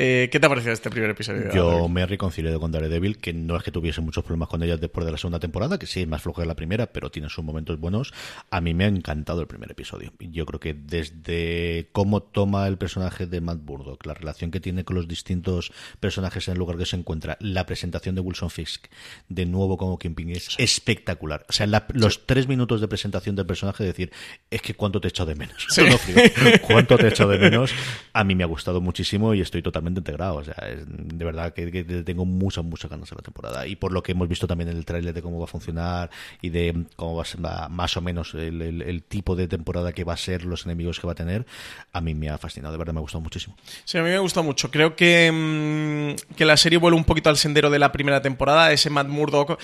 eh, 0.00 0.28
¿qué 0.30 0.38
te 0.38 0.46
ha 0.46 0.48
parecido 0.48 0.72
este 0.72 0.90
primer 0.90 1.10
episodio? 1.10 1.52
Yo 1.52 1.88
me 1.88 2.02
he 2.02 2.06
reconciliado 2.06 2.60
con 2.60 2.70
Daredevil, 2.70 3.18
que 3.18 3.32
no 3.32 3.56
es 3.56 3.64
que 3.64 3.72
tuviese 3.72 4.00
muchos 4.00 4.22
problemas 4.22 4.48
con 4.48 4.62
ella 4.62 4.76
después 4.76 5.04
de 5.04 5.10
la 5.10 5.18
segunda 5.18 5.40
temporada, 5.40 5.76
que 5.76 5.86
sí 5.86 6.02
es 6.02 6.06
más 6.06 6.22
floja 6.22 6.42
que 6.42 6.46
la 6.48 6.54
primera, 6.54 6.86
pero 6.92 7.10
tiene 7.10 7.28
sus 7.28 7.44
momentos 7.44 7.80
buenos. 7.80 8.12
A 8.50 8.60
mí 8.60 8.74
me 8.74 8.84
ha 8.84 8.86
encantado 8.86 9.40
el 9.40 9.48
primer 9.48 9.72
episodio. 9.72 10.12
Yo 10.20 10.46
creo 10.46 10.60
que 10.60 10.72
desde 10.74 11.88
cómo 11.90 12.22
toma 12.22 12.68
el 12.68 12.78
personaje 12.78 13.26
de 13.26 13.40
Matt 13.40 13.58
Burdock, 13.64 14.06
la 14.06 14.14
relación 14.14 14.52
que 14.52 14.60
tiene 14.60 14.84
con 14.84 14.94
los 14.94 15.08
distintos 15.08 15.72
personajes 15.98 16.46
en 16.46 16.52
el 16.52 16.58
lugar 16.58 16.76
que 16.78 16.86
se 16.86 16.94
encuentra, 16.94 17.36
la 17.40 17.66
presentación 17.66 18.14
de 18.14 18.20
Wilson 18.20 18.50
Fisk 18.50 18.86
de 19.28 19.46
nuevo 19.46 19.76
como 19.76 19.98
Kingpin 19.98 20.30
es 20.30 20.54
espectacular. 20.58 21.44
O 21.48 21.52
sea, 21.52 21.66
la- 21.66 21.86
los 21.92 22.24
tres 22.24 22.46
minutos 22.46 22.80
de 22.80 22.86
presentación 22.86 23.34
del 23.34 23.46
personaje, 23.46 23.57
decir, 23.66 24.10
es 24.50 24.62
que 24.62 24.74
cuánto 24.74 25.00
te 25.00 25.08
echo 25.08 25.24
de 25.26 25.34
menos. 25.34 25.66
Sí. 25.68 25.82
No, 25.88 25.96
frío. 25.98 26.16
cuánto 26.62 26.96
te 26.98 27.08
echo 27.08 27.26
de 27.28 27.38
menos. 27.38 27.72
A 28.12 28.24
mí 28.24 28.34
me 28.34 28.44
ha 28.44 28.46
gustado 28.46 28.80
muchísimo 28.80 29.34
y 29.34 29.40
estoy 29.40 29.62
totalmente 29.62 30.00
integrado. 30.00 30.36
O 30.36 30.44
sea, 30.44 30.54
es- 30.68 30.84
de 30.86 31.24
verdad 31.24 31.52
que, 31.52 31.70
que 31.70 31.84
tengo 31.84 32.24
muchas, 32.24 32.64
muchas 32.64 32.90
ganas 32.90 33.08
de 33.10 33.16
la 33.16 33.22
temporada. 33.22 33.66
Y 33.66 33.76
por 33.76 33.92
lo 33.92 34.02
que 34.02 34.12
hemos 34.12 34.28
visto 34.28 34.46
también 34.46 34.70
en 34.70 34.76
el 34.76 34.84
tráiler 34.84 35.14
de 35.14 35.22
cómo 35.22 35.38
va 35.38 35.44
a 35.44 35.48
funcionar 35.48 36.10
y 36.42 36.50
de 36.50 36.84
cómo 36.96 37.16
va 37.16 37.22
a 37.22 37.24
ser 37.24 37.40
más 37.40 37.96
o 37.96 38.00
menos 38.00 38.34
el, 38.34 38.60
el- 38.62 38.82
el 38.82 39.02
tipo 39.02 39.36
de 39.36 39.48
temporada 39.48 39.92
que 39.92 40.04
va 40.04 40.12
a 40.14 40.16
ser, 40.16 40.44
los 40.44 40.64
enemigos 40.66 41.00
que 41.00 41.06
va 41.06 41.12
a 41.12 41.16
tener, 41.16 41.46
a 41.92 42.00
mí 42.00 42.14
me 42.14 42.28
ha 42.30 42.38
fascinado. 42.38 42.72
De 42.72 42.78
verdad 42.78 42.92
me 42.94 43.00
ha 43.00 43.02
gustado 43.02 43.22
muchísimo. 43.22 43.56
Sí, 43.84 43.98
a 43.98 44.02
mí 44.02 44.08
me 44.10 44.18
gustó 44.18 44.42
mucho. 44.42 44.70
Creo 44.70 44.94
que, 44.96 45.30
mm, 45.32 46.34
que 46.36 46.44
la 46.44 46.56
serie 46.56 46.78
vuelve 46.78 46.96
un 46.98 47.04
poquito 47.04 47.30
al 47.30 47.36
sendero 47.36 47.70
de 47.70 47.78
la 47.78 47.92
primera 47.92 48.22
temporada. 48.22 48.72
Ese 48.72 48.90
Matt 48.90 49.08
Murdock. 49.08 49.58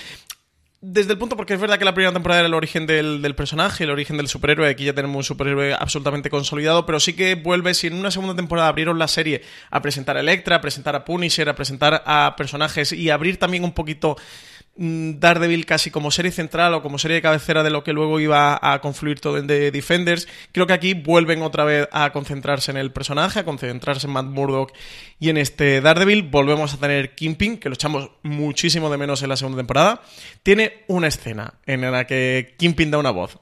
Desde 0.87 1.13
el 1.13 1.19
punto, 1.19 1.35
porque 1.35 1.55
es 1.55 1.61
verdad 1.61 1.79
que 1.79 1.87
la 1.87 1.95
primera 1.95 2.13
temporada 2.13 2.41
era 2.41 2.47
el 2.47 2.53
origen 2.53 2.87
del, 2.87 3.23
del 3.23 3.35
personaje, 3.35 3.85
el 3.85 3.91
origen 3.91 4.19
del 4.19 4.29
superhéroe. 4.29 4.69
Aquí 4.69 4.85
ya 4.85 4.93
tenemos 4.93 5.17
un 5.17 5.25
superhéroe 5.25 5.73
absolutamente 5.73 6.29
consolidado, 6.29 6.85
pero 6.85 7.01
sí 7.01 7.15
que 7.15 7.37
vuelve. 7.37 7.73
Si 7.73 7.87
en 7.87 7.95
una 7.95 8.11
segunda 8.11 8.37
temporada 8.37 8.69
abrieron 8.69 8.99
la 8.99 9.09
serie 9.09 9.41
a 9.71 9.81
presentar 9.81 10.19
a 10.19 10.21
Electra, 10.21 10.57
a 10.57 10.61
presentar 10.61 10.95
a 10.95 11.07
Punisher, 11.07 11.49
a 11.49 11.55
presentar 11.55 12.03
a 12.05 12.35
personajes 12.37 12.93
y 12.93 13.09
abrir 13.09 13.39
también 13.39 13.65
un 13.65 13.73
poquito 13.73 14.19
Daredevil 14.77 15.67
casi 15.67 15.91
como 15.91 16.11
serie 16.11 16.33
central 16.33 16.75
o 16.75 16.83
como 16.83 16.99
serie 16.99 17.17
de 17.17 17.23
cabecera 17.23 17.63
de 17.63 17.71
lo 17.71 17.85
que 17.85 17.93
luego 17.93 18.19
iba 18.19 18.59
a 18.61 18.81
confluir 18.81 19.21
todo 19.21 19.39
en 19.39 19.47
The 19.47 19.71
Defenders. 19.71 20.27
Creo 20.51 20.67
que 20.67 20.73
aquí 20.73 20.95
vuelven 20.95 21.43
otra 21.43 21.65
vez 21.65 21.89
a 21.93 22.11
concentrarse 22.13 22.73
en 22.73 22.77
el 22.77 22.91
personaje, 22.91 23.41
a 23.41 23.45
concentrarse 23.45 24.07
en 24.09 24.13
Matt 24.13 24.27
Murdock 24.27 24.73
y 25.21 25.29
en 25.29 25.37
este 25.37 25.81
Daredevil. 25.81 26.23
Volvemos 26.23 26.75
a 26.75 26.79
tener 26.79 27.15
Kingpin, 27.15 27.59
que 27.59 27.69
lo 27.69 27.75
echamos 27.75 28.11
muchísimo 28.23 28.91
de 28.91 28.99
menos 28.99 29.23
en 29.23 29.29
la 29.29 29.37
segunda 29.37 29.59
temporada. 29.59 30.03
Tiene 30.43 30.85
una 30.89 31.07
escena 31.07 31.55
en 31.67 31.81
la 31.83 32.07
que 32.07 32.55
Kingpin 32.59 32.91
da 32.91 32.99
una 32.99 33.11
voz. 33.11 33.39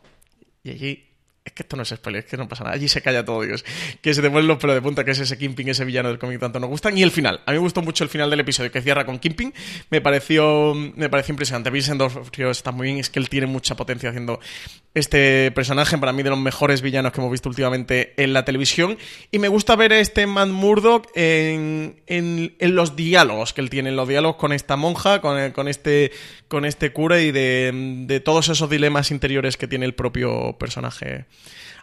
Y 0.63 0.71
allí 0.71 1.12
es 1.53 1.57
que 1.57 1.63
esto 1.65 1.77
no 1.77 1.83
es 1.83 1.91
spoiler, 1.91 2.25
es 2.25 2.31
que 2.31 2.39
no 2.39 2.49
pasa 2.49 2.65
nada. 2.65 2.77
Allí 2.77 2.89
se 2.89 3.03
calla 3.03 3.25
todo, 3.25 3.43
Dios. 3.43 3.63
Que 4.01 4.15
se 4.15 4.23
te 4.23 4.31
ponen 4.31 4.47
los 4.47 4.57
pelos 4.57 4.75
de 4.75 4.81
punta, 4.81 5.05
que 5.05 5.11
es 5.11 5.19
ese 5.19 5.37
Kingpin, 5.37 5.69
ese 5.69 5.85
villano 5.85 6.09
del 6.09 6.19
cómic 6.19 6.41
tanto 6.41 6.59
nos 6.59 6.71
gustan. 6.71 6.97
Y 6.97 7.03
el 7.03 7.11
final. 7.11 7.43
A 7.45 7.53
mí 7.53 7.59
me 7.59 7.63
gustó 7.63 7.83
mucho 7.83 8.05
el 8.05 8.11
final 8.11 8.31
del 8.31 8.41
episodio 8.41 8.73
que 8.73 8.81
cierra 8.81 9.05
con 9.05 9.19
Kingpin. 9.19 9.53
Me 9.91 10.01
pareció, 10.01 10.75
me 10.75 11.11
pareció 11.11 11.33
impresionante. 11.33 11.69
Vincent 11.69 12.01
Frío 12.33 12.51
está 12.51 12.73
muy 12.73 12.87
bien. 12.87 12.99
Es 12.99 13.11
que 13.11 13.19
él 13.19 13.29
tiene 13.29 13.47
mucha 13.47 13.75
potencia 13.77 14.09
haciendo 14.09 14.41
este 14.95 15.51
personaje. 15.51 15.99
Para 15.99 16.15
mí, 16.15 16.23
de 16.23 16.31
los 16.31 16.39
mejores 16.39 16.81
villanos 16.81 17.13
que 17.13 17.21
hemos 17.21 17.31
visto 17.31 17.51
últimamente 17.51 18.15
en 18.17 18.33
la 18.33 18.47
televisión. 18.47 18.97
Y 19.31 19.39
me 19.39 19.49
gusta 19.49 19.77
ver 19.77 19.93
a 19.93 20.01
este 20.01 20.27
Matt 20.27 20.49
Murdock 20.49 21.11
en, 21.15 22.01
en, 22.07 22.55
en 22.59 22.75
los 22.75 22.97
diálogos 22.97 23.53
que 23.53 23.61
él 23.61 23.69
tiene. 23.69 23.91
En 23.91 23.97
los 23.97 24.09
diálogos 24.09 24.37
con 24.37 24.53
esta 24.53 24.77
monja, 24.77 25.21
con, 25.21 25.51
con, 25.51 25.69
este, 25.69 26.13
con 26.49 26.65
este 26.65 26.95
cura 26.95 27.21
y 27.21 27.31
de, 27.31 27.73
de 28.07 28.21
todos 28.21 28.49
esos 28.49 28.71
dilemas 28.71 29.11
interiores 29.11 29.59
que 29.59 29.69
tiene 29.69 29.85
el 29.85 29.95
propio 29.95 30.57
personaje. 30.59 31.27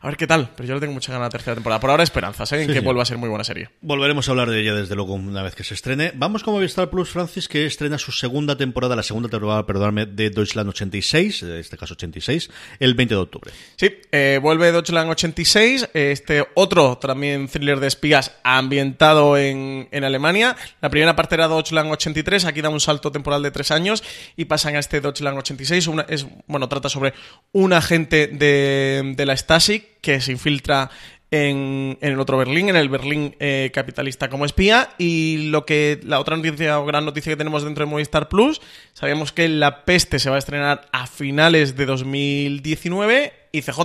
A 0.01 0.07
ver 0.07 0.15
qué 0.15 0.27
tal, 0.27 0.51
pero 0.55 0.69
yo 0.69 0.75
le 0.75 0.79
tengo 0.79 0.93
mucha 0.93 1.11
ganas 1.11 1.25
a 1.25 1.27
la 1.27 1.29
tercera 1.29 1.55
temporada. 1.55 1.81
Por 1.81 1.89
ahora 1.89 2.03
esperanzas, 2.03 2.49
¿eh? 2.53 2.61
en 2.61 2.67
Sí, 2.67 2.73
que 2.73 2.79
sí. 2.79 2.85
vuelva 2.85 3.03
a 3.03 3.05
ser 3.05 3.17
muy 3.17 3.27
buena 3.27 3.43
serie. 3.43 3.67
Volveremos 3.81 4.29
a 4.29 4.31
hablar 4.31 4.49
de 4.49 4.61
ella 4.61 4.73
desde 4.73 4.95
luego 4.95 5.13
una 5.13 5.43
vez 5.43 5.55
que 5.55 5.65
se 5.65 5.73
estrene. 5.73 6.13
Vamos 6.15 6.41
con 6.41 6.53
Movistar 6.53 6.89
Plus, 6.89 7.09
Francis, 7.09 7.49
que 7.49 7.65
estrena 7.65 7.97
su 7.97 8.13
segunda 8.13 8.55
temporada, 8.55 8.95
la 8.95 9.03
segunda 9.03 9.27
temporada, 9.27 9.65
perdonadme, 9.65 10.05
de 10.05 10.29
Deutschland 10.29 10.69
86, 10.69 11.43
en 11.43 11.51
este 11.57 11.77
caso 11.77 11.95
86, 11.95 12.49
el 12.79 12.93
20 12.93 13.13
de 13.13 13.19
octubre. 13.19 13.51
Sí, 13.75 13.91
eh, 14.13 14.39
vuelve 14.41 14.71
Deutschland 14.71 15.09
86, 15.09 15.89
este 15.93 16.47
otro 16.53 16.97
también 16.97 17.49
thriller 17.49 17.81
de 17.81 17.87
espías 17.87 18.31
ambientado 18.43 19.37
en, 19.37 19.89
en 19.91 20.03
Alemania. 20.05 20.55
La 20.81 20.89
primera 20.89 21.17
parte 21.17 21.35
era 21.35 21.49
Deutschland 21.49 21.91
83, 21.91 22.45
aquí 22.45 22.61
da 22.61 22.69
un 22.69 22.79
salto 22.79 23.11
temporal 23.11 23.43
de 23.43 23.51
tres 23.51 23.69
años 23.71 24.01
y 24.37 24.45
pasan 24.45 24.77
a 24.77 24.79
este 24.79 25.01
Deutschland 25.01 25.37
86. 25.39 25.87
Una, 25.87 26.03
es, 26.07 26.25
bueno, 26.47 26.69
trata 26.69 26.87
sobre 26.87 27.13
un 27.51 27.73
agente 27.73 28.27
de, 28.27 29.13
de 29.17 29.25
la 29.25 29.35
Stasi 29.35 29.88
que 30.01 30.21
se 30.21 30.31
infiltra 30.31 30.89
en, 31.31 31.97
en 32.01 32.13
el 32.13 32.19
otro 32.19 32.37
Berlín, 32.37 32.69
en 32.69 32.75
el 32.75 32.89
Berlín 32.89 33.35
eh, 33.39 33.71
capitalista 33.73 34.29
como 34.29 34.45
espía. 34.45 34.89
Y 34.97 35.49
lo 35.49 35.65
que 35.65 35.99
la 36.03 36.19
otra 36.19 36.35
noticia 36.35 36.79
o 36.79 36.85
gran 36.85 37.05
noticia 37.05 37.31
que 37.31 37.37
tenemos 37.37 37.63
dentro 37.63 37.85
de 37.85 37.91
Movistar 37.91 38.29
Plus, 38.29 38.61
sabíamos 38.93 39.31
que 39.31 39.47
La 39.47 39.85
Peste 39.85 40.19
se 40.19 40.29
va 40.29 40.35
a 40.37 40.39
estrenar 40.39 40.89
a 40.91 41.07
finales 41.07 41.75
de 41.75 41.85
2019 41.85 43.33
y 43.51 43.61
CJ 43.61 43.81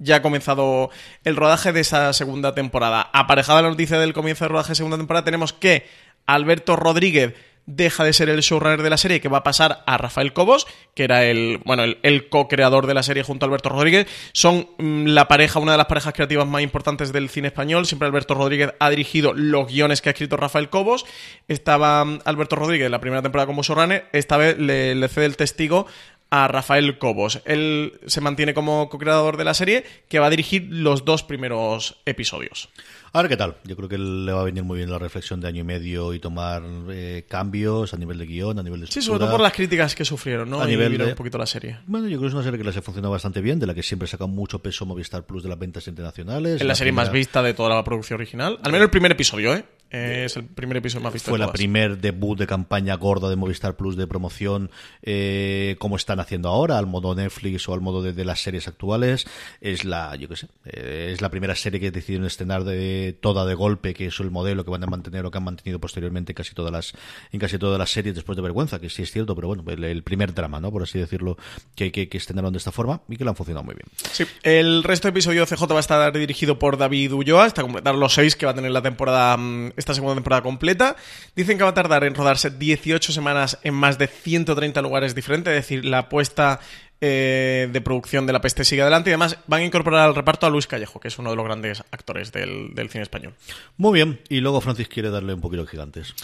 ya 0.00 0.16
ha 0.16 0.22
comenzado 0.22 0.90
el 1.24 1.36
rodaje 1.36 1.72
de 1.72 1.80
esa 1.80 2.12
segunda 2.12 2.54
temporada. 2.54 3.10
Aparejada 3.12 3.62
la 3.62 3.70
noticia 3.70 3.98
del 3.98 4.12
comienzo 4.12 4.44
del 4.44 4.52
rodaje 4.52 4.70
de 4.70 4.76
segunda 4.76 4.96
temporada, 4.96 5.24
tenemos 5.24 5.52
que 5.52 5.86
Alberto 6.26 6.76
Rodríguez 6.76 7.34
deja 7.68 8.02
de 8.02 8.14
ser 8.14 8.30
el 8.30 8.40
showrunner 8.40 8.82
de 8.82 8.88
la 8.88 8.96
serie, 8.96 9.20
que 9.20 9.28
va 9.28 9.38
a 9.38 9.42
pasar 9.42 9.84
a 9.86 9.98
Rafael 9.98 10.32
Cobos, 10.32 10.66
que 10.94 11.04
era 11.04 11.24
el, 11.24 11.60
bueno, 11.66 11.84
el, 11.84 12.28
co-creador 12.30 12.86
de 12.86 12.94
la 12.94 13.02
serie 13.02 13.22
junto 13.22 13.44
a 13.44 13.46
Alberto 13.46 13.68
Rodríguez. 13.68 14.08
Son 14.32 14.66
mm, 14.78 15.06
la 15.08 15.28
pareja, 15.28 15.60
una 15.60 15.72
de 15.72 15.78
las 15.78 15.86
parejas 15.86 16.14
creativas 16.14 16.46
más 16.46 16.62
importantes 16.62 17.12
del 17.12 17.28
cine 17.28 17.48
español. 17.48 17.84
Siempre 17.84 18.08
Alberto 18.08 18.34
Rodríguez 18.34 18.72
ha 18.80 18.88
dirigido 18.88 19.34
los 19.34 19.68
guiones 19.68 20.00
que 20.00 20.08
ha 20.08 20.12
escrito 20.12 20.38
Rafael 20.38 20.70
Cobos. 20.70 21.04
Estaba 21.46 22.04
mm, 22.04 22.20
Alberto 22.24 22.56
Rodríguez 22.56 22.86
en 22.86 22.92
la 22.92 23.00
primera 23.00 23.20
temporada 23.20 23.46
como 23.46 23.62
showrunner, 23.62 24.08
esta 24.12 24.38
vez 24.38 24.58
le, 24.58 24.94
le 24.94 25.08
cede 25.08 25.26
el 25.26 25.36
testigo 25.36 25.86
a 26.30 26.48
Rafael 26.48 26.98
Cobos. 26.98 27.40
Él 27.44 28.00
se 28.06 28.20
mantiene 28.20 28.54
como 28.54 28.88
co-creador 28.88 29.36
de 29.36 29.44
la 29.44 29.54
serie, 29.54 29.84
que 30.08 30.18
va 30.18 30.26
a 30.26 30.30
dirigir 30.30 30.66
los 30.70 31.04
dos 31.04 31.22
primeros 31.22 31.96
episodios. 32.06 32.68
A 33.12 33.22
ver 33.22 33.28
qué 33.30 33.36
tal. 33.36 33.56
Yo 33.64 33.76
creo 33.76 33.88
que 33.88 33.98
le 33.98 34.32
va 34.32 34.40
a 34.40 34.44
venir 34.44 34.62
muy 34.64 34.78
bien 34.78 34.90
la 34.90 34.98
reflexión 34.98 35.40
de 35.40 35.48
año 35.48 35.60
y 35.60 35.64
medio 35.64 36.12
y 36.14 36.18
tomar 36.18 36.62
eh, 36.90 37.24
cambios 37.28 37.94
a 37.94 37.96
nivel 37.96 38.18
de 38.18 38.26
guion, 38.26 38.58
a 38.58 38.62
nivel 38.62 38.80
de 38.82 38.86
Sí, 38.88 39.00
sobre 39.02 39.20
todo 39.20 39.30
por 39.30 39.40
las 39.40 39.52
críticas 39.52 39.94
que 39.94 40.04
sufrieron, 40.04 40.50
¿no? 40.50 40.60
A 40.60 40.64
y 40.66 40.70
nivel 40.70 40.96
de- 40.98 41.04
un 41.06 41.14
poquito 41.14 41.38
la 41.38 41.46
serie. 41.46 41.78
Bueno, 41.86 42.06
yo 42.08 42.18
creo 42.18 42.22
que 42.22 42.26
es 42.28 42.34
una 42.34 42.42
serie 42.44 42.58
que 42.58 42.64
les 42.64 42.76
ha 42.76 42.82
funcionado 42.82 43.12
bastante 43.12 43.40
bien, 43.40 43.58
de 43.58 43.66
la 43.66 43.74
que 43.74 43.82
siempre 43.82 44.06
saca 44.08 44.26
mucho 44.26 44.58
peso 44.60 44.84
Movistar 44.86 45.24
Plus 45.24 45.42
de 45.42 45.48
las 45.48 45.58
ventas 45.58 45.86
internacionales. 45.88 46.60
Es 46.60 46.66
la 46.66 46.74
serie 46.74 46.92
más 46.92 47.10
vista 47.10 47.42
de 47.42 47.54
toda 47.54 47.74
la 47.74 47.82
producción 47.84 48.18
original. 48.18 48.58
Al 48.62 48.72
menos 48.72 48.84
el 48.86 48.90
primer 48.90 49.12
episodio, 49.12 49.54
¿eh? 49.54 49.64
Eh, 49.90 50.24
es 50.26 50.36
el 50.36 50.44
primer 50.44 50.76
episodio 50.76 51.02
más 51.04 51.14
visto 51.14 51.30
Fue 51.30 51.38
de 51.38 51.46
la 51.46 51.50
primer 51.50 51.96
debut 51.96 52.38
de 52.38 52.46
campaña 52.46 52.94
gorda 52.96 53.30
de 53.30 53.36
Movistar 53.36 53.74
Plus 53.74 53.96
de 53.96 54.06
promoción, 54.06 54.70
eh, 55.02 55.76
como 55.78 55.96
están 55.96 56.20
haciendo 56.20 56.50
ahora, 56.50 56.76
al 56.76 56.86
modo 56.86 57.14
Netflix 57.14 57.66
o 57.70 57.72
al 57.72 57.80
modo 57.80 58.02
de, 58.02 58.12
de 58.12 58.24
las 58.26 58.42
series 58.42 58.68
actuales. 58.68 59.26
Es 59.62 59.86
la, 59.86 60.14
yo 60.16 60.28
qué 60.28 60.36
sé, 60.36 60.48
eh, 60.66 61.08
es 61.14 61.22
la 61.22 61.30
primera 61.30 61.54
serie 61.54 61.80
que 61.80 61.90
decidieron 61.90 62.26
estrenar 62.26 62.64
de 62.64 62.97
toda 63.20 63.46
de 63.46 63.54
golpe, 63.54 63.94
que 63.94 64.06
es 64.06 64.20
el 64.20 64.30
modelo 64.30 64.64
que 64.64 64.70
van 64.70 64.82
a 64.84 64.86
mantener 64.86 65.24
o 65.26 65.30
que 65.30 65.38
han 65.38 65.44
mantenido 65.44 65.80
posteriormente 65.80 66.34
casi 66.34 66.54
todas 66.54 66.72
las, 66.72 66.92
en 67.32 67.40
casi 67.40 67.58
todas 67.58 67.78
las 67.78 67.90
series 67.90 68.14
después 68.14 68.36
de 68.36 68.42
Vergüenza, 68.42 68.80
que 68.80 68.90
sí 68.90 69.02
es 69.02 69.10
cierto, 69.10 69.34
pero 69.34 69.48
bueno, 69.48 69.64
el, 69.68 70.02
primer 70.02 70.34
drama, 70.34 70.60
¿no? 70.60 70.70
Por 70.70 70.82
así 70.82 70.98
decirlo, 70.98 71.36
que, 71.74 71.92
que, 71.92 72.08
que 72.08 72.18
estrenaron 72.18 72.52
de 72.52 72.58
esta 72.58 72.72
forma 72.72 73.02
y 73.08 73.16
que 73.16 73.24
lo 73.24 73.30
han 73.30 73.36
funcionado 73.36 73.64
muy 73.64 73.74
bien. 73.74 73.86
Sí, 74.12 74.24
el 74.42 74.82
resto 74.82 75.08
de 75.08 75.10
episodios 75.10 75.48
CJ 75.48 75.64
va 75.70 75.76
a 75.76 75.80
estar 75.80 76.12
dirigido 76.12 76.58
por 76.58 76.76
David 76.76 77.12
Ulloa 77.12 77.44
hasta 77.44 77.62
completar 77.62 77.94
los 77.94 78.14
seis 78.14 78.36
que 78.36 78.46
va 78.46 78.52
a 78.52 78.54
tener 78.54 78.70
la 78.70 78.82
temporada, 78.82 79.36
mm, 79.36 79.72
esta 79.76 79.94
segunda 79.94 80.14
temporada 80.14 80.42
completa. 80.42 80.96
Dicen 81.34 81.58
que 81.58 81.64
va 81.64 81.70
a 81.70 81.74
tardar 81.74 82.04
en 82.04 82.14
rodarse 82.14 82.50
18 82.50 83.12
semanas 83.12 83.58
en 83.62 83.74
más 83.74 83.98
de 83.98 84.06
130 84.06 84.82
lugares 84.82 85.14
diferentes, 85.14 85.52
es 85.52 85.64
decir, 85.64 85.84
la 85.84 85.98
apuesta 85.98 86.60
eh, 87.00 87.68
de 87.72 87.80
producción 87.80 88.26
de 88.26 88.32
La 88.32 88.40
Peste 88.40 88.64
sigue 88.64 88.82
adelante 88.82 89.10
y 89.10 89.12
además 89.12 89.38
van 89.46 89.62
a 89.62 89.64
incorporar 89.64 90.08
al 90.08 90.14
reparto 90.14 90.46
a 90.46 90.50
Luis 90.50 90.66
Callejo, 90.66 91.00
que 91.00 91.08
es 91.08 91.18
uno 91.18 91.30
de 91.30 91.36
los 91.36 91.44
grandes 91.44 91.82
actores 91.90 92.32
del, 92.32 92.74
del 92.74 92.90
cine 92.90 93.02
español. 93.02 93.34
Muy 93.76 93.94
bien, 93.94 94.20
y 94.28 94.40
luego 94.40 94.60
Francis 94.60 94.88
quiere 94.88 95.10
darle 95.10 95.34
un 95.34 95.40
poquito 95.40 95.62
de 95.62 95.68
gigantes. 95.68 96.14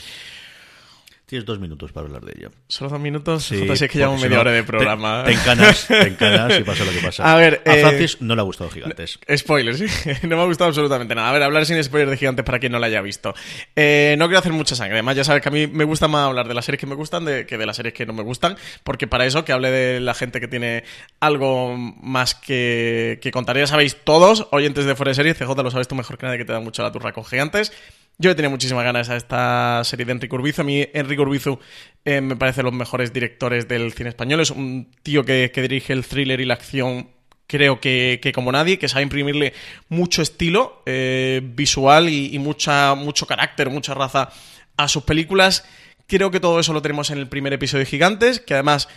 Tienes 1.27 1.47
dos 1.47 1.59
minutos 1.59 1.91
para 1.91 2.07
hablar 2.07 2.23
de 2.23 2.35
ella. 2.37 2.51
Solo 2.69 2.91
dos 2.91 3.01
minutos, 3.01 3.45
Sí, 3.45 3.57
CJ, 3.57 3.77
si 3.77 3.85
es 3.87 3.91
que 3.91 3.99
llevamos 3.99 4.21
media 4.21 4.41
hora 4.41 4.53
de 4.53 4.61
te- 4.61 4.67
programa. 4.67 5.25
Te, 5.25 5.33
encanas, 5.33 5.87
te 5.89 6.09
encanas 6.09 6.59
y 6.61 6.65
pasa 6.65 6.85
lo 6.85 6.93
que 6.93 6.99
pasa. 6.99 7.33
A 7.33 7.37
ver, 7.37 7.63
a 7.65 7.75
eh, 7.77 7.81
Francis 7.81 8.21
no 8.21 8.35
le 8.35 8.43
ha 8.43 8.45
gustado 8.45 8.69
Gigantes. 8.69 9.19
Spoilers, 9.35 9.79
sí. 9.79 9.87
no 10.29 10.37
me 10.37 10.43
ha 10.43 10.45
gustado 10.45 10.69
absolutamente 10.69 11.15
nada. 11.15 11.31
A 11.31 11.33
ver, 11.33 11.43
hablar 11.43 11.65
sin 11.65 11.83
spoilers 11.83 12.11
de 12.11 12.17
gigantes 12.19 12.45
para 12.45 12.59
quien 12.59 12.73
no 12.73 12.79
la 12.79 12.89
haya 12.89 13.01
visto. 13.01 13.35
Eh, 13.75 14.17
no 14.19 14.27
quiero 14.27 14.41
hacer 14.41 14.53
mucha 14.53 14.77
sangre. 14.77 14.97
Además, 14.97 15.17
ya 15.17 15.25
sabes 15.25 15.41
que 15.41 15.49
a 15.49 15.53
mí 15.53 15.67
me 15.67 15.85
gusta 15.85 16.09
más 16.09 16.27
hablar 16.27 16.47
de 16.47 16.53
las 16.53 16.67
series 16.67 16.79
que 16.81 16.87
me 16.87 16.95
gustan 16.95 17.25
de, 17.25 17.47
que 17.47 17.57
de 17.57 17.65
las 17.65 17.77
series 17.77 17.95
que 17.95 18.05
no 18.05 18.13
me 18.13 18.23
gustan. 18.23 18.59
Porque 18.83 19.07
para 19.07 19.25
eso, 19.25 19.47
que 19.47 19.53
hable 19.53 19.71
de 19.71 20.01
la 20.01 20.13
gente 20.13 20.41
que 20.41 20.49
tiene 20.49 20.85
algo 21.21 21.75
más 21.77 22.35
que, 22.35 23.19
que 23.23 23.31
contar. 23.31 23.57
Ya 23.57 23.67
sabéis 23.67 23.97
todos, 24.05 24.47
oyentes 24.51 24.85
de 24.85 24.95
Fuera 24.95 25.09
de 25.11 25.15
Series, 25.15 25.39
CJ 25.39 25.63
lo 25.63 25.71
sabes 25.71 25.89
tú 25.89 25.95
mejor 25.95 26.19
que 26.19 26.27
nadie 26.27 26.39
que 26.39 26.45
te 26.45 26.53
da 26.53 26.61
mucho 26.61 26.83
la 26.83 26.93
turra 26.93 27.13
con 27.13 27.25
gigantes. 27.25 27.73
Yo 28.17 28.31
he 28.31 28.35
tenido 28.35 28.51
muchísimas 28.51 28.85
ganas 28.85 29.09
a 29.11 29.17
esta 29.17 29.83
serie 29.85 30.07
de 30.07 30.13
Enrique 30.13 30.35
Urbizu. 30.35 30.63
A 30.63 30.65
mí, 30.65 30.87
Enrique 30.93 31.21
Urbizu 31.21 31.59
eh, 32.05 32.21
me 32.21 32.37
parece 32.37 32.63
los 32.63 32.73
mejores 32.73 33.13
directores 33.13 33.67
del 33.67 33.93
cine 33.93 34.11
español. 34.11 34.41
Es 34.41 34.51
un 34.51 34.91
tío 35.03 35.25
que, 35.25 35.51
que 35.53 35.63
dirige 35.63 35.93
el 35.93 36.05
thriller 36.05 36.41
y 36.41 36.45
la 36.45 36.55
acción 36.55 37.11
creo 37.47 37.81
que, 37.81 38.21
que 38.23 38.33
como 38.33 38.53
nadie, 38.53 38.79
que 38.79 38.89
sabe 38.89 39.03
imprimirle 39.03 39.53
mucho 39.89 40.23
estilo 40.23 40.83
eh, 40.87 41.41
visual 41.43 42.09
y, 42.09 42.35
y 42.35 42.39
mucha, 42.39 42.95
mucho 42.95 43.27
carácter, 43.27 43.69
mucha 43.69 43.95
raza 43.95 44.31
a 44.77 44.89
sus 44.89 45.03
películas. 45.03 45.65
Creo 46.07 46.31
que 46.31 46.41
todo 46.41 46.61
eso 46.61 46.73
lo 46.73 46.83
tenemos 46.83 47.11
en 47.11 47.19
el 47.19 47.29
primer 47.29 47.53
episodio 47.53 47.85
de 47.85 47.91
Gigantes, 47.91 48.41
que 48.41 48.55
además 48.55 48.89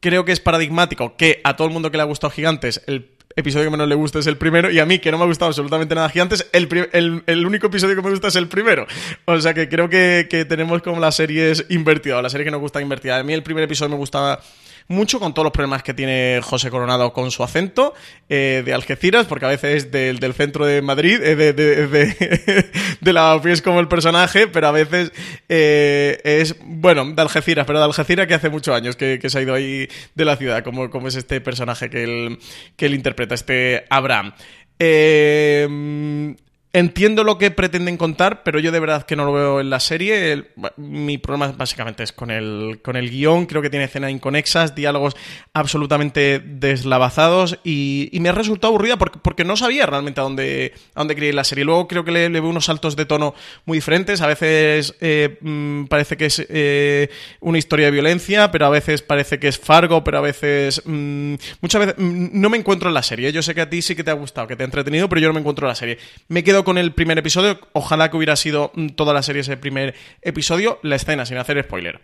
creo 0.00 0.24
que 0.24 0.32
es 0.32 0.40
paradigmático 0.40 1.16
que 1.16 1.40
a 1.44 1.56
todo 1.56 1.68
el 1.68 1.72
mundo 1.72 1.90
que 1.90 1.96
le 1.96 2.02
ha 2.02 2.06
gustado 2.06 2.32
Gigantes, 2.32 2.82
el 2.86 3.04
episodio 3.36 3.66
que 3.66 3.70
menos 3.70 3.88
le 3.88 3.94
gusta 3.94 4.18
es 4.18 4.26
el 4.26 4.36
primero, 4.36 4.70
y 4.70 4.78
a 4.78 4.86
mí, 4.86 4.98
que 4.98 5.10
no 5.10 5.18
me 5.18 5.24
ha 5.24 5.26
gustado 5.26 5.48
absolutamente 5.48 5.94
nada 5.94 6.08
Gigantes, 6.08 6.48
el, 6.52 6.68
el, 6.92 7.22
el 7.26 7.46
único 7.46 7.66
episodio 7.68 7.96
que 7.96 8.02
me 8.02 8.10
gusta 8.10 8.28
es 8.28 8.36
el 8.36 8.48
primero. 8.48 8.86
O 9.24 9.40
sea 9.40 9.54
que 9.54 9.68
creo 9.68 9.88
que, 9.88 10.26
que 10.30 10.44
tenemos 10.44 10.82
como 10.82 11.00
las 11.00 11.16
series 11.16 11.66
invertidas, 11.68 12.18
o 12.18 12.22
la 12.22 12.30
serie 12.30 12.44
que 12.44 12.50
nos 12.50 12.60
gusta 12.60 12.80
invertida. 12.80 13.18
A 13.18 13.22
mí 13.22 13.32
el 13.32 13.42
primer 13.42 13.64
episodio 13.64 13.90
me 13.90 13.96
gustaba 13.96 14.40
mucho 14.88 15.20
con 15.20 15.34
todos 15.34 15.44
los 15.44 15.52
problemas 15.52 15.82
que 15.82 15.94
tiene 15.94 16.40
José 16.42 16.70
Coronado 16.70 17.12
con 17.12 17.30
su 17.30 17.42
acento 17.42 17.94
eh, 18.28 18.62
de 18.64 18.72
Algeciras, 18.72 19.26
porque 19.26 19.46
a 19.46 19.48
veces 19.48 19.84
es 19.84 19.90
del, 19.90 20.18
del 20.18 20.34
centro 20.34 20.66
de 20.66 20.82
Madrid, 20.82 21.22
eh, 21.22 21.36
de, 21.36 21.52
de, 21.52 21.86
de, 21.86 22.70
de 23.00 23.12
Lavapiés 23.12 23.62
como 23.62 23.80
el 23.80 23.88
personaje, 23.88 24.46
pero 24.48 24.68
a 24.68 24.72
veces 24.72 25.12
eh, 25.48 26.20
es, 26.24 26.56
bueno, 26.64 27.04
de 27.04 27.22
Algeciras, 27.22 27.66
pero 27.66 27.78
de 27.78 27.84
Algeciras 27.84 28.26
que 28.26 28.34
hace 28.34 28.50
muchos 28.50 28.74
años 28.74 28.96
que, 28.96 29.18
que 29.20 29.30
se 29.30 29.38
ha 29.38 29.42
ido 29.42 29.54
ahí 29.54 29.88
de 30.14 30.24
la 30.24 30.36
ciudad, 30.36 30.62
como, 30.62 30.90
como 30.90 31.08
es 31.08 31.16
este 31.16 31.40
personaje 31.40 31.90
que 31.90 32.04
él, 32.04 32.38
que 32.76 32.86
él 32.86 32.94
interpreta, 32.94 33.34
este 33.34 33.84
Abraham. 33.90 34.32
Eh, 34.78 36.36
Entiendo 36.74 37.22
lo 37.22 37.36
que 37.36 37.50
pretenden 37.50 37.98
contar, 37.98 38.42
pero 38.44 38.58
yo 38.58 38.72
de 38.72 38.80
verdad 38.80 39.02
que 39.04 39.14
no 39.14 39.26
lo 39.26 39.34
veo 39.34 39.60
en 39.60 39.68
la 39.68 39.78
serie. 39.78 40.52
Mi 40.78 41.18
problema 41.18 41.52
básicamente 41.52 42.02
es 42.02 42.12
con 42.12 42.30
el, 42.30 42.80
con 42.82 42.96
el 42.96 43.10
guion. 43.10 43.44
Creo 43.44 43.60
que 43.60 43.68
tiene 43.68 43.84
escenas 43.84 44.10
inconexas, 44.10 44.74
diálogos 44.74 45.14
absolutamente 45.52 46.40
deslavazados 46.42 47.58
y, 47.62 48.08
y 48.10 48.20
me 48.20 48.30
ha 48.30 48.32
resultado 48.32 48.72
aburrida 48.72 48.96
porque, 48.96 49.18
porque 49.22 49.44
no 49.44 49.54
sabía 49.54 49.84
realmente 49.84 50.20
a 50.20 50.24
dónde, 50.24 50.72
a 50.94 51.00
dónde 51.00 51.14
quería 51.14 51.28
ir 51.28 51.34
la 51.34 51.44
serie. 51.44 51.66
Luego 51.66 51.86
creo 51.88 52.04
que 52.06 52.10
le, 52.10 52.30
le 52.30 52.40
veo 52.40 52.48
unos 52.48 52.64
saltos 52.64 52.96
de 52.96 53.04
tono 53.04 53.34
muy 53.66 53.76
diferentes. 53.76 54.22
A 54.22 54.26
veces 54.26 54.94
eh, 55.02 55.36
mm, 55.42 55.84
parece 55.88 56.16
que 56.16 56.24
es 56.24 56.42
eh, 56.48 57.10
una 57.40 57.58
historia 57.58 57.84
de 57.84 57.92
violencia, 57.92 58.50
pero 58.50 58.64
a 58.64 58.70
veces 58.70 59.02
parece 59.02 59.38
que 59.38 59.48
es 59.48 59.58
Fargo, 59.58 60.02
pero 60.04 60.16
a 60.16 60.22
veces... 60.22 60.80
mm, 60.86 61.34
muchas 61.60 61.80
veces 61.80 61.94
mm, 61.98 62.28
no 62.32 62.48
me 62.48 62.56
encuentro 62.56 62.88
en 62.88 62.94
la 62.94 63.02
serie. 63.02 63.30
Yo 63.30 63.42
sé 63.42 63.54
que 63.54 63.60
a 63.60 63.68
ti 63.68 63.82
sí 63.82 63.94
que 63.94 64.04
te 64.04 64.10
ha 64.10 64.14
gustado, 64.14 64.46
que 64.46 64.56
te 64.56 64.62
ha 64.62 64.64
entretenido, 64.64 65.06
pero 65.10 65.20
yo 65.20 65.28
no 65.28 65.34
me 65.34 65.40
encuentro 65.40 65.66
en 65.66 65.68
la 65.68 65.74
serie. 65.74 65.98
Me 66.28 66.42
quedo 66.42 66.61
con 66.64 66.78
el 66.78 66.92
primer 66.92 67.18
episodio. 67.18 67.58
Ojalá 67.72 68.10
que 68.10 68.16
hubiera 68.16 68.36
sido 68.36 68.72
mm, 68.74 68.88
toda 68.90 69.12
la 69.14 69.22
serie 69.22 69.40
ese 69.42 69.56
primer 69.56 69.94
episodio. 70.20 70.78
La 70.82 70.96
escena, 70.96 71.26
sin 71.26 71.36
hacer 71.38 71.62
spoiler. 71.64 72.00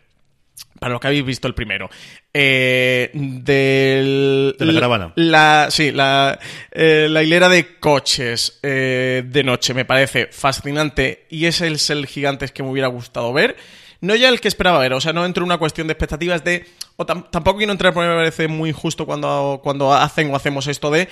Para 0.81 0.93
los 0.93 1.01
que 1.01 1.07
habéis 1.09 1.25
visto 1.25 1.47
el 1.49 1.55
primero. 1.55 1.89
Eh, 2.35 3.11
del, 3.13 4.57
De 4.59 4.65
la 4.67 4.73
caravana. 4.75 5.13
La, 5.17 5.69
sí, 5.71 5.93
la, 5.93 6.39
eh, 6.73 7.07
la 7.11 7.23
hilera 7.23 7.49
de 7.49 7.79
coches 7.79 8.59
eh, 8.63 9.23
de 9.27 9.45
noche 9.45 9.75
me 9.75 9.85
parece 9.85 10.29
fascinante 10.31 11.27
y 11.31 11.47
ese 11.47 11.69
es 11.69 11.91
el 11.91 12.07
gigantes 12.07 12.53
que 12.53 12.63
me 12.63 12.71
hubiera 12.71 12.89
gustado 12.89 13.33
ver. 13.33 13.57
No 14.01 14.15
ya 14.15 14.29
el 14.29 14.41
que 14.41 14.47
esperaba 14.47 14.79
ver, 14.79 14.93
o 14.93 15.01
sea, 15.01 15.13
no 15.13 15.27
entro 15.27 15.43
en 15.43 15.47
una 15.47 15.59
cuestión 15.59 15.89
de 15.89 15.93
expectativas 15.95 16.45
de... 16.45 16.65
O 16.95 17.05
tam- 17.05 17.29
tampoco 17.31 17.59
quiero 17.59 17.73
entrar 17.73 17.93
porque 17.93 18.09
me 18.09 18.15
parece 18.15 18.47
muy 18.47 18.71
injusto 18.71 19.07
cuando, 19.07 19.61
cuando 19.63 19.93
hacen 19.93 20.31
o 20.33 20.37
hacemos 20.37 20.69
esto 20.69 20.91
de... 20.93 21.09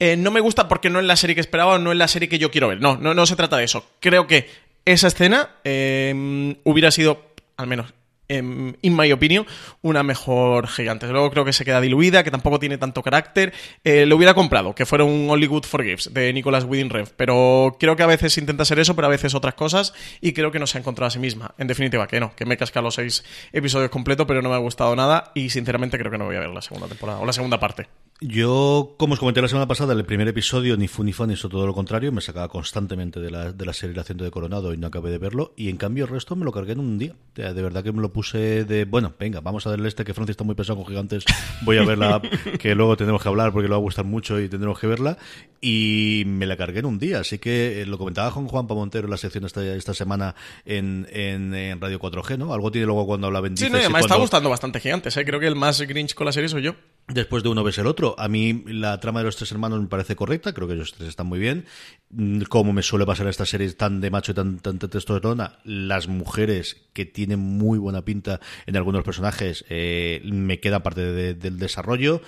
eh, 0.00 0.16
no 0.16 0.30
me 0.30 0.40
gusta 0.40 0.66
porque 0.66 0.90
no 0.90 0.98
es 0.98 1.04
la 1.04 1.16
serie 1.16 1.34
que 1.34 1.42
esperaba 1.42 1.74
o 1.74 1.78
no 1.78 1.92
es 1.92 1.98
la 1.98 2.08
serie 2.08 2.28
que 2.28 2.38
yo 2.38 2.50
quiero 2.50 2.68
ver. 2.68 2.80
No, 2.80 2.96
no, 2.96 3.14
no 3.14 3.26
se 3.26 3.36
trata 3.36 3.58
de 3.58 3.64
eso. 3.64 3.86
Creo 4.00 4.26
que 4.26 4.48
esa 4.86 5.08
escena 5.08 5.50
eh, 5.62 6.56
hubiera 6.64 6.90
sido, 6.90 7.34
al 7.56 7.66
menos 7.66 7.92
em, 8.28 8.74
in 8.80 8.96
my 8.96 9.12
opinion, 9.12 9.46
una 9.82 10.02
mejor 10.02 10.68
gigante. 10.68 11.06
Luego 11.08 11.30
creo 11.30 11.44
que 11.44 11.52
se 11.52 11.64
queda 11.64 11.80
diluida, 11.82 12.24
que 12.24 12.30
tampoco 12.30 12.58
tiene 12.58 12.78
tanto 12.78 13.02
carácter. 13.02 13.52
Eh, 13.84 14.06
lo 14.06 14.16
hubiera 14.16 14.32
comprado, 14.32 14.74
que 14.74 14.86
fuera 14.86 15.04
un 15.04 15.28
Hollywood 15.28 15.64
Forgives 15.64 16.14
de 16.14 16.32
Nicolas 16.32 16.64
Winding 16.64 16.90
Refn. 16.90 17.12
Pero 17.16 17.76
creo 17.78 17.94
que 17.96 18.02
a 18.02 18.06
veces 18.06 18.38
intenta 18.38 18.64
ser 18.64 18.78
eso, 18.78 18.96
pero 18.96 19.06
a 19.06 19.10
veces 19.10 19.34
otras 19.34 19.54
cosas. 19.54 19.92
Y 20.22 20.32
creo 20.32 20.50
que 20.50 20.58
no 20.58 20.66
se 20.66 20.78
ha 20.78 20.80
encontrado 20.80 21.08
a 21.08 21.10
sí 21.10 21.18
misma. 21.18 21.54
En 21.58 21.66
definitiva, 21.66 22.06
que 22.08 22.20
no, 22.20 22.34
que 22.34 22.46
me 22.46 22.54
he 22.54 22.56
cascado 22.56 22.84
los 22.84 22.94
seis 22.94 23.22
episodios 23.52 23.90
completos, 23.90 24.26
pero 24.26 24.40
no 24.40 24.48
me 24.48 24.54
ha 24.54 24.58
gustado 24.58 24.96
nada. 24.96 25.32
Y 25.34 25.50
sinceramente 25.50 25.98
creo 25.98 26.10
que 26.10 26.18
no 26.18 26.24
voy 26.24 26.36
a 26.36 26.40
ver 26.40 26.50
la 26.50 26.62
segunda 26.62 26.88
temporada 26.88 27.18
o 27.18 27.26
la 27.26 27.32
segunda 27.32 27.60
parte. 27.60 27.88
Yo, 28.22 28.96
como 28.98 29.14
os 29.14 29.18
comenté 29.18 29.40
la 29.40 29.48
semana 29.48 29.66
pasada, 29.66 29.94
el 29.94 30.04
primer 30.04 30.28
episodio 30.28 30.76
ni 30.76 30.88
fue 30.88 31.06
ni 31.06 31.14
fue 31.14 31.26
ni 31.26 31.32
hizo 31.32 31.48
todo 31.48 31.66
lo 31.66 31.72
contrario, 31.72 32.12
me 32.12 32.20
sacaba 32.20 32.48
constantemente 32.48 33.18
de 33.18 33.30
la, 33.30 33.52
de 33.52 33.64
la 33.64 33.72
serie 33.72 33.94
El 33.94 34.00
acento 34.00 34.24
de 34.24 34.30
Coronado 34.30 34.74
y 34.74 34.76
no 34.76 34.88
acabé 34.88 35.10
de 35.10 35.16
verlo, 35.16 35.54
y 35.56 35.70
en 35.70 35.78
cambio 35.78 36.04
el 36.04 36.10
resto 36.10 36.36
me 36.36 36.44
lo 36.44 36.52
cargué 36.52 36.72
en 36.72 36.80
un 36.80 36.98
día. 36.98 37.14
De, 37.34 37.50
verdad 37.54 37.82
que 37.82 37.92
me 37.92 38.02
lo 38.02 38.12
puse 38.12 38.66
de, 38.66 38.84
bueno, 38.84 39.14
venga, 39.18 39.40
vamos 39.40 39.66
a 39.66 39.70
darle 39.70 39.88
este 39.88 40.04
que 40.04 40.12
Francia 40.12 40.32
está 40.32 40.44
muy 40.44 40.54
pesado 40.54 40.76
con 40.76 40.86
gigantes, 40.86 41.24
voy 41.62 41.78
a 41.78 41.84
verla, 41.84 42.20
que 42.58 42.74
luego 42.74 42.94
tenemos 42.98 43.22
que 43.22 43.28
hablar 43.28 43.52
porque 43.52 43.68
le 43.68 43.70
va 43.70 43.76
a 43.76 43.80
gustar 43.80 44.04
mucho 44.04 44.38
y 44.38 44.50
tendremos 44.50 44.78
que 44.78 44.86
verla, 44.86 45.16
y 45.62 46.24
me 46.26 46.44
la 46.44 46.58
cargué 46.58 46.80
en 46.80 46.86
un 46.86 46.98
día, 46.98 47.20
así 47.20 47.38
que 47.38 47.80
eh, 47.80 47.86
lo 47.86 47.96
comentaba 47.96 48.30
con 48.32 48.46
Juan 48.48 48.66
Pamontero 48.66 49.06
en 49.06 49.12
la 49.12 49.16
sección 49.16 49.46
esta, 49.46 49.64
esta 49.64 49.94
semana 49.94 50.34
en, 50.66 51.06
en, 51.10 51.54
en 51.54 51.80
Radio 51.80 51.98
4G, 51.98 52.36
¿no? 52.36 52.52
Algo 52.52 52.70
tiene 52.70 52.86
luego 52.86 53.06
cuando 53.06 53.28
habla 53.28 53.40
Sí, 53.54 53.70
no, 53.70 53.82
y 53.82 53.88
me 53.88 54.00
está 54.00 54.16
gustando 54.16 54.50
bastante 54.50 54.78
gigantes, 54.78 55.16
¿eh? 55.16 55.24
creo 55.24 55.40
que 55.40 55.46
el 55.46 55.56
más 55.56 55.80
Grinch 55.80 56.12
con 56.12 56.26
la 56.26 56.32
serie 56.32 56.50
soy 56.50 56.62
yo. 56.62 56.74
Después 57.08 57.42
de 57.42 57.48
uno 57.48 57.64
ves 57.64 57.78
el 57.78 57.86
otro. 57.86 58.09
A 58.18 58.28
mí 58.28 58.64
la 58.66 58.98
trama 59.00 59.20
de 59.20 59.26
los 59.26 59.36
tres 59.36 59.52
hermanos 59.52 59.80
me 59.80 59.88
parece 59.88 60.16
correcta, 60.16 60.52
creo 60.52 60.68
que 60.68 60.74
ellos 60.74 60.92
tres 60.92 61.08
están 61.08 61.26
muy 61.26 61.38
bien. 61.38 61.66
Mm, 62.10 62.42
como 62.42 62.72
me 62.72 62.82
suele 62.82 63.06
pasar 63.06 63.26
en 63.26 63.30
estas 63.30 63.48
series 63.48 63.76
tan 63.76 64.00
de 64.00 64.10
macho 64.10 64.32
y 64.32 64.34
tan, 64.34 64.58
tan, 64.58 64.78
tan 64.78 64.90
testosterona, 64.90 65.58
las 65.64 66.08
mujeres 66.08 66.88
que 66.92 67.04
tienen 67.04 67.38
muy 67.38 67.78
buena 67.78 68.02
pinta 68.02 68.40
en 68.66 68.76
algunos 68.76 69.04
personajes 69.04 69.64
eh, 69.68 70.20
me 70.24 70.58
queda 70.58 70.82
parte 70.82 71.00
de, 71.00 71.34
del 71.34 71.58
desarrollo. 71.58 72.20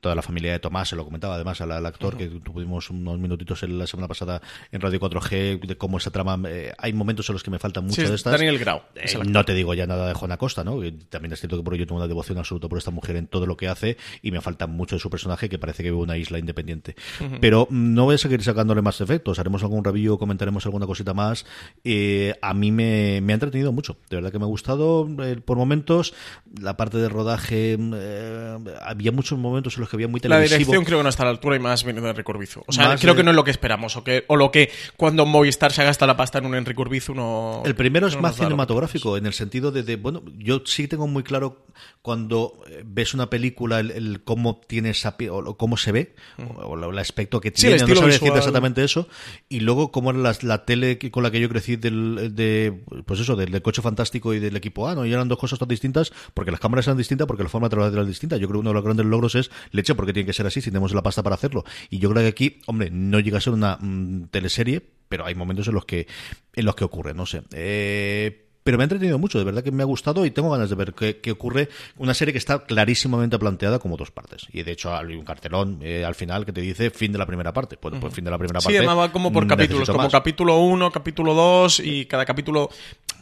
Toda 0.00 0.14
la 0.14 0.22
familia 0.22 0.52
de 0.52 0.58
Tomás 0.58 0.88
se 0.88 0.96
lo 0.96 1.04
comentaba 1.04 1.36
además 1.36 1.60
al, 1.60 1.70
al 1.72 1.86
actor, 1.86 2.14
uh 2.14 2.18
-huh. 2.18 2.18
que 2.18 2.40
tuvimos 2.40 2.90
unos 2.90 3.18
minutitos 3.18 3.62
en 3.62 3.78
la 3.78 3.86
semana 3.86 4.08
pasada 4.08 4.42
en 4.72 4.80
Radio 4.80 4.98
4G 4.98 5.60
de 5.60 5.76
cómo 5.76 5.98
esa 5.98 6.10
trama. 6.10 6.40
Eh, 6.48 6.72
hay 6.76 6.92
momentos 6.92 7.28
en 7.28 7.34
los 7.34 7.42
que 7.42 7.50
me 7.50 7.58
faltan 7.58 7.84
mucho 7.84 8.02
sí, 8.02 8.08
de 8.08 8.14
estas. 8.14 8.32
Daniel 8.32 8.58
Grau. 8.58 8.82
Eh, 8.96 9.16
no 9.26 9.44
te 9.44 9.54
digo 9.54 9.74
ya 9.74 9.86
nada 9.86 10.08
de 10.08 10.14
Juana 10.14 10.36
Costa, 10.38 10.64
¿no? 10.64 10.80
También 11.08 11.32
es 11.32 11.40
cierto 11.40 11.56
que 11.56 11.62
por 11.62 11.76
yo 11.76 11.86
tengo 11.86 11.98
una 11.98 12.08
devoción 12.08 12.38
absoluta 12.38 12.68
por 12.68 12.78
esta 12.78 12.90
mujer 12.90 13.16
en 13.16 13.26
todo 13.26 13.46
lo 13.46 13.56
que 13.56 13.68
hace 13.68 13.96
y 14.22 14.32
me 14.32 14.40
falta 14.40 14.66
mucho 14.66 14.96
de 14.96 15.00
su 15.00 15.08
personaje 15.20 15.50
que 15.50 15.58
parece 15.58 15.82
que 15.82 15.90
vive 15.90 16.02
una 16.02 16.16
isla 16.16 16.38
independiente. 16.38 16.96
Uh 17.20 17.24
-huh. 17.24 17.38
Pero 17.40 17.68
no 17.70 18.04
voy 18.04 18.14
a 18.14 18.18
seguir 18.18 18.42
sacándole 18.42 18.80
más 18.80 19.00
efectos. 19.00 19.38
Haremos 19.38 19.62
algún 19.62 19.84
review, 19.84 20.16
comentaremos 20.18 20.64
alguna 20.64 20.86
cosita 20.86 21.12
más. 21.12 21.44
Eh, 21.84 22.34
a 22.40 22.54
mí 22.54 22.72
me, 22.72 23.20
me, 23.20 23.32
ha 23.32 23.34
entretenido 23.34 23.70
mucho. 23.72 23.98
De 24.08 24.16
verdad 24.16 24.32
que 24.32 24.38
me 24.38 24.44
ha 24.44 24.48
gustado 24.48 25.06
eh, 25.22 25.36
por 25.44 25.58
momentos. 25.58 26.14
La 26.58 26.76
parte 26.76 26.96
de 26.98 27.08
rodaje, 27.08 27.76
eh, 27.78 28.56
había 28.82 29.12
muchos 29.12 29.38
momentos 29.38 29.76
en 29.76 29.80
los 29.80 29.90
que 29.90 29.96
había 29.96 30.08
muy 30.08 30.20
televisivo. 30.20 30.50
La 30.50 30.58
dirección 30.58 30.84
creo 30.84 30.98
que 30.98 31.02
no 31.02 31.08
está 31.10 31.24
a 31.24 31.26
la 31.26 31.32
altura 31.32 31.56
y 31.56 31.58
más 31.58 31.84
viene 31.84 32.00
de 32.00 32.08
Enrique 32.08 32.30
Urbizu. 32.30 32.62
O 32.66 32.72
sea, 32.72 32.88
más 32.88 33.00
creo 33.00 33.14
de... 33.14 33.18
que 33.18 33.24
no 33.24 33.30
es 33.30 33.36
lo 33.36 33.44
que 33.44 33.50
esperamos. 33.50 33.96
O, 33.96 34.04
que, 34.04 34.24
o 34.28 34.36
lo 34.36 34.50
que 34.50 34.70
cuando 34.96 35.26
Movistar 35.26 35.72
se 35.72 35.84
gasta 35.84 36.06
la 36.06 36.16
pasta 36.16 36.38
en 36.38 36.46
un 36.46 36.54
Enrique 36.54 36.80
Urbizu 36.80 37.14
no... 37.14 37.62
El 37.64 37.74
primero 37.74 38.06
es 38.06 38.16
no 38.16 38.22
más 38.22 38.36
cinematográfico, 38.36 39.18
en 39.18 39.26
el 39.26 39.34
sentido 39.34 39.70
de, 39.70 39.82
de, 39.82 39.96
bueno, 39.96 40.22
yo 40.38 40.62
sí 40.64 40.88
tengo 40.88 41.06
muy 41.06 41.22
claro 41.22 41.66
cuando 42.02 42.60
ves 42.84 43.14
una 43.14 43.28
película 43.28 43.80
el, 43.80 43.90
el 43.90 44.22
cómo 44.24 44.60
tiene 44.66 44.90
esa 44.90 45.09
o 45.30 45.56
cómo 45.56 45.76
se 45.76 45.92
ve 45.92 46.14
mm. 46.38 46.42
o, 46.42 46.60
o, 46.60 46.90
el 46.90 46.98
aspecto 46.98 47.40
que 47.40 47.50
tiene 47.50 47.78
sí, 47.78 47.84
no 47.86 47.94
sabría 47.94 48.14
decirte 48.14 48.38
exactamente 48.38 48.84
eso 48.84 49.08
y 49.48 49.60
luego 49.60 49.90
cómo 49.90 50.10
era 50.10 50.18
la, 50.18 50.36
la, 50.42 50.64
tele 50.64 50.98
con 51.10 51.22
la 51.22 51.30
que 51.30 51.40
yo 51.40 51.48
crecí 51.48 51.76
del 51.76 52.34
de 52.34 52.80
pues 53.06 53.20
eso 53.20 53.36
del, 53.36 53.50
del, 53.50 53.62
coche 53.62 53.82
fantástico 53.82 54.34
y 54.34 54.38
del 54.38 54.56
equipo 54.56 54.88
A 54.88 54.94
no 54.94 55.06
y 55.06 55.12
eran 55.12 55.28
dos 55.28 55.38
cosas 55.38 55.58
tan 55.58 55.68
distintas 55.68 56.12
porque 56.34 56.50
las 56.50 56.60
cámaras 56.60 56.86
eran 56.86 56.98
distintas 56.98 57.26
porque 57.26 57.42
la 57.42 57.48
forma 57.48 57.66
de 57.66 57.70
trabajar 57.70 57.92
era 57.92 58.04
distinta. 58.04 58.36
Yo 58.36 58.48
creo 58.48 58.58
que 58.58 58.60
uno 58.60 58.70
de 58.70 58.74
los 58.74 58.84
grandes 58.84 59.06
logros 59.06 59.34
es 59.34 59.50
leche 59.72 59.94
porque 59.94 60.12
tiene 60.12 60.26
que 60.26 60.32
ser 60.32 60.46
así 60.46 60.60
si 60.60 60.70
tenemos 60.70 60.94
la 60.94 61.02
pasta 61.02 61.22
para 61.22 61.34
hacerlo. 61.34 61.64
Y 61.90 61.98
yo 61.98 62.10
creo 62.10 62.22
que 62.22 62.28
aquí 62.28 62.60
hombre 62.66 62.90
no 62.90 63.20
llega 63.20 63.38
a 63.38 63.40
ser 63.40 63.52
una 63.52 63.78
mmm, 63.80 64.24
teleserie 64.30 64.82
pero 65.08 65.26
hay 65.26 65.34
momentos 65.34 65.66
en 65.66 65.74
los 65.74 65.84
que 65.84 66.06
en 66.54 66.64
los 66.64 66.74
que 66.74 66.84
ocurre 66.84 67.14
no 67.14 67.26
sé. 67.26 67.42
Eh, 67.52 68.49
pero 68.62 68.76
me 68.76 68.82
ha 68.82 68.86
entretenido 68.86 69.18
mucho, 69.18 69.38
de 69.38 69.44
verdad 69.44 69.62
que 69.62 69.70
me 69.70 69.82
ha 69.82 69.86
gustado 69.86 70.26
y 70.26 70.30
tengo 70.30 70.50
ganas 70.50 70.68
de 70.68 70.76
ver 70.76 70.92
qué, 70.92 71.18
qué 71.20 71.32
ocurre. 71.32 71.68
Una 71.96 72.14
serie 72.14 72.32
que 72.32 72.38
está 72.38 72.64
clarísimamente 72.64 73.38
planteada 73.38 73.78
como 73.78 73.96
dos 73.96 74.10
partes. 74.10 74.46
Y 74.52 74.62
de 74.62 74.72
hecho 74.72 74.94
hay 74.94 75.14
un 75.14 75.24
cartelón 75.24 75.78
eh, 75.82 76.04
al 76.04 76.14
final 76.14 76.44
que 76.44 76.52
te 76.52 76.60
dice 76.60 76.90
fin 76.90 77.12
de 77.12 77.18
la 77.18 77.26
primera 77.26 77.52
parte. 77.52 77.76
Pues, 77.76 77.94
pues 77.98 78.12
fin 78.12 78.24
de 78.24 78.30
la 78.30 78.38
primera 78.38 78.60
parte. 78.60 78.76
Sí, 78.76 78.80
llamaba 78.82 79.10
como 79.12 79.32
por 79.32 79.46
capítulos, 79.46 79.88
como 79.88 80.02
más. 80.02 80.12
capítulo 80.12 80.58
1, 80.60 80.90
capítulo 80.90 81.34
2 81.34 81.80
y 81.80 82.06
cada 82.06 82.24
capítulo 82.26 82.70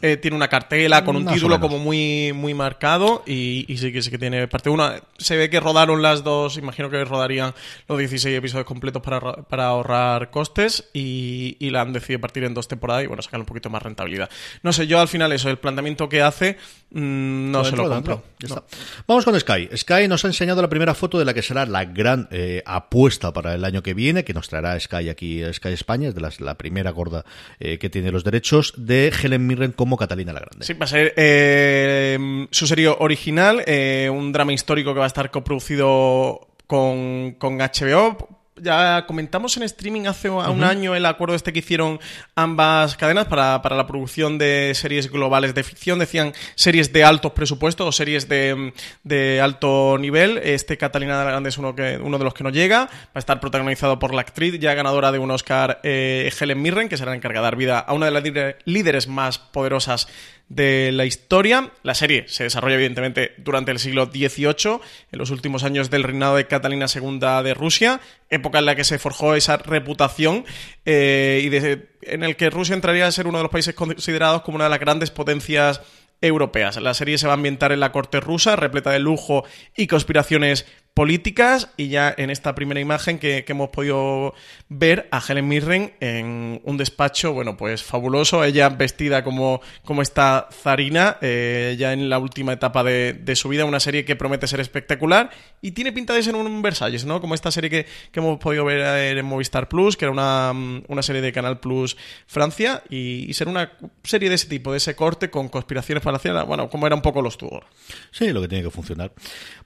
eh, 0.01 0.17
tiene 0.17 0.35
una 0.37 0.47
cartela 0.47 1.03
con 1.03 1.15
un 1.15 1.25
más 1.25 1.33
título 1.33 1.59
como 1.59 1.77
muy, 1.77 2.31
muy 2.33 2.53
marcado 2.53 3.23
y, 3.25 3.65
y, 3.67 3.77
sí 3.77 3.91
que 3.91 4.01
sí 4.01 4.09
que 4.09 4.17
tiene 4.17 4.47
parte 4.47 4.69
1. 4.69 4.91
Se 5.17 5.37
ve 5.37 5.49
que 5.49 5.59
rodaron 5.59 6.01
las 6.01 6.23
dos, 6.23 6.57
imagino 6.57 6.89
que 6.89 7.03
rodarían 7.03 7.53
los 7.87 7.97
16 7.97 8.37
episodios 8.37 8.65
completos 8.65 9.01
para, 9.01 9.19
para 9.19 9.67
ahorrar 9.67 10.29
costes 10.29 10.89
y, 10.93 11.57
y 11.59 11.69
la 11.69 11.81
han 11.81 11.93
decidido 11.93 12.21
partir 12.21 12.43
en 12.43 12.53
dos 12.53 12.67
temporadas 12.67 13.03
y 13.03 13.07
bueno, 13.07 13.21
sacar 13.21 13.39
un 13.39 13.45
poquito 13.45 13.69
más 13.69 13.81
rentabilidad. 13.81 14.29
No 14.63 14.73
sé, 14.73 14.87
yo 14.87 14.99
al 14.99 15.07
final 15.07 15.31
eso, 15.31 15.49
el 15.49 15.57
planteamiento 15.57 16.07
que 16.07 16.21
hace 16.21 16.57
mmm, 16.91 17.51
no 17.51 17.63
se 17.63 17.75
lo 17.75 17.89
compro. 17.89 18.23
No. 18.47 18.63
Vamos 19.07 19.25
con 19.25 19.39
Sky. 19.39 19.69
Sky 19.75 20.07
nos 20.07 20.23
ha 20.23 20.27
enseñado 20.27 20.61
la 20.61 20.69
primera 20.69 20.93
foto 20.93 21.19
de 21.19 21.25
la 21.25 21.33
que 21.33 21.41
será 21.41 21.65
la 21.65 21.85
gran 21.85 22.27
eh, 22.31 22.63
apuesta 22.65 23.33
para 23.33 23.55
el 23.55 23.65
año 23.65 23.83
que 23.83 23.93
viene, 23.93 24.23
que 24.23 24.33
nos 24.33 24.47
traerá 24.47 24.79
Sky 24.79 25.09
aquí, 25.09 25.41
Sky 25.53 25.69
España, 25.69 26.09
es 26.09 26.15
de 26.15 26.21
las, 26.21 26.39
la 26.39 26.55
primera 26.55 26.91
gorda 26.91 27.25
eh, 27.59 27.77
que 27.77 27.89
tiene 27.89 28.11
los 28.11 28.23
derechos, 28.23 28.73
de 28.77 29.11
Helen 29.21 29.45
Mirren 29.45 29.71
como 29.71 29.88
Catalina 29.97 30.33
la 30.33 30.39
Grande. 30.39 30.65
Sí, 30.65 30.73
va 30.73 30.85
a 30.85 30.87
ser 30.87 31.13
eh, 31.17 32.47
su 32.51 32.67
serie 32.67 32.87
original, 32.87 33.63
eh, 33.65 34.09
un 34.11 34.31
drama 34.31 34.53
histórico 34.53 34.93
que 34.93 34.99
va 34.99 35.05
a 35.05 35.07
estar 35.07 35.31
coproducido 35.31 36.47
con, 36.67 37.35
con 37.39 37.57
HBO 37.57 38.38
ya 38.61 39.05
comentamos 39.05 39.55
en 39.57 39.63
streaming 39.63 40.05
hace 40.07 40.29
un 40.29 40.37
uh 40.37 40.41
-huh. 40.41 40.63
año 40.63 40.95
el 40.95 41.05
acuerdo 41.05 41.35
este 41.35 41.53
que 41.53 41.59
hicieron 41.59 41.99
ambas 42.35 42.97
cadenas 42.97 43.27
para, 43.27 43.61
para, 43.61 43.75
la 43.75 43.87
producción 43.87 44.37
de 44.37 44.71
series 44.75 45.11
globales 45.11 45.53
de 45.55 45.63
ficción. 45.63 45.99
Decían 45.99 46.33
series 46.55 46.91
de 46.93 47.03
altos 47.03 47.31
presupuestos 47.33 47.87
o 47.87 47.91
series 47.91 48.27
de, 48.29 48.73
de 49.03 49.41
alto 49.41 49.97
nivel. 49.99 50.37
Este 50.39 50.77
Catalina 50.77 51.19
de 51.19 51.25
la 51.25 51.31
Grande 51.31 51.49
es 51.49 51.57
uno, 51.57 51.75
que, 51.75 51.97
uno 51.97 52.17
de 52.17 52.23
los 52.23 52.33
que 52.33 52.43
no 52.43 52.49
llega. 52.49 52.85
Va 52.85 53.11
a 53.15 53.19
estar 53.19 53.39
protagonizado 53.39 53.99
por 53.99 54.13
la 54.13 54.21
actriz 54.21 54.59
ya 54.59 54.73
ganadora 54.73 55.11
de 55.11 55.19
un 55.19 55.31
Oscar, 55.31 55.79
eh, 55.83 56.31
Helen 56.39 56.61
Mirren, 56.61 56.89
que 56.89 56.97
será 56.97 57.11
la 57.11 57.17
encargada 57.17 57.45
de 57.45 57.51
dar 57.51 57.55
vida 57.55 57.79
a 57.79 57.93
una 57.93 58.05
de 58.05 58.11
las 58.11 58.23
líderes 58.65 59.07
más 59.07 59.39
poderosas 59.39 60.07
de 60.49 60.91
la 60.91 61.05
historia. 61.05 61.71
La 61.83 61.93
serie 61.93 62.25
se 62.27 62.43
desarrolla 62.43 62.75
evidentemente 62.75 63.33
durante 63.37 63.71
el 63.71 63.79
siglo 63.79 64.07
XVIII, 64.07 64.79
en 65.11 65.19
los 65.19 65.29
últimos 65.29 65.63
años 65.63 65.89
del 65.89 66.03
reinado 66.03 66.35
de 66.35 66.47
Catalina 66.47 66.87
II 66.93 67.19
de 67.43 67.53
Rusia, 67.53 68.01
época 68.29 68.59
en 68.59 68.65
la 68.65 68.75
que 68.75 68.83
se 68.83 68.99
forjó 68.99 69.35
esa 69.35 69.57
reputación 69.57 70.45
eh, 70.85 71.41
y 71.43 72.11
en 72.11 72.23
el 72.23 72.35
que 72.35 72.49
Rusia 72.49 72.75
entraría 72.75 73.07
a 73.07 73.11
ser 73.11 73.27
uno 73.27 73.37
de 73.37 73.43
los 73.43 73.51
países 73.51 73.75
considerados 73.75 74.41
como 74.41 74.55
una 74.55 74.65
de 74.65 74.71
las 74.71 74.79
grandes 74.79 75.11
potencias 75.11 75.81
europeas. 76.21 76.75
La 76.81 76.93
serie 76.93 77.17
se 77.17 77.27
va 77.27 77.33
a 77.33 77.35
ambientar 77.35 77.71
en 77.71 77.79
la 77.79 77.91
corte 77.91 78.19
rusa, 78.19 78.55
repleta 78.55 78.91
de 78.91 78.99
lujo 78.99 79.45
y 79.77 79.87
conspiraciones 79.87 80.65
políticas 80.99 81.69
y 81.77 81.87
ya 81.87 82.13
en 82.17 82.29
esta 82.29 82.53
primera 82.55 82.81
imagen 82.81 83.19
que, 83.19 83.45
hemos 83.47 83.69
podido 83.69 84.33
ver 84.67 85.07
a 85.11 85.21
Helen 85.25 85.47
Mirren 85.47 85.93
en 86.01 86.59
un 86.65 86.75
despacho, 86.75 87.31
bueno, 87.31 87.55
pues 87.55 87.81
fabuloso, 87.81 88.43
ella 88.43 88.67
vestida 88.67 89.23
como, 89.23 89.61
como 89.85 90.01
esta 90.01 90.49
zarina, 90.51 91.15
eh, 91.21 91.77
ya 91.79 91.93
en 91.93 92.09
la 92.09 92.19
última 92.19 92.51
etapa 92.51 92.83
de, 92.83 93.33
su 93.35 93.47
vida, 93.47 93.63
una 93.63 93.79
serie 93.79 94.03
que 94.03 94.17
promete 94.17 94.45
ser 94.45 94.59
espectacular 94.59 95.29
y 95.61 95.71
tiene 95.71 95.93
pinta 95.93 96.13
de 96.13 96.21
ser 96.21 96.35
un 96.35 96.61
Versalles, 96.61 97.05
¿no? 97.05 97.21
Como 97.21 97.33
esta 97.33 97.49
serie 97.49 97.69
que, 97.69 97.85
que 98.11 98.19
hemos 98.19 98.37
podido 98.37 98.65
ver 98.65 99.17
en 99.17 99.25
Movistar 99.25 99.69
Plus, 99.69 99.95
que 99.95 100.03
era 100.03 100.11
una, 100.11 100.51
una 100.89 101.01
serie 101.01 101.21
de 101.21 101.31
Canal 101.31 101.61
Plus 101.61 101.95
Francia 102.27 102.83
y, 102.89 103.25
y, 103.29 103.33
ser 103.35 103.47
una 103.47 103.71
serie 104.03 104.27
de 104.27 104.35
ese 104.35 104.47
tipo, 104.47 104.73
de 104.73 104.79
ese 104.79 104.97
corte 104.97 105.29
con 105.29 105.47
conspiraciones 105.47 106.03
palacianas, 106.03 106.45
bueno, 106.45 106.69
como 106.69 106.87
era 106.87 106.95
un 106.97 107.01
poco 107.01 107.21
los 107.21 107.37
Tudor. 107.37 107.67
Sí, 108.11 108.33
lo 108.33 108.41
que 108.41 108.49
tiene 108.49 108.65
que 108.65 108.69
funcionar. 108.69 109.13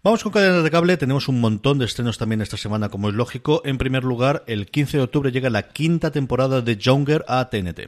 Vamos 0.05 0.21
con 0.21 0.33
cadenas 0.33 0.65
de 0.65 0.69
cable, 0.69 0.97
tenemos 0.97 1.29
un 1.29 1.39
montón 1.39 1.79
de 1.79 1.85
estrenos 1.85 2.17
también 2.17 2.41
esta 2.41 2.57
semana, 2.57 2.89
como 2.89 3.07
es 3.07 3.15
lógico. 3.15 3.61
En 3.63 3.77
primer 3.77 4.03
lugar, 4.03 4.43
el 4.47 4.69
15 4.69 4.97
de 4.97 5.03
octubre 5.03 5.31
llega 5.31 5.49
la 5.49 5.69
quinta 5.69 6.11
temporada 6.11 6.59
de 6.59 6.75
Younger 6.75 7.23
a 7.25 7.49
TNT. 7.49 7.87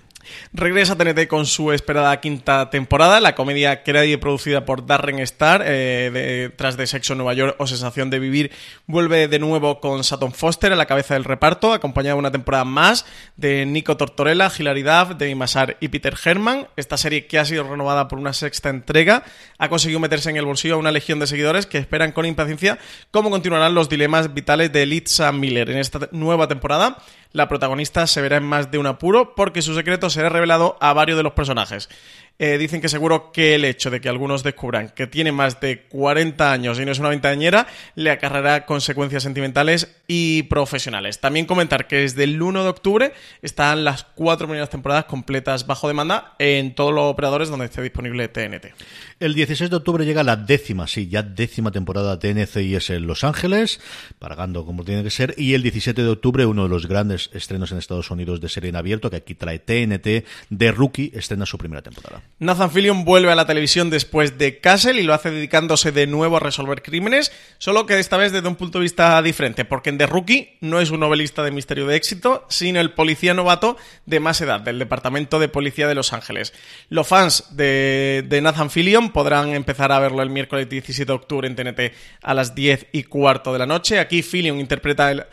Regresa 0.53 0.95
TNT 0.95 1.27
con 1.27 1.45
su 1.45 1.71
esperada 1.71 2.19
quinta 2.21 2.69
temporada, 2.69 3.19
la 3.19 3.35
comedia 3.35 3.83
creada 3.83 4.05
y 4.05 4.17
producida 4.17 4.65
por 4.65 4.85
Darren 4.85 5.19
Star, 5.19 5.63
eh, 5.65 6.49
tras 6.55 6.77
de 6.77 6.87
Sexo 6.87 7.13
en 7.13 7.17
Nueva 7.17 7.33
York 7.33 7.55
o 7.59 7.67
Sensación 7.67 8.09
de 8.09 8.19
Vivir, 8.19 8.51
vuelve 8.87 9.27
de 9.27 9.39
nuevo 9.39 9.79
con 9.79 10.03
Sutton 10.03 10.33
Foster 10.33 10.73
a 10.73 10.75
la 10.75 10.85
cabeza 10.85 11.13
del 11.13 11.23
reparto, 11.23 11.73
acompañada 11.73 12.15
de 12.15 12.19
una 12.19 12.31
temporada 12.31 12.65
más 12.65 13.05
de 13.35 13.65
Nico 13.65 13.97
Tortorella, 13.97 14.51
Hilary 14.57 14.83
Duff, 14.83 15.17
Demi 15.17 15.35
Massar 15.35 15.77
y 15.79 15.87
Peter 15.89 16.15
Herman. 16.23 16.67
Esta 16.75 16.97
serie 16.97 17.27
que 17.27 17.39
ha 17.39 17.45
sido 17.45 17.63
renovada 17.63 18.07
por 18.07 18.19
una 18.19 18.33
sexta 18.33 18.69
entrega 18.69 19.23
ha 19.57 19.69
conseguido 19.69 19.99
meterse 19.99 20.29
en 20.29 20.37
el 20.37 20.45
bolsillo 20.45 20.75
a 20.75 20.77
una 20.77 20.91
legión 20.91 21.19
de 21.19 21.27
seguidores 21.27 21.65
que 21.65 21.77
esperan 21.77 22.11
con 22.11 22.25
impaciencia 22.25 22.77
cómo 23.11 23.29
continuarán 23.29 23.73
los 23.73 23.89
dilemas 23.89 24.33
vitales 24.33 24.71
de 24.71 24.85
Litza 24.85 25.31
Miller 25.31 25.69
en 25.69 25.77
esta 25.77 26.09
nueva 26.11 26.47
temporada. 26.47 26.97
La 27.35 27.49
protagonista 27.49 28.07
se 28.07 28.21
verá 28.21 28.37
en 28.37 28.45
más 28.45 28.71
de 28.71 28.77
un 28.77 28.87
apuro 28.87 29.35
porque 29.35 29.61
su 29.61 29.75
secreto 29.75 30.09
será 30.09 30.29
revelado 30.29 30.77
a 30.79 30.93
varios 30.93 31.17
de 31.17 31.23
los 31.23 31.33
personajes. 31.33 31.89
Eh, 32.37 32.57
dicen 32.57 32.81
que 32.81 32.89
seguro 32.89 33.31
que 33.31 33.55
el 33.55 33.63
hecho 33.63 33.89
de 33.89 34.01
que 34.01 34.09
algunos 34.09 34.43
descubran 34.43 34.89
que 34.89 35.07
tiene 35.07 35.31
más 35.31 35.61
de 35.61 35.83
40 35.83 36.51
años 36.51 36.79
y 36.79 36.85
no 36.85 36.91
es 36.91 36.99
una 36.99 37.09
ventañera 37.09 37.67
le 37.95 38.11
acarreará 38.11 38.65
consecuencias 38.65 39.23
sentimentales 39.23 39.95
y 40.07 40.43
profesionales. 40.43 41.19
También 41.19 41.45
comentar 41.45 41.87
que 41.87 41.97
desde 41.97 42.25
el 42.25 42.41
1 42.41 42.63
de 42.63 42.69
octubre 42.69 43.13
están 43.41 43.83
las 43.85 44.03
cuatro 44.03 44.47
primeras 44.47 44.69
temporadas 44.69 45.05
completas 45.05 45.65
bajo 45.65 45.87
demanda 45.87 46.35
en 46.39 46.75
todos 46.75 46.93
los 46.93 47.05
operadores 47.05 47.49
donde 47.49 47.65
esté 47.65 47.81
disponible 47.81 48.27
TNT. 48.27 48.73
El 49.19 49.33
16 49.33 49.69
de 49.69 49.75
octubre 49.77 50.05
llega 50.05 50.23
la 50.23 50.35
décima, 50.35 50.87
sí, 50.87 51.07
ya 51.07 51.23
décima 51.23 51.71
temporada 51.71 52.17
de 52.17 52.33
NCIS 52.33 52.89
en 52.89 53.07
Los 53.07 53.23
Ángeles, 53.23 53.79
pagando 54.19 54.65
como 54.65 54.83
tiene 54.83 55.03
que 55.03 55.09
ser, 55.09 55.33
y 55.37 55.53
el 55.53 55.63
17 55.63 56.01
de 56.03 56.09
octubre 56.09 56.45
uno 56.45 56.63
de 56.63 56.69
los 56.69 56.87
grandes 56.87 57.29
estrenos 57.33 57.71
en 57.71 57.77
Estados 57.77 58.11
Unidos 58.11 58.41
de 58.41 58.49
serie 58.49 58.69
en 58.69 58.75
abierto, 58.75 59.09
que 59.09 59.17
aquí 59.17 59.35
trae 59.35 59.59
TNT, 59.59 60.25
de 60.49 60.71
Rookie, 60.71 61.11
estrena 61.15 61.45
su 61.45 61.57
primera 61.57 61.81
temporada. 61.81 62.24
Nathan 62.37 62.69
Fillion 62.69 63.05
vuelve 63.05 63.31
a 63.31 63.35
la 63.35 63.45
televisión 63.45 63.89
después 63.89 64.37
de 64.37 64.59
Castle 64.59 64.99
y 64.99 65.03
lo 65.03 65.13
hace 65.13 65.31
dedicándose 65.31 65.93
de 65.93 66.05
nuevo 66.05 66.35
a 66.35 66.41
resolver 66.41 66.81
crímenes, 66.81 67.31
solo 67.59 67.85
que 67.85 67.97
esta 67.97 68.17
vez 68.17 68.33
desde 68.33 68.49
un 68.49 68.57
punto 68.57 68.77
de 68.77 68.83
vista 68.83 69.21
diferente, 69.21 69.63
porque 69.63 69.89
en 69.89 69.97
The 69.97 70.05
Rookie 70.05 70.57
no 70.59 70.81
es 70.81 70.89
un 70.89 70.99
novelista 70.99 71.43
de 71.43 71.51
misterio 71.51 71.87
de 71.87 71.95
éxito, 71.95 72.45
sino 72.49 72.81
el 72.81 72.91
policía 72.91 73.33
novato 73.33 73.77
de 74.05 74.19
más 74.19 74.41
edad, 74.41 74.59
del 74.59 74.79
Departamento 74.79 75.39
de 75.39 75.47
Policía 75.47 75.87
de 75.87 75.95
Los 75.95 76.11
Ángeles. 76.11 76.53
Los 76.89 77.07
fans 77.07 77.55
de, 77.55 78.25
de 78.27 78.41
Nathan 78.41 78.69
Fillion 78.69 79.13
podrán 79.13 79.53
empezar 79.53 79.93
a 79.93 79.99
verlo 79.99 80.21
el 80.21 80.29
miércoles 80.29 80.67
17 80.67 81.05
de 81.09 81.15
octubre 81.15 81.47
en 81.47 81.55
TNT 81.55 81.95
a 82.21 82.33
las 82.33 82.53
10 82.53 82.87
y 82.91 83.03
cuarto 83.03 83.53
de 83.53 83.59
la 83.59 83.65
noche. 83.65 83.97
Aquí 83.97 84.21
Fillion 84.21 84.59
interpreta 84.59 85.25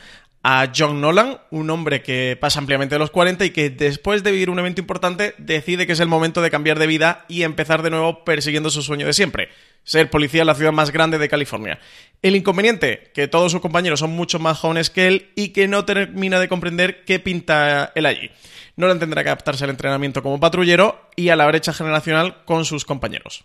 a 0.43 0.72
John 0.74 1.01
Nolan, 1.01 1.38
un 1.51 1.70
hombre 1.70 2.03
que 2.03 2.36
pasa 2.40 2.59
ampliamente 2.59 2.97
de 2.97 2.99
los 2.99 3.11
40 3.11 3.45
y 3.45 3.51
que 3.51 3.70
después 3.70 4.24
de 4.24 4.32
vivir 4.32 4.51
un 4.51 4.59
evento 4.59 4.80
importante 4.80 5.34
decide 5.38 5.86
que 5.86 5.93
es 5.93 6.01
el 6.01 6.09
momento 6.09 6.43
de 6.43 6.51
cambiar 6.51 6.78
de 6.80 6.88
vida 6.88 7.24
y 7.28 7.45
empezar 7.45 7.82
de 7.82 7.90
nuevo 7.90 8.24
persiguiendo 8.24 8.70
su 8.70 8.82
sueño 8.82 9.07
de 9.07 9.12
siempre, 9.12 9.51
ser 9.84 10.11
policía 10.11 10.40
en 10.40 10.49
la 10.49 10.57
ciudad 10.57 10.72
más 10.72 10.90
grande 10.90 11.18
de 11.18 11.28
California. 11.28 11.78
El 12.22 12.34
inconveniente, 12.34 13.11
que 13.14 13.28
todos 13.28 13.53
sus 13.53 13.61
compañeros 13.61 14.01
son 14.01 14.11
mucho 14.11 14.40
más 14.40 14.59
jóvenes 14.59 14.90
que 14.90 15.07
él 15.07 15.30
y 15.36 15.51
que 15.51 15.68
no 15.68 15.84
termina 15.84 16.40
de 16.40 16.49
comprender 16.49 17.05
qué 17.05 17.20
pinta 17.20 17.93
él 17.95 18.07
allí. 18.07 18.30
Nolan 18.74 18.99
tendrá 18.99 19.22
que 19.22 19.28
adaptarse 19.28 19.64
al 19.64 19.70
entrenamiento 19.70 20.22
como 20.22 20.40
patrullero 20.40 21.09
y 21.14 21.28
a 21.28 21.36
la 21.36 21.47
brecha 21.47 21.72
generacional 21.72 22.45
con 22.47 22.64
sus 22.64 22.84
compañeros. 22.84 23.45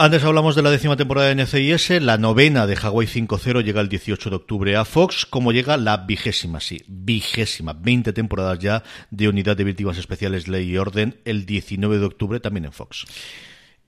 Antes 0.00 0.22
hablamos 0.22 0.54
de 0.54 0.62
la 0.62 0.70
décima 0.70 0.96
temporada 0.96 1.26
de 1.26 1.34
NCIS, 1.34 2.00
la 2.00 2.18
novena 2.18 2.68
de 2.68 2.76
Hawaii 2.80 3.08
5.0 3.08 3.64
llega 3.64 3.80
el 3.80 3.88
18 3.88 4.30
de 4.30 4.36
octubre 4.36 4.76
a 4.76 4.84
Fox, 4.84 5.26
como 5.26 5.50
llega 5.50 5.76
la 5.76 5.96
vigésima, 5.96 6.60
sí, 6.60 6.84
vigésima, 6.86 7.72
20 7.72 8.12
temporadas 8.12 8.60
ya 8.60 8.84
de 9.10 9.28
Unidad 9.28 9.56
de 9.56 9.64
Víctimas 9.64 9.98
Especiales 9.98 10.46
Ley 10.46 10.70
y 10.70 10.78
Orden, 10.78 11.20
el 11.24 11.46
19 11.46 11.98
de 11.98 12.04
octubre 12.04 12.38
también 12.38 12.66
en 12.66 12.72
Fox. 12.72 13.06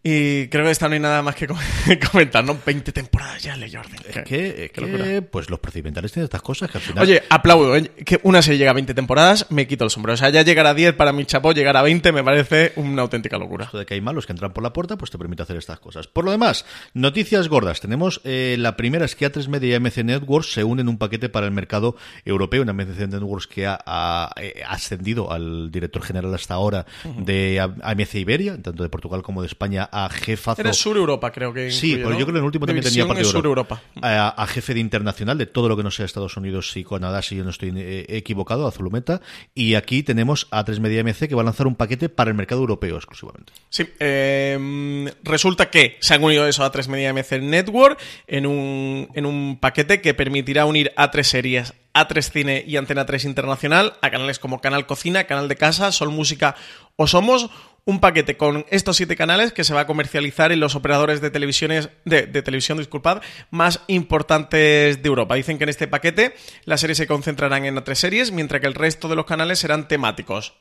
Y 0.03 0.48
creo 0.48 0.64
que 0.64 0.70
esta 0.70 0.88
no 0.88 0.94
hay 0.94 1.01
nada 1.01 1.20
más 1.20 1.34
que 1.34 1.46
comentar, 2.11 2.42
¿no? 2.42 2.57
20 2.64 2.90
temporadas 2.90 3.42
ya, 3.42 3.55
Ley 3.57 3.74
Orden. 3.76 3.96
Es 4.09 4.22
que, 4.24 4.64
es 4.64 4.72
que 4.72 5.22
pues 5.22 5.51
los 5.51 5.59
procedimentales 5.59 6.11
tienen 6.11 6.24
estas 6.24 6.40
cosas 6.40 6.70
que 6.70 6.78
al 6.78 6.82
final... 6.82 7.05
Oye, 7.05 7.22
aplaudo, 7.28 7.76
¿eh? 7.76 7.90
que 8.07 8.18
una 8.22 8.40
serie 8.40 8.59
llega 8.59 8.70
a 8.70 8.74
20 8.74 8.94
temporadas, 8.94 9.46
me 9.51 9.66
quito 9.66 9.84
el 9.84 9.90
sombrero. 9.90 10.14
O 10.14 10.16
sea, 10.16 10.30
ya 10.30 10.40
llegar 10.40 10.66
a 10.66 10.72
10 10.72 10.94
para 10.94 11.12
mi 11.12 11.26
chapo, 11.26 11.53
llegar 11.53 11.76
a 11.76 11.82
20 11.82 12.12
me 12.12 12.24
parece 12.24 12.72
una 12.76 13.03
auténtica 13.03 13.36
locura. 13.36 13.66
Esto 13.66 13.78
de 13.78 13.84
que 13.84 13.92
hay 13.92 14.01
malos 14.01 14.24
que 14.24 14.32
entran 14.32 14.55
por 14.55 14.62
la 14.62 14.72
puerta, 14.72 14.96
pues 14.96 15.11
te 15.11 15.18
permite 15.18 15.42
hacer 15.42 15.59
estas 15.59 15.80
cosas. 15.80 16.07
Por 16.07 16.24
lo 16.24 16.30
demás, 16.30 16.64
noticias 16.94 17.48
gordas. 17.48 17.80
Tenemos 17.80 18.22
eh, 18.24 18.57
la 18.59 18.78
primera 18.78 19.05
es 19.05 19.14
que 19.14 19.30
A3 19.30 19.48
Media 19.48 19.76
y 19.76 19.80
MC 19.80 20.03
Networks 20.03 20.53
se 20.53 20.64
unen 20.64 20.80
en 20.86 20.88
un 20.88 20.98
paquete 20.98 21.28
para 21.28 21.44
el 21.44 21.53
mercado 21.53 21.96
europeo. 22.24 22.62
Una 22.62 22.72
MC 22.72 23.07
Networks 23.07 23.46
que 23.46 23.66
ha, 23.66 23.78
ha, 23.84 24.32
eh, 24.40 24.62
ascendido 24.66 25.30
al 25.30 25.70
director 25.70 26.03
general 26.03 26.34
hasta 26.34 26.55
ahora 26.55 26.86
de 27.18 27.61
AMC 27.61 28.14
Iberia, 28.14 28.61
tanto 28.62 28.82
de 28.82 28.88
Portugal 28.88 29.22
como 29.22 29.42
de 29.42 29.46
España, 29.46 29.89
a 29.91 30.09
jefazo. 30.09 30.61
Era 30.61 30.72
Sur 30.72 30.97
Europa, 30.97 31.30
creo 31.30 31.53
que. 31.53 31.70
Sí, 31.70 31.97
pero 31.97 32.11
¿no? 32.11 32.18
yo 32.18 32.24
creo 32.24 32.34
que 32.34 32.38
en 32.38 32.45
el 32.45 32.45
último 32.45 32.66
también 32.66 32.84
tenía 32.84 33.24
Sur 33.24 33.45
Europa. 33.45 33.82
A, 34.03 34.43
a 34.43 34.47
jefe 34.47 34.74
de 34.74 34.80
internacional 34.80 35.38
de 35.38 35.47
todo 35.47 35.68
lo 35.68 35.76
que 35.76 35.82
no 35.82 35.91
sea 35.91 36.07
Estados 36.07 36.36
Unidos 36.36 36.76
y 36.76 36.84
Canadá, 36.84 37.22
si 37.22 37.36
yo 37.36 37.45
no 37.45 37.51
estoy 37.51 37.72
eh, 37.76 38.07
equivocado, 38.09 38.66
a 38.66 38.72
Zulumeta. 38.72 39.20
Y 39.55 39.74
aquí 39.74 40.03
tenemos 40.03 40.49
a 40.51 40.64
3 40.64 40.80
Media 40.80 41.03
MC 41.03 41.28
que 41.28 41.34
va 41.34 41.43
a 41.43 41.45
lanzar 41.45 41.66
un 41.66 41.76
paquete 41.76 42.09
para 42.09 42.30
el 42.30 42.36
mercado 42.36 42.61
europeo 42.61 42.97
exclusivamente. 42.97 43.53
Sí, 43.68 43.88
eh, 43.99 45.12
resulta 45.22 45.70
que 45.70 45.97
se 46.01 46.14
han 46.14 46.24
unido 46.24 46.47
eso 46.47 46.64
a 46.64 46.70
3 46.70 46.88
Media 46.88 47.12
MC 47.12 47.41
Network 47.41 48.01
en 48.26 48.47
un, 48.47 49.09
en 49.14 49.26
un 49.26 49.59
paquete 49.61 50.01
que 50.01 50.14
permitirá 50.14 50.66
unir 50.66 50.93
a 50.97 51.11
tres 51.11 51.28
series 51.28 51.74
a3 51.95 52.30
Cine 52.30 52.64
y 52.66 52.76
Antena 52.76 53.07
3 53.07 53.24
Internacional, 53.24 53.95
a 54.01 54.11
canales 54.11 54.38
como 54.38 54.61
Canal 54.61 54.86
Cocina, 54.86 55.24
Canal 55.24 55.49
de 55.49 55.57
Casa, 55.57 55.93
Sol 55.93 56.11
Música 56.11 56.55
o 56.97 57.07
Somos, 57.07 57.51
un 57.85 58.01
paquete 58.01 58.37
con 58.37 58.66
estos 58.70 58.97
siete 58.97 59.16
canales 59.16 59.53
que 59.53 59.64
se 59.64 59.74
va 59.74 59.81
a 59.81 59.87
comercializar 59.87 60.53
en 60.53 60.61
los 60.61 60.74
operadores 60.74 61.20
de 61.20 61.31
televisiones 61.31 61.89
de, 62.05 62.26
televisión, 62.26 62.78
disculpad, 62.78 63.22
más 63.51 63.81
importantes 63.87 65.03
de 65.03 65.07
Europa. 65.09 65.35
Dicen 65.35 65.59
que 65.59 65.64
en 65.64 65.70
este 65.70 65.89
paquete 65.89 66.35
las 66.64 66.81
series 66.81 66.99
se 66.99 67.07
concentrarán 67.07 67.64
en 67.64 67.76
A3 67.76 67.95
series, 67.95 68.33
mientras 68.33 68.61
que 68.61 68.66
el 68.66 68.74
resto 68.74 69.09
de 69.09 69.16
los 69.16 69.26
canales 69.26 69.59
serán 69.59 69.89
temáticos. 69.89 70.55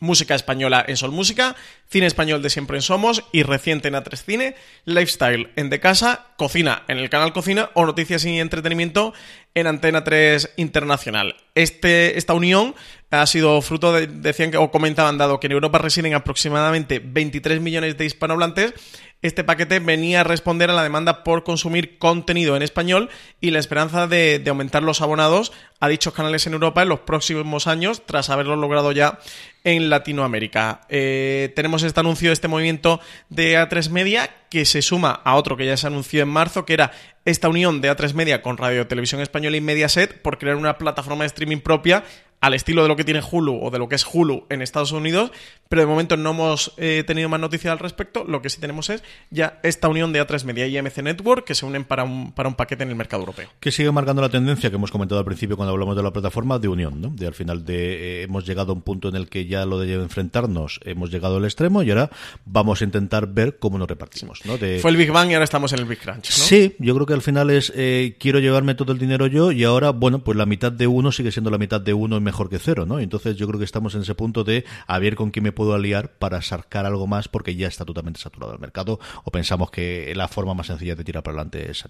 Música 0.00 0.34
española 0.34 0.84
en 0.86 0.96
Sol 0.96 1.12
Música, 1.12 1.56
cine 1.88 2.06
español 2.06 2.42
de 2.42 2.50
siempre 2.50 2.76
en 2.78 2.82
Somos 2.82 3.24
y 3.32 3.42
reciente 3.42 3.88
en 3.88 3.94
A3 3.94 4.16
Cine, 4.16 4.56
lifestyle 4.84 5.50
en 5.56 5.70
De 5.70 5.78
Casa, 5.78 6.26
cocina 6.36 6.82
en 6.88 6.98
el 6.98 7.10
canal 7.10 7.32
Cocina 7.32 7.70
o 7.74 7.86
noticias 7.86 8.24
y 8.24 8.40
entretenimiento 8.40 9.12
en 9.54 9.66
Antena 9.66 10.04
3 10.04 10.54
Internacional. 10.56 11.36
Este, 11.54 12.18
esta 12.18 12.34
unión 12.34 12.74
ha 13.10 13.26
sido 13.26 13.60
fruto 13.60 13.92
de, 13.92 14.06
decían 14.06 14.50
que, 14.50 14.56
o 14.56 14.70
comentaban, 14.70 15.18
dado 15.18 15.40
que 15.40 15.48
en 15.48 15.52
Europa 15.52 15.78
residen 15.78 16.14
aproximadamente 16.14 17.00
23 17.00 17.60
millones 17.60 17.98
de 17.98 18.06
hispanohablantes, 18.06 18.74
este 19.22 19.44
paquete 19.44 19.80
venía 19.80 20.22
a 20.22 20.24
responder 20.24 20.70
a 20.70 20.74
la 20.74 20.82
demanda 20.82 21.24
por 21.24 21.44
consumir 21.44 21.98
contenido 21.98 22.56
en 22.56 22.62
español 22.62 23.10
y 23.40 23.50
la 23.50 23.58
esperanza 23.58 24.06
de, 24.06 24.42
aumentar 24.48 24.82
los 24.82 25.02
abonados 25.02 25.52
a 25.78 25.88
dichos 25.88 26.14
canales 26.14 26.46
en 26.46 26.54
Europa 26.54 26.82
en 26.82 26.88
los 26.88 27.00
próximos 27.00 27.66
años, 27.66 28.02
tras 28.06 28.30
haberlo 28.30 28.56
logrado 28.56 28.92
ya 28.92 29.18
en 29.62 29.90
Latinoamérica. 29.90 30.82
Eh, 30.88 31.52
tenemos 31.54 31.82
este 31.82 32.00
anuncio 32.00 32.30
de 32.30 32.34
este 32.34 32.48
movimiento 32.48 33.00
de 33.28 33.58
A3 33.58 33.90
Media 33.90 34.30
que 34.48 34.64
se 34.64 34.82
suma 34.82 35.20
a 35.24 35.36
otro 35.36 35.56
que 35.56 35.66
ya 35.66 35.76
se 35.76 35.86
anunció 35.86 36.22
en 36.22 36.28
marzo, 36.28 36.64
que 36.64 36.72
era 36.74 36.92
esta 37.24 37.48
unión 37.48 37.80
de 37.80 37.90
A3 37.90 38.14
Media 38.14 38.40
con 38.42 38.56
Radio 38.56 38.86
Televisión 38.86 39.20
Española 39.20 39.56
y 39.56 39.60
Mediaset 39.60 40.22
por 40.22 40.38
crear 40.38 40.56
una 40.56 40.78
plataforma 40.78 41.24
de 41.24 41.28
streaming 41.28 41.60
propia 41.60 42.04
al 42.40 42.54
estilo 42.54 42.82
de 42.82 42.88
lo 42.88 42.96
que 42.96 43.04
tiene 43.04 43.20
Hulu 43.20 43.58
o 43.62 43.70
de 43.70 43.78
lo 43.78 43.88
que 43.88 43.96
es 43.96 44.06
Hulu 44.10 44.46
en 44.48 44.62
Estados 44.62 44.92
Unidos, 44.92 45.30
pero 45.68 45.82
de 45.82 45.86
momento 45.86 46.16
no 46.16 46.30
hemos 46.30 46.72
eh, 46.78 47.04
tenido 47.06 47.28
más 47.28 47.38
noticias 47.38 47.70
al 47.70 47.78
respecto. 47.78 48.24
Lo 48.24 48.42
que 48.42 48.50
sí 48.50 48.60
tenemos 48.60 48.88
es 48.90 49.02
ya 49.30 49.60
esta 49.62 49.88
unión 49.88 50.12
de 50.12 50.26
A3 50.26 50.44
Media 50.44 50.66
y 50.66 50.80
MC 50.80 51.02
Network 51.02 51.44
que 51.44 51.54
se 51.54 51.66
unen 51.66 51.84
para 51.84 52.04
un, 52.04 52.32
para 52.32 52.48
un 52.48 52.54
paquete 52.54 52.82
en 52.82 52.90
el 52.90 52.96
mercado 52.96 53.22
europeo. 53.22 53.48
Que 53.60 53.70
sigue 53.70 53.92
marcando 53.92 54.22
la 54.22 54.30
tendencia 54.30 54.70
que 54.70 54.76
hemos 54.76 54.90
comentado 54.90 55.18
al 55.18 55.24
principio 55.24 55.56
cuando 55.56 55.72
hablamos 55.72 55.96
de 55.96 56.02
la 56.02 56.12
plataforma 56.12 56.58
de 56.58 56.68
unión, 56.68 57.00
¿no? 57.00 57.10
De 57.10 57.26
al 57.26 57.34
final 57.34 57.64
de 57.64 58.20
eh, 58.20 58.22
hemos 58.22 58.46
llegado 58.46 58.72
a 58.72 58.74
un 58.74 58.82
punto 58.82 59.08
en 59.08 59.16
el 59.16 59.28
que 59.28 59.46
ya 59.46 59.66
lo 59.66 59.78
de 59.78 59.92
enfrentarnos 59.94 60.80
hemos 60.84 61.10
llegado 61.10 61.36
al 61.36 61.44
extremo 61.44 61.82
y 61.82 61.90
ahora 61.90 62.10
vamos 62.46 62.80
a 62.80 62.84
intentar 62.84 63.26
ver 63.26 63.58
cómo 63.58 63.78
nos 63.78 63.88
repartimos, 63.88 64.44
¿no? 64.46 64.56
De... 64.56 64.78
Fue 64.80 64.90
el 64.90 64.96
Big 64.96 65.12
Bang 65.12 65.30
y 65.30 65.34
ahora 65.34 65.44
estamos 65.44 65.72
en 65.72 65.80
el 65.80 65.84
Big 65.84 65.98
Crunch, 66.00 66.30
¿no? 66.30 66.44
Sí, 66.44 66.74
yo 66.78 66.94
creo 66.94 67.06
que 67.06 67.14
al 67.14 67.22
final 67.22 67.50
es 67.50 67.72
eh, 67.76 68.16
quiero 68.18 68.38
llevarme 68.38 68.74
todo 68.74 68.92
el 68.92 68.98
dinero 68.98 69.26
yo 69.26 69.52
y 69.52 69.64
ahora, 69.64 69.90
bueno, 69.90 70.24
pues 70.24 70.36
la 70.38 70.46
mitad 70.46 70.72
de 70.72 70.86
uno 70.86 71.12
sigue 71.12 71.32
siendo 71.32 71.50
la 71.50 71.58
mitad 71.58 71.80
de 71.80 71.92
uno 71.92 72.16
mejor 72.30 72.48
que 72.48 72.60
cero, 72.60 72.86
¿no? 72.86 73.00
Entonces 73.00 73.36
yo 73.36 73.48
creo 73.48 73.58
que 73.58 73.64
estamos 73.64 73.94
en 73.96 74.02
ese 74.02 74.14
punto 74.14 74.44
de 74.44 74.64
a 74.86 74.98
ver 75.00 75.16
con 75.16 75.32
quién 75.32 75.42
me 75.42 75.50
puedo 75.50 75.74
aliar 75.74 76.12
para 76.12 76.40
sacar 76.42 76.86
algo 76.86 77.08
más 77.08 77.26
porque 77.26 77.56
ya 77.56 77.66
está 77.66 77.84
totalmente 77.84 78.20
saturado 78.20 78.52
el 78.52 78.60
mercado 78.60 79.00
o 79.24 79.32
pensamos 79.32 79.72
que 79.72 80.12
la 80.14 80.28
forma 80.28 80.54
más 80.54 80.68
sencilla 80.68 80.94
de 80.94 81.02
tirar 81.02 81.24
para 81.24 81.38
adelante 81.38 81.70
es 81.70 81.84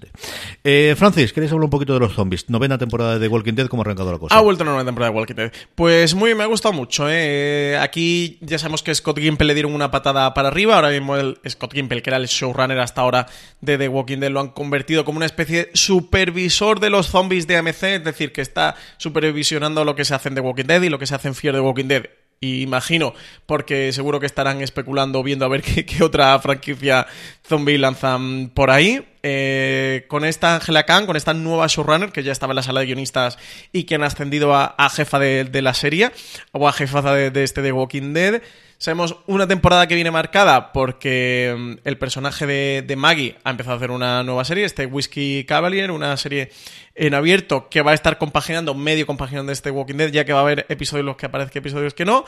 eh, 0.64 0.94
Francis, 0.96 1.32
¿queréis 1.32 1.52
hablar 1.52 1.64
un 1.64 1.70
poquito 1.70 1.92
de 1.92 2.00
los 2.00 2.14
zombies? 2.14 2.48
Novena 2.48 2.78
temporada 2.78 3.18
de 3.18 3.28
Walking 3.28 3.52
Dead, 3.52 3.66
¿cómo 3.66 3.82
ha 3.82 3.84
arrancado 3.84 4.12
la 4.12 4.18
cosa? 4.18 4.34
Ha 4.34 4.40
vuelto 4.40 4.64
la 4.64 4.70
novena 4.70 4.86
temporada 4.86 5.12
de 5.12 5.18
Walking 5.18 5.34
Dead. 5.34 5.52
Pues 5.74 6.14
muy 6.14 6.34
me 6.34 6.42
ha 6.42 6.46
gustado 6.46 6.72
mucho, 6.72 7.06
¿eh? 7.10 7.76
Aquí 7.78 8.38
ya 8.40 8.58
sabemos 8.58 8.82
que 8.82 8.94
Scott 8.94 9.18
Gimple 9.18 9.46
le 9.46 9.54
dieron 9.54 9.74
una 9.74 9.90
patada 9.90 10.32
para 10.32 10.48
arriba, 10.48 10.76
ahora 10.76 10.90
mismo 10.90 11.16
el 11.16 11.38
Scott 11.48 11.74
Gimple, 11.74 12.02
que 12.02 12.10
era 12.10 12.16
el 12.16 12.26
showrunner 12.26 12.78
hasta 12.78 13.02
ahora 13.02 13.26
de 13.60 13.76
The 13.76 13.88
Walking 13.88 14.18
Dead, 14.18 14.30
lo 14.30 14.40
han 14.40 14.48
convertido 14.48 15.04
como 15.04 15.18
una 15.18 15.26
especie 15.26 15.66
de 15.66 15.70
supervisor 15.74 16.80
de 16.80 16.90
los 16.90 17.08
zombies 17.08 17.46
de 17.46 17.56
AMC, 17.58 17.82
es 17.82 18.04
decir, 18.04 18.32
que 18.32 18.40
está 18.40 18.76
supervisionando 18.96 19.84
lo 19.84 19.94
que 19.94 20.04
se 20.04 20.14
hace 20.14 20.29
The 20.34 20.40
Walking 20.40 20.64
Dead 20.64 20.82
y 20.82 20.88
lo 20.88 20.98
que 20.98 21.06
se 21.06 21.14
hace 21.14 21.28
en 21.28 21.34
Fear 21.34 21.54
the 21.54 21.60
Walking 21.60 21.86
Dead. 21.86 22.04
Y 22.42 22.62
imagino, 22.62 23.12
porque 23.44 23.92
seguro 23.92 24.18
que 24.18 24.24
estarán 24.24 24.62
especulando, 24.62 25.22
viendo 25.22 25.44
a 25.44 25.48
ver 25.48 25.62
qué, 25.62 26.02
otra 26.02 26.38
franquicia 26.38 27.06
zombie 27.46 27.76
lanzan 27.76 28.50
por 28.54 28.70
ahí. 28.70 29.06
Eh, 29.22 30.06
con 30.08 30.24
esta 30.24 30.54
Angela 30.54 30.84
Khan, 30.84 31.04
con 31.04 31.16
esta 31.16 31.34
nueva 31.34 31.66
showrunner, 31.66 32.12
que 32.12 32.22
ya 32.22 32.32
estaba 32.32 32.52
en 32.52 32.56
la 32.56 32.62
sala 32.62 32.80
de 32.80 32.86
guionistas 32.86 33.38
y 33.72 33.84
que 33.84 33.96
han 33.96 34.04
ascendido 34.04 34.54
a, 34.54 34.74
jefa 34.88 35.18
de, 35.18 35.44
de, 35.44 35.60
la 35.60 35.74
serie, 35.74 36.12
o 36.52 36.66
a 36.66 36.72
jefa 36.72 37.02
de, 37.12 37.30
de 37.30 37.44
este 37.44 37.60
The 37.60 37.72
Walking 37.72 38.14
Dead. 38.14 38.40
Sabemos 38.80 39.16
una 39.26 39.46
temporada 39.46 39.86
que 39.86 39.94
viene 39.94 40.10
marcada 40.10 40.72
porque 40.72 41.52
um, 41.54 41.76
el 41.84 41.98
personaje 41.98 42.46
de, 42.46 42.82
de, 42.86 42.96
Maggie 42.96 43.36
ha 43.44 43.50
empezado 43.50 43.74
a 43.74 43.76
hacer 43.76 43.90
una 43.90 44.22
nueva 44.22 44.42
serie, 44.46 44.64
este 44.64 44.86
Whiskey 44.86 45.44
Cavalier, 45.44 45.90
una 45.90 46.16
serie 46.16 46.50
en 46.94 47.12
abierto 47.12 47.68
que 47.68 47.82
va 47.82 47.90
a 47.90 47.94
estar 47.94 48.16
compaginando, 48.16 48.72
medio 48.72 49.06
compaginando 49.06 49.52
este 49.52 49.70
Walking 49.70 49.96
Dead, 49.96 50.12
ya 50.12 50.24
que 50.24 50.32
va 50.32 50.38
a 50.38 50.42
haber 50.44 50.64
episodios 50.70 51.00
en 51.02 51.06
los 51.08 51.16
que 51.18 51.26
aparezcan 51.26 51.60
episodios 51.60 51.92
que 51.92 52.06
no. 52.06 52.24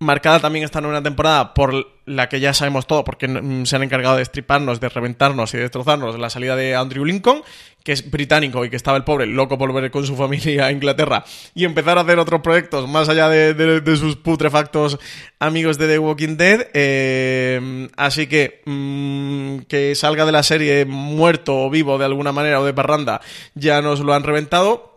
Marcada 0.00 0.40
también 0.40 0.64
esta 0.64 0.80
nueva 0.80 1.02
temporada 1.02 1.52
por 1.52 1.86
la 2.06 2.28
que 2.28 2.40
ya 2.40 2.54
sabemos 2.54 2.86
todo, 2.86 3.04
porque 3.04 3.28
mm, 3.28 3.66
se 3.66 3.76
han 3.76 3.82
encargado 3.82 4.16
de 4.16 4.22
estriparnos, 4.22 4.80
de 4.80 4.88
reventarnos 4.88 5.52
y 5.52 5.58
de 5.58 5.64
destrozarnos 5.64 6.18
la 6.18 6.30
salida 6.30 6.56
de 6.56 6.74
Andrew 6.74 7.04
Lincoln, 7.04 7.42
que 7.84 7.92
es 7.92 8.10
británico 8.10 8.64
y 8.64 8.70
que 8.70 8.76
estaba 8.76 8.96
el 8.96 9.04
pobre 9.04 9.26
loco 9.26 9.58
por 9.58 9.70
volver 9.70 9.90
con 9.90 10.06
su 10.06 10.16
familia 10.16 10.66
a 10.66 10.72
Inglaterra 10.72 11.24
y 11.54 11.64
empezar 11.64 11.98
a 11.98 12.00
hacer 12.00 12.18
otros 12.18 12.40
proyectos 12.40 12.88
más 12.88 13.08
allá 13.08 13.28
de, 13.28 13.96
sus 13.96 14.16
putrefactos 14.16 14.98
amigos 15.38 15.76
de 15.78 15.86
The 15.86 15.98
Walking 15.98 16.36
Dead. 16.36 16.68
Eh, 16.72 17.88
así 17.96 18.26
que 18.26 18.62
mm, 18.64 19.60
que 19.68 19.94
salga 19.94 20.24
de 20.24 20.32
la 20.32 20.42
serie 20.42 20.86
muerto 20.86 21.64
o 21.64 21.70
vivo 21.70 21.98
de 21.98 22.06
alguna 22.06 22.32
manera 22.32 22.60
o 22.60 22.64
de 22.64 22.72
parranda 22.72 23.20
ya 23.54 23.82
nos 23.82 24.00
lo 24.00 24.14
han 24.14 24.22
reventado. 24.22 24.89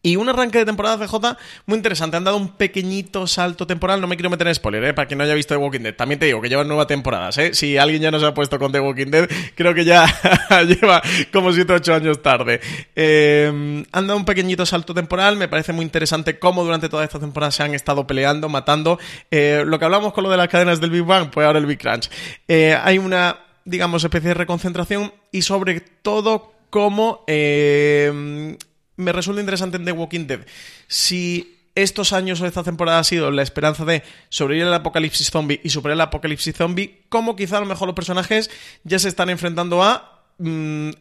Y 0.00 0.14
un 0.14 0.28
arranque 0.28 0.58
de 0.58 0.64
temporada 0.64 1.04
CJ 1.04 1.36
muy 1.66 1.76
interesante. 1.76 2.16
Han 2.16 2.22
dado 2.22 2.36
un 2.36 2.50
pequeñito 2.50 3.26
salto 3.26 3.66
temporal. 3.66 4.00
No 4.00 4.06
me 4.06 4.14
quiero 4.16 4.30
meter 4.30 4.46
en 4.46 4.54
spoiler, 4.54 4.84
¿eh? 4.84 4.94
Para 4.94 5.08
quien 5.08 5.18
no 5.18 5.24
haya 5.24 5.34
visto 5.34 5.54
The 5.54 5.58
Walking 5.58 5.80
Dead. 5.80 5.94
También 5.94 6.20
te 6.20 6.26
digo 6.26 6.40
que 6.40 6.48
llevan 6.48 6.68
nuevas 6.68 6.86
temporadas, 6.86 7.36
¿eh? 7.38 7.52
Si 7.52 7.76
alguien 7.76 8.02
ya 8.02 8.10
no 8.12 8.20
se 8.20 8.26
ha 8.26 8.32
puesto 8.32 8.60
con 8.60 8.70
The 8.70 8.78
Walking 8.78 9.10
Dead, 9.10 9.28
creo 9.56 9.74
que 9.74 9.84
ya 9.84 10.06
lleva 10.66 11.02
como 11.32 11.52
7 11.52 11.72
o 11.72 11.76
8 11.76 11.94
años 11.94 12.22
tarde. 12.22 12.60
Eh, 12.94 13.84
han 13.90 14.06
dado 14.06 14.16
un 14.16 14.24
pequeñito 14.24 14.64
salto 14.64 14.94
temporal. 14.94 15.36
Me 15.36 15.48
parece 15.48 15.72
muy 15.72 15.84
interesante 15.84 16.38
cómo 16.38 16.62
durante 16.62 16.88
toda 16.88 17.02
esta 17.02 17.18
temporada 17.18 17.50
se 17.50 17.64
han 17.64 17.74
estado 17.74 18.06
peleando, 18.06 18.48
matando. 18.48 19.00
Eh, 19.32 19.64
lo 19.66 19.80
que 19.80 19.84
hablamos 19.84 20.12
con 20.12 20.22
lo 20.22 20.30
de 20.30 20.36
las 20.36 20.48
cadenas 20.48 20.80
del 20.80 20.90
Big 20.90 21.02
Bang, 21.02 21.30
pues 21.30 21.44
ahora 21.44 21.58
el 21.58 21.66
Big 21.66 21.80
Crunch. 21.80 22.08
Hay 22.48 22.98
una, 22.98 23.36
digamos, 23.64 24.04
especie 24.04 24.28
de 24.28 24.34
reconcentración 24.34 25.12
y 25.32 25.42
sobre 25.42 25.80
todo 25.80 26.52
cómo 26.70 27.24
eh, 27.26 28.56
me 28.98 29.12
resulta 29.12 29.40
interesante 29.40 29.78
en 29.78 29.84
The 29.84 29.92
Walking 29.92 30.26
Dead. 30.26 30.40
Si 30.88 31.56
estos 31.74 32.12
años 32.12 32.40
o 32.40 32.46
esta 32.46 32.64
temporada 32.64 32.98
ha 32.98 33.04
sido 33.04 33.30
la 33.30 33.42
esperanza 33.42 33.84
de 33.84 34.02
sobrevivir 34.28 34.66
al 34.66 34.74
apocalipsis 34.74 35.30
zombie 35.30 35.60
y 35.62 35.70
superar 35.70 35.94
el 35.94 36.00
apocalipsis 36.00 36.54
zombie, 36.54 37.04
como 37.08 37.36
quizá 37.36 37.58
a 37.58 37.60
lo 37.60 37.66
mejor 37.66 37.86
los 37.86 37.94
personajes 37.94 38.50
ya 38.82 38.98
se 38.98 39.08
están 39.08 39.30
enfrentando 39.30 39.82
a 39.82 40.17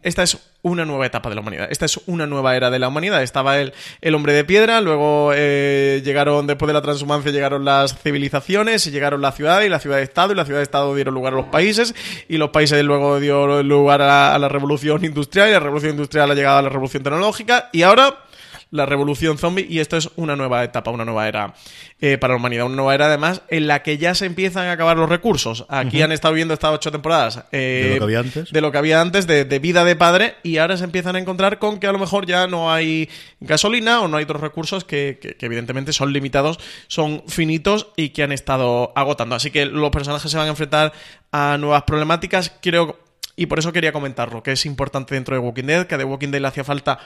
esta 0.02 0.24
es 0.24 0.40
una 0.64 0.84
nueva 0.84 1.06
etapa 1.06 1.30
de 1.30 1.36
la 1.36 1.42
humanidad. 1.42 1.68
Esta 1.70 1.86
es 1.86 2.00
una 2.08 2.26
nueva 2.26 2.56
era 2.56 2.72
de 2.72 2.80
la 2.80 2.88
humanidad. 2.88 3.22
Estaba 3.22 3.60
el, 3.60 3.74
el 4.02 4.16
hombre 4.16 4.34
de 4.34 4.44
piedra, 4.44 4.82
luego 4.82 5.32
eh, 5.36 6.02
llegaron, 6.04 6.48
después 6.48 6.68
de 6.68 6.74
la 6.74 6.82
transhumancia, 6.82 7.32
llegaron 7.32 7.64
las 7.64 7.98
civilizaciones, 8.02 8.88
y 8.88 8.92
llegaron 8.92 9.22
la 9.22 9.32
ciudad 9.32 9.62
y 9.62 9.70
la 9.70 9.80
ciudad 9.80 9.98
de 9.98 10.04
Estado, 10.04 10.34
y 10.34 10.36
la 10.36 10.46
ciudad 10.46 10.60
de 10.60 10.64
Estado 10.64 10.94
dieron 10.96 11.14
lugar 11.14 11.34
a 11.34 11.36
los 11.38 11.48
países, 11.48 11.94
y 12.28 12.38
los 12.38 12.50
países 12.50 12.84
luego 12.84 13.20
dio 13.20 13.62
lugar 13.62 14.02
a, 14.02 14.34
a 14.34 14.40
la 14.40 14.50
revolución 14.50 15.06
industrial, 15.06 15.50
y 15.50 15.52
la 15.54 15.60
revolución 15.60 15.92
industrial 15.92 16.32
ha 16.32 16.36
llegado 16.36 16.58
a 16.58 16.62
la 16.64 16.70
revolución 16.70 17.04
tecnológica, 17.04 17.70
y 17.72 17.84
ahora 17.84 18.27
la 18.72 18.86
revolución 18.86 19.38
zombie 19.38 19.66
y 19.70 19.80
esto 19.80 19.98
es 19.98 20.10
una 20.16 20.36
nueva 20.36 20.64
etapa, 20.64 20.92
una 20.92 21.06
nueva 21.06 21.28
era 21.28 21.54
eh, 22.00 22.18
para 22.18 22.34
la 22.34 22.40
humanidad, 22.40 22.66
una 22.66 22.76
nueva 22.76 22.96
era 22.96 23.06
además 23.08 23.42
en 23.50 23.68
la 23.68 23.84
que 23.84 23.98
ya 23.98 24.16
se 24.16 24.26
empiezan 24.26 24.68
a 24.68 24.74
acabar 24.74 24.98
los 24.98 25.10
recursos. 25.10 25.66
Aquí 25.70 26.02
han 26.02 26.12
estado 26.12 26.34
viendo 26.34 26.54
estas 26.54 26.74
ocho 26.74 26.92
temporadas 26.92 27.46
eh, 27.52 27.92
de 27.92 28.00
lo 28.00 28.08
que 28.08 28.08
había 28.08 28.20
antes, 28.20 28.52
de, 28.52 28.62
lo 28.62 28.72
que 28.72 28.78
había 28.78 29.02
antes 29.02 29.28
de, 29.28 29.60
vida 29.60 29.84
de 29.86 29.96
padre 29.96 30.36
y 30.44 30.58
ahora 30.58 30.78
se 30.78 30.84
empiezan 30.84 31.16
a 31.16 31.20
encontrar 31.20 31.60
con 31.60 31.80
que 31.80 31.88
a 31.88 31.92
lo 31.92 32.00
mejor 32.00 32.26
ya 32.26 32.48
no 32.48 32.72
hay 32.72 33.10
gasolina 33.40 34.02
o 34.02 34.08
no 34.08 34.18
hay 34.18 34.24
otros 34.24 34.42
recursos 34.42 34.84
que, 34.84 35.20
que 35.20 35.46
evidentemente 35.46 35.94
son 35.94 36.14
limitados, 36.14 36.60
son 36.88 37.24
finitos 37.28 37.88
y 37.96 38.10
que 38.10 38.24
han 38.24 38.32
estado 38.32 38.92
agotando. 38.96 39.36
Así 39.36 39.52
que 39.52 39.66
los 39.66 39.90
personajes 39.92 40.30
se 40.30 40.38
van 40.38 40.48
a 40.48 40.52
enfrentar 40.52 40.94
a 41.32 41.58
nuevas 41.58 41.84
problemáticas. 41.84 42.54
Creo 42.62 43.00
y 43.40 43.46
por 43.46 43.60
eso 43.60 43.72
quería 43.72 43.92
comentarlo, 43.92 44.42
que 44.42 44.52
es 44.52 44.66
importante 44.66 45.14
dentro 45.14 45.36
de 45.36 45.40
Walking 45.40 45.66
Dead, 45.66 45.86
que 45.86 45.94
a 45.94 45.98
The 46.00 46.04
Walking 46.04 46.30
Dead 46.30 46.42
le 46.42 46.48
hacía 46.48 46.64
falta 46.64 46.98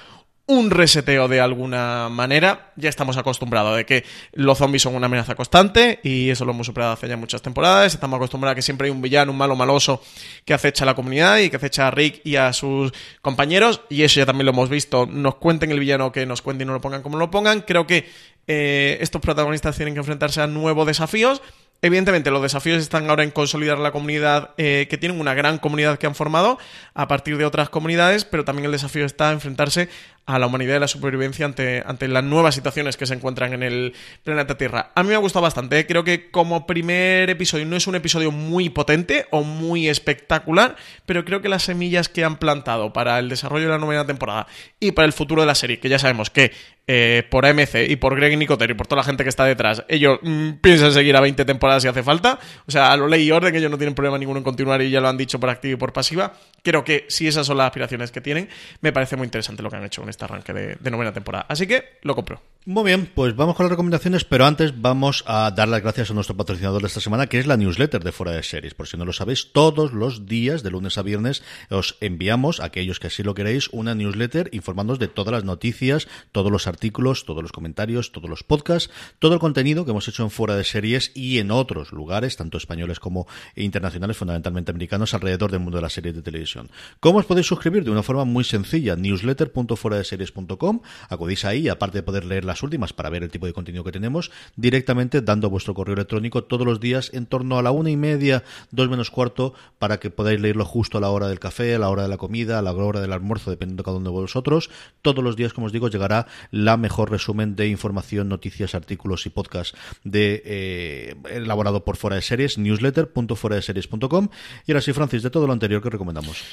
un 0.47 0.69
reseteo 0.69 1.27
de 1.27 1.39
alguna 1.39 2.09
manera. 2.09 2.71
Ya 2.75 2.89
estamos 2.89 3.17
acostumbrados 3.17 3.77
de 3.77 3.85
que 3.85 4.03
los 4.33 4.57
zombies 4.57 4.81
son 4.81 4.95
una 4.95 5.05
amenaza 5.05 5.35
constante 5.35 5.99
y 6.03 6.29
eso 6.29 6.45
lo 6.45 6.51
hemos 6.51 6.67
superado 6.67 6.93
hace 6.93 7.07
ya 7.07 7.17
muchas 7.17 7.41
temporadas. 7.41 7.93
Estamos 7.93 8.17
acostumbrados 8.17 8.53
a 8.53 8.55
que 8.55 8.61
siempre 8.61 8.87
hay 8.87 8.91
un 8.91 9.01
villano, 9.01 9.31
un 9.31 9.37
malo 9.37 9.55
maloso 9.55 10.01
que 10.45 10.53
acecha 10.53 10.83
a 10.83 10.87
la 10.87 10.95
comunidad 10.95 11.37
y 11.37 11.49
que 11.49 11.57
acecha 11.57 11.87
a 11.87 11.91
Rick 11.91 12.21
y 12.23 12.35
a 12.35 12.51
sus 12.53 12.91
compañeros 13.21 13.81
y 13.89 14.03
eso 14.03 14.19
ya 14.19 14.25
también 14.25 14.45
lo 14.45 14.51
hemos 14.51 14.69
visto. 14.69 15.05
Nos 15.05 15.35
cuenten 15.35 15.71
el 15.71 15.79
villano 15.79 16.11
que 16.11 16.25
nos 16.25 16.41
cuenten 16.41 16.65
y 16.65 16.67
no 16.67 16.73
lo 16.73 16.81
pongan 16.81 17.01
como 17.01 17.17
lo 17.17 17.31
pongan. 17.31 17.61
Creo 17.61 17.87
que 17.87 18.09
eh, 18.47 18.97
estos 19.01 19.21
protagonistas 19.21 19.75
tienen 19.75 19.93
que 19.93 19.99
enfrentarse 19.99 20.41
a 20.41 20.47
nuevos 20.47 20.85
desafíos 20.87 21.41
Evidentemente, 21.83 22.29
los 22.29 22.43
desafíos 22.43 22.79
están 22.79 23.09
ahora 23.09 23.23
en 23.23 23.31
consolidar 23.31 23.79
la 23.79 23.91
comunidad, 23.91 24.51
eh, 24.57 24.85
que 24.87 24.99
tienen 24.99 25.19
una 25.19 25.33
gran 25.33 25.57
comunidad 25.57 25.97
que 25.97 26.05
han 26.05 26.13
formado 26.13 26.59
a 26.93 27.07
partir 27.07 27.37
de 27.37 27.45
otras 27.45 27.69
comunidades, 27.69 28.23
pero 28.23 28.45
también 28.45 28.67
el 28.67 28.71
desafío 28.71 29.03
está 29.03 29.29
en 29.29 29.35
enfrentarse 29.35 29.89
a 30.25 30.39
la 30.39 30.47
humanidad 30.47 30.77
y 30.77 30.79
la 30.79 30.87
supervivencia 30.87 31.45
ante, 31.45 31.83
ante 31.85 32.07
las 32.07 32.23
nuevas 32.23 32.55
situaciones 32.55 32.95
que 32.95 33.05
se 33.05 33.13
encuentran 33.13 33.53
en 33.53 33.63
el 33.63 33.93
planeta 34.23 34.57
Tierra. 34.57 34.91
A 34.95 35.03
mí 35.03 35.09
me 35.09 35.15
ha 35.15 35.19
gustado 35.19 35.43
bastante, 35.43 35.79
¿eh? 35.79 35.87
creo 35.87 36.03
que 36.03 36.29
como 36.29 36.67
primer 36.67 37.29
episodio 37.29 37.65
no 37.65 37.75
es 37.75 37.87
un 37.87 37.95
episodio 37.95 38.31
muy 38.31 38.69
potente 38.69 39.25
o 39.31 39.43
muy 39.43 39.89
espectacular, 39.89 40.75
pero 41.05 41.25
creo 41.25 41.41
que 41.41 41.49
las 41.49 41.63
semillas 41.63 42.07
que 42.07 42.23
han 42.23 42.37
plantado 42.37 42.93
para 42.93 43.19
el 43.19 43.29
desarrollo 43.29 43.65
de 43.65 43.71
la 43.71 43.77
novena 43.77 44.05
temporada 44.05 44.47
y 44.79 44.91
para 44.91 45.05
el 45.05 45.13
futuro 45.13 45.41
de 45.41 45.47
la 45.47 45.55
serie, 45.55 45.79
que 45.79 45.89
ya 45.89 45.99
sabemos 45.99 46.29
que 46.29 46.51
eh, 46.87 47.23
por 47.29 47.45
AMC 47.45 47.89
y 47.89 47.95
por 47.95 48.15
Greg 48.15 48.37
Nicotero 48.37 48.73
y 48.73 48.75
por 48.75 48.87
toda 48.87 49.01
la 49.01 49.03
gente 49.03 49.23
que 49.23 49.29
está 49.29 49.45
detrás, 49.45 49.83
ellos 49.87 50.19
mm, 50.21 50.53
piensan 50.61 50.91
seguir 50.91 51.15
a 51.15 51.21
20 51.21 51.45
temporadas 51.45 51.83
si 51.83 51.87
hace 51.87 52.03
falta. 52.03 52.39
O 52.67 52.71
sea, 52.71 52.91
a 52.91 52.97
lo 52.97 53.07
ley 53.07 53.23
y 53.23 53.31
orden, 53.31 53.55
ellos 53.55 53.71
no 53.71 53.77
tienen 53.77 53.95
problema 53.95 54.17
ninguno 54.17 54.39
en 54.39 54.43
continuar 54.43 54.81
y 54.81 54.89
ya 54.89 54.99
lo 54.99 55.07
han 55.07 55.17
dicho 55.17 55.39
por 55.39 55.49
activa 55.49 55.73
y 55.73 55.77
por 55.77 55.93
pasiva. 55.93 56.33
Creo 56.63 56.83
que 56.83 57.05
si 57.07 57.27
esas 57.27 57.47
son 57.47 57.57
las 57.57 57.67
aspiraciones 57.67 58.11
que 58.11 58.21
tienen, 58.21 58.49
me 58.81 58.91
parece 58.91 59.15
muy 59.15 59.25
interesante 59.25 59.63
lo 59.63 59.69
que 59.69 59.77
han 59.77 59.85
hecho 59.85 60.03
en 60.03 60.09
este 60.09 60.25
arranque 60.25 60.53
de, 60.53 60.91
novena 60.91 61.13
temporada. 61.13 61.45
Así 61.47 61.65
que 61.65 61.97
lo 62.01 62.13
compro. 62.15 62.41
Muy 62.65 62.83
bien, 62.83 63.09
pues 63.15 63.35
vamos 63.35 63.55
con 63.55 63.65
las 63.65 63.71
recomendaciones, 63.71 64.23
pero 64.25 64.45
antes 64.45 64.79
vamos 64.81 65.23
a 65.25 65.49
dar 65.51 65.67
las 65.67 65.81
gracias 65.81 66.11
a 66.11 66.13
nuestro 66.13 66.37
patrocinador 66.37 66.81
de 66.81 66.87
esta 66.87 66.99
semana, 66.99 67.27
que 67.27 67.39
es 67.39 67.47
la 67.47 67.57
newsletter 67.57 68.03
de 68.03 68.11
Fuera 68.11 68.33
de 68.33 68.43
Series. 68.43 68.75
Por 68.75 68.87
si 68.87 68.97
no 68.97 69.05
lo 69.05 69.13
sabéis, 69.13 69.51
todos 69.51 69.93
los 69.93 70.27
días, 70.27 70.61
de 70.61 70.69
lunes 70.69 70.97
a 70.97 71.01
viernes, 71.01 71.41
os 71.69 71.97
enviamos, 72.01 72.59
a 72.59 72.65
aquellos 72.65 72.99
que 72.99 73.07
así 73.07 73.23
lo 73.23 73.33
queréis, 73.33 73.69
una 73.69 73.95
newsletter 73.95 74.49
informándoos 74.51 74.99
de 74.99 75.07
todas 75.07 75.31
las 75.31 75.43
noticias, 75.43 76.07
todos 76.31 76.51
los 76.51 76.67
artículos, 76.67 76.80
todos 76.89 77.43
los 77.43 77.51
comentarios, 77.51 78.11
todos 78.11 78.29
los 78.29 78.43
podcasts, 78.43 78.89
todo 79.19 79.33
el 79.33 79.39
contenido 79.39 79.85
que 79.85 79.91
hemos 79.91 80.07
hecho 80.07 80.23
en 80.23 80.31
Fuera 80.31 80.55
de 80.55 80.63
Series 80.63 81.11
y 81.13 81.37
en 81.37 81.51
otros 81.51 81.91
lugares, 81.91 82.37
tanto 82.37 82.57
españoles 82.57 82.99
como 82.99 83.27
internacionales, 83.55 84.17
fundamentalmente 84.17 84.71
americanos, 84.71 85.13
alrededor 85.13 85.51
del 85.51 85.59
mundo 85.59 85.77
de 85.77 85.83
las 85.83 85.93
series 85.93 86.15
de 86.15 86.21
televisión. 86.21 86.69
¿Cómo 86.99 87.19
os 87.19 87.25
podéis 87.25 87.47
suscribir? 87.47 87.83
De 87.83 87.91
una 87.91 88.03
forma 88.03 88.25
muy 88.25 88.43
sencilla, 88.43 88.95
newsletter.fueradeseries.com. 88.95 90.81
Acudís 91.09 91.45
ahí, 91.45 91.69
aparte 91.69 91.99
de 91.99 92.03
poder 92.03 92.25
leer 92.25 92.45
las 92.45 92.63
últimas 92.63 92.93
para 92.93 93.09
ver 93.09 93.23
el 93.23 93.29
tipo 93.29 93.45
de 93.45 93.53
contenido 93.53 93.83
que 93.83 93.91
tenemos, 93.91 94.31
directamente 94.55 95.21
dando 95.21 95.49
vuestro 95.49 95.73
correo 95.73 95.93
electrónico 95.93 96.43
todos 96.43 96.65
los 96.65 96.79
días 96.79 97.11
en 97.13 97.25
torno 97.25 97.59
a 97.59 97.61
la 97.61 97.71
una 97.71 97.91
y 97.91 97.97
media, 97.97 98.43
dos 98.71 98.89
menos 98.89 99.11
cuarto, 99.11 99.53
para 99.77 99.99
que 99.99 100.09
podáis 100.09 100.39
leerlo 100.41 100.65
justo 100.65 100.97
a 100.97 101.01
la 101.01 101.09
hora 101.09 101.27
del 101.27 101.39
café, 101.39 101.75
a 101.75 101.79
la 101.79 101.89
hora 101.89 102.03
de 102.03 102.09
la 102.09 102.17
comida, 102.17 102.59
a 102.59 102.61
la 102.61 102.73
hora 102.73 103.01
del 103.01 103.13
almuerzo, 103.13 103.51
dependiendo 103.51 103.83
de 103.83 103.85
cada 103.85 103.97
uno 103.97 104.09
de 104.09 104.15
vosotros. 104.15 104.69
Todos 105.01 105.23
los 105.23 105.35
días, 105.35 105.53
como 105.53 105.67
os 105.67 105.73
digo, 105.73 105.87
llegará 105.87 106.27
la 106.65 106.77
mejor 106.77 107.11
resumen 107.11 107.55
de 107.55 107.67
información, 107.67 108.29
noticias, 108.29 108.75
artículos 108.75 109.25
y 109.25 109.29
podcasts 109.29 109.77
de, 110.03 110.41
eh, 110.45 111.15
elaborado 111.29 111.83
por 111.83 111.97
Fuera 111.97 112.15
de 112.15 112.21
Series, 112.21 112.57
newsletter.fueradeseries.com. 112.57 114.29
Y 114.65 114.71
ahora 114.71 114.81
sí, 114.81 114.93
Francis, 114.93 115.23
de 115.23 115.29
todo 115.29 115.47
lo 115.47 115.53
anterior 115.53 115.81
que 115.81 115.89
recomendamos. 115.89 116.43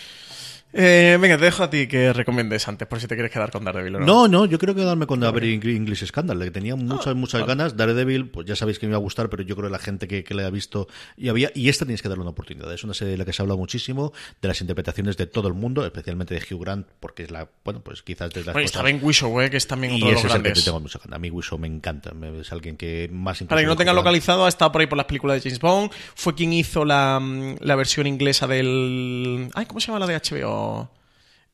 Eh, 0.71 1.17
venga, 1.19 1.39
te 1.39 1.45
dejo 1.45 1.63
a 1.63 1.71
ti 1.71 1.87
que 1.87 2.13
recomiendes 2.13 2.69
antes, 2.69 2.87
por 2.87 3.01
si 3.01 3.07
te 3.07 3.15
quieres 3.15 3.33
quedar 3.33 3.51
con 3.51 3.65
Daredevil 3.65 3.97
o 3.97 4.01
no. 4.01 4.07
No, 4.07 4.29
no, 4.29 4.45
yo 4.45 4.59
creo 4.59 4.75
que 4.75 4.83
quedarme 4.83 5.07
con 5.07 5.19
Daredevil 5.21 5.77
English 5.77 6.05
Scandal, 6.05 6.39
que 6.41 6.51
tenía 6.51 6.77
muchas, 6.77 7.09
ah, 7.09 7.15
muchas 7.15 7.47
ganas. 7.47 7.75
Daredevil, 7.75 8.29
pues 8.29 8.47
ya 8.47 8.55
sabéis 8.55 8.79
que 8.79 8.87
me 8.87 8.91
iba 8.91 8.99
a 8.99 9.01
gustar, 9.01 9.31
pero 9.31 9.43
yo 9.43 9.57
creo 9.57 9.69
que 9.69 9.73
la 9.73 9.79
gente 9.79 10.07
que, 10.07 10.25
le 10.35 10.45
ha 10.45 10.51
visto 10.51 10.87
y 11.17 11.31
había, 11.31 11.51
y 11.55 11.71
esta 11.71 11.87
tienes 11.87 12.03
que 12.03 12.09
darle 12.11 12.21
una 12.21 12.33
oportunidad. 12.33 12.71
Es 12.73 12.85
una 12.85 12.93
serie 12.93 13.13
de 13.13 13.19
la 13.19 13.25
que 13.25 13.33
se 13.33 13.41
habla 13.41 13.57
muchísimo, 13.57 14.13
de 14.43 14.49
las 14.49 14.61
interpretaciones 14.61 15.17
de 15.17 15.27
todo 15.27 15.49
el 15.49 15.55
mundo, 15.55 15.87
especialmente 15.87 16.35
de 16.35 16.43
Hugh 16.43 16.61
Grant, 16.61 16.87
porque 17.01 17.23
es 17.23 17.31
la, 17.31 17.49
bueno, 17.65 17.81
pues 17.81 18.03
quizás 18.03 18.31
de 18.31 18.45
las 18.45 18.53
bueno, 18.53 18.67
cosas... 18.67 18.77
está 18.77 18.83
Ben 18.83 19.01
Whishaw, 19.03 19.41
eh, 19.41 19.51
que 19.51 19.57
es 19.57 19.67
también 19.67 19.95
otro 19.95 20.07
y 20.07 20.11
de 20.11 20.15
los 20.17 20.25
grandes. 20.25 20.53
Es 20.53 20.59
que 20.59 20.65
tengo 20.67 20.81
mucha 20.81 20.99
ganas. 20.99 21.17
A 21.17 21.19
mí 21.19 21.31
Whishaw 21.31 21.59
me 21.59 21.67
encanta, 21.67 22.13
es 22.39 22.53
alguien 22.53 22.77
que 22.77 23.09
más 23.11 23.43
Para 23.45 23.63
que 23.63 23.67
no 23.67 23.77
tenga 23.77 23.95
localizado, 23.95 24.45
ha 24.45 24.49
estado 24.49 24.71
por 24.71 24.83
ahí 24.83 24.87
por 24.87 24.99
las 24.99 25.07
películas 25.07 25.43
de 25.43 25.49
James 25.49 25.61
Bond, 25.61 25.93
fue 26.15 26.35
quien 26.35 26.53
hizo 26.53 26.85
la, 26.85 27.21
la 27.61 27.75
versión 27.75 28.07
inglesa 28.07 28.47
del... 28.47 29.49
Ay, 29.55 29.65
¿cómo 29.65 29.81
se 29.81 29.87
llama 29.87 30.01
la 30.01 30.07
de 30.07 30.15
HBO? 30.15 30.58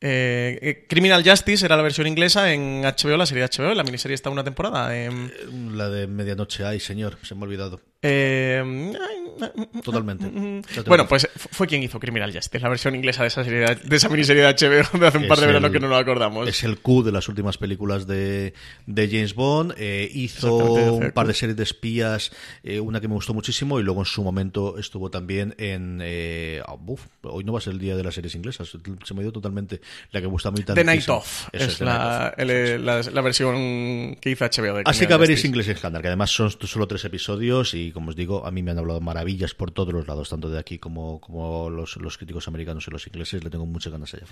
Eh, 0.01 0.59
eh, 0.61 0.85
Criminal 0.87 1.23
Justice 1.27 1.65
era 1.65 1.75
la 1.75 1.81
versión 1.81 2.05
inglesa 2.05 2.51
en 2.51 2.83
HBO, 2.83 3.17
la 3.17 3.25
serie 3.25 3.43
de 3.43 3.49
HBO, 3.49 3.73
la 3.73 3.83
miniserie 3.83 4.13
está 4.13 4.29
una 4.29 4.43
temporada. 4.43 4.95
Eh, 4.95 5.09
la 5.71 5.89
de 5.89 6.05
Medianoche, 6.07 6.65
ay 6.65 6.79
señor, 6.79 7.17
se 7.23 7.33
me 7.33 7.41
ha 7.41 7.43
olvidado. 7.45 7.81
Eh, 8.07 8.93
Totalmente. 9.83 10.61
Bueno, 10.85 11.07
pues 11.07 11.27
fue 11.35 11.67
quien 11.67 11.83
hizo 11.83 11.99
Criminal 11.99 12.31
Justice, 12.33 12.59
la 12.59 12.69
versión 12.69 12.95
inglesa 12.95 13.23
de 13.23 13.27
esa, 13.27 13.43
serie, 13.43 13.75
de 13.75 13.95
esa 13.95 14.09
miniserie 14.09 14.43
de 14.43 14.53
HBO 14.53 14.99
de 14.99 15.07
hace 15.07 15.17
un 15.17 15.27
par 15.27 15.39
de 15.39 15.47
veranos 15.47 15.71
que 15.71 15.79
no 15.79 15.87
lo 15.87 15.97
acordamos. 15.97 16.47
Es 16.47 16.63
el 16.63 16.79
Q 16.79 17.03
de 17.03 17.11
las 17.11 17.27
últimas 17.27 17.57
películas 17.57 18.07
de, 18.07 18.53
de 18.85 19.07
James 19.09 19.35
Bond. 19.35 19.73
Eh, 19.77 20.09
hizo 20.13 20.55
un 20.55 21.11
par 21.11 21.27
de 21.27 21.33
series 21.33 21.57
de 21.57 21.63
espías, 21.63 22.31
eh, 22.63 22.79
una 22.79 23.01
que 23.01 23.07
me 23.07 23.13
gustó 23.13 23.33
muchísimo, 23.33 23.79
y 23.79 23.83
luego 23.83 24.01
en 24.01 24.05
su 24.05 24.23
momento 24.23 24.77
estuvo 24.77 25.09
también 25.09 25.53
en. 25.57 25.99
Eh, 26.01 26.61
oh, 26.67 26.97
hoy 27.23 27.43
no 27.43 27.53
va 27.53 27.59
a 27.59 27.61
ser 27.61 27.73
el 27.73 27.79
día 27.79 27.95
de 27.95 28.03
las 28.03 28.15
series 28.15 28.35
inglesas, 28.35 28.69
se 29.03 29.13
me 29.13 29.21
dio 29.21 29.31
totalmente 29.31 29.81
la 30.11 30.21
que 30.21 30.27
me 30.27 30.31
gusta 30.31 30.51
muy 30.51 30.63
tanto. 30.63 30.79
The 30.79 30.85
Night 30.85 31.09
Of 31.09 31.49
es, 31.51 31.81
la, 31.81 32.33
la, 32.37 33.21
versión 33.21 34.15
que 34.21 34.31
hizo 34.31 34.45
HBO 34.45 34.77
de 34.77 34.83
Así 34.85 35.07
que 35.07 35.13
a 35.13 35.17
ver 35.17 35.31
es 35.31 35.43
English 35.43 35.75
Scandal, 35.75 36.01
que 36.01 36.07
además 36.07 36.31
son 36.31 36.51
solo 36.51 36.87
tres 36.87 37.03
episodios 37.05 37.73
y 37.73 37.91
como 37.95 38.09
os 38.09 38.15
digo, 38.15 38.45
a 38.45 38.51
mí 38.51 38.61
me 38.61 38.69
han 38.69 38.77
hablado 38.77 39.01
maravillas 39.01 39.55
por 39.55 39.71
todos 39.71 39.91
los 39.91 40.07
lados, 40.07 40.29
tanto 40.29 40.49
de 40.49 40.59
aquí 40.59 40.77
como, 40.77 41.19
como 41.19 41.71
los, 41.71 41.97
los 41.97 42.17
críticos 42.17 42.47
americanos 42.47 42.87
y 42.87 42.91
los 42.91 43.07
ingleses. 43.07 43.43
Le 43.43 43.49
tengo 43.49 43.65
muchas 43.65 43.91
ganas 43.91 44.13
allá. 44.13 44.25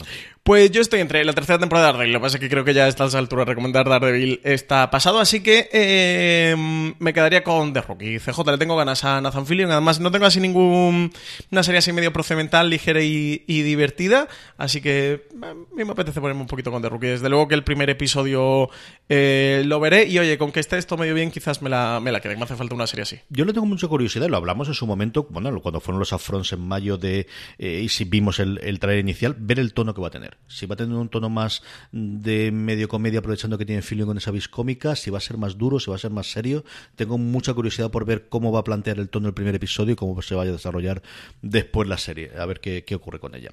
Pues 0.43 0.69
yo 0.69 0.81
estoy 0.81 0.99
entre 0.99 1.25
la 1.25 1.33
tercera 1.33 1.57
temporada 1.57 1.87
de 1.87 1.93
Daredevil. 1.93 2.13
Lo 2.13 2.19
que 2.19 2.23
pasa 2.23 2.37
es 2.37 2.41
que 2.41 2.49
creo 2.49 2.63
que 2.63 2.75
ya 2.75 2.85
a 2.85 2.87
estas 2.87 3.15
alturas 3.15 3.47
recomendar 3.47 3.89
Daredevil 3.89 4.41
está 4.43 4.91
pasado, 4.91 5.19
así 5.19 5.41
que 5.41 5.69
eh, 5.73 6.55
me 6.99 7.13
quedaría 7.13 7.43
con 7.43 7.73
The 7.73 7.81
Rookie. 7.81 8.19
CJ, 8.19 8.51
le 8.51 8.57
tengo 8.57 8.75
ganas 8.75 9.03
a 9.03 9.19
Nathan 9.21 9.47
Fillion. 9.47 9.71
Además, 9.71 9.99
no 9.99 10.11
tengo 10.11 10.25
así 10.25 10.39
ningún. 10.39 11.11
Una 11.51 11.63
serie 11.63 11.79
así 11.79 11.91
medio 11.91 12.13
procedimental, 12.13 12.69
ligera 12.69 13.01
y, 13.01 13.43
y 13.47 13.61
divertida. 13.63 14.27
Así 14.57 14.81
que 14.81 14.93
eh, 14.93 15.21
a 15.41 15.53
mí 15.53 15.83
me 15.83 15.91
apetece 15.91 16.21
ponerme 16.21 16.41
un 16.41 16.47
poquito 16.47 16.71
con 16.71 16.81
The 16.81 16.89
Rookie. 16.89 17.07
Desde 17.07 17.29
luego 17.29 17.47
que 17.47 17.55
el 17.55 17.63
primer 17.63 17.89
episodio 17.89 18.69
eh, 19.09 19.63
lo 19.65 19.79
veré. 19.79 20.05
Y 20.05 20.19
oye, 20.19 20.37
con 20.37 20.51
que 20.51 20.59
esté 20.59 20.77
esto 20.77 20.97
medio 20.97 21.13
bien, 21.13 21.31
quizás 21.31 21.61
me 21.61 21.69
la, 21.69 21.99
me 22.01 22.11
la 22.11 22.21
quede. 22.21 22.35
Me 22.35 22.43
hace 22.43 22.55
falta 22.55 22.75
una 22.75 22.87
serie 22.87 23.03
así. 23.03 23.19
Yo 23.29 23.45
tengo 23.53 23.65
mucha 23.65 23.87
curiosidad, 23.87 24.27
lo 24.27 24.37
hablamos 24.37 24.67
en 24.67 24.73
su 24.73 24.85
momento, 24.87 25.27
bueno, 25.29 25.59
cuando 25.61 25.79
fueron 25.79 25.99
los 25.99 26.13
Afrons 26.13 26.51
en 26.53 26.61
mayo 26.61 26.97
de 26.97 27.27
eh, 27.57 27.81
y 27.83 27.89
si 27.89 28.05
vimos 28.05 28.39
el, 28.39 28.59
el 28.63 28.79
trailer 28.79 29.03
inicial, 29.03 29.35
ver 29.37 29.59
el 29.59 29.73
tono 29.73 29.93
que 29.93 30.01
va 30.01 30.07
a 30.07 30.11
tener. 30.11 30.37
Si 30.47 30.65
va 30.65 30.73
a 30.73 30.77
tener 30.77 30.95
un 30.95 31.09
tono 31.09 31.29
más 31.29 31.63
de 31.91 32.51
medio 32.51 32.87
comedia, 32.87 33.19
aprovechando 33.19 33.57
que 33.57 33.65
tiene 33.65 33.81
feeling 33.81 34.05
con 34.05 34.17
esa 34.17 34.31
vis 34.31 34.47
cómica, 34.47 34.95
si 34.95 35.09
va 35.11 35.17
a 35.17 35.21
ser 35.21 35.37
más 35.37 35.57
duro, 35.57 35.79
si 35.79 35.89
va 35.89 35.95
a 35.95 35.99
ser 35.99 36.11
más 36.11 36.31
serio. 36.31 36.63
Tengo 36.95 37.17
mucha 37.17 37.53
curiosidad 37.53 37.91
por 37.91 38.05
ver 38.05 38.27
cómo 38.29 38.51
va 38.51 38.59
a 38.59 38.63
plantear 38.63 38.99
el 38.99 39.09
tono 39.09 39.27
del 39.27 39.33
primer 39.33 39.55
episodio 39.55 39.93
y 39.93 39.95
cómo 39.95 40.21
se 40.21 40.35
vaya 40.35 40.49
a 40.49 40.53
desarrollar 40.53 41.01
después 41.41 41.87
la 41.87 41.97
serie. 41.97 42.31
A 42.37 42.45
ver 42.45 42.59
qué, 42.59 42.83
qué 42.83 42.95
ocurre 42.95 43.19
con 43.19 43.35
ella. 43.35 43.51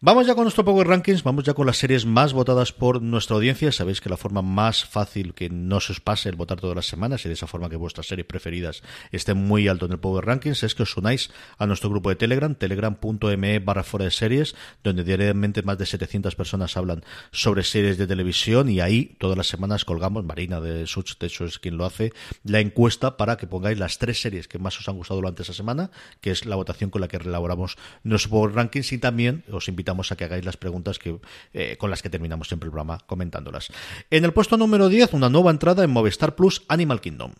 Vamos 0.00 0.26
ya 0.26 0.34
con 0.34 0.44
nuestro 0.44 0.66
Power 0.66 0.86
Rankings, 0.86 1.22
vamos 1.22 1.44
ya 1.44 1.54
con 1.54 1.66
las 1.66 1.78
series 1.78 2.04
más 2.04 2.34
votadas 2.34 2.72
por 2.72 3.00
nuestra 3.00 3.36
audiencia. 3.36 3.72
Sabéis 3.72 4.02
que 4.02 4.10
la 4.10 4.18
forma 4.18 4.42
más 4.42 4.84
fácil 4.84 5.32
que 5.32 5.48
no 5.48 5.80
se 5.80 5.92
os 5.92 6.00
pase 6.00 6.28
el 6.28 6.36
votar 6.36 6.60
todas 6.60 6.76
las 6.76 6.86
semanas 6.86 7.24
y 7.24 7.28
de 7.28 7.34
esa 7.34 7.46
forma 7.46 7.70
que 7.70 7.76
vuestras 7.76 8.06
series 8.06 8.26
preferidas 8.26 8.82
estén 9.16 9.38
muy 9.38 9.68
alto 9.68 9.86
en 9.86 9.92
el 9.92 9.98
Power 9.98 10.24
Rankings 10.24 10.62
es 10.62 10.74
que 10.74 10.82
os 10.82 10.96
unáis 10.96 11.30
a 11.58 11.66
nuestro 11.66 11.90
grupo 11.90 12.08
de 12.08 12.16
Telegram, 12.16 12.54
telegram.me 12.54 13.58
barra 13.58 13.82
fuera 13.82 14.04
de 14.04 14.10
series, 14.10 14.54
donde 14.82 15.04
diariamente 15.04 15.62
más 15.62 15.78
de 15.78 15.86
700 15.86 16.34
personas 16.34 16.76
hablan 16.76 17.04
sobre 17.30 17.62
series 17.62 17.98
de 17.98 18.06
televisión 18.06 18.68
y 18.68 18.80
ahí 18.80 19.16
todas 19.18 19.36
las 19.36 19.46
semanas 19.46 19.84
colgamos, 19.84 20.24
Marina 20.24 20.60
de 20.60 20.86
Such, 20.86 21.18
de 21.18 21.26
hecho 21.26 21.44
es 21.44 21.58
quien 21.58 21.76
lo 21.76 21.84
hace, 21.84 22.12
la 22.44 22.60
encuesta 22.60 23.16
para 23.16 23.36
que 23.36 23.46
pongáis 23.46 23.78
las 23.78 23.98
tres 23.98 24.20
series 24.20 24.48
que 24.48 24.58
más 24.58 24.78
os 24.78 24.88
han 24.88 24.96
gustado 24.96 25.20
durante 25.20 25.42
esa 25.42 25.52
semana, 25.52 25.90
que 26.20 26.30
es 26.30 26.46
la 26.46 26.56
votación 26.56 26.90
con 26.90 27.00
la 27.00 27.08
que 27.08 27.16
elaboramos 27.16 27.76
nuestro 28.02 28.30
Power 28.30 28.54
Rankings 28.54 28.92
y 28.92 28.98
también 28.98 29.44
os 29.50 29.68
invitamos 29.68 30.12
a 30.12 30.16
que 30.16 30.24
hagáis 30.24 30.44
las 30.44 30.56
preguntas 30.56 30.98
que, 30.98 31.18
eh, 31.52 31.76
con 31.78 31.90
las 31.90 32.02
que 32.02 32.10
terminamos 32.10 32.48
siempre 32.48 32.66
el 32.66 32.72
programa 32.72 32.98
comentándolas. 33.06 33.68
En 34.10 34.24
el 34.24 34.32
puesto 34.32 34.56
número 34.56 34.88
10, 34.88 35.14
una 35.14 35.28
nueva 35.28 35.50
entrada 35.50 35.84
en 35.84 35.90
Movistar 35.90 36.34
Plus, 36.34 36.62
Animal 36.68 37.00
Kingdom. 37.00 37.32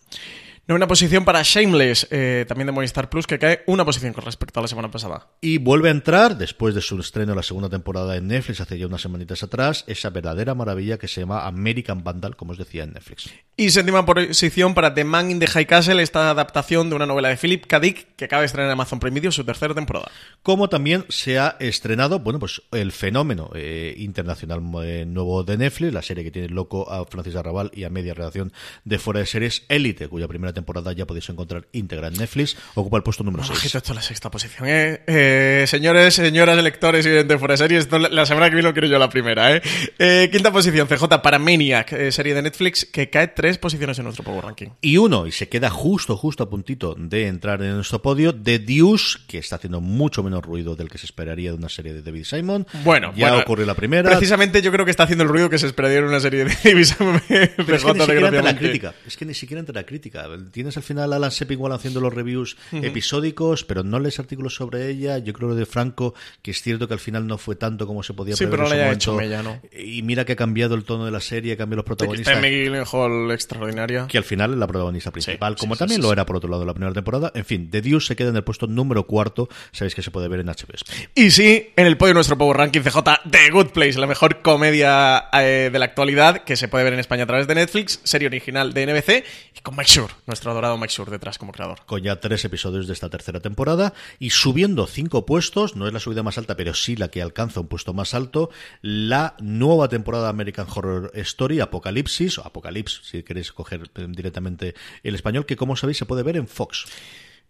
Novena 0.67 0.87
posición 0.87 1.27
para 1.27 1.43
Shameless, 1.43 2.09
eh, 2.11 2.47
también 2.49 2.65
de 2.65 2.73
Movistar 2.73 3.11
Plus, 3.11 3.27
que 3.27 3.39
cae 3.39 3.62
una 3.67 3.85
posición 3.85 4.15
con 4.15 4.25
respecto 4.25 4.61
a 4.61 4.62
la 4.62 4.69
semana 4.69 4.91
pasada. 4.91 5.29
Y 5.43 5.59
vuelve 5.59 5.89
a 5.89 5.93
entrar, 5.93 6.39
después 6.39 6.75
de 6.75 6.81
su 6.81 6.99
estreno 6.99 7.33
en 7.33 7.37
la 7.37 7.43
segunda 7.43 7.69
temporada 7.69 8.17
en 8.17 8.29
Netflix, 8.29 8.62
hace 8.62 8.79
ya 8.79 8.87
unas 8.87 9.03
semanitas 9.03 9.43
atrás, 9.43 9.85
esa 9.89 10.09
verdadera 10.09 10.55
maravilla 10.55 10.97
que 10.97 11.07
se 11.07 11.21
llama 11.21 11.47
American 11.47 12.03
Vandal, 12.03 12.35
como 12.35 12.53
os 12.53 12.59
decía 12.59 12.85
en 12.85 12.95
Netflix. 12.95 13.29
Y 13.59 13.69
séptima 13.71 14.07
posición 14.07 14.73
para 14.73 14.95
The 14.95 15.05
Man 15.05 15.31
in 15.31 15.39
the 15.39 15.47
High 15.47 15.67
Castle, 15.67 16.03
esta 16.03 16.31
adaptación 16.31 16.89
de 16.89 16.97
una 16.97 17.05
novela 17.05 17.29
de 17.29 17.37
Philip 17.37 17.67
K. 17.67 17.81
Dick, 17.81 18.17
que 18.17 18.25
acaba 18.25 18.41
de 18.41 18.47
estrenar 18.47 18.69
en 18.69 18.73
Amazon 18.73 19.01
Prime 19.01 19.15
Video 19.15 19.33
su 19.33 19.45
tercera 19.45 19.75
temporada. 19.75 20.11
Como 20.43 20.71
también 20.71 21.05
se 21.11 21.39
ha 21.39 21.57
estrenado, 21.61 22.21
bueno, 22.21 22.39
pues 22.39 22.62
el 22.73 22.91
fenómeno 22.91 23.51
eh, 23.55 23.95
internacional 23.99 24.62
eh, 24.83 25.05
nuevo 25.07 25.45
de 25.45 25.59
Netflix, 25.59 25.93
la 25.93 26.01
serie 26.01 26.25
que 26.25 26.31
tiene 26.31 26.49
loco 26.49 26.91
a 26.91 27.05
Francis 27.05 27.37
Arrabal 27.37 27.71
y 27.75 27.85
a 27.85 27.91
media 27.91 28.15
redacción 28.15 28.51
de 28.85 28.99
fuera 28.99 29.21
de 29.21 29.27
series, 29.27 29.67
Elite, 29.69 30.09
cuya 30.09 30.27
primera 30.27 30.54
temporada 30.55 30.93
ya 30.93 31.07
podéis 31.07 31.29
encontrar 31.29 31.67
íntegra 31.73 32.09
en 32.09 32.15
Netflix, 32.15 32.57
ocupa 32.75 32.97
el 32.97 33.03
puesto 33.03 33.25
número 33.25 33.45
6. 33.45 33.65
Esto 33.65 33.79
es 33.79 33.95
la 33.95 34.03
sexta 34.03 34.31
posición, 34.31 34.69
¿eh? 34.69 35.03
eh 35.07 35.65
señores, 35.67 36.15
señoras, 36.15 36.63
lectores 36.63 37.07
y 37.07 37.11
de 37.11 37.39
fuera 37.39 37.55
de 37.55 37.59
series, 37.59 37.85
esto, 37.85 37.99
la 37.99 38.27
semana 38.27 38.49
que 38.49 38.55
viene 38.55 38.69
lo 38.69 38.73
quiero 38.73 38.89
yo 38.89 38.99
la 38.99 39.09
primera, 39.09 39.57
¿eh? 39.57 39.63
eh 39.99 40.29
quinta 40.31 40.53
posición, 40.53 40.87
CJ 40.89 41.05
para 41.23 41.39
Maniac, 41.39 41.93
eh, 41.93 42.13
serie 42.13 42.35
de 42.35 42.43
Netflix, 42.43 42.85
que 42.85 43.11
cae 43.11 43.29
tres 43.29 43.59
posiciones 43.59 43.99
en 43.99 44.05
nuestro 44.05 44.25
Power 44.25 44.45
Ranking. 44.45 44.69
Y 44.81 44.97
uno, 44.97 45.27
y 45.27 45.33
se 45.33 45.49
queda 45.49 45.71
justo, 45.71 46.17
justo 46.17 46.45
a 46.45 46.51
puntito 46.51 46.95
de 46.95 47.27
entrar 47.27 47.63
en 47.63 47.75
nuestro 47.75 48.01
podio, 48.01 48.33
de 48.33 48.59
Deuce, 48.59 49.19
que 49.27 49.39
está 49.39 49.57
haciendo 49.57 49.81
mucho 49.81 50.23
menos 50.23 50.43
ruido 50.43 50.77
del 50.77 50.89
que 50.89 50.99
se 50.99 51.07
esperaría 51.07 51.51
de 51.51 51.57
una 51.57 51.69
serie 51.69 51.93
de 51.93 52.03
David 52.03 52.25
Simon. 52.25 52.67
Bueno, 52.85 53.13
ya 53.17 53.29
bueno, 53.29 53.43
ocurrió 53.43 53.67
la 53.67 53.75
primera. 53.75 54.11
Precisamente 54.11 54.63
yo 54.63 54.71
creo 54.73 54.85
que 54.85 54.91
está 54.91 55.05
haciendo 55.05 55.25
el 55.25 55.31
ruido 55.31 55.51
que 55.51 55.59
se 55.59 55.67
esperaría 55.67 55.99
en 55.99 56.05
una 56.05 56.21
serie 56.21 56.45
de 56.45 56.57
David 56.63 56.85
Simon. 56.85 57.23
Pero 57.29 57.77
es 57.77 57.85
que 57.85 57.95
ni 57.95 58.01
siquiera 58.01 58.27
entre 58.29 58.43
la 58.43 58.57
crítica. 58.57 58.95
Es 59.07 59.17
que 59.17 59.25
ni 59.25 59.35
siquiera 59.35 59.61
entre 59.61 59.75
la 59.75 59.85
crítica. 59.85 60.27
Tienes 60.51 60.77
al 60.77 60.83
final 60.83 61.13
a 61.13 61.17
Alan 61.17 61.31
Sepinwall 61.31 61.73
haciendo 61.73 62.01
los 62.01 62.13
reviews 62.13 62.57
uh 62.73 62.77
-huh. 62.77 62.85
episódicos, 62.87 63.65
pero 63.65 63.83
no 63.83 63.99
lees 64.01 64.19
artículos 64.19 64.55
sobre 64.55 64.89
ella. 64.89 65.19
Yo 65.19 65.33
creo 65.33 65.55
de 65.55 65.67
Franco 65.67 66.15
que 66.43 66.51
es 66.51 66.63
cierto 66.63 66.89
que 66.89 66.95
al 66.95 67.01
final 67.01 67.27
no 67.27 67.39
fue 67.39 67.57
tanto 67.57 67.87
como 67.87 68.03
se 68.03 68.15
podía 68.15 68.37
sí, 68.37 68.47
prever 68.47 68.61
pero 68.61 68.65
en 68.65 68.69
no 68.71 68.75
ese 68.75 68.85
momento. 68.85 69.13
hecho 69.13 69.21
ella, 69.21 69.43
¿no? 69.43 69.61
Y 69.79 70.03
mira 70.03 70.25
que 70.25 70.33
ha 70.33 70.37
cambiado 70.37 70.75
el 70.75 70.85
tono 70.85 71.05
de 71.05 71.11
la 71.11 71.21
serie, 71.21 71.53
ha 71.53 71.57
cambiado 71.57 71.79
los 71.79 71.87
protagonistas. 71.87 72.35
Hall 72.93 73.31
extraordinaria. 73.33 74.07
Que 74.09 74.19
al 74.19 74.25
final 74.25 74.53
es 74.53 74.59
la 74.59 74.67
protagonista 74.67 75.11
principal, 75.11 75.55
Sí, 75.55 75.61
como 75.61 75.75
sí, 75.75 75.79
también 75.81 76.01
lo 76.03 76.13
era 76.13 76.27
por 76.27 76.37
otro 76.37 76.51
lado 76.51 76.65
la 76.65 76.75
primera 76.75 76.93
temporada. 76.93 77.33
En 77.35 77.45
fin, 77.45 77.71
The 77.71 77.83
Deuce 77.83 78.09
se 78.09 78.17
queda 78.17 78.29
en 78.31 78.37
el 78.37 78.45
puesto 78.45 78.67
número 78.67 79.07
cuarto. 79.07 79.49
Sabéis 79.73 79.95
que 79.95 80.03
se 80.03 80.11
puede 80.11 80.29
ver 80.29 80.41
en 80.41 80.47
HBO. 80.47 80.65
Y 81.15 81.31
sí, 81.31 81.69
en 81.77 81.87
el 81.87 81.97
podio 81.97 82.11
de 82.11 82.15
nuestro 82.15 82.37
Power 82.39 82.57
Ranking 82.57 82.81
CJ, 82.83 82.99
The 83.31 83.51
Good 83.51 83.69
Place, 83.69 83.99
la 83.99 84.07
mejor 84.07 84.43
comedia 84.43 85.27
eh, 85.33 85.71
de 85.73 85.79
la 85.79 85.85
actualidad 85.87 86.45
que 86.45 86.57
se 86.57 86.69
puede 86.69 86.85
ver 86.85 86.93
en 86.93 87.01
España 87.01 87.25
a 87.25 87.27
través 87.27 87.47
de 87.47 87.55
Netflix, 87.55 88.01
serie 88.05 88.29
original 88.29 88.73
de 88.73 88.87
NBC 88.87 89.25
y 89.57 89.61
con 89.61 89.77
Mike 89.77 89.91
Shure, 89.91 90.13
nuestro 90.35 90.51
adorado 90.51 90.76
Mike 90.76 90.93
Shure 90.93 91.12
detrás 91.12 91.39
como 91.39 91.53
creador. 91.53 91.78
con 91.87 92.03
ya 92.03 92.18
tres 92.18 92.45
episodios 92.45 92.89
de 92.89 92.93
esta 92.93 93.09
tercera 93.09 93.39
temporada 93.39 93.95
y 94.18 94.30
subiendo 94.30 94.89
cinco 94.89 95.26
puestos, 95.26 95.76
no 95.76 95.87
es 95.87 95.93
la 95.93 96.01
subida 96.01 96.24
más 96.24 96.39
alta, 96.39 96.57
pero 96.57 96.74
sí 96.74 96.97
la 96.97 97.07
que 97.07 97.22
alcanza 97.22 97.61
un 97.61 97.68
puesto 97.68 97.95
más 97.95 98.14
alto, 98.14 98.51
la 98.82 99.37
nueva 99.39 99.89
temporada 99.89 100.28
American 100.28 100.66
Horror 100.68 101.12
Story, 101.14 101.61
Apocalipsis, 101.61 102.39
o 102.39 102.45
Apocalipsis, 102.45 103.03
si 103.05 103.22
queréis 103.22 103.53
coger 103.53 103.89
directamente 104.09 104.74
el 105.05 105.14
español, 105.14 105.47
que 105.47 105.57
como 105.57 105.76
sabéis 105.76 105.99
se 105.99 106.07
puede 106.07 106.24
ver 106.24 106.37
en 106.37 106.49
Fox. 106.49 106.87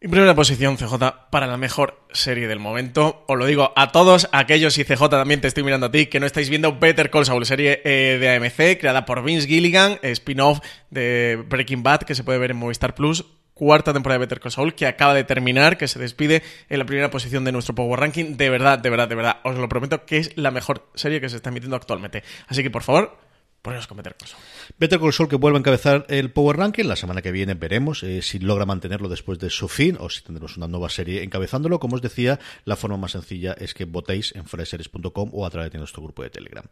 En 0.04 0.10
primera 0.10 0.34
posición, 0.34 0.76
CJ, 0.76 1.30
para 1.30 1.46
la 1.46 1.56
mejor 1.56 1.98
serie 2.12 2.46
del 2.46 2.58
momento. 2.58 3.24
Os 3.26 3.38
lo 3.38 3.46
digo 3.46 3.72
a 3.74 3.90
todos, 3.90 4.28
aquellos 4.32 4.76
y 4.76 4.84
CJ 4.84 5.08
también 5.08 5.40
te 5.40 5.48
estoy 5.48 5.62
mirando 5.62 5.86
a 5.86 5.90
ti, 5.90 6.08
que 6.08 6.20
no 6.20 6.26
estáis 6.26 6.50
viendo 6.50 6.78
Better 6.78 7.08
Call 7.08 7.24
Saul, 7.24 7.46
serie 7.46 7.80
eh, 7.86 8.18
de 8.20 8.36
AMC, 8.36 8.78
creada 8.78 9.06
por 9.06 9.24
Vince 9.24 9.48
Gilligan, 9.48 9.98
spin-off 10.02 10.60
de 10.90 11.42
Breaking 11.48 11.82
Bad, 11.82 12.00
que 12.00 12.14
se 12.14 12.22
puede 12.22 12.38
ver 12.38 12.50
en 12.50 12.58
Movistar 12.58 12.94
Plus. 12.94 13.24
Cuarta 13.54 13.94
temporada 13.94 14.18
de 14.18 14.26
Better 14.26 14.40
Call 14.40 14.52
Saul, 14.52 14.74
que 14.74 14.86
acaba 14.86 15.14
de 15.14 15.24
terminar, 15.24 15.78
que 15.78 15.88
se 15.88 15.98
despide 15.98 16.42
en 16.68 16.80
la 16.80 16.84
primera 16.84 17.08
posición 17.08 17.46
de 17.46 17.52
nuestro 17.52 17.74
Power 17.74 17.98
Ranking. 17.98 18.36
De 18.36 18.50
verdad, 18.50 18.78
de 18.78 18.90
verdad, 18.90 19.08
de 19.08 19.14
verdad, 19.14 19.36
os 19.42 19.56
lo 19.56 19.70
prometo 19.70 20.04
que 20.04 20.18
es 20.18 20.36
la 20.36 20.50
mejor 20.50 20.86
serie 20.94 21.18
que 21.18 21.30
se 21.30 21.36
está 21.36 21.48
emitiendo 21.48 21.76
actualmente. 21.76 22.24
Así 22.46 22.62
que, 22.62 22.70
por 22.70 22.82
favor, 22.82 23.16
poneros 23.62 23.86
con 23.86 23.96
Better 23.96 24.16
Call 24.16 24.28
Saul. 24.28 24.42
Better 24.78 24.98
Call 24.98 25.12
Saul 25.12 25.28
que 25.28 25.36
vuelve 25.36 25.58
a 25.58 25.60
encabezar 25.60 26.06
el 26.08 26.30
Power 26.30 26.56
Ranking. 26.56 26.84
La 26.84 26.96
semana 26.96 27.22
que 27.22 27.32
viene 27.32 27.54
veremos 27.54 28.02
eh, 28.02 28.22
si 28.22 28.38
logra 28.38 28.66
mantenerlo 28.66 29.08
después 29.08 29.38
de 29.38 29.50
su 29.50 29.68
fin 29.68 29.96
o 30.00 30.10
si 30.10 30.22
tendremos 30.22 30.56
una 30.56 30.68
nueva 30.68 30.88
serie 30.88 31.22
encabezándolo. 31.22 31.78
Como 31.78 31.96
os 31.96 32.02
decía, 32.02 32.40
la 32.64 32.76
forma 32.76 32.96
más 32.96 33.12
sencilla 33.12 33.52
es 33.52 33.74
que 33.74 33.84
votéis 33.84 34.34
en 34.34 34.46
freseries.com 34.46 35.30
o 35.32 35.46
a 35.46 35.50
través 35.50 35.72
de 35.72 35.78
nuestro 35.78 36.02
grupo 36.02 36.22
de 36.22 36.30
Telegram. 36.30 36.64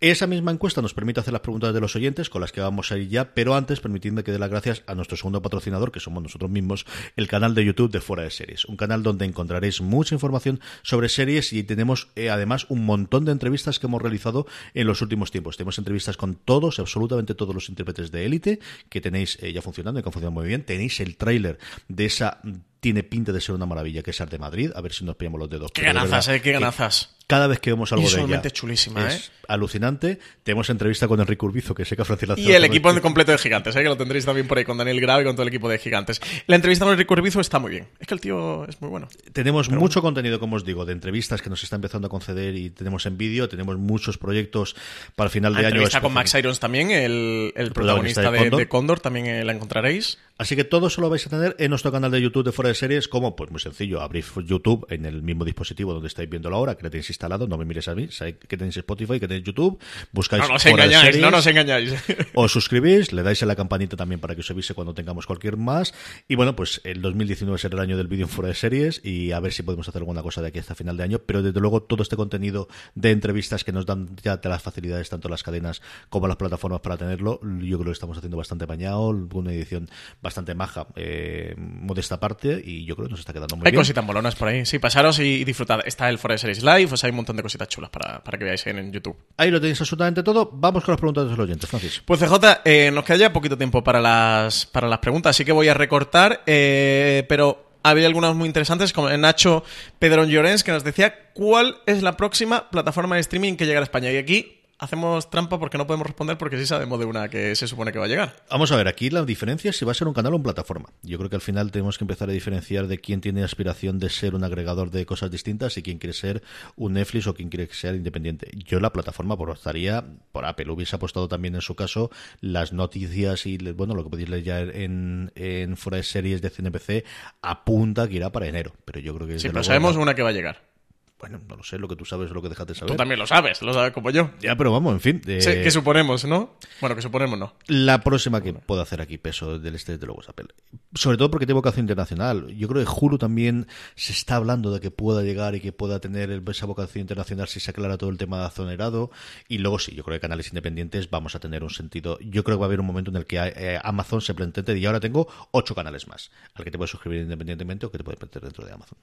Esa 0.00 0.26
misma 0.26 0.50
encuesta 0.50 0.82
nos 0.82 0.94
permite 0.94 1.20
hacer 1.20 1.32
las 1.32 1.42
preguntas 1.42 1.72
de 1.72 1.80
los 1.80 1.96
oyentes 1.96 2.30
con 2.30 2.40
las 2.40 2.52
que 2.52 2.60
vamos 2.60 2.92
a 2.92 2.98
ir 2.98 3.08
ya, 3.08 3.34
pero 3.34 3.54
antes 3.54 3.80
permitidme 3.80 4.24
que 4.24 4.32
dé 4.32 4.38
las 4.38 4.50
gracias 4.50 4.82
a 4.86 4.94
nuestro 4.94 5.16
segundo 5.16 5.42
patrocinador, 5.42 5.92
que 5.92 6.00
somos 6.00 6.22
nosotros 6.22 6.50
mismos, 6.50 6.86
el 7.16 7.28
canal 7.28 7.54
de 7.54 7.64
YouTube 7.64 7.90
de 7.90 8.00
Fuera 8.00 8.22
de 8.22 8.30
Series. 8.30 8.64
Un 8.64 8.76
canal 8.76 9.02
donde 9.02 9.24
encontraréis 9.24 9.80
mucha 9.80 10.14
información 10.14 10.60
sobre 10.82 11.08
series 11.08 11.52
y 11.52 11.62
tenemos 11.62 12.08
eh, 12.16 12.30
además 12.30 12.66
un 12.68 12.84
montón 12.84 13.24
de 13.24 13.32
entrevistas 13.32 13.78
que 13.78 13.86
hemos 13.86 14.02
realizado 14.02 14.46
en 14.74 14.86
los 14.86 15.02
últimos 15.02 15.30
tiempos. 15.30 15.56
Tenemos 15.56 15.78
entrevistas 15.78 16.16
con 16.16 16.34
todos, 16.34 16.78
absolutamente 16.78 17.34
todos 17.36 17.54
los 17.54 17.68
intérpretes 17.68 18.10
de 18.10 18.24
élite 18.24 18.60
que 18.88 19.00
tenéis 19.00 19.38
eh, 19.40 19.52
ya 19.52 19.62
funcionando 19.62 20.00
y 20.00 20.02
que 20.02 20.08
han 20.08 20.12
funcionado 20.12 20.32
muy 20.40 20.46
bien. 20.46 20.64
Tenéis 20.64 21.00
el 21.00 21.16
tráiler 21.16 21.58
de 21.88 22.04
esa 22.06 22.40
tiene 22.80 23.02
pinta 23.02 23.32
de 23.32 23.40
ser 23.40 23.54
una 23.54 23.66
maravilla 23.66 24.02
que 24.02 24.10
es 24.10 24.20
Arte 24.20 24.38
Madrid, 24.38 24.70
a 24.74 24.80
ver 24.80 24.92
si 24.92 25.04
nos 25.04 25.16
pillamos 25.16 25.40
los 25.40 25.50
dedos. 25.50 25.72
Qué 25.72 25.82
ganazas, 25.82 26.26
verdad 26.26 26.34
eh, 26.36 26.42
qué 26.42 26.52
ganazas. 26.52 27.16
Cada 27.26 27.48
vez 27.48 27.58
que 27.58 27.70
vemos 27.70 27.92
algo 27.92 28.08
de 28.08 28.20
ella 28.22 28.40
chulísima, 28.50 29.08
es 29.08 29.26
¿eh? 29.26 29.30
alucinante. 29.48 30.20
Tenemos 30.44 30.70
entrevista 30.70 31.08
con 31.08 31.18
Enrique 31.18 31.44
Urbizo, 31.44 31.74
que 31.74 31.84
sé 31.84 31.96
que 31.96 32.02
a 32.02 32.04
Francis 32.04 32.28
Y 32.36 32.52
el 32.52 32.64
equipo 32.64 32.94
completo 33.00 33.32
de 33.32 33.38
gigantes, 33.38 33.74
¿eh? 33.74 33.82
que 33.82 33.88
lo 33.88 33.96
tendréis 33.96 34.24
también 34.24 34.46
por 34.46 34.58
ahí 34.58 34.64
con 34.64 34.78
Daniel 34.78 35.00
Grave 35.00 35.22
y 35.22 35.26
con 35.26 35.34
todo 35.34 35.42
el 35.42 35.48
equipo 35.48 35.68
de 35.68 35.78
gigantes. 35.78 36.20
La 36.46 36.54
entrevista 36.54 36.84
con 36.84 36.92
Enrique 36.92 37.12
Urbizo 37.12 37.40
está 37.40 37.58
muy 37.58 37.72
bien. 37.72 37.88
Es 37.98 38.06
que 38.06 38.14
el 38.14 38.20
tío 38.20 38.64
es 38.68 38.80
muy 38.80 38.90
bueno. 38.90 39.08
Tenemos 39.32 39.70
mucho 39.70 40.02
contenido, 40.02 40.38
como 40.38 40.54
os 40.54 40.64
digo, 40.64 40.84
de 40.84 40.92
entrevistas 40.92 41.42
que 41.42 41.50
nos 41.50 41.64
está 41.64 41.74
empezando 41.74 42.06
a 42.06 42.10
conceder 42.10 42.54
y 42.54 42.70
tenemos 42.70 43.06
en 43.06 43.18
vídeo. 43.18 43.48
Tenemos 43.48 43.76
muchos 43.76 44.18
proyectos 44.18 44.76
para 45.16 45.28
final 45.28 45.52
de 45.52 45.62
La 45.62 45.68
año. 45.68 45.76
entrevista 45.78 46.00
con. 46.00 46.12
Max 46.12 46.32
Irons 46.34 46.60
también, 46.60 46.92
el, 46.92 47.52
el 47.56 47.72
protagonista 47.72 48.22
protagonista 48.22 48.56
de 48.56 48.68
Cóndor, 48.68 49.00
también 49.00 49.44
la 49.44 49.52
encontraréis. 49.52 50.18
Así 50.38 50.54
que 50.54 50.64
todo 50.64 50.86
eso 50.88 51.00
lo 51.00 51.10
vais 51.10 51.26
a 51.26 51.30
tener 51.30 51.56
en 51.58 51.70
nuestro 51.70 51.90
canal 51.90 52.10
de 52.10 52.20
YouTube 52.20 52.44
de 52.44 52.52
Fuera 52.52 52.65
fuera 52.66 52.72
de 52.72 52.74
series, 52.74 53.08
¿cómo? 53.08 53.36
Pues 53.36 53.50
muy 53.50 53.60
sencillo, 53.60 54.00
abrís 54.00 54.26
YouTube 54.44 54.86
en 54.90 55.04
el 55.04 55.22
mismo 55.22 55.44
dispositivo 55.44 55.92
donde 55.92 56.08
estáis 56.08 56.28
viéndolo 56.28 56.56
ahora, 56.56 56.74
que 56.74 56.82
lo 56.82 56.90
tenéis 56.90 57.10
instalado, 57.10 57.46
no 57.46 57.56
me 57.56 57.64
mires 57.64 57.86
a 57.86 57.94
mí, 57.94 58.08
sabéis 58.10 58.36
que 58.36 58.56
tenéis 58.56 58.76
Spotify, 58.78 59.20
que 59.20 59.28
tenéis 59.28 59.44
YouTube, 59.44 59.78
buscáis 60.10 60.42
No 60.42 60.54
nos 60.54 60.62
fuera 60.62 60.78
de 60.78 60.94
engañáis, 60.94 61.04
series, 61.04 61.22
no 61.22 61.30
nos 61.30 61.46
engañáis. 61.46 61.94
os 62.34 62.50
suscribís, 62.50 63.12
le 63.12 63.22
dais 63.22 63.40
a 63.42 63.46
la 63.46 63.54
campanita 63.54 63.96
también 63.96 64.20
para 64.20 64.34
que 64.34 64.40
os 64.40 64.50
avise 64.50 64.74
cuando 64.74 64.94
tengamos 64.94 65.26
cualquier 65.26 65.56
más. 65.56 65.94
Y 66.26 66.34
bueno, 66.34 66.56
pues 66.56 66.80
el 66.82 67.02
2019 67.02 67.58
será 67.58 67.76
el 67.76 67.80
año 67.80 67.96
del 67.96 68.08
vídeo 68.08 68.24
en 68.24 68.30
fuera 68.30 68.48
de 68.48 68.54
series 68.54 69.00
y 69.04 69.30
a 69.30 69.38
ver 69.38 69.52
si 69.52 69.62
podemos 69.62 69.88
hacer 69.88 70.00
alguna 70.00 70.22
cosa 70.22 70.42
de 70.42 70.48
aquí 70.48 70.58
hasta 70.58 70.74
final 70.74 70.96
de 70.96 71.04
año. 71.04 71.18
Pero 71.20 71.42
desde 71.42 71.60
luego 71.60 71.82
todo 71.82 72.02
este 72.02 72.16
contenido 72.16 72.68
de 72.94 73.12
entrevistas 73.12 73.62
que 73.62 73.72
nos 73.72 73.86
dan 73.86 74.08
ya 74.22 74.38
de 74.38 74.48
las 74.48 74.62
facilidades, 74.62 75.08
tanto 75.08 75.28
las 75.28 75.42
cadenas 75.44 75.82
como 76.08 76.26
las 76.26 76.36
plataformas 76.36 76.80
para 76.80 76.96
tenerlo, 76.96 77.40
yo 77.42 77.78
creo 77.78 77.86
que 77.86 77.92
estamos 77.92 78.18
haciendo 78.18 78.36
bastante 78.36 78.66
bañado, 78.66 79.08
una 79.08 79.52
edición 79.52 79.88
bastante 80.20 80.54
maja, 80.54 80.88
eh, 80.96 81.54
modesta 81.58 82.18
parte 82.18 82.55
y 82.64 82.84
yo 82.84 82.94
creo 82.96 83.06
que 83.06 83.12
nos 83.12 83.20
está 83.20 83.32
quedando 83.32 83.56
muy 83.56 83.66
Hay 83.66 83.72
bien. 83.72 83.80
cositas 83.80 84.04
molonas 84.04 84.34
por 84.34 84.48
ahí. 84.48 84.64
Sí, 84.66 84.78
pasaros 84.78 85.18
y 85.18 85.44
disfrutad. 85.44 85.80
Está 85.84 86.08
el 86.08 86.18
Forest 86.18 86.42
Series 86.42 86.62
Live, 86.62 86.88
o 86.92 86.96
sea, 86.96 87.08
hay 87.08 87.10
un 87.10 87.16
montón 87.16 87.36
de 87.36 87.42
cositas 87.42 87.68
chulas 87.68 87.90
para, 87.90 88.22
para 88.22 88.38
que 88.38 88.44
veáis 88.44 88.66
en, 88.66 88.78
en 88.78 88.92
YouTube. 88.92 89.16
Ahí 89.36 89.50
lo 89.50 89.60
tenéis 89.60 89.80
absolutamente 89.80 90.22
todo. 90.22 90.50
Vamos 90.52 90.84
con 90.84 90.92
las 90.92 91.00
preguntas 91.00 91.24
de 91.24 91.30
los 91.30 91.38
oyentes, 91.38 91.68
Francis. 91.68 92.02
Pues 92.04 92.20
CJ, 92.20 92.34
eh, 92.64 92.90
nos 92.92 93.04
queda 93.04 93.16
ya 93.16 93.32
poquito 93.32 93.56
tiempo 93.58 93.82
para 93.84 94.00
las, 94.00 94.66
para 94.66 94.88
las 94.88 94.98
preguntas, 94.98 95.30
así 95.30 95.44
que 95.44 95.52
voy 95.52 95.68
a 95.68 95.74
recortar, 95.74 96.42
eh, 96.46 97.24
pero 97.28 97.64
había 97.82 98.06
algunas 98.08 98.34
muy 98.34 98.46
interesantes, 98.48 98.92
como 98.92 99.08
Nacho 99.10 99.62
Pedrón 100.00 100.28
Llorens, 100.28 100.64
que 100.64 100.72
nos 100.72 100.82
decía 100.82 101.30
cuál 101.34 101.76
es 101.86 102.02
la 102.02 102.16
próxima 102.16 102.68
plataforma 102.70 103.14
de 103.14 103.20
streaming 103.20 103.54
que 103.54 103.64
llegará 103.64 103.82
a 103.82 103.84
España. 103.84 104.10
Y 104.10 104.16
aquí 104.16 104.55
hacemos 104.78 105.30
trampa 105.30 105.58
porque 105.58 105.78
no 105.78 105.86
podemos 105.86 106.06
responder 106.06 106.38
porque 106.38 106.58
sí 106.58 106.66
sabemos 106.66 106.98
de 106.98 107.06
una 107.06 107.28
que 107.28 107.54
se 107.56 107.66
supone 107.66 107.92
que 107.92 107.98
va 107.98 108.04
a 108.04 108.08
llegar. 108.08 108.36
Vamos 108.50 108.72
a 108.72 108.76
ver, 108.76 108.88
aquí 108.88 109.10
la 109.10 109.24
diferencia 109.24 109.70
es 109.70 109.76
si 109.76 109.84
va 109.84 109.92
a 109.92 109.94
ser 109.94 110.08
un 110.08 110.14
canal 110.14 110.32
o 110.32 110.36
una 110.36 110.44
plataforma. 110.44 110.90
Yo 111.02 111.18
creo 111.18 111.30
que 111.30 111.36
al 111.36 111.42
final 111.42 111.70
tenemos 111.70 111.98
que 111.98 112.04
empezar 112.04 112.28
a 112.28 112.32
diferenciar 112.32 112.86
de 112.86 112.98
quién 112.98 113.20
tiene 113.20 113.42
aspiración 113.42 113.98
de 113.98 114.10
ser 114.10 114.34
un 114.34 114.44
agregador 114.44 114.90
de 114.90 115.06
cosas 115.06 115.30
distintas 115.30 115.76
y 115.76 115.82
quién 115.82 115.98
quiere 115.98 116.12
ser 116.12 116.42
un 116.76 116.94
Netflix 116.94 117.26
o 117.26 117.34
quién 117.34 117.48
quiere 117.48 117.72
ser 117.72 117.94
independiente. 117.94 118.50
Yo 118.54 118.80
la 118.80 118.92
plataforma 118.92 119.34
apostaría 119.34 120.04
por 120.32 120.44
Apple. 120.44 120.70
Hubiese 120.70 120.96
apostado 120.96 121.28
también 121.28 121.54
en 121.54 121.60
su 121.60 121.74
caso 121.74 122.10
las 122.40 122.72
noticias 122.72 123.46
y 123.46 123.58
bueno, 123.58 123.94
lo 123.94 124.04
que 124.04 124.10
podéis 124.10 124.28
leer 124.28 124.44
ya 124.44 124.60
en, 124.60 125.32
en 125.34 125.76
fuera 125.76 125.96
de 125.96 126.02
series 126.02 126.42
de 126.42 126.50
CNPC 126.50 127.04
apunta 127.42 128.08
que 128.08 128.14
irá 128.14 128.30
para 128.30 128.46
enero. 128.46 128.72
Pero 128.84 129.00
yo 129.00 129.14
creo 129.14 129.26
que 129.26 129.38
Sí, 129.38 129.48
pero 129.48 129.54
luego 129.54 129.64
sabemos 129.64 129.96
una 129.96 130.14
que 130.14 130.22
va 130.22 130.30
a 130.30 130.32
llegar. 130.32 130.75
Bueno, 131.18 131.40
no 131.48 131.56
lo 131.56 131.62
sé, 131.62 131.78
lo 131.78 131.88
que 131.88 131.96
tú 131.96 132.04
sabes 132.04 132.28
es 132.28 132.34
lo 132.34 132.42
que 132.42 132.50
dejaste 132.50 132.74
saber. 132.74 132.90
Tú 132.92 132.96
también 132.96 133.18
lo 133.18 133.26
sabes, 133.26 133.62
lo 133.62 133.72
sabes 133.72 133.92
como 133.92 134.10
yo. 134.10 134.30
Ya, 134.40 134.54
pero 134.54 134.70
vamos, 134.70 134.92
en 134.92 135.00
fin. 135.00 135.22
eh, 135.26 135.40
Sí, 135.40 135.50
que 135.62 135.70
suponemos, 135.70 136.24
¿no? 136.26 136.56
Bueno, 136.80 136.94
que 136.94 137.00
suponemos 137.00 137.38
no. 137.38 137.54
La 137.68 138.02
próxima 138.02 138.42
que 138.42 138.52
puedo 138.52 138.82
hacer 138.82 139.00
aquí 139.00 139.16
peso 139.16 139.58
del 139.58 139.74
este, 139.74 139.92
desde 139.92 140.04
luego, 140.06 140.20
es 140.20 140.28
Apple. 140.28 140.48
Sobre 140.94 141.16
todo 141.16 141.30
porque 141.30 141.46
tiene 141.46 141.56
vocación 141.56 141.84
internacional. 141.84 142.48
Yo 142.54 142.68
creo 142.68 142.84
que 142.84 142.90
Hulu 142.90 143.16
también 143.16 143.66
se 143.94 144.12
está 144.12 144.36
hablando 144.36 144.70
de 144.72 144.80
que 144.80 144.90
pueda 144.90 145.22
llegar 145.22 145.54
y 145.54 145.60
que 145.60 145.72
pueda 145.72 146.00
tener 146.00 146.30
esa 146.50 146.66
vocación 146.66 147.00
internacional 147.00 147.48
si 147.48 147.60
se 147.60 147.70
aclara 147.70 147.96
todo 147.96 148.10
el 148.10 148.18
tema 148.18 148.40
de 148.40 148.44
azonerado. 148.46 149.10
Y 149.48 149.58
luego 149.58 149.78
sí, 149.78 149.94
yo 149.94 150.04
creo 150.04 150.16
que 150.16 150.20
canales 150.20 150.48
independientes 150.48 151.08
vamos 151.08 151.34
a 151.34 151.40
tener 151.40 151.64
un 151.64 151.70
sentido. 151.70 152.18
Yo 152.20 152.44
creo 152.44 152.58
que 152.58 152.60
va 152.60 152.66
a 152.66 152.68
haber 152.68 152.80
un 152.80 152.86
momento 152.86 153.10
en 153.10 153.16
el 153.16 153.24
que 153.24 153.36
eh, 153.38 153.78
Amazon 153.82 154.20
se 154.20 154.34
plantea 154.34 154.56
y 154.76 154.84
ahora 154.86 155.00
tengo 155.00 155.28
ocho 155.50 155.74
canales 155.74 156.08
más 156.08 156.30
al 156.54 156.64
que 156.64 156.70
te 156.70 156.76
puedes 156.78 156.90
suscribir 156.90 157.22
independientemente 157.22 157.86
o 157.86 157.90
que 157.90 157.98
te 157.98 158.04
puedes 158.04 158.20
meter 158.20 158.42
dentro 158.42 158.64
de 158.64 158.72
Amazon. 158.72 158.98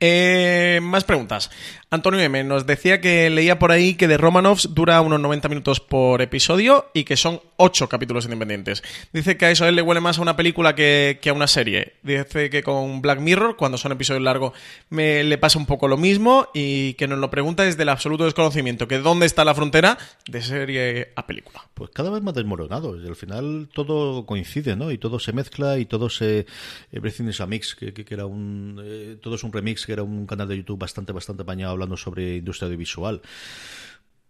Eh, 0.00 0.80
más 0.82 1.04
preguntas. 1.04 1.50
Antonio 1.90 2.18
M. 2.20 2.42
nos 2.42 2.66
decía 2.66 3.00
que 3.00 3.30
leía 3.30 3.58
por 3.60 3.70
ahí 3.70 3.94
que 3.94 4.08
The 4.08 4.16
Romanovs 4.16 4.74
dura 4.74 5.00
unos 5.00 5.20
90 5.20 5.48
minutos 5.48 5.78
por 5.78 6.20
episodio 6.22 6.86
y 6.92 7.04
que 7.04 7.16
son 7.16 7.40
8 7.56 7.88
capítulos 7.88 8.24
independientes. 8.24 8.82
Dice 9.12 9.36
que 9.36 9.46
a 9.46 9.50
eso 9.52 9.66
él 9.68 9.76
le 9.76 9.82
huele 9.82 10.00
más 10.00 10.18
a 10.18 10.22
una 10.22 10.34
película 10.34 10.74
que, 10.74 11.20
que 11.22 11.30
a 11.30 11.32
una 11.32 11.46
serie. 11.46 11.94
Dice 12.02 12.50
que 12.50 12.64
con 12.64 13.00
Black 13.00 13.20
Mirror, 13.20 13.56
cuando 13.56 13.78
son 13.78 13.92
episodios 13.92 14.24
largos, 14.24 14.52
me 14.90 15.22
le 15.22 15.38
pasa 15.38 15.56
un 15.58 15.66
poco 15.66 15.86
lo 15.86 15.96
mismo 15.96 16.48
y 16.52 16.94
que 16.94 17.06
nos 17.06 17.20
lo 17.20 17.30
pregunta 17.30 17.62
desde 17.62 17.84
el 17.84 17.88
absoluto 17.90 18.24
desconocimiento, 18.24 18.88
que 18.88 18.98
dónde 18.98 19.26
está 19.26 19.44
la 19.44 19.54
frontera 19.54 19.96
de 20.26 20.42
serie 20.42 21.12
a 21.14 21.26
película. 21.28 21.60
Pues 21.74 21.90
cada 21.90 22.10
vez 22.10 22.22
más 22.22 22.34
desmoronado. 22.34 22.94
Al 22.94 23.14
final 23.16 23.68
todo 23.72 24.26
coincide, 24.26 24.74
¿no? 24.74 24.90
Y 24.90 24.98
todo 24.98 25.20
se 25.20 25.32
mezcla 25.32 25.78
y 25.78 25.84
todo 25.86 26.10
se. 26.10 26.46
Everything 26.90 27.28
is 27.28 27.40
a 27.40 27.46
mix, 27.46 27.76
que, 27.76 27.92
que- 27.92 28.04
que 28.04 28.14
era 28.14 28.26
un. 28.26 28.80
eh, 28.84 29.16
todo 29.22 29.36
es 29.36 29.44
un 29.44 29.52
remix, 29.52 29.83
que 29.86 29.92
era 29.92 30.02
un 30.02 30.26
canal 30.26 30.48
de 30.48 30.56
YouTube 30.56 30.78
bastante, 30.78 31.12
bastante 31.12 31.42
apañado 31.42 31.72
hablando 31.72 31.96
sobre 31.96 32.36
industria 32.36 32.66
audiovisual. 32.66 33.22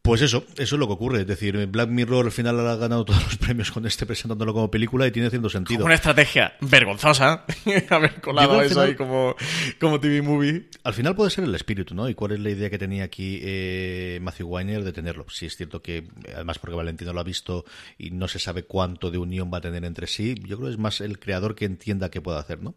Pues 0.05 0.21
eso, 0.21 0.45
eso 0.59 0.77
es 0.77 0.79
lo 0.79 0.87
que 0.87 0.93
ocurre. 0.93 1.21
Es 1.23 1.27
decir, 1.27 1.67
Black 1.67 1.89
Mirror 1.89 2.27
al 2.27 2.31
final 2.31 2.61
ha 2.69 2.77
ganado 2.77 3.07
todos 3.07 3.25
los 3.25 3.39
premios 3.39 3.71
con 3.71 3.87
este 3.87 4.05
presentándolo 4.05 4.53
como 4.53 4.71
película 4.71 5.07
y 5.07 5.11
tiene 5.11 5.31
cierto 5.31 5.49
sentido. 5.49 5.83
Una 5.83 5.95
estrategia 5.95 6.53
vergonzosa 6.61 7.47
haber 7.89 8.17
Yo 8.17 8.21
colado 8.21 8.61
eso 8.61 8.83
ahí 8.83 8.97
como, 8.97 9.35
como 9.81 9.99
TV 10.01 10.21
movie. 10.21 10.69
Al 10.83 10.93
final 10.93 11.17
puede 11.17 11.31
ser 11.31 11.45
el 11.45 11.55
espíritu, 11.55 11.95
¿no? 11.95 12.07
Y 12.07 12.15
cuál 12.15 12.33
es 12.33 12.41
la 12.41 12.51
idea 12.51 12.69
que 12.69 12.77
tenía 12.77 13.05
aquí 13.05 13.41
eh, 13.43 14.19
Matthew 14.21 14.47
Weiner 14.47 14.85
de 14.85 14.93
tenerlo. 14.93 15.25
Sí, 15.31 15.47
es 15.47 15.57
cierto 15.57 15.81
que, 15.81 16.07
además 16.35 16.59
porque 16.59 16.77
Valentino 16.77 17.15
lo 17.15 17.21
ha 17.21 17.25
visto 17.25 17.65
y 17.97 18.11
no 18.11 18.29
se 18.29 18.39
sabe 18.39 18.65
cuánto 18.65 19.11
de 19.11 19.17
unión 19.17 19.51
va 19.51 19.57
a 19.57 19.63
tener 19.63 19.87
entre 19.87 20.07
sí, 20.07 20.35
yo 20.35 20.59
creo 20.59 20.69
que 20.69 20.75
es 20.75 20.79
más 20.79 21.01
el 21.01 21.19
creador 21.19 21.55
que 21.55 21.65
entienda 21.65 22.11
qué 22.11 22.21
puede 22.21 22.39
hacer, 22.39 22.63
¿no? 22.63 22.75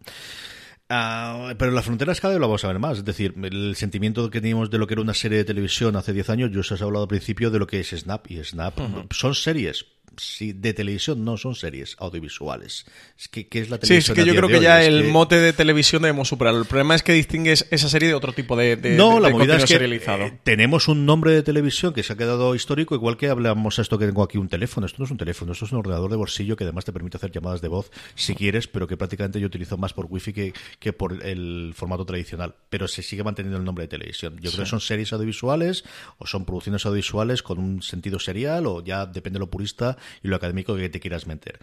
Ah, 0.89 1.53
pero 1.57 1.71
las 1.71 1.83
fronteras 1.83 2.21
cada 2.21 2.33
vez 2.33 2.39
lo 2.39 2.47
vamos 2.47 2.63
a 2.63 2.67
ver 2.67 2.79
más. 2.79 2.99
Es 2.99 3.05
decir, 3.05 3.33
el 3.43 3.75
sentimiento 3.75 4.29
que 4.29 4.39
teníamos 4.39 4.69
de 4.69 4.77
lo 4.77 4.87
que 4.87 4.93
era 4.93 5.01
una 5.01 5.13
serie 5.13 5.39
de 5.39 5.45
televisión 5.45 5.95
hace 5.95 6.13
10 6.13 6.29
años, 6.29 6.51
yo 6.51 6.61
os 6.61 6.71
he 6.71 6.83
hablado 6.83 7.03
al 7.03 7.09
principio 7.09 7.51
de 7.51 7.59
lo 7.59 7.67
que 7.67 7.79
es 7.81 7.89
Snap. 7.89 8.29
Y 8.31 8.43
Snap 8.43 8.79
son 9.11 9.35
series. 9.35 9.85
Sí, 10.17 10.53
de 10.53 10.73
televisión 10.73 11.23
no 11.23 11.37
son 11.37 11.55
series 11.55 11.95
audiovisuales. 11.99 12.85
Es 13.17 13.27
que, 13.27 13.47
¿qué 13.47 13.59
es 13.59 13.69
la 13.69 13.77
Sí, 13.77 13.81
televisión? 13.81 14.17
es 14.17 14.23
que 14.23 14.27
yo 14.29 14.35
creo 14.35 14.49
que 14.49 14.61
ya 14.63 14.81
Es 14.81 14.87
el 14.87 15.03
que- 15.03 15.07
mote 15.09 15.35
de 15.39 15.53
televisión 15.53 16.01
debemos 16.01 16.27
superarlo. 16.27 16.59
El 16.59 16.65
problema 16.67 16.95
es 16.95 17.03
que 17.03 17.13
distingues 17.13 17.67
esa 17.71 17.87
serie 17.89 18.09
de 18.09 18.15
otro 18.15 18.33
tipo 18.33 18.55
de, 18.55 18.75
de, 18.75 18.95
no, 18.95 19.15
de- 19.15 19.21
la 19.21 19.27
de 19.27 19.33
movida 19.33 19.57
es 19.57 19.65
que 19.65 19.75
eh, 19.75 20.39
tenemos 20.43 20.87
un 20.87 21.05
nombre 21.05 21.31
de 21.31 21.43
televisión 21.43 21.93
que 21.93 22.03
se 22.03 22.13
ha 22.13 22.17
quedado 22.17 22.55
histórico, 22.55 22.95
igual 22.95 23.17
que 23.17 23.29
hablamos 23.29 23.79
esto 23.79 23.97
que 23.97 24.05
tengo 24.07 24.23
aquí 24.23 24.37
un 24.37 24.49
teléfono. 24.49 24.85
Esto 24.87 24.97
no 24.99 25.05
es 25.05 25.11
un 25.11 25.17
teléfono, 25.17 25.51
esto 25.51 25.65
es 25.65 25.71
un 25.71 25.79
ordenador 25.79 26.09
de 26.09 26.17
bolsillo 26.17 26.55
que 26.55 26.63
además 26.63 26.85
te 26.85 26.91
permite 26.93 27.17
hacer 27.17 27.31
llamadas 27.31 27.61
de 27.61 27.67
voz 27.67 27.91
si 28.15 28.35
quieres, 28.35 28.67
pero 28.67 28.87
que 28.87 28.97
prácticamente 28.97 29.39
yo 29.39 29.47
utilizo 29.47 29.77
más 29.77 29.93
por 29.93 30.07
wifi 30.09 30.33
que, 30.33 30.53
que 30.79 30.93
por 30.93 31.23
el 31.25 31.73
formato 31.75 32.05
tradicional. 32.05 32.55
Pero 32.69 32.87
se 32.87 33.03
sigue 33.03 33.23
manteniendo 33.23 33.57
el 33.57 33.63
nombre 33.65 33.83
de 33.83 33.87
televisión. 33.89 34.35
Yo 34.41 34.51
creo 34.51 34.63
que 34.63 34.69
son 34.69 34.81
series 34.81 35.13
audiovisuales 35.13 35.83
o 36.17 36.25
son 36.27 36.45
producciones 36.45 36.85
audiovisuales 36.85 37.43
con 37.43 37.59
un 37.59 37.81
sentido 37.81 38.19
serial 38.19 38.65
o 38.67 38.83
ya 38.83 39.05
depende 39.05 39.37
de 39.37 39.41
lo 39.41 39.49
purista 39.49 39.97
y 40.23 40.27
lo 40.27 40.35
académico 40.35 40.75
que 40.75 40.89
te 40.89 40.99
quieras 40.99 41.27
meter. 41.27 41.59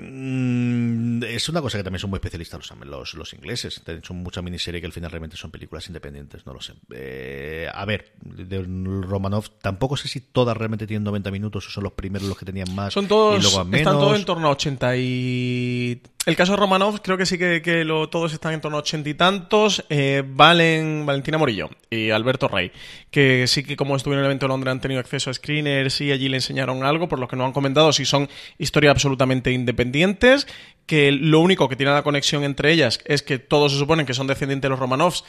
Mm, 0.00 1.22
Es 1.22 1.48
una 1.48 1.60
cosa 1.62 1.78
que 1.78 1.84
también 1.84 2.00
son 2.00 2.10
muy 2.10 2.16
especialistas 2.16 2.58
los, 2.70 2.86
los, 2.86 3.14
los 3.14 3.32
ingleses. 3.34 3.80
Son 4.02 4.16
mucha 4.16 4.42
miniserie 4.42 4.80
que 4.80 4.86
al 4.86 4.92
final 4.92 5.10
realmente 5.10 5.36
son 5.36 5.50
películas 5.52 5.86
independientes, 5.86 6.44
no 6.44 6.52
lo 6.54 6.60
sé. 6.60 6.74
Eh, 6.92 7.68
a 7.72 7.84
ver, 7.84 8.12
de 8.20 8.62
Romanov, 9.02 9.48
tampoco 9.60 9.96
sé 9.96 10.08
si 10.08 10.20
todas 10.20 10.56
realmente 10.56 10.86
tienen 10.86 11.04
90 11.04 11.30
minutos 11.30 11.66
o 11.68 11.70
son 11.70 11.84
los 11.84 11.92
primeros 11.92 12.26
los 12.28 12.36
que 12.36 12.44
tenían 12.44 12.74
más 12.74 12.92
Son 12.94 13.06
todos, 13.06 13.38
y 13.38 13.42
luego 13.42 13.60
a 13.60 13.64
menos. 13.64 13.78
están 13.80 13.94
todos 13.98 14.18
en 14.18 14.24
torno 14.24 14.48
a 14.48 14.50
80 14.50 14.96
y... 14.96 16.02
El 16.26 16.34
caso 16.34 16.56
Romanov 16.56 17.02
creo 17.02 17.16
que 17.16 17.24
sí 17.24 17.38
que, 17.38 17.86
todos 18.10 18.32
están 18.32 18.52
en 18.52 18.60
torno 18.60 18.78
a 18.78 18.80
80 18.80 19.08
y 19.08 19.14
tantos. 19.14 19.84
Eh, 19.88 20.24
Valen, 20.26 21.06
Valentina 21.06 21.38
Morillo 21.38 21.70
y 21.88 22.10
Alberto 22.10 22.48
Rey, 22.48 22.72
que 23.12 23.46
sí 23.46 23.62
que 23.62 23.76
como 23.76 23.94
estuvieron 23.94 24.24
en 24.24 24.24
el 24.24 24.30
evento 24.32 24.46
de 24.46 24.48
Londres 24.48 24.72
han 24.72 24.80
tenido 24.80 24.98
acceso 24.98 25.30
a 25.30 25.34
screeners 25.34 26.00
y 26.00 26.10
allí 26.10 26.28
le 26.28 26.38
enseñaron 26.38 26.82
algo, 26.82 27.08
por 27.08 27.20
lo 27.20 27.28
que 27.28 27.36
no 27.36 27.44
han 27.44 27.52
comentado 27.52 27.92
si 27.92 28.04
son 28.04 28.28
historias 28.58 28.90
absolutamente 28.90 29.52
independientes, 29.52 30.48
que 30.86 31.12
lo 31.12 31.38
único 31.38 31.68
que 31.68 31.76
tiene 31.76 31.92
la 31.92 32.02
conexión 32.02 32.42
entre 32.42 32.72
ellas 32.72 32.98
es 33.04 33.22
que 33.22 33.38
todos 33.38 33.70
se 33.70 33.78
suponen 33.78 34.04
que 34.04 34.12
son 34.12 34.26
descendientes 34.26 34.62
de 34.62 34.70
los 34.70 34.80
Romanovs, 34.80 35.22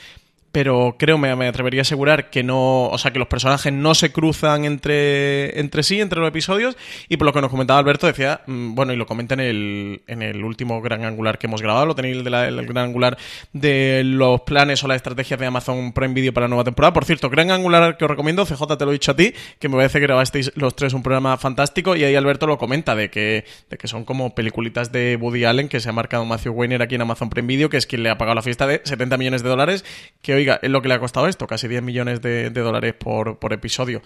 pero 0.51 0.95
creo, 0.97 1.17
me, 1.17 1.35
me 1.35 1.47
atrevería 1.47 1.81
a 1.81 1.83
asegurar 1.83 2.29
que 2.29 2.41
no, 2.43 2.85
o 2.87 2.97
sea, 2.97 3.11
que 3.11 3.19
los 3.19 3.27
personajes 3.27 3.71
no 3.71 3.93
se 3.93 4.11
cruzan 4.11 4.65
entre, 4.65 5.59
entre 5.59 5.83
sí, 5.83 5.99
entre 6.01 6.19
los 6.19 6.29
episodios, 6.29 6.77
y 7.09 7.17
por 7.17 7.25
lo 7.25 7.33
que 7.33 7.41
nos 7.41 7.51
comentaba 7.51 7.79
Alberto, 7.79 8.07
decía, 8.07 8.41
mm, 8.47 8.73
bueno, 8.73 8.93
y 8.93 8.95
lo 8.95 9.05
comenta 9.05 9.33
en 9.35 9.39
el, 9.41 10.01
en 10.07 10.21
el 10.21 10.43
último 10.43 10.81
gran 10.81 11.03
angular 11.05 11.37
que 11.37 11.47
hemos 11.47 11.61
grabado, 11.61 11.85
lo 11.85 11.95
tenéis 11.95 12.23
de 12.23 12.29
la- 12.29 12.47
el 12.47 12.65
gran 12.65 12.85
angular 12.85 13.17
de 13.53 14.01
los 14.05 14.41
planes 14.41 14.83
o 14.83 14.87
las 14.87 14.95
estrategias 14.97 15.39
de 15.39 15.45
Amazon 15.45 15.91
Prime 15.93 16.13
Video 16.13 16.33
para 16.33 16.45
la 16.45 16.49
nueva 16.49 16.63
temporada. 16.63 16.93
Por 16.93 17.05
cierto, 17.05 17.29
gran 17.29 17.51
angular 17.51 17.97
que 17.97 18.05
os 18.05 18.11
recomiendo, 18.11 18.45
CJ 18.45 18.77
te 18.77 18.85
lo 18.85 18.91
he 18.91 18.93
dicho 18.93 19.11
a 19.11 19.15
ti, 19.15 19.33
que 19.59 19.69
me 19.69 19.75
parece 19.75 19.99
que 19.99 20.07
grabasteis 20.07 20.51
los 20.55 20.75
tres 20.75 20.93
un 20.93 21.03
programa 21.03 21.37
fantástico, 21.37 21.95
y 21.95 22.03
ahí 22.03 22.15
Alberto 22.15 22.47
lo 22.47 22.57
comenta, 22.57 22.95
de 22.95 23.09
que, 23.09 23.45
de 23.69 23.77
que 23.77 23.87
son 23.87 24.05
como 24.05 24.33
peliculitas 24.33 24.91
de 24.91 25.17
Woody 25.19 25.45
Allen 25.45 25.67
que 25.69 25.79
se 25.79 25.89
ha 25.89 25.93
marcado 25.93 26.25
Matthew 26.25 26.53
Weiner 26.53 26.81
aquí 26.81 26.95
en 26.95 27.01
Amazon 27.01 27.29
Prime 27.29 27.47
Video, 27.47 27.69
que 27.69 27.77
es 27.77 27.85
quien 27.85 28.03
le 28.03 28.09
ha 28.09 28.17
pagado 28.17 28.35
la 28.35 28.41
fiesta 28.41 28.65
de 28.67 28.81
70 28.83 29.17
millones 29.17 29.43
de 29.43 29.49
dólares, 29.49 29.85
que 30.21 30.36
oiga, 30.37 30.59
es 30.61 30.69
lo 30.69 30.81
que 30.81 30.87
le 30.87 30.93
ha 30.95 30.99
costado 30.99 31.27
esto, 31.27 31.47
casi 31.47 31.67
10 31.67 31.81
millones 31.83 32.21
de, 32.21 32.49
dólares 32.49 32.93
por, 32.97 33.37
por 33.39 33.53
episodio. 33.53 34.01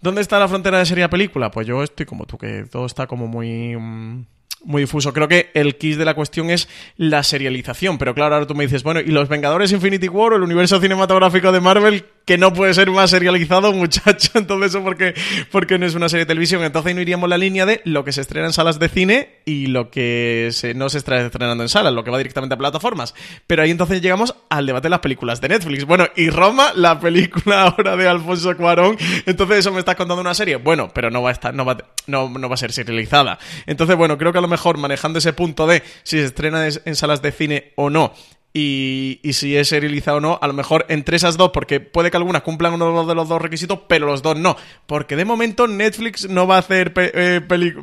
¿Dónde 0.00 0.20
está 0.20 0.38
la 0.38 0.48
frontera 0.48 0.78
de 0.78 0.86
serie 0.86 1.04
a 1.04 1.10
película? 1.10 1.50
Pues 1.50 1.66
yo 1.66 1.82
estoy 1.82 2.06
como 2.06 2.26
tú, 2.26 2.36
que 2.38 2.64
todo 2.70 2.86
está 2.86 3.06
como 3.06 3.26
muy... 3.28 3.76
mm, 3.76 4.26
Muy 4.64 4.82
difuso. 4.82 5.12
Creo 5.12 5.26
que 5.26 5.50
el 5.54 5.76
kiss 5.76 5.96
de 5.96 6.04
la 6.04 6.14
cuestión 6.14 6.48
es 6.50 6.68
la 6.96 7.22
serialización. 7.24 7.98
Pero 7.98 8.14
claro, 8.14 8.34
ahora 8.34 8.46
tú 8.46 8.54
me 8.54 8.64
dices, 8.64 8.82
bueno, 8.84 9.00
¿y 9.00 9.06
los 9.06 9.28
Vengadores 9.28 9.72
Infinity 9.72 10.08
War 10.08 10.32
o 10.32 10.36
el 10.36 10.42
universo 10.42 10.80
cinematográfico 10.80 11.50
de 11.50 11.60
Marvel? 11.60 12.04
Que 12.24 12.38
no 12.38 12.52
puede 12.52 12.74
ser 12.74 12.90
más 12.90 13.10
serializado, 13.10 13.72
muchacho. 13.72 14.30
Entonces, 14.34 14.70
eso 14.70 14.82
porque, 14.82 15.14
porque 15.50 15.78
no 15.78 15.86
es 15.86 15.94
una 15.94 16.08
serie 16.08 16.24
de 16.24 16.28
televisión. 16.28 16.62
Entonces, 16.62 16.94
no 16.94 17.00
iríamos 17.00 17.28
la 17.28 17.38
línea 17.38 17.66
de 17.66 17.80
lo 17.84 18.04
que 18.04 18.12
se 18.12 18.20
estrena 18.20 18.46
en 18.46 18.52
salas 18.52 18.78
de 18.78 18.88
cine 18.88 19.40
y 19.44 19.66
lo 19.66 19.90
que 19.90 20.50
no 20.74 20.88
se 20.88 20.98
está 20.98 21.20
estrenando 21.20 21.62
en 21.62 21.68
salas, 21.68 21.92
lo 21.92 22.04
que 22.04 22.10
va 22.10 22.18
directamente 22.18 22.54
a 22.54 22.58
plataformas. 22.58 23.14
Pero 23.46 23.62
ahí 23.62 23.70
entonces 23.70 24.00
llegamos 24.00 24.34
al 24.48 24.66
debate 24.66 24.86
de 24.86 24.90
las 24.90 25.00
películas 25.00 25.40
de 25.40 25.48
Netflix. 25.48 25.84
Bueno, 25.84 26.06
y 26.16 26.30
Roma, 26.30 26.72
la 26.74 27.00
película 27.00 27.62
ahora 27.76 27.96
de 27.96 28.08
Alfonso 28.08 28.56
Cuarón. 28.56 28.96
Entonces, 29.26 29.58
eso 29.58 29.72
me 29.72 29.80
estás 29.80 29.96
contando 29.96 30.20
una 30.20 30.34
serie. 30.34 30.56
Bueno, 30.56 30.90
pero 30.94 31.10
no 31.10 31.22
va 31.22 31.30
a 31.30 31.32
estar, 31.32 31.54
no 31.54 31.64
va, 31.64 31.76
no, 32.06 32.28
no 32.28 32.48
va 32.48 32.54
a 32.54 32.58
ser 32.58 32.72
serializada. 32.72 33.38
Entonces, 33.66 33.96
bueno, 33.96 34.18
creo 34.18 34.32
que 34.32 34.38
a 34.38 34.42
lo 34.42 34.48
mejor 34.48 34.78
manejando 34.78 35.18
ese 35.18 35.32
punto 35.32 35.66
de 35.66 35.82
si 36.02 36.18
se 36.18 36.24
estrena 36.24 36.66
en 36.66 36.96
salas 36.96 37.22
de 37.22 37.32
cine 37.32 37.72
o 37.76 37.90
no 37.90 38.12
y, 38.54 39.20
si 39.32 39.56
es 39.56 39.68
serializado 39.68 40.18
o 40.18 40.20
no, 40.20 40.38
a 40.40 40.46
lo 40.46 40.52
mejor 40.52 40.84
entre 40.88 41.16
esas 41.16 41.36
dos, 41.36 41.50
porque 41.52 41.80
puede 41.80 42.10
que 42.10 42.18
algunas 42.18 42.42
cumplan 42.42 42.74
uno 42.74 43.06
de 43.06 43.14
los 43.14 43.28
dos 43.28 43.40
requisitos, 43.40 43.80
pero 43.88 44.06
los 44.06 44.22
dos 44.22 44.36
no. 44.36 44.56
Porque 44.86 45.16
de 45.16 45.24
momento 45.24 45.66
Netflix 45.66 46.28
no 46.28 46.46
va 46.46 46.56
a 46.56 46.58
hacer 46.58 46.92
eh, 46.96 47.40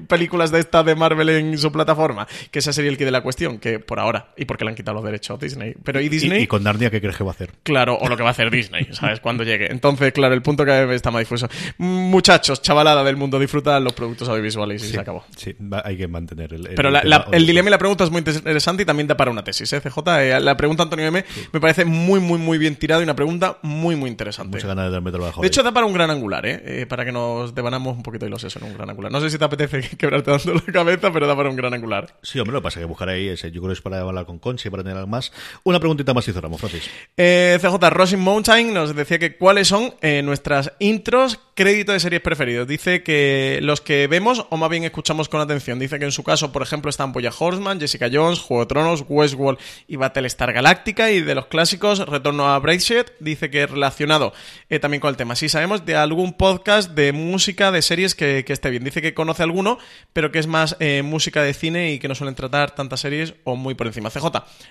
películas 0.07 0.51
de 0.51 0.59
esta 0.59 0.83
de 0.83 0.95
Marvel 0.95 1.29
en 1.29 1.57
su 1.57 1.71
plataforma, 1.71 2.27
que 2.51 2.59
esa 2.59 2.71
sería 2.71 2.91
el 2.91 2.97
que 2.97 3.05
de 3.05 3.11
la 3.11 3.21
cuestión, 3.21 3.57
que 3.57 3.79
por 3.79 3.99
ahora, 3.99 4.31
y 4.37 4.45
porque 4.45 4.63
le 4.63 4.69
han 4.69 4.75
quitado 4.75 4.95
los 4.95 5.03
derechos 5.03 5.37
a 5.37 5.43
Disney. 5.43 5.73
Pero 5.83 6.01
¿y 6.01 6.09
Disney? 6.09 6.43
¿Y, 6.43 6.47
con 6.47 6.63
Narnia 6.63 6.91
qué 6.91 7.01
crees 7.01 7.17
que 7.17 7.23
va 7.23 7.31
a 7.31 7.33
hacer? 7.33 7.51
Claro, 7.63 7.97
o 7.99 8.07
lo 8.07 8.15
que 8.15 8.23
va 8.23 8.29
a 8.29 8.31
hacer 8.31 8.51
Disney, 8.51 8.87
¿sabes? 8.91 9.19
Cuando 9.19 9.43
llegue. 9.43 9.71
Entonces, 9.71 10.11
claro, 10.13 10.35
el 10.35 10.43
punto 10.43 10.65
que 10.65 10.93
está 10.93 11.09
más 11.09 11.21
difuso. 11.21 11.49
Muchachos, 11.79 12.61
chavalada 12.61 13.03
del 13.03 13.17
mundo, 13.17 13.39
disfrutan 13.39 13.83
los 13.83 13.93
productos 13.93 14.29
audiovisuales 14.29 14.83
y 14.83 14.89
se 14.89 14.99
acabó. 14.99 15.23
Sí, 15.35 15.55
hay 15.83 15.97
que 15.97 16.07
mantener 16.07 16.53
el. 16.53 16.69
pero 16.75 16.89
el 17.31 17.47
dilema 17.47 17.69
y 17.69 17.71
la 17.71 17.79
pregunta 17.79 18.03
es 18.03 18.11
muy 18.11 18.19
interesante 18.19 18.83
y 18.83 18.85
también 18.85 19.07
da 19.07 19.17
para 19.17 19.31
una 19.31 19.43
tesis, 19.43 19.73
¿eh, 19.73 19.81
CJ? 19.81 19.97
Eh, 20.19 20.39
la 20.39 20.58
pregunta 20.59 20.83
Antonio 20.83 21.07
M 21.07 21.23
me 21.53 21.59
parece 21.61 21.85
muy, 21.85 22.19
muy, 22.19 22.37
muy 22.37 22.57
bien 22.57 22.75
tirado 22.75 22.99
y 23.01 23.05
una 23.05 23.15
pregunta 23.15 23.57
muy, 23.61 23.95
muy 23.95 24.09
interesante. 24.09 24.57
Mucha 24.57 24.67
ganas 24.67 24.85
de 24.85 24.91
darme 24.91 25.09
trabajo. 25.09 25.41
De 25.41 25.47
hecho, 25.47 25.63
da 25.63 25.71
para 25.71 25.85
un 25.85 25.93
gran 25.93 26.11
angular, 26.11 26.45
¿eh? 26.45 26.61
¿eh? 26.65 26.85
para 26.85 27.05
que 27.05 27.13
nos 27.13 27.55
devanamos 27.55 27.95
un 27.95 28.03
poquito 28.03 28.25
y 28.25 28.29
los 28.29 28.43
eso 28.43 28.59
en 28.59 28.65
un 28.65 28.73
gran 28.73 28.89
angular. 28.89 29.09
No 29.09 29.21
sé 29.21 29.29
si 29.29 29.37
te 29.37 29.45
apetece 29.45 29.81
quebrarte 29.97 30.31
dando 30.31 30.53
la 30.55 30.73
cabeza, 30.73 31.11
pero 31.13 31.27
da 31.27 31.35
para 31.35 31.49
un 31.49 31.55
gran 31.55 31.73
angular. 31.73 32.13
Sí, 32.21 32.39
hombre, 32.39 32.53
lo 32.53 32.59
que 32.59 32.63
pasa 32.63 32.79
es 32.79 32.83
que 32.83 32.87
buscar 32.87 33.07
ahí 33.07 33.29
ese. 33.29 33.51
Yo 33.51 33.61
creo 33.61 33.69
que 33.69 33.73
es 33.75 33.81
para 33.81 34.01
hablar 34.01 34.25
con 34.25 34.37
Conchi, 34.37 34.69
para 34.69 34.83
tener 34.83 34.97
algo 34.97 35.09
más. 35.09 35.31
Una 35.63 35.79
preguntita 35.79 36.13
más 36.13 36.27
y 36.27 36.33
cerramos, 36.33 36.59
Francis. 36.59 36.89
Eh, 37.15 37.57
CJ 37.61 37.89
Rosin 37.89 38.19
Mountain 38.19 38.73
nos 38.73 38.93
decía 38.93 39.17
que 39.17 39.37
cuáles 39.37 39.69
son 39.69 39.93
eh, 40.01 40.21
nuestras 40.21 40.73
intros 40.79 41.39
crédito 41.59 41.91
de 41.91 41.99
series 41.99 42.21
preferidos. 42.21 42.65
Dice 42.67 43.03
que 43.03 43.59
los 43.61 43.81
que 43.81 44.07
vemos 44.07 44.45
o 44.49 44.55
más 44.55 44.69
bien 44.69 44.85
escuchamos 44.85 45.27
con 45.27 45.41
atención. 45.41 45.77
Dice 45.77 45.99
que 45.99 46.05
en 46.05 46.13
su 46.13 46.23
caso, 46.23 46.53
por 46.53 46.61
ejemplo, 46.61 46.89
están 46.89 47.11
Boya 47.11 47.31
Horseman, 47.37 47.81
Jessica 47.81 48.09
Jones, 48.09 48.39
Juego 48.39 48.63
de 48.63 48.67
Tronos, 48.67 49.03
Westworld 49.09 49.59
y 49.85 49.97
Battlestar 49.97 50.48
Galactica. 50.51 51.11
Y 51.11 51.21
de 51.21 51.35
los 51.35 51.47
clásicos, 51.47 51.99
Retorno 51.99 52.49
a 52.49 52.59
Brightshed. 52.59 53.07
Dice 53.19 53.49
que 53.49 53.67
relacionado 53.67 54.33
eh, 54.69 54.79
también 54.79 55.01
con 55.01 55.09
el 55.09 55.17
tema. 55.17 55.35
Si 55.35 55.49
sabemos 55.49 55.85
de 55.85 55.95
algún 55.95 56.33
podcast 56.33 56.91
de 56.91 57.11
música 57.13 57.71
de 57.71 57.81
series 57.81 58.15
que, 58.15 58.45
esté 58.47 58.69
bien. 58.69 58.83
Dice 58.83 59.01
que 59.01 59.13
conoce 59.13 59.43
alguno, 59.43 59.77
pero 60.13 60.31
que 60.31 60.39
es 60.39 60.47
más 60.47 60.75
eh, 60.79 61.01
música 61.03 61.43
de 61.43 61.53
cine 61.53 61.93
y 61.93 61.99
que 61.99 62.07
no 62.07 62.15
suelen 62.15 62.35
tratar 62.35 62.71
tantas 62.71 62.99
series 62.99 63.35
o 63.43 63.55
muy 63.55 63.75
por 63.75 63.87
encima. 63.87 64.09
CJ, 64.09 64.25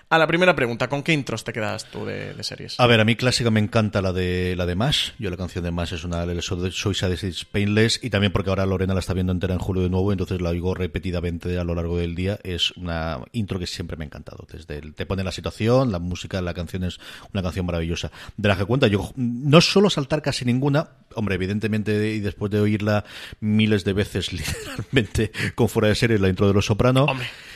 a 0.08 0.18
la 0.18 0.26
primera 0.26 0.54
pregunta, 0.54 0.88
¿con 0.88 1.02
qué 1.02 1.12
intros 1.12 1.44
te 1.44 1.52
quedas 1.52 1.84
tú 1.86 2.04
de, 2.04 2.34
series? 2.42 2.78
A 2.80 2.86
ver, 2.86 3.00
a 3.00 3.04
mí 3.04 3.16
clásica 3.16 3.50
me 3.50 3.60
encanta 3.60 4.02
la 4.02 4.12
de 4.12 4.54
la 4.56 4.66
de 4.66 4.74
Mash. 4.74 5.10
Yo 5.18 5.30
la 5.30 5.36
canción 5.36 5.64
de 5.64 5.70
Mash 5.70 5.94
es 5.94 6.04
una 6.04 6.26
de 6.26 6.40
soy 6.42 6.94
Sadist 6.94 7.44
Painless 7.50 8.00
y 8.02 8.10
también 8.10 8.32
porque 8.32 8.50
ahora 8.50 8.66
Lorena 8.66 8.94
la 8.94 9.00
está 9.00 9.14
viendo 9.14 9.32
entera 9.32 9.54
en 9.54 9.60
julio 9.60 9.82
de 9.82 9.90
nuevo, 9.90 10.12
entonces 10.12 10.40
la 10.40 10.50
oigo 10.50 10.74
repetidamente 10.74 11.58
a 11.58 11.64
lo 11.64 11.74
largo 11.74 11.98
del 11.98 12.14
día. 12.14 12.38
Es 12.42 12.72
una 12.72 13.20
intro 13.32 13.58
que 13.58 13.66
siempre 13.66 13.96
me 13.96 14.04
ha 14.04 14.06
encantado. 14.06 14.46
Desde 14.50 14.78
el, 14.78 14.94
te 14.94 15.06
pone 15.06 15.24
la 15.24 15.32
situación, 15.32 15.67
la 15.68 15.98
música, 15.98 16.40
la 16.40 16.54
canción 16.54 16.84
es 16.84 16.98
una 17.32 17.42
canción 17.42 17.66
maravillosa. 17.66 18.10
De 18.36 18.48
la 18.48 18.56
que 18.56 18.64
cuenta, 18.64 18.86
yo 18.86 19.12
no 19.16 19.60
suelo 19.60 19.90
saltar 19.90 20.22
casi 20.22 20.44
ninguna, 20.44 20.88
hombre, 21.14 21.34
evidentemente, 21.34 22.14
y 22.14 22.20
después 22.20 22.50
de 22.50 22.60
oírla 22.60 23.04
miles 23.40 23.84
de 23.84 23.92
veces, 23.92 24.32
literalmente, 24.32 25.32
con 25.54 25.68
fuera 25.68 25.88
de 25.88 25.94
serie, 25.94 26.18
la 26.18 26.28
intro 26.28 26.48
de 26.48 26.54
Los 26.54 26.66
Soprano. 26.66 27.06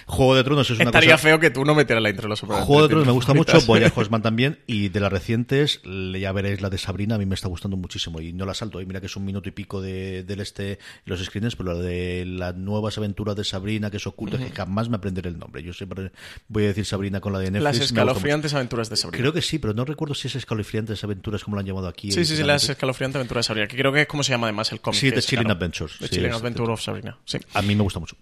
Juego 0.06 0.34
de 0.34 0.44
Tronos 0.44 0.70
es 0.70 0.76
una 0.76 0.84
Estaría 0.86 1.18
feo 1.18 1.38
que 1.38 1.50
tú 1.50 1.64
no 1.64 1.74
metieras 1.74 2.02
la 2.02 2.10
intro 2.10 2.24
de 2.24 2.28
Los. 2.30 2.40
Juego 2.40 2.82
de 2.82 2.88
Tronos 2.88 3.06
me 3.06 3.12
gusta 3.12 3.34
mucho, 3.34 3.60
Voy 3.62 3.84
a 3.84 3.92
Horseman 3.94 4.22
también, 4.22 4.58
y 4.66 4.88
de 4.88 5.00
las 5.00 5.12
recientes, 5.12 5.80
ya 5.84 6.32
veréis 6.32 6.60
la 6.60 6.70
de 6.70 6.78
Sabrina, 6.78 7.14
a 7.14 7.18
mí 7.18 7.26
me 7.26 7.34
está 7.34 7.48
gustando 7.48 7.76
muchísimo, 7.76 8.20
y 8.20 8.32
no 8.32 8.46
la 8.46 8.54
salto, 8.54 8.80
y 8.80 8.86
mira 8.86 9.00
que 9.00 9.06
es 9.06 9.16
un 9.16 9.24
minuto 9.24 9.48
y 9.48 9.52
pico 9.52 9.80
de, 9.80 10.24
del 10.24 10.40
este, 10.40 10.78
los 11.04 11.22
screens, 11.22 11.56
pero 11.56 11.74
la 11.74 11.78
de 11.80 12.24
las 12.26 12.54
nuevas 12.56 12.98
aventuras 12.98 13.36
de 13.36 13.44
Sabrina, 13.44 13.90
que 13.90 13.96
es 13.96 14.06
oculta, 14.06 14.38
que 14.38 14.50
jamás 14.50 14.88
me 14.88 14.96
aprenderé 14.96 15.28
el 15.28 15.38
nombre. 15.38 15.62
Yo 15.62 15.72
siempre 15.72 16.12
voy 16.48 16.64
a 16.64 16.68
decir 16.68 16.84
Sabrina 16.84 17.20
con 17.20 17.32
la 17.32 17.38
de 17.38 17.50
Netflix. 17.50 17.78
Las 17.78 17.86
escalofriantes 17.86 18.54
aventuras 18.54 18.90
de 18.90 18.96
Sabrina. 18.96 19.22
Creo 19.22 19.32
que 19.32 19.42
sí, 19.42 19.58
pero 19.58 19.74
no 19.74 19.84
recuerdo 19.84 20.14
si 20.14 20.28
es 20.28 20.36
escalofriantes 20.36 21.02
aventuras 21.04 21.44
como 21.44 21.56
lo 21.56 21.60
han 21.60 21.66
llamado 21.66 21.88
aquí. 21.88 22.10
Sí, 22.10 22.24
sí, 22.24 22.36
sí, 22.36 22.42
las 22.42 22.68
escalofriantes 22.68 23.16
aventuras 23.16 23.44
de 23.44 23.46
Sabrina, 23.48 23.68
que 23.68 23.76
creo 23.76 23.92
que 23.92 24.02
es 24.02 24.06
como 24.06 24.22
se 24.22 24.30
llama 24.30 24.46
además 24.46 24.72
el 24.72 24.80
cómic. 24.80 25.00
Sí, 25.00 25.12
The 25.12 25.22
Chilling 25.22 25.50
Adventures. 25.50 25.98
The 25.98 26.08
Chilling 26.08 26.32
Adventures 26.32 26.70
of 26.70 26.80
Sabrina. 26.80 27.18
Sí. 27.24 27.38
A 27.54 27.62
mí 27.62 27.74
me 27.74 27.82
gusta 27.82 28.00
mucho. 28.00 28.16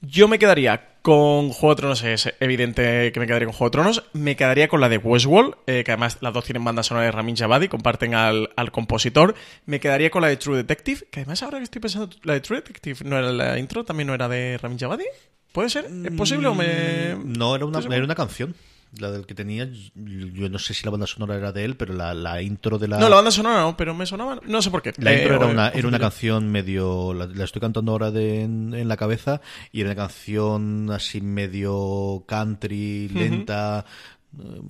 Yo 0.00 0.28
me 0.28 0.38
quedaría 0.38 0.91
con 1.02 1.50
Juego 1.50 1.74
de 1.74 1.80
Tronos, 1.80 2.02
es 2.04 2.32
evidente 2.40 3.12
que 3.12 3.20
me 3.20 3.26
quedaría 3.26 3.46
con 3.46 3.54
Juego 3.54 3.70
de 3.70 3.72
Tronos. 3.72 4.04
Me 4.12 4.36
quedaría 4.36 4.68
con 4.68 4.80
la 4.80 4.88
de 4.88 4.98
Westworld, 4.98 5.56
eh, 5.66 5.82
que 5.84 5.90
además 5.90 6.18
las 6.20 6.32
dos 6.32 6.44
tienen 6.44 6.64
banda 6.64 6.82
sonora 6.82 7.06
de 7.06 7.12
Ramin 7.12 7.36
Javadi, 7.36 7.68
comparten 7.68 8.14
al, 8.14 8.50
al, 8.56 8.70
compositor. 8.70 9.34
Me 9.66 9.80
quedaría 9.80 10.10
con 10.10 10.22
la 10.22 10.28
de 10.28 10.36
True 10.36 10.56
Detective, 10.56 11.06
que 11.10 11.20
además 11.20 11.42
ahora 11.42 11.58
que 11.58 11.64
estoy 11.64 11.80
pensando, 11.80 12.08
la 12.22 12.34
de 12.34 12.40
True 12.40 12.60
Detective 12.60 13.00
no 13.04 13.18
era 13.18 13.32
la 13.32 13.58
intro, 13.58 13.84
también 13.84 14.06
no 14.06 14.14
era 14.14 14.28
de 14.28 14.58
Ramin 14.58 14.78
Javadi. 14.78 15.04
¿Puede 15.52 15.68
ser? 15.68 15.84
¿Es 16.04 16.12
posible 16.12 16.48
o 16.48 16.54
me.? 16.54 17.16
No, 17.24 17.54
era 17.56 17.66
una, 17.66 17.80
era 17.80 18.04
una 18.04 18.14
canción 18.14 18.54
la 18.98 19.10
del 19.10 19.26
que 19.26 19.34
tenía, 19.34 19.68
yo 19.94 20.48
no 20.48 20.58
sé 20.58 20.74
si 20.74 20.84
la 20.84 20.90
banda 20.90 21.06
sonora 21.06 21.36
era 21.36 21.52
de 21.52 21.64
él, 21.64 21.76
pero 21.76 21.94
la, 21.94 22.42
intro 22.42 22.78
de 22.78 22.88
la... 22.88 22.98
No, 22.98 23.08
la 23.08 23.16
banda 23.16 23.30
sonora 23.30 23.62
no, 23.62 23.76
pero 23.76 23.94
me 23.94 24.04
sonaba, 24.04 24.40
no 24.44 24.60
sé 24.60 24.70
por 24.70 24.82
qué. 24.82 24.92
La 24.98 25.14
intro 25.14 25.36
era, 25.36 25.46
eh, 25.46 25.50
una, 25.50 25.68
era 25.70 25.88
una 25.88 25.98
canción 25.98 26.50
medio, 26.50 27.14
la, 27.14 27.44
estoy 27.44 27.60
cantando 27.60 27.92
ahora 27.92 28.10
de, 28.10 28.42
en, 28.42 28.88
la 28.88 28.96
cabeza, 28.96 29.40
y 29.72 29.80
era 29.80 29.90
una 29.90 29.96
canción 29.96 30.90
así 30.90 31.20
medio 31.20 32.24
country, 32.26 33.08
lenta, 33.08 33.86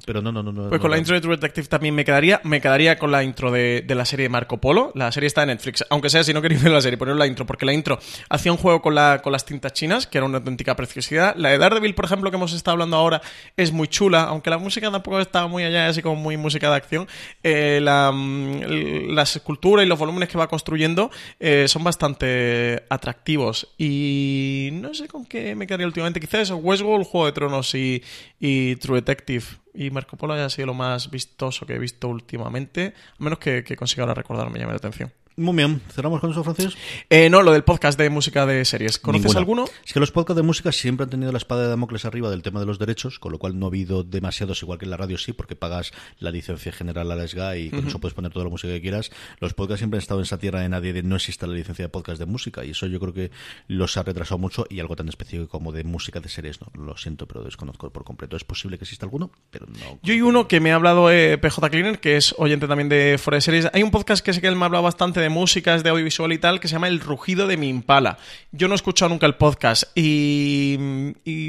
pero 0.04 0.20
no, 0.20 0.32
no, 0.32 0.42
no. 0.42 0.68
Pues 0.68 0.80
con 0.80 0.90
la 0.90 0.98
intro 0.98 1.14
de 1.14 1.20
True 1.20 1.36
Detective 1.36 1.68
también 1.68 1.94
me 1.94 2.04
quedaría. 2.04 2.40
Me 2.42 2.60
quedaría 2.60 2.98
con 2.98 3.12
la 3.12 3.22
intro 3.22 3.52
de, 3.52 3.84
la 3.88 4.04
serie 4.04 4.24
de 4.24 4.28
Marco 4.28 4.60
Polo. 4.60 4.90
La 4.96 5.12
serie 5.12 5.28
está 5.28 5.42
en 5.42 5.48
Netflix. 5.48 5.84
Aunque 5.88 6.10
sea, 6.10 6.24
si 6.24 6.34
no 6.34 6.42
queréis 6.42 6.62
ver 6.64 6.72
la 6.72 6.80
serie, 6.80 6.98
poner 6.98 7.14
la 7.14 7.28
intro. 7.28 7.46
Porque 7.46 7.64
la 7.64 7.72
intro 7.72 7.98
hacía 8.28 8.50
un 8.50 8.58
juego 8.58 8.82
con, 8.82 8.96
la, 8.96 9.20
con 9.22 9.32
las 9.32 9.44
tintas 9.44 9.72
chinas, 9.72 10.08
que 10.08 10.18
era 10.18 10.26
una 10.26 10.38
auténtica 10.38 10.74
preciosidad. 10.74 11.36
La 11.36 11.50
de 11.50 11.58
Daredevil, 11.58 11.94
por 11.94 12.06
ejemplo, 12.06 12.30
que 12.30 12.36
hemos 12.36 12.52
estado 12.52 12.72
hablando 12.72 12.96
ahora, 12.96 13.22
es 13.56 13.70
muy 13.70 13.86
chula. 13.86 14.24
Aunque 14.24 14.50
la 14.50 14.58
música 14.58 14.90
tampoco 14.90 15.20
está 15.20 15.46
muy 15.46 15.62
allá, 15.62 15.86
así 15.86 16.02
como 16.02 16.16
muy 16.16 16.36
música 16.36 16.68
de 16.68 16.76
acción. 16.76 17.06
Eh, 17.44 17.78
la, 17.80 18.10
mm, 18.12 19.12
las 19.14 19.36
esculturas 19.36 19.86
y 19.86 19.88
los 19.88 19.98
volúmenes 19.98 20.28
que 20.28 20.38
va 20.38 20.48
construyendo 20.48 21.10
eh, 21.38 21.66
son 21.68 21.84
bastante 21.84 22.82
atractivos. 22.88 23.68
Y 23.78 24.70
no 24.72 24.92
sé 24.92 25.06
con 25.06 25.24
qué 25.24 25.54
me 25.54 25.68
quedaría 25.68 25.86
últimamente. 25.86 26.18
Quizás 26.18 26.40
eso, 26.40 26.56
Westworld, 26.56 27.06
Juego 27.06 27.26
de 27.26 27.32
Tronos 27.32 27.74
y, 27.76 28.02
y 28.40 28.74
True 28.76 28.96
Detective 28.96 29.51
y 29.74 29.90
Marco 29.90 30.16
Polo 30.16 30.34
haya 30.34 30.50
sido 30.50 30.66
lo 30.66 30.74
más 30.74 31.10
vistoso 31.10 31.66
que 31.66 31.74
he 31.74 31.78
visto 31.78 32.08
últimamente, 32.08 32.94
a 33.18 33.22
menos 33.22 33.38
que, 33.38 33.64
consiga 33.76 34.02
ahora 34.02 34.14
recordarme, 34.14 34.58
llame 34.58 34.72
la 34.72 34.78
atención. 34.78 35.12
Muy 35.37 35.57
bien, 35.57 35.80
¿cerramos 35.91 36.20
con 36.20 36.30
eso, 36.30 36.45
Francis? 36.45 36.76
Eh, 37.09 37.30
no, 37.30 37.43
lo 37.43 37.53
del 37.53 37.64
podcast 37.64 37.99
de 37.99 38.11
música 38.11 38.45
de 38.47 38.64
series. 38.64 38.99
¿Conoces 38.99 39.35
alguno? 39.37 39.64
Es 39.85 39.93
que 39.93 40.01
los 40.01 40.12
podcasts 40.12 40.37
de 40.37 40.43
música 40.43 40.72
siempre 40.72 41.05
han 41.05 41.11
tenido 41.11 41.33
la 41.33 41.39
espada 41.39 41.62
de 41.62 41.68
Damocles 41.68 42.05
arriba 42.05 42.30
del 42.30 42.43
tema 42.43 42.61
de 42.61 42.66
los 42.66 42.78
derechos, 42.78 43.18
con 43.18 43.33
lo 43.33 43.39
cual 43.39 43.59
no 43.59 43.66
ha 43.66 43.68
habido 43.68 44.03
demasiados, 44.03 44.62
igual 44.62 44.78
que 44.78 44.85
en 44.85 44.91
la 44.91 44.97
radio 44.97 45.18
sí, 45.18 45.33
porque 45.33 45.57
pagas 45.57 45.93
la 46.18 46.30
licencia 46.30 46.72
general 46.72 47.11
a 47.11 47.16
la 47.16 47.26
SGA 47.26 47.57
y 47.57 47.70
con 47.70 47.87
eso 47.87 47.99
puedes 47.99 48.14
poner 48.14 48.33
toda 48.33 48.45
la 48.45 48.51
música 48.51 48.72
que 48.72 48.80
quieras. 48.80 49.11
Los 49.41 49.55
podcasts 49.55 49.80
siempre 49.80 49.99
han 49.99 50.03
estado 50.03 50.20
en 50.20 50.24
esa 50.24 50.39
tierra 50.39 50.61
de 50.61 50.68
nadie 50.68 50.93
de 50.93 51.03
no 51.03 51.16
existe 51.16 51.47
la 51.47 51.55
licencia 51.55 51.85
de 51.85 51.89
podcast 51.89 52.18
de 52.18 52.26
música 52.26 52.64
y 52.64 52.70
eso 52.70 52.87
yo 52.87 53.01
creo 53.01 53.14
que 53.14 53.30
los 53.68 53.97
ha 53.97 54.03
retrasado 54.03 54.39
mucho 54.39 54.66
y 54.68 54.80
algo 54.80 54.97
tan 54.97 55.09
específico 55.09 55.49
como 55.49 55.72
de 55.72 55.85
música 55.85 56.20
de 56.20 56.28
series, 56.28 56.61
no, 56.61 56.68
lo 56.74 56.97
siento, 56.97 57.26
pero 57.26 57.43
desconozco 57.43 57.91
por 57.91 58.05
completo. 58.05 58.37
Es 58.37 58.45
posible 58.45 58.78
que 58.78 58.85
exista 58.85 59.07
alguno, 59.07 59.30
pero 59.51 59.66
no. 59.66 59.99
Yo 60.03 60.12
hay 60.12 60.20
uno 60.20 60.49
que 60.49 60.61
me 60.61 60.72
ha 60.72 60.74
hablado 60.74 61.11
eh, 61.11 61.39
PJ 61.39 61.70
Cleaner, 61.70 62.01
que 62.01 62.16
es 62.16 62.35
oyente 62.39 62.66
también 62.68 62.89
de 62.89 63.12
de 63.12 63.41
Series. 63.41 63.68
Hay 63.72 63.83
un 63.83 63.91
podcast 63.91 64.24
que 64.24 64.33
sé 64.33 64.41
que 64.41 64.47
él 64.47 64.57
me 64.57 64.62
ha 64.62 64.66
hablado 64.66 64.85
bastante 64.85 65.21
de 65.22 65.28
músicas, 65.28 65.82
de 65.82 65.90
audio 65.90 66.04
visual 66.04 66.32
y 66.32 66.38
tal 66.38 66.60
que 66.60 66.68
se 66.68 66.72
llama 66.72 66.88
El 66.88 67.00
rugido 67.00 67.46
de 67.46 67.56
mi 67.56 67.68
impala. 67.68 68.18
Yo 68.50 68.68
no 68.68 68.74
he 68.74 68.76
escuchado 68.76 69.08
nunca 69.08 69.26
el 69.26 69.36
podcast 69.36 69.84
y, 69.96 70.78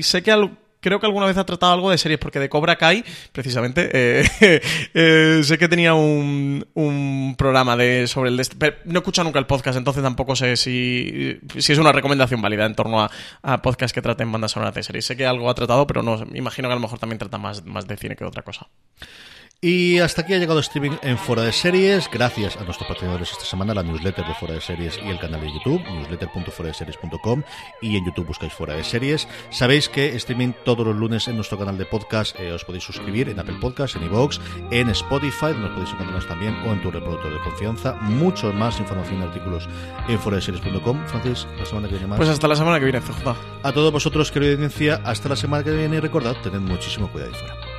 sé 0.02 0.24
que 0.24 0.32
creo 0.80 1.00
que 1.00 1.06
alguna 1.06 1.26
vez 1.26 1.38
ha 1.38 1.46
tratado 1.46 1.74
algo 1.74 1.90
de 1.90 1.98
series, 1.98 2.20
porque 2.20 2.40
de 2.40 2.50
Cobra 2.50 2.76
Kai, 2.76 3.04
precisamente, 3.32 3.90
eh, 3.94 4.62
eh, 4.94 5.42
sé 5.44 5.58
que 5.58 5.68
tenía 5.68 5.94
un, 5.94 6.66
programa 7.38 7.76
de 7.76 8.06
sobre 8.08 8.30
el... 8.30 8.42
Pero 8.58 8.78
no 8.86 8.96
he 8.96 8.98
escuchado 9.00 9.24
nunca 9.26 9.40
el 9.40 9.48
podcast, 9.48 9.78
entonces 9.78 10.04
tampoco 10.04 10.36
sé 10.36 10.56
si, 10.58 11.40
si 11.58 11.72
es 11.74 11.80
una 11.80 11.92
recomendación 11.92 12.42
válida 12.42 12.66
en 12.66 12.76
torno 12.76 13.02
a, 13.02 13.10
a 13.42 13.62
podcasts 13.62 13.94
que 13.94 14.02
traten 14.02 14.32
bandas 14.32 14.52
sonoras 14.52 14.76
de 14.76 14.84
series. 14.84 15.06
Sé 15.06 15.18
que 15.18 15.26
algo 15.26 15.50
ha 15.50 15.56
tratado, 15.56 15.88
pero 15.88 16.04
no, 16.04 16.24
imagino 16.34 16.68
que 16.68 16.74
a 16.74 16.76
lo 16.76 16.82
mejor 16.82 17.00
también 17.00 17.18
trata 17.18 17.38
más, 17.38 17.66
más 17.66 17.88
de 17.88 17.98
cine 17.98 18.16
que 18.16 18.24
de 18.24 18.28
otra 18.28 18.44
cosa. 18.44 18.68
Y 19.64 20.00
hasta 20.00 20.24
aquí 20.24 20.34
ha 20.34 20.40
llegado 20.40 20.60
streaming 20.60 20.98
en 21.04 21.18
Fuera 21.18 21.44
de 21.44 21.54
Series. 21.54 22.10
Gracias 22.12 22.58
a 22.58 22.66
nuestros 22.66 22.86
patrocinadores 22.86 23.32
esta 23.32 23.46
semana, 23.46 23.74
la 23.74 23.82
newsletter 23.82 24.26
de 24.26 24.34
Fuera 24.34 24.56
de 24.56 24.60
Series 24.60 25.00
y 25.02 25.08
el 25.08 25.18
canal 25.20 25.40
de 25.40 25.54
YouTube, 25.54 25.82
newsletter.fueradeseries.com 25.90 27.44
y 27.82 27.96
en 27.96 28.06
YouTube 28.06 28.28
buscáis 28.28 28.52
Fuera 28.52 28.74
de 28.74 28.84
Series. 28.84 29.26
Sabéis 29.52 29.88
que 29.88 30.18
streaming 30.18 30.52
todos 30.66 30.86
los 30.86 30.98
lunes 30.98 31.30
en 31.30 31.38
nuestro 31.38 31.58
canal 31.58 31.78
de 31.78 31.86
podcast. 31.86 32.38
Eh, 32.42 32.52
os 32.52 32.66
podéis 32.66 32.84
suscribir 32.84 33.30
en 33.30 33.40
Apple 33.40 33.56
Podcasts, 33.62 33.96
en 33.96 34.04
iVoox, 34.04 34.40
en 34.70 34.90
Spotify, 34.90 35.54
nos 35.58 35.72
podéis 35.72 35.92
encontrarnos 35.92 36.28
también 36.28 36.56
o 36.68 36.74
en 36.74 36.82
tu 36.82 36.92
reproductor 36.92 37.32
de 37.32 37.40
confianza. 37.40 37.94
Mucho 38.02 38.52
más 38.52 38.82
información 38.82 39.22
y 39.22 39.24
artículos 39.24 39.70
en 40.10 40.20
fueradeseries.com. 40.20 41.08
Francis, 41.08 41.48
la 41.58 41.66
semana 41.66 41.88
que 41.88 41.94
viene 41.94 42.08
más. 42.08 42.18
Pues 42.18 42.28
hasta 42.28 42.50
la 42.50 42.58
semana 42.58 42.80
que 42.80 42.86
viene, 42.86 43.00
CJ. 43.00 43.34
A 43.64 43.72
todos 43.72 43.94
vosotros, 43.94 44.30
querida 44.30 44.56
audiencia, 44.56 45.00
hasta 45.06 45.30
la 45.30 45.38
semana 45.38 45.64
que 45.64 45.72
viene 45.72 45.96
y 45.96 46.00
recordad, 46.02 46.36
tened 46.44 46.60
muchísimo 46.60 47.10
cuidado 47.10 47.32
ahí 47.32 47.40
fuera. 47.40 47.73